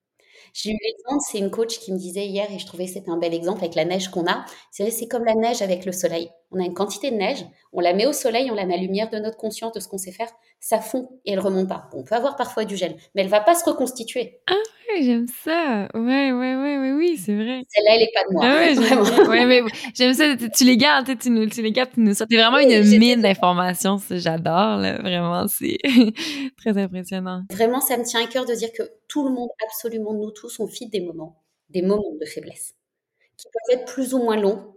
J'ai 0.54 0.72
eu 0.72 0.78
l'exemple, 0.84 1.24
c'est 1.30 1.40
une 1.40 1.52
coach 1.52 1.80
qui 1.80 1.92
me 1.94 1.98
disait 1.98 2.26
hier, 2.28 2.52
et 2.52 2.60
je 2.60 2.66
trouvais 2.66 2.86
que 2.86 2.92
c'était 2.94 3.10
un 3.12 3.18
bel 3.18 3.34
exemple 3.34 3.60
avec 3.60 3.76
la 3.76 3.86
neige 3.86 4.10
qu'on 4.10 4.28
a. 4.28 4.46
C'est 4.72 5.08
comme 5.08 5.26
la 5.26 5.36
neige 5.36 5.62
avec 5.62 5.86
le 5.86 5.92
soleil. 5.92 6.30
On 6.52 6.60
a 6.60 6.66
une 6.66 6.74
quantité 6.74 7.12
de 7.12 7.16
neige, 7.16 7.46
on 7.72 7.80
la 7.80 7.94
met 7.94 8.06
au 8.06 8.14
soleil, 8.14 8.52
on 8.52 8.56
la 8.56 8.66
met 8.66 8.74
à 8.74 8.78
la 8.78 8.84
lumière 8.84 9.10
de 9.10 9.18
notre 9.18 9.38
conscience, 9.38 9.72
de 9.72 9.80
ce 9.80 9.88
qu'on 9.88 9.98
sait 9.98 10.12
faire, 10.12 10.30
ça 10.60 10.80
fond 10.80 11.10
et 11.26 11.32
elle 11.32 11.40
remonte 11.40 11.70
pas. 11.70 11.90
On 11.94 12.04
peut 12.04 12.16
avoir 12.16 12.36
parfois 12.36 12.66
du 12.66 12.76
gel, 12.76 12.96
mais 13.16 13.22
elle 13.22 13.30
va 13.30 13.40
pas 13.40 13.56
se 13.56 13.64
reconstituer. 13.64 14.42
Ah 14.48 14.54
ouais, 14.90 15.04
j'aime 15.04 15.28
ça. 15.44 15.88
Ouais, 15.94 16.32
ouais, 16.32 16.56
ouais, 16.56 16.78
ouais, 16.78 16.92
oui, 16.92 17.18
c'est 17.18 17.36
vrai. 17.36 17.64
Celle-là, 17.70 17.96
elle 17.96 18.02
est 18.02 18.12
pas 18.14 18.24
de 18.28 18.34
moi. 18.34 18.42
Ah 18.46 18.56
ouais, 18.56 18.76
j'aime 18.76 19.30
ouais, 19.30 19.46
mais 19.46 19.62
j'aime 19.94 20.14
ça. 20.14 20.36
Tu 20.36 20.66
les 20.66 20.78
gardes, 20.78 21.18
tu, 21.18 21.30
nous, 21.30 21.48
tu 21.48 21.62
les 21.62 21.72
gardes, 21.72 21.92
tu 21.94 22.02
nous 22.02 22.14
sortes. 22.14 22.30
T'es 22.30 22.38
vraiment 22.38 22.58
oui, 22.58 22.74
une 22.74 23.00
mine 23.00 23.22
d'informations. 23.22 23.98
J'adore, 24.10 24.78
là. 24.78 25.02
Vraiment, 25.02 25.48
c'est 25.48 25.78
très 26.58 26.78
impressionnant. 26.78 27.44
Vraiment, 27.52 27.80
ça 27.80 27.98
me 27.98 28.04
tient 28.04 28.24
à 28.24 28.28
cœur 28.28 28.46
de 28.46 28.54
dire 28.54 28.72
que 28.78 28.84
tout 29.08 29.28
le 29.28 29.34
monde, 29.34 29.50
absolument 29.66 30.14
nous 30.14 30.32
tous, 30.32 30.60
on 30.60 30.66
vit 30.66 30.90
des 30.90 31.02
moments, 31.02 31.42
des 31.70 31.82
moments 31.82 32.16
de 32.20 32.26
faiblesse 32.26 32.76
qui 33.42 33.48
peuvent 33.48 33.80
être 33.80 33.92
plus 33.92 34.14
ou 34.14 34.20
moins 34.20 34.38
longs. 34.38 34.71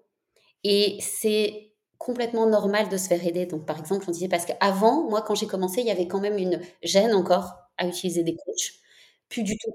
Et 0.65 0.99
c'est 1.01 1.73
complètement 1.99 2.47
normal 2.47 2.89
de 2.89 2.97
se 2.97 3.09
faire 3.09 3.25
aider. 3.27 3.47
Donc, 3.47 3.65
par 3.67 3.79
exemple, 3.79 4.05
on 4.09 4.11
disait, 4.11 4.29
parce 4.29 4.45
qu'avant, 4.45 5.09
moi, 5.09 5.23
quand 5.23 5.35
j'ai 5.35 5.47
commencé, 5.47 5.81
il 5.81 5.87
y 5.87 5.91
avait 5.91 6.09
quand 6.09 6.21
même 6.21 6.39
une 6.39 6.61
gêne 6.83 7.15
encore 7.15 7.55
à 7.79 7.87
utiliser 7.87 8.23
des 8.23 8.35
coachs. 8.35 8.73
Plus 9.29 9.43
du 9.43 9.57
tout. 9.57 9.73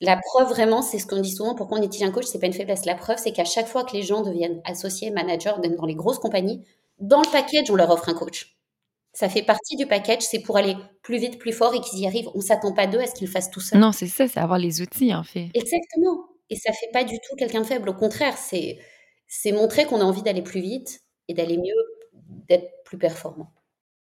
La 0.00 0.16
preuve, 0.16 0.48
vraiment, 0.48 0.82
c'est 0.82 0.98
ce 0.98 1.06
qu'on 1.06 1.20
dit 1.20 1.30
souvent, 1.30 1.54
pourquoi 1.54 1.78
on 1.78 1.82
utilise 1.82 2.08
un 2.08 2.10
coach, 2.10 2.24
c'est 2.24 2.38
pas 2.38 2.46
une 2.46 2.54
faiblesse. 2.54 2.86
La 2.86 2.94
preuve, 2.94 3.18
c'est 3.18 3.32
qu'à 3.32 3.44
chaque 3.44 3.68
fois 3.68 3.84
que 3.84 3.92
les 3.94 4.02
gens 4.02 4.22
deviennent 4.22 4.62
associés, 4.64 5.10
managers, 5.10 5.52
dans 5.78 5.86
les 5.86 5.94
grosses 5.94 6.18
compagnies, 6.18 6.64
dans 6.98 7.20
le 7.20 7.30
package, 7.30 7.70
on 7.70 7.76
leur 7.76 7.90
offre 7.90 8.08
un 8.08 8.14
coach. 8.14 8.56
Ça 9.12 9.28
fait 9.28 9.42
partie 9.42 9.76
du 9.76 9.86
package, 9.86 10.22
c'est 10.22 10.38
pour 10.38 10.56
aller 10.56 10.74
plus 11.02 11.18
vite, 11.18 11.38
plus 11.38 11.52
fort 11.52 11.74
et 11.74 11.80
qu'ils 11.80 11.98
y 12.00 12.06
arrivent. 12.06 12.30
On 12.34 12.40
s'attend 12.40 12.72
pas 12.72 12.86
d'eux 12.86 13.00
à 13.00 13.06
ce 13.06 13.14
qu'ils 13.14 13.26
le 13.26 13.32
fassent 13.32 13.50
tout 13.50 13.60
seuls. 13.60 13.78
Non, 13.78 13.92
c'est 13.92 14.06
ça, 14.06 14.26
c'est 14.26 14.40
avoir 14.40 14.58
les 14.58 14.80
outils, 14.80 15.14
en 15.14 15.24
fait. 15.24 15.50
Exactement. 15.54 16.26
Et 16.48 16.56
ça 16.56 16.72
fait 16.72 16.90
pas 16.92 17.04
du 17.04 17.16
tout 17.16 17.36
quelqu'un 17.36 17.60
de 17.60 17.66
faible. 17.66 17.88
Au 17.88 17.94
contraire, 17.94 18.36
c'est, 18.38 18.78
c'est 19.30 19.52
montrer 19.52 19.86
qu'on 19.86 20.00
a 20.00 20.04
envie 20.04 20.22
d'aller 20.22 20.42
plus 20.42 20.60
vite 20.60 21.02
et 21.28 21.34
d'aller 21.34 21.56
mieux, 21.56 21.72
d'être 22.48 22.68
plus 22.84 22.98
performant. 22.98 23.54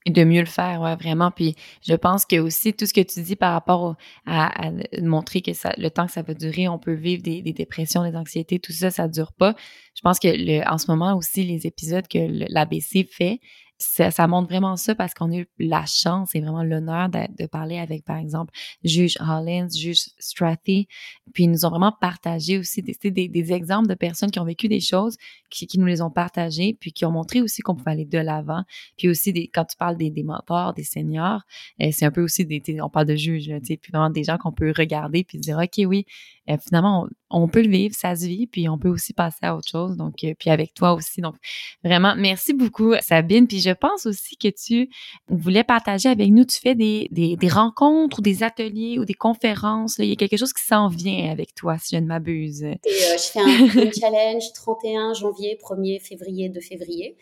Et 0.05 0.09
de 0.09 0.23
mieux 0.23 0.39
le 0.39 0.47
faire, 0.47 0.79
ouais, 0.79 0.95
vraiment. 0.95 1.31
Puis 1.31 1.57
je 1.85 1.93
pense 1.93 2.25
que 2.25 2.39
aussi 2.39 2.73
tout 2.73 2.85
ce 2.85 2.93
que 2.93 3.01
tu 3.01 3.21
dis 3.21 3.35
par 3.35 3.51
rapport 3.51 3.97
à, 4.25 4.71
montrer 5.01 5.41
que 5.41 5.51
ça, 5.51 5.73
le 5.77 5.89
temps 5.89 6.05
que 6.05 6.13
ça 6.13 6.21
va 6.21 6.33
durer, 6.33 6.69
on 6.69 6.79
peut 6.79 6.93
vivre 6.93 7.21
des, 7.21 7.41
des 7.41 7.51
dépressions, 7.51 8.09
des 8.09 8.15
anxiétés, 8.15 8.57
tout 8.59 8.71
ça, 8.71 8.89
ça 8.89 9.09
dure 9.09 9.33
pas. 9.33 9.53
Je 9.95 10.01
pense 10.01 10.17
que 10.17 10.29
le, 10.29 10.65
en 10.65 10.77
ce 10.77 10.89
moment 10.89 11.17
aussi, 11.17 11.43
les 11.43 11.67
épisodes 11.67 12.07
que 12.07 12.19
l'ABC 12.49 13.05
fait, 13.11 13.41
ça, 13.77 14.09
ça, 14.09 14.27
montre 14.27 14.49
vraiment 14.49 14.75
ça 14.75 14.95
parce 14.95 15.13
qu'on 15.13 15.31
a 15.31 15.37
eu 15.37 15.47
la 15.59 15.85
chance 15.85 16.33
et 16.35 16.41
vraiment 16.41 16.63
l'honneur 16.63 17.09
de, 17.09 17.45
parler 17.45 17.77
avec, 17.77 18.03
par 18.03 18.17
exemple, 18.17 18.51
juge 18.83 19.17
Hollins, 19.19 19.67
juge 19.69 20.09
Strathy, 20.17 20.87
puis 21.33 21.43
ils 21.43 21.51
nous 21.51 21.65
ont 21.65 21.69
vraiment 21.69 21.91
partagé 21.91 22.57
aussi 22.57 22.81
des, 22.81 22.95
des, 23.11 23.53
exemples 23.53 23.87
de 23.87 23.93
personnes 23.93 24.31
qui 24.31 24.39
ont 24.39 24.45
vécu 24.45 24.67
des 24.67 24.79
choses, 24.79 25.17
qui, 25.49 25.67
nous 25.77 25.85
les 25.85 26.01
ont 26.01 26.09
partagées, 26.09 26.75
puis 26.79 26.91
qui 26.91 27.05
ont 27.05 27.11
montré 27.11 27.41
aussi 27.41 27.61
qu'on 27.61 27.75
pouvait 27.75 27.91
aller 27.91 28.05
de 28.05 28.17
l'avant. 28.17 28.63
Puis 28.97 29.09
aussi, 29.09 29.31
des, 29.31 29.47
quand 29.47 29.65
tu 29.65 29.77
parles 29.77 29.97
des, 29.97 30.09
des 30.09 30.23
mentors, 30.23 30.73
des 30.73 30.83
seniors, 30.83 31.41
euh, 31.81 31.89
c'est 31.91 32.05
un 32.05 32.11
peu 32.11 32.23
aussi 32.23 32.45
des, 32.45 32.61
on 32.81 32.89
parle 32.89 33.05
de 33.05 33.15
juges, 33.15 33.51
puis 33.61 33.79
vraiment 33.91 34.09
des 34.09 34.23
gens 34.23 34.37
qu'on 34.37 34.51
peut 34.51 34.73
regarder 34.75 35.23
puis 35.23 35.37
dire, 35.37 35.57
OK, 35.57 35.85
oui, 35.85 36.05
euh, 36.49 36.57
finalement, 36.65 37.07
on, 37.29 37.43
on, 37.43 37.47
peut 37.47 37.61
le 37.61 37.69
vivre, 37.69 37.93
ça 37.95 38.15
se 38.15 38.25
vit, 38.25 38.47
puis 38.47 38.69
on 38.69 38.77
peut 38.77 38.89
aussi 38.89 39.13
passer 39.13 39.39
à 39.41 39.55
autre 39.55 39.67
chose. 39.67 39.97
Donc, 39.97 40.23
euh, 40.23 40.33
puis 40.37 40.49
avec 40.49 40.73
toi 40.73 40.93
aussi. 40.93 41.21
Donc, 41.21 41.35
vraiment, 41.83 42.15
merci 42.15 42.53
beaucoup, 42.53 42.93
Sabine. 43.01 43.47
Puis 43.47 43.59
je 43.59 43.71
pense 43.71 44.05
aussi 44.05 44.37
que 44.37 44.47
tu 44.47 44.89
voulais 45.27 45.63
partager 45.63 46.09
avec 46.09 46.29
nous, 46.29 46.45
tu 46.45 46.59
fais 46.59 46.75
des, 46.75 47.07
des, 47.11 47.35
des 47.35 47.49
rencontres 47.49 48.19
ou 48.19 48.21
des 48.21 48.43
ateliers 48.43 48.97
ou 48.99 49.05
des 49.05 49.13
conférences. 49.13 49.97
Là. 49.97 50.05
Il 50.05 50.09
y 50.09 50.13
a 50.13 50.15
quelque 50.15 50.37
chose 50.37 50.53
qui 50.53 50.63
s'en 50.63 50.87
vient 50.87 51.31
avec 51.31 51.53
toi, 51.53 51.77
si 51.77 51.95
je 51.95 52.01
ne 52.01 52.07
m'abuse. 52.07 52.63
Euh, 52.63 52.75
je 52.85 53.29
fais 53.31 53.39
un, 53.39 53.87
un 53.87 53.91
challenge 53.91 54.53
31 54.53 55.13
janvier, 55.13 55.59
1er 55.61 55.99
février, 56.01 56.49
2 56.49 56.59
février 56.61 57.17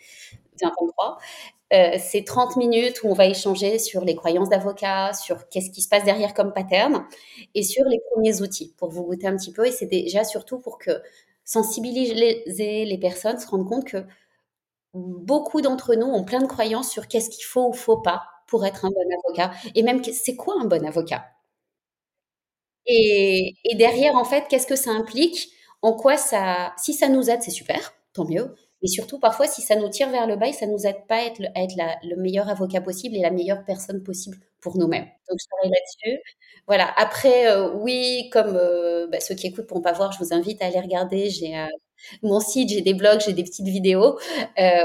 2023. 0.60 1.18
Euh, 1.72 1.96
c'est 1.98 2.24
30 2.24 2.56
minutes 2.56 3.02
où 3.02 3.08
on 3.08 3.14
va 3.14 3.26
échanger 3.26 3.78
sur 3.80 4.04
les 4.04 4.14
croyances 4.14 4.48
d'avocat, 4.48 5.12
sur 5.14 5.48
qu'est-ce 5.48 5.70
qui 5.70 5.82
se 5.82 5.88
passe 5.88 6.04
derrière 6.04 6.32
comme 6.32 6.52
pattern 6.52 7.04
et 7.56 7.62
sur 7.64 7.84
les 7.86 8.00
premiers 8.12 8.40
outils 8.40 8.72
pour 8.78 8.90
vous 8.90 9.02
goûter 9.04 9.26
un 9.26 9.36
petit 9.36 9.52
peu. 9.52 9.66
Et 9.66 9.72
c'est 9.72 9.86
déjà 9.86 10.22
surtout 10.24 10.58
pour 10.60 10.78
que 10.78 11.02
sensibiliser 11.44 12.44
les 12.84 12.98
personnes, 12.98 13.38
se 13.40 13.48
rendre 13.48 13.64
compte 13.68 13.84
que 13.86 14.04
beaucoup 14.94 15.60
d'entre 15.62 15.94
nous 15.94 16.06
ont 16.06 16.24
plein 16.24 16.40
de 16.42 16.46
croyances 16.48 16.90
sur 16.90 17.08
qu'est-ce 17.08 17.30
qu'il 17.30 17.44
faut 17.44 17.68
ou 17.68 17.72
faut 17.74 17.98
pas 18.02 18.24
pour 18.48 18.66
être 18.66 18.84
un 18.84 18.90
bon 18.90 18.96
avocat. 19.26 19.52
Et 19.76 19.82
même, 19.84 20.02
c'est 20.04 20.36
quoi 20.36 20.56
un 20.60 20.66
bon 20.66 20.84
avocat? 20.86 21.26
Et, 22.86 23.54
et 23.64 23.74
derrière, 23.76 24.14
en 24.16 24.24
fait, 24.24 24.46
qu'est-ce 24.48 24.66
que 24.66 24.76
ça 24.76 24.90
implique? 24.90 25.50
En 25.82 25.92
quoi 25.94 26.16
ça, 26.16 26.72
si 26.78 26.94
ça 26.94 27.08
nous 27.08 27.28
aide, 27.30 27.42
c'est 27.42 27.50
super, 27.50 27.94
tant 28.12 28.24
mieux. 28.24 28.54
Mais 28.82 28.88
surtout, 28.88 29.18
parfois, 29.18 29.46
si 29.46 29.62
ça 29.62 29.76
nous 29.76 29.88
tire 29.88 30.10
vers 30.10 30.26
le 30.26 30.36
bas, 30.36 30.52
ça 30.52 30.66
nous 30.66 30.86
aide 30.86 31.06
pas 31.08 31.16
à 31.16 31.22
être, 31.24 31.38
le, 31.38 32.16
meilleur 32.16 32.48
avocat 32.48 32.80
possible 32.80 33.16
et 33.16 33.20
la 33.20 33.30
meilleure 33.30 33.64
personne 33.64 34.02
possible 34.02 34.38
pour 34.60 34.76
nous-mêmes. 34.76 35.06
Donc, 35.28 35.38
je 35.40 35.46
travaille 35.48 35.70
là-dessus. 35.70 36.20
Voilà. 36.66 36.92
Après, 36.96 37.46
euh, 37.50 37.72
oui, 37.74 38.28
comme 38.32 38.54
euh, 38.56 39.06
bah, 39.06 39.20
ceux 39.20 39.34
qui 39.34 39.46
écoutent 39.46 39.66
pourront 39.66 39.80
pas 39.80 39.92
voir, 39.92 40.12
je 40.12 40.18
vous 40.18 40.34
invite 40.34 40.60
à 40.62 40.66
aller 40.66 40.80
regarder. 40.80 41.30
J'ai 41.30 41.56
euh, 41.56 41.66
mon 42.22 42.40
site, 42.40 42.68
j'ai 42.68 42.82
des 42.82 42.94
blogs, 42.94 43.20
j'ai 43.20 43.32
des 43.32 43.44
petites 43.44 43.66
vidéos 43.66 44.18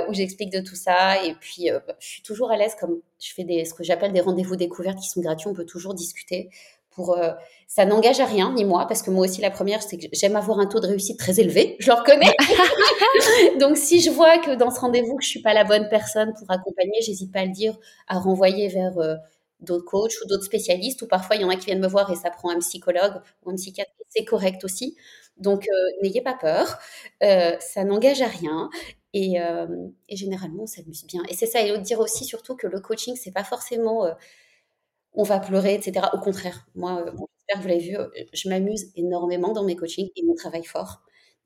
où 0.07 0.13
j'explique 0.13 0.51
de 0.51 0.61
tout 0.61 0.75
ça. 0.75 1.23
Et 1.25 1.33
puis, 1.35 1.69
bah, 1.69 1.95
je 1.99 2.07
suis 2.07 2.21
toujours 2.21 2.51
à 2.51 2.57
l'aise, 2.57 2.75
comme 2.79 3.01
je 3.19 3.33
fais 3.33 3.43
des, 3.43 3.65
ce 3.65 3.73
que 3.73 3.83
j'appelle 3.83 4.13
des 4.13 4.21
rendez-vous 4.21 4.55
découvertes 4.55 4.99
qui 4.99 5.09
sont 5.09 5.21
gratuits. 5.21 5.49
On 5.49 5.53
peut 5.53 5.65
toujours 5.65 5.93
discuter 5.93 6.49
pour 6.91 7.17
euh, 7.17 7.31
ça 7.67 7.85
n'engage 7.85 8.19
à 8.19 8.25
rien 8.25 8.53
ni 8.53 8.65
moi 8.65 8.85
parce 8.87 9.01
que 9.01 9.09
moi 9.09 9.25
aussi 9.25 9.41
la 9.41 9.49
première 9.49 9.81
c'est 9.81 9.97
que 9.97 10.07
j'aime 10.11 10.35
avoir 10.35 10.59
un 10.59 10.67
taux 10.67 10.79
de 10.79 10.87
réussite 10.87 11.17
très 11.17 11.39
élevé 11.39 11.77
je 11.79 11.89
le 11.89 11.95
reconnais. 11.95 12.35
Donc 13.59 13.77
si 13.77 14.01
je 14.01 14.11
vois 14.11 14.37
que 14.39 14.55
dans 14.55 14.69
ce 14.69 14.79
rendez-vous 14.79 15.15
que 15.15 15.23
je 15.23 15.29
suis 15.29 15.41
pas 15.41 15.53
la 15.53 15.63
bonne 15.63 15.87
personne 15.89 16.33
pour 16.37 16.51
accompagner 16.51 17.01
j'hésite 17.01 17.31
pas 17.31 17.39
à 17.39 17.45
le 17.45 17.51
dire 17.51 17.77
à 18.07 18.19
renvoyer 18.19 18.67
vers 18.67 18.97
euh, 18.99 19.15
d'autres 19.61 19.85
coachs 19.85 20.13
ou 20.23 20.27
d'autres 20.27 20.43
spécialistes 20.43 21.01
ou 21.01 21.07
parfois 21.07 21.37
il 21.37 21.41
y 21.41 21.45
en 21.45 21.49
a 21.49 21.55
qui 21.55 21.65
viennent 21.65 21.81
me 21.81 21.87
voir 21.87 22.11
et 22.11 22.15
ça 22.15 22.29
prend 22.29 22.49
un 22.49 22.59
psychologue 22.59 23.21
ou 23.43 23.51
un 23.51 23.55
psychiatre 23.55 23.91
c'est 24.09 24.25
correct 24.25 24.63
aussi. 24.65 24.97
Donc 25.37 25.67
euh, 25.69 26.03
n'ayez 26.03 26.21
pas 26.21 26.33
peur 26.33 26.77
ça 27.21 27.83
n'engage 27.85 28.21
à 28.21 28.27
rien 28.27 28.69
et, 29.13 29.35
et 30.09 30.15
généralement 30.15 30.63
on 30.63 30.67
s'amuse 30.67 31.05
bien. 31.05 31.23
Et 31.29 31.35
c'est 31.35 31.45
ça 31.45 31.61
et 31.61 31.77
dire 31.79 31.99
aussi 31.99 32.25
surtout 32.25 32.55
que 32.55 32.67
le 32.67 32.81
coaching 32.81 33.15
c'est 33.15 33.31
pas 33.31 33.43
forcément 33.45 34.05
on 35.14 35.24
va 35.24 35.39
pleurer, 35.39 35.76
etc. 35.76 36.07
Au 36.14 36.20
contraire, 36.20 36.66
moi, 36.76 37.01
euh, 37.01 37.12
j'espère 37.12 37.57
que 37.57 37.62
vous 37.62 37.68
l'avez 37.68 37.80
vu, 37.80 37.97
euh, 37.97 38.07
je 38.34 38.49
m'amuse 38.49 38.91
énormément 38.95 39.51
dans 39.53 39.64
mes 39.64 39.76
coachings 39.76 40.09
et 40.16 40.24
mon 40.24 40.36
travail 40.36 40.64
fort. 40.64 41.01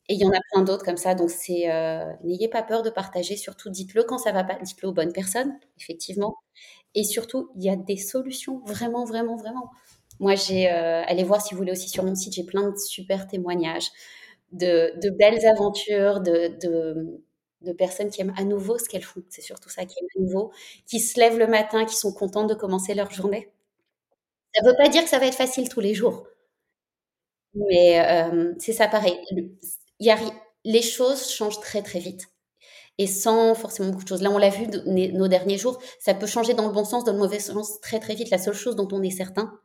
Et 0.08 0.14
il 0.14 0.20
y 0.20 0.26
en 0.26 0.32
a 0.32 0.40
plein 0.52 0.62
d'autres 0.64 0.86
comme 0.86 0.98
ça. 0.98 1.16
Donc, 1.16 1.32
c'est 1.32 1.72
euh, 1.72 2.06
n'ayez 2.24 2.48
pas 2.48 2.62
peur 2.62 2.84
de 2.84 2.92
partager. 2.92 3.38
Surtout, 3.38 3.70
dites-le 3.70 4.04
quand 4.04 4.20
ça 4.20 4.32
va 4.32 4.44
pas. 4.44 4.56
Dites-le 4.62 4.90
aux 4.90 4.94
bonnes 4.94 5.14
personnes, 5.14 5.58
effectivement. 5.80 6.36
Et 6.94 7.04
surtout, 7.04 7.50
il 7.56 7.64
y 7.64 7.70
a 7.70 7.76
des 7.76 7.98
solutions, 7.98 8.62
vraiment, 8.66 9.04
vraiment, 9.06 9.36
vraiment. 9.36 9.72
Moi, 10.20 10.36
j'ai 10.36 10.68
allez 10.68 11.24
voir 11.24 11.42
si 11.42 11.54
vous 11.54 11.60
voulez 11.60 11.72
aussi 11.72 11.90
sur 11.90 12.04
mon 12.06 12.16
site. 12.16 12.34
J'ai 12.34 12.46
plein 12.46 12.70
de 12.70 12.78
super 12.78 13.28
témoignages, 13.28 13.90
de, 14.52 14.94
belles 15.18 15.46
aventures, 15.48 16.22
de, 16.22 17.22
personnes 17.78 18.10
qui 18.12 18.22
aiment 18.22 18.34
à 18.38 18.44
nouveau 18.44 18.78
ce 18.78 18.88
qu'elles 18.88 19.04
font. 19.04 19.24
C'est 19.30 19.42
surtout 19.42 19.70
ça, 19.70 19.86
qui 19.86 19.98
aiment 20.00 20.08
à 20.18 20.22
nouveau, 20.22 20.52
qui 20.88 21.00
se 21.00 21.20
lèvent 21.20 21.40
le 21.40 21.48
matin, 21.48 21.86
qui 21.86 21.96
sont 21.96 22.14
contentes 22.14 22.50
de 22.50 22.56
commencer 22.56 22.94
leur 22.94 23.12
journée. 23.12 23.52
Ça 24.56 24.64
ne 24.64 24.70
veut 24.70 24.76
pas 24.78 24.90
dire 24.90 25.04
que 25.04 25.10
ça 25.10 25.20
va 25.20 25.28
être 25.28 25.36
facile 25.36 25.70
tous 25.70 25.82
les 25.82 25.94
jours. 25.94 26.26
Mais 27.54 28.00
euh, 28.06 28.54
c'est 28.60 28.74
ça 28.74 28.88
pareil. 28.88 29.18
Il 29.32 30.06
y 30.06 30.12
a, 30.12 30.18
les 30.66 30.82
choses 30.82 31.30
changent 31.30 31.60
très 31.60 31.82
très 31.82 32.00
vite. 32.00 32.28
Et 32.98 33.08
sans 33.08 33.56
forcément 33.56 33.90
beaucoup 33.90 34.04
de 34.04 34.10
choses. 34.10 34.22
Là, 34.22 34.32
on 34.32 34.38
l'a 34.38 34.50
vu 34.50 34.68
nos 34.86 35.28
derniers 35.28 35.58
jours, 35.58 35.80
ça 36.00 36.14
peut 36.14 36.28
changer 36.28 36.54
dans 36.54 36.68
le 36.68 36.74
bon 36.74 36.86
sens, 36.86 37.04
dans 37.04 37.14
le 37.14 37.20
mauvais 37.20 37.40
sens 37.40 37.82
très 37.82 38.00
très 38.00 38.16
vite. 38.16 38.30
La 38.30 38.38
seule 38.38 38.54
chose 38.56 38.76
dont 38.76 38.88
on 38.92 39.04
est 39.04 39.12
certain, 39.12 39.60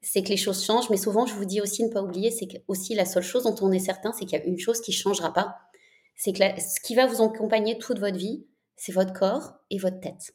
c'est 0.00 0.22
que 0.22 0.28
les 0.30 0.36
choses 0.36 0.64
changent. 0.64 0.90
Mais 0.90 0.96
souvent, 0.96 1.26
je 1.26 1.34
vous 1.34 1.44
dis 1.44 1.60
aussi, 1.60 1.84
ne 1.84 1.90
pas 1.90 2.02
oublier, 2.02 2.30
c'est 2.30 2.48
aussi 2.68 2.94
la 2.94 3.04
seule 3.04 3.22
chose 3.22 3.44
dont 3.44 3.56
on 3.62 3.72
est 3.72 3.78
certain, 3.78 4.12
c'est 4.12 4.24
qu'il 4.26 4.38
y 4.38 4.42
a 4.42 4.44
une 4.44 4.58
chose 4.58 4.80
qui 4.80 4.90
ne 4.92 4.96
changera 4.96 5.32
pas. 5.32 5.56
C'est 6.16 6.32
que 6.32 6.38
ce 6.38 6.80
qui 6.80 6.94
va 6.94 7.06
vous 7.06 7.22
accompagner 7.22 7.78
toute 7.78 7.98
votre 7.98 8.18
vie, 8.18 8.46
c'est 8.76 8.92
votre 8.92 9.12
corps 9.12 9.54
et 9.70 9.78
votre 9.78 10.00
tête. 10.00 10.34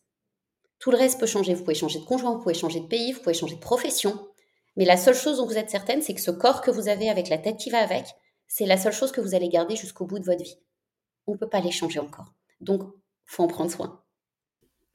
Tout 0.79 0.91
le 0.91 0.97
reste 0.97 1.19
peut 1.19 1.25
changer. 1.25 1.53
Vous 1.53 1.63
pouvez 1.63 1.75
changer 1.75 1.99
de 1.99 2.05
conjoint, 2.05 2.33
vous 2.33 2.41
pouvez 2.41 2.53
changer 2.53 2.79
de 2.79 2.87
pays, 2.87 3.11
vous 3.11 3.19
pouvez 3.19 3.33
changer 3.33 3.55
de 3.55 3.61
profession. 3.61 4.27
Mais 4.75 4.85
la 4.85 4.97
seule 4.97 5.15
chose 5.15 5.37
dont 5.37 5.47
vous 5.47 5.57
êtes 5.57 5.71
certaine, 5.71 6.01
c'est 6.01 6.13
que 6.13 6.21
ce 6.21 6.31
corps 6.31 6.61
que 6.61 6.71
vous 6.71 6.87
avez 6.87 7.09
avec 7.09 7.29
la 7.29 7.37
tête 7.37 7.57
qui 7.57 7.69
va 7.69 7.79
avec, 7.79 8.05
c'est 8.47 8.65
la 8.65 8.77
seule 8.77 8.93
chose 8.93 9.11
que 9.11 9.21
vous 9.21 9.35
allez 9.35 9.49
garder 9.49 9.75
jusqu'au 9.75 10.05
bout 10.05 10.19
de 10.19 10.25
votre 10.25 10.43
vie. 10.43 10.59
On 11.25 11.33
ne 11.33 11.37
peut 11.37 11.49
pas 11.49 11.59
les 11.59 11.71
changer 11.71 11.99
encore. 11.99 12.33
Donc, 12.61 12.83
faut 13.25 13.43
en 13.43 13.47
prendre 13.47 13.71
soin. 13.71 14.01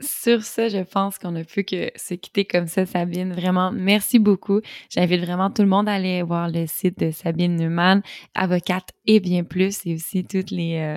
Sur 0.02 0.42
ça, 0.42 0.68
je 0.68 0.78
pense 0.78 1.16
qu'on 1.18 1.30
ne 1.30 1.44
peut 1.44 1.62
que 1.62 1.92
se 1.94 2.14
quitter 2.14 2.44
comme 2.44 2.66
ça, 2.66 2.86
Sabine. 2.86 3.32
Vraiment, 3.32 3.70
merci 3.70 4.18
beaucoup. 4.18 4.60
J'invite 4.90 5.20
vraiment 5.20 5.48
tout 5.48 5.62
le 5.62 5.68
monde 5.68 5.88
à 5.88 5.92
aller 5.92 6.22
voir 6.22 6.48
le 6.48 6.66
site 6.66 6.98
de 6.98 7.12
Sabine 7.12 7.54
Neumann, 7.54 8.02
avocate 8.34 8.88
et 9.06 9.20
bien 9.20 9.44
plus, 9.44 9.86
et 9.86 9.94
aussi 9.94 10.24
toutes 10.24 10.50
les, 10.50 10.78
euh, 10.78 10.96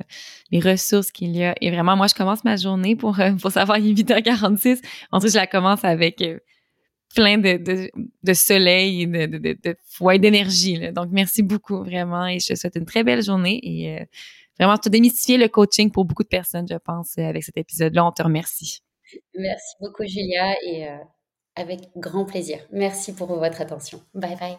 les 0.52 0.60
ressources 0.60 1.12
qu'il 1.12 1.36
y 1.36 1.44
a. 1.44 1.54
Et 1.62 1.70
vraiment, 1.70 1.96
moi, 1.96 2.08
je 2.08 2.16
commence 2.16 2.44
ma 2.44 2.56
journée 2.56 2.96
pour, 2.96 3.20
euh, 3.20 3.34
pour 3.34 3.52
savoir, 3.52 3.78
il 3.78 3.92
est 3.92 3.94
8h46. 3.94 4.82
Ensuite, 5.12 5.34
je 5.34 5.38
la 5.38 5.48
commence 5.48 5.84
avec 5.84 6.22
euh, 6.24 6.40
plein 7.14 7.38
de, 7.38 7.58
de, 7.58 7.92
de, 8.24 8.34
soleil 8.34 9.04
et 9.04 9.06
de, 9.06 9.38
de, 9.38 9.58
de, 9.64 10.18
d'énergie. 10.18 10.80
Donc, 10.94 11.10
merci 11.12 11.44
beaucoup, 11.44 11.84
vraiment. 11.84 12.26
Et 12.26 12.40
je 12.40 12.48
te 12.48 12.56
souhaite 12.56 12.76
une 12.76 12.86
très 12.86 13.04
belle 13.04 13.22
journée 13.22 13.60
et 13.62 14.08
vraiment, 14.60 14.78
tu 14.80 14.88
as 14.88 14.90
démystifié 14.90 15.38
le 15.38 15.48
coaching 15.48 15.92
pour 15.92 16.06
beaucoup 16.06 16.24
de 16.24 16.28
personnes, 16.28 16.68
je 16.68 16.78
pense, 16.78 17.18
avec 17.20 17.44
cet 17.44 17.58
épisode-là. 17.58 18.04
On 18.04 18.12
te 18.12 18.24
remercie. 18.24 18.85
Merci 19.36 19.76
beaucoup, 19.80 20.04
Julia, 20.06 20.56
et 20.64 20.88
euh, 20.88 20.98
avec 21.56 21.90
grand 21.96 22.26
plaisir. 22.26 22.60
Merci 22.72 23.14
pour 23.14 23.28
votre 23.28 23.62
attention. 23.62 24.02
Bye 24.14 24.36
bye. 24.38 24.58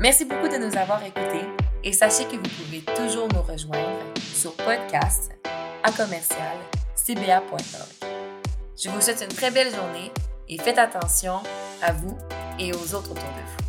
Merci 0.00 0.24
beaucoup 0.24 0.48
de 0.48 0.58
nous 0.58 0.76
avoir 0.76 1.04
écoutés 1.04 1.46
et 1.82 1.92
sachez 1.92 2.24
que 2.24 2.36
vous 2.36 2.64
pouvez 2.64 2.80
toujours 2.94 3.28
nous 3.32 3.42
rejoindre 3.42 4.12
sur 4.18 4.54
podcast 4.56 5.32
à 5.82 5.92
commercial 5.92 6.56
cba.org. 6.94 8.10
Je 8.76 8.88
vous 8.88 9.00
souhaite 9.00 9.22
une 9.22 9.34
très 9.34 9.50
belle 9.50 9.72
journée 9.72 10.10
et 10.48 10.58
faites 10.58 10.78
attention 10.78 11.36
à 11.80 11.92
vous 11.92 12.16
et 12.58 12.72
aux 12.72 12.94
autres 12.94 13.12
autour 13.12 13.14
de 13.14 13.40
vous. 13.46 13.63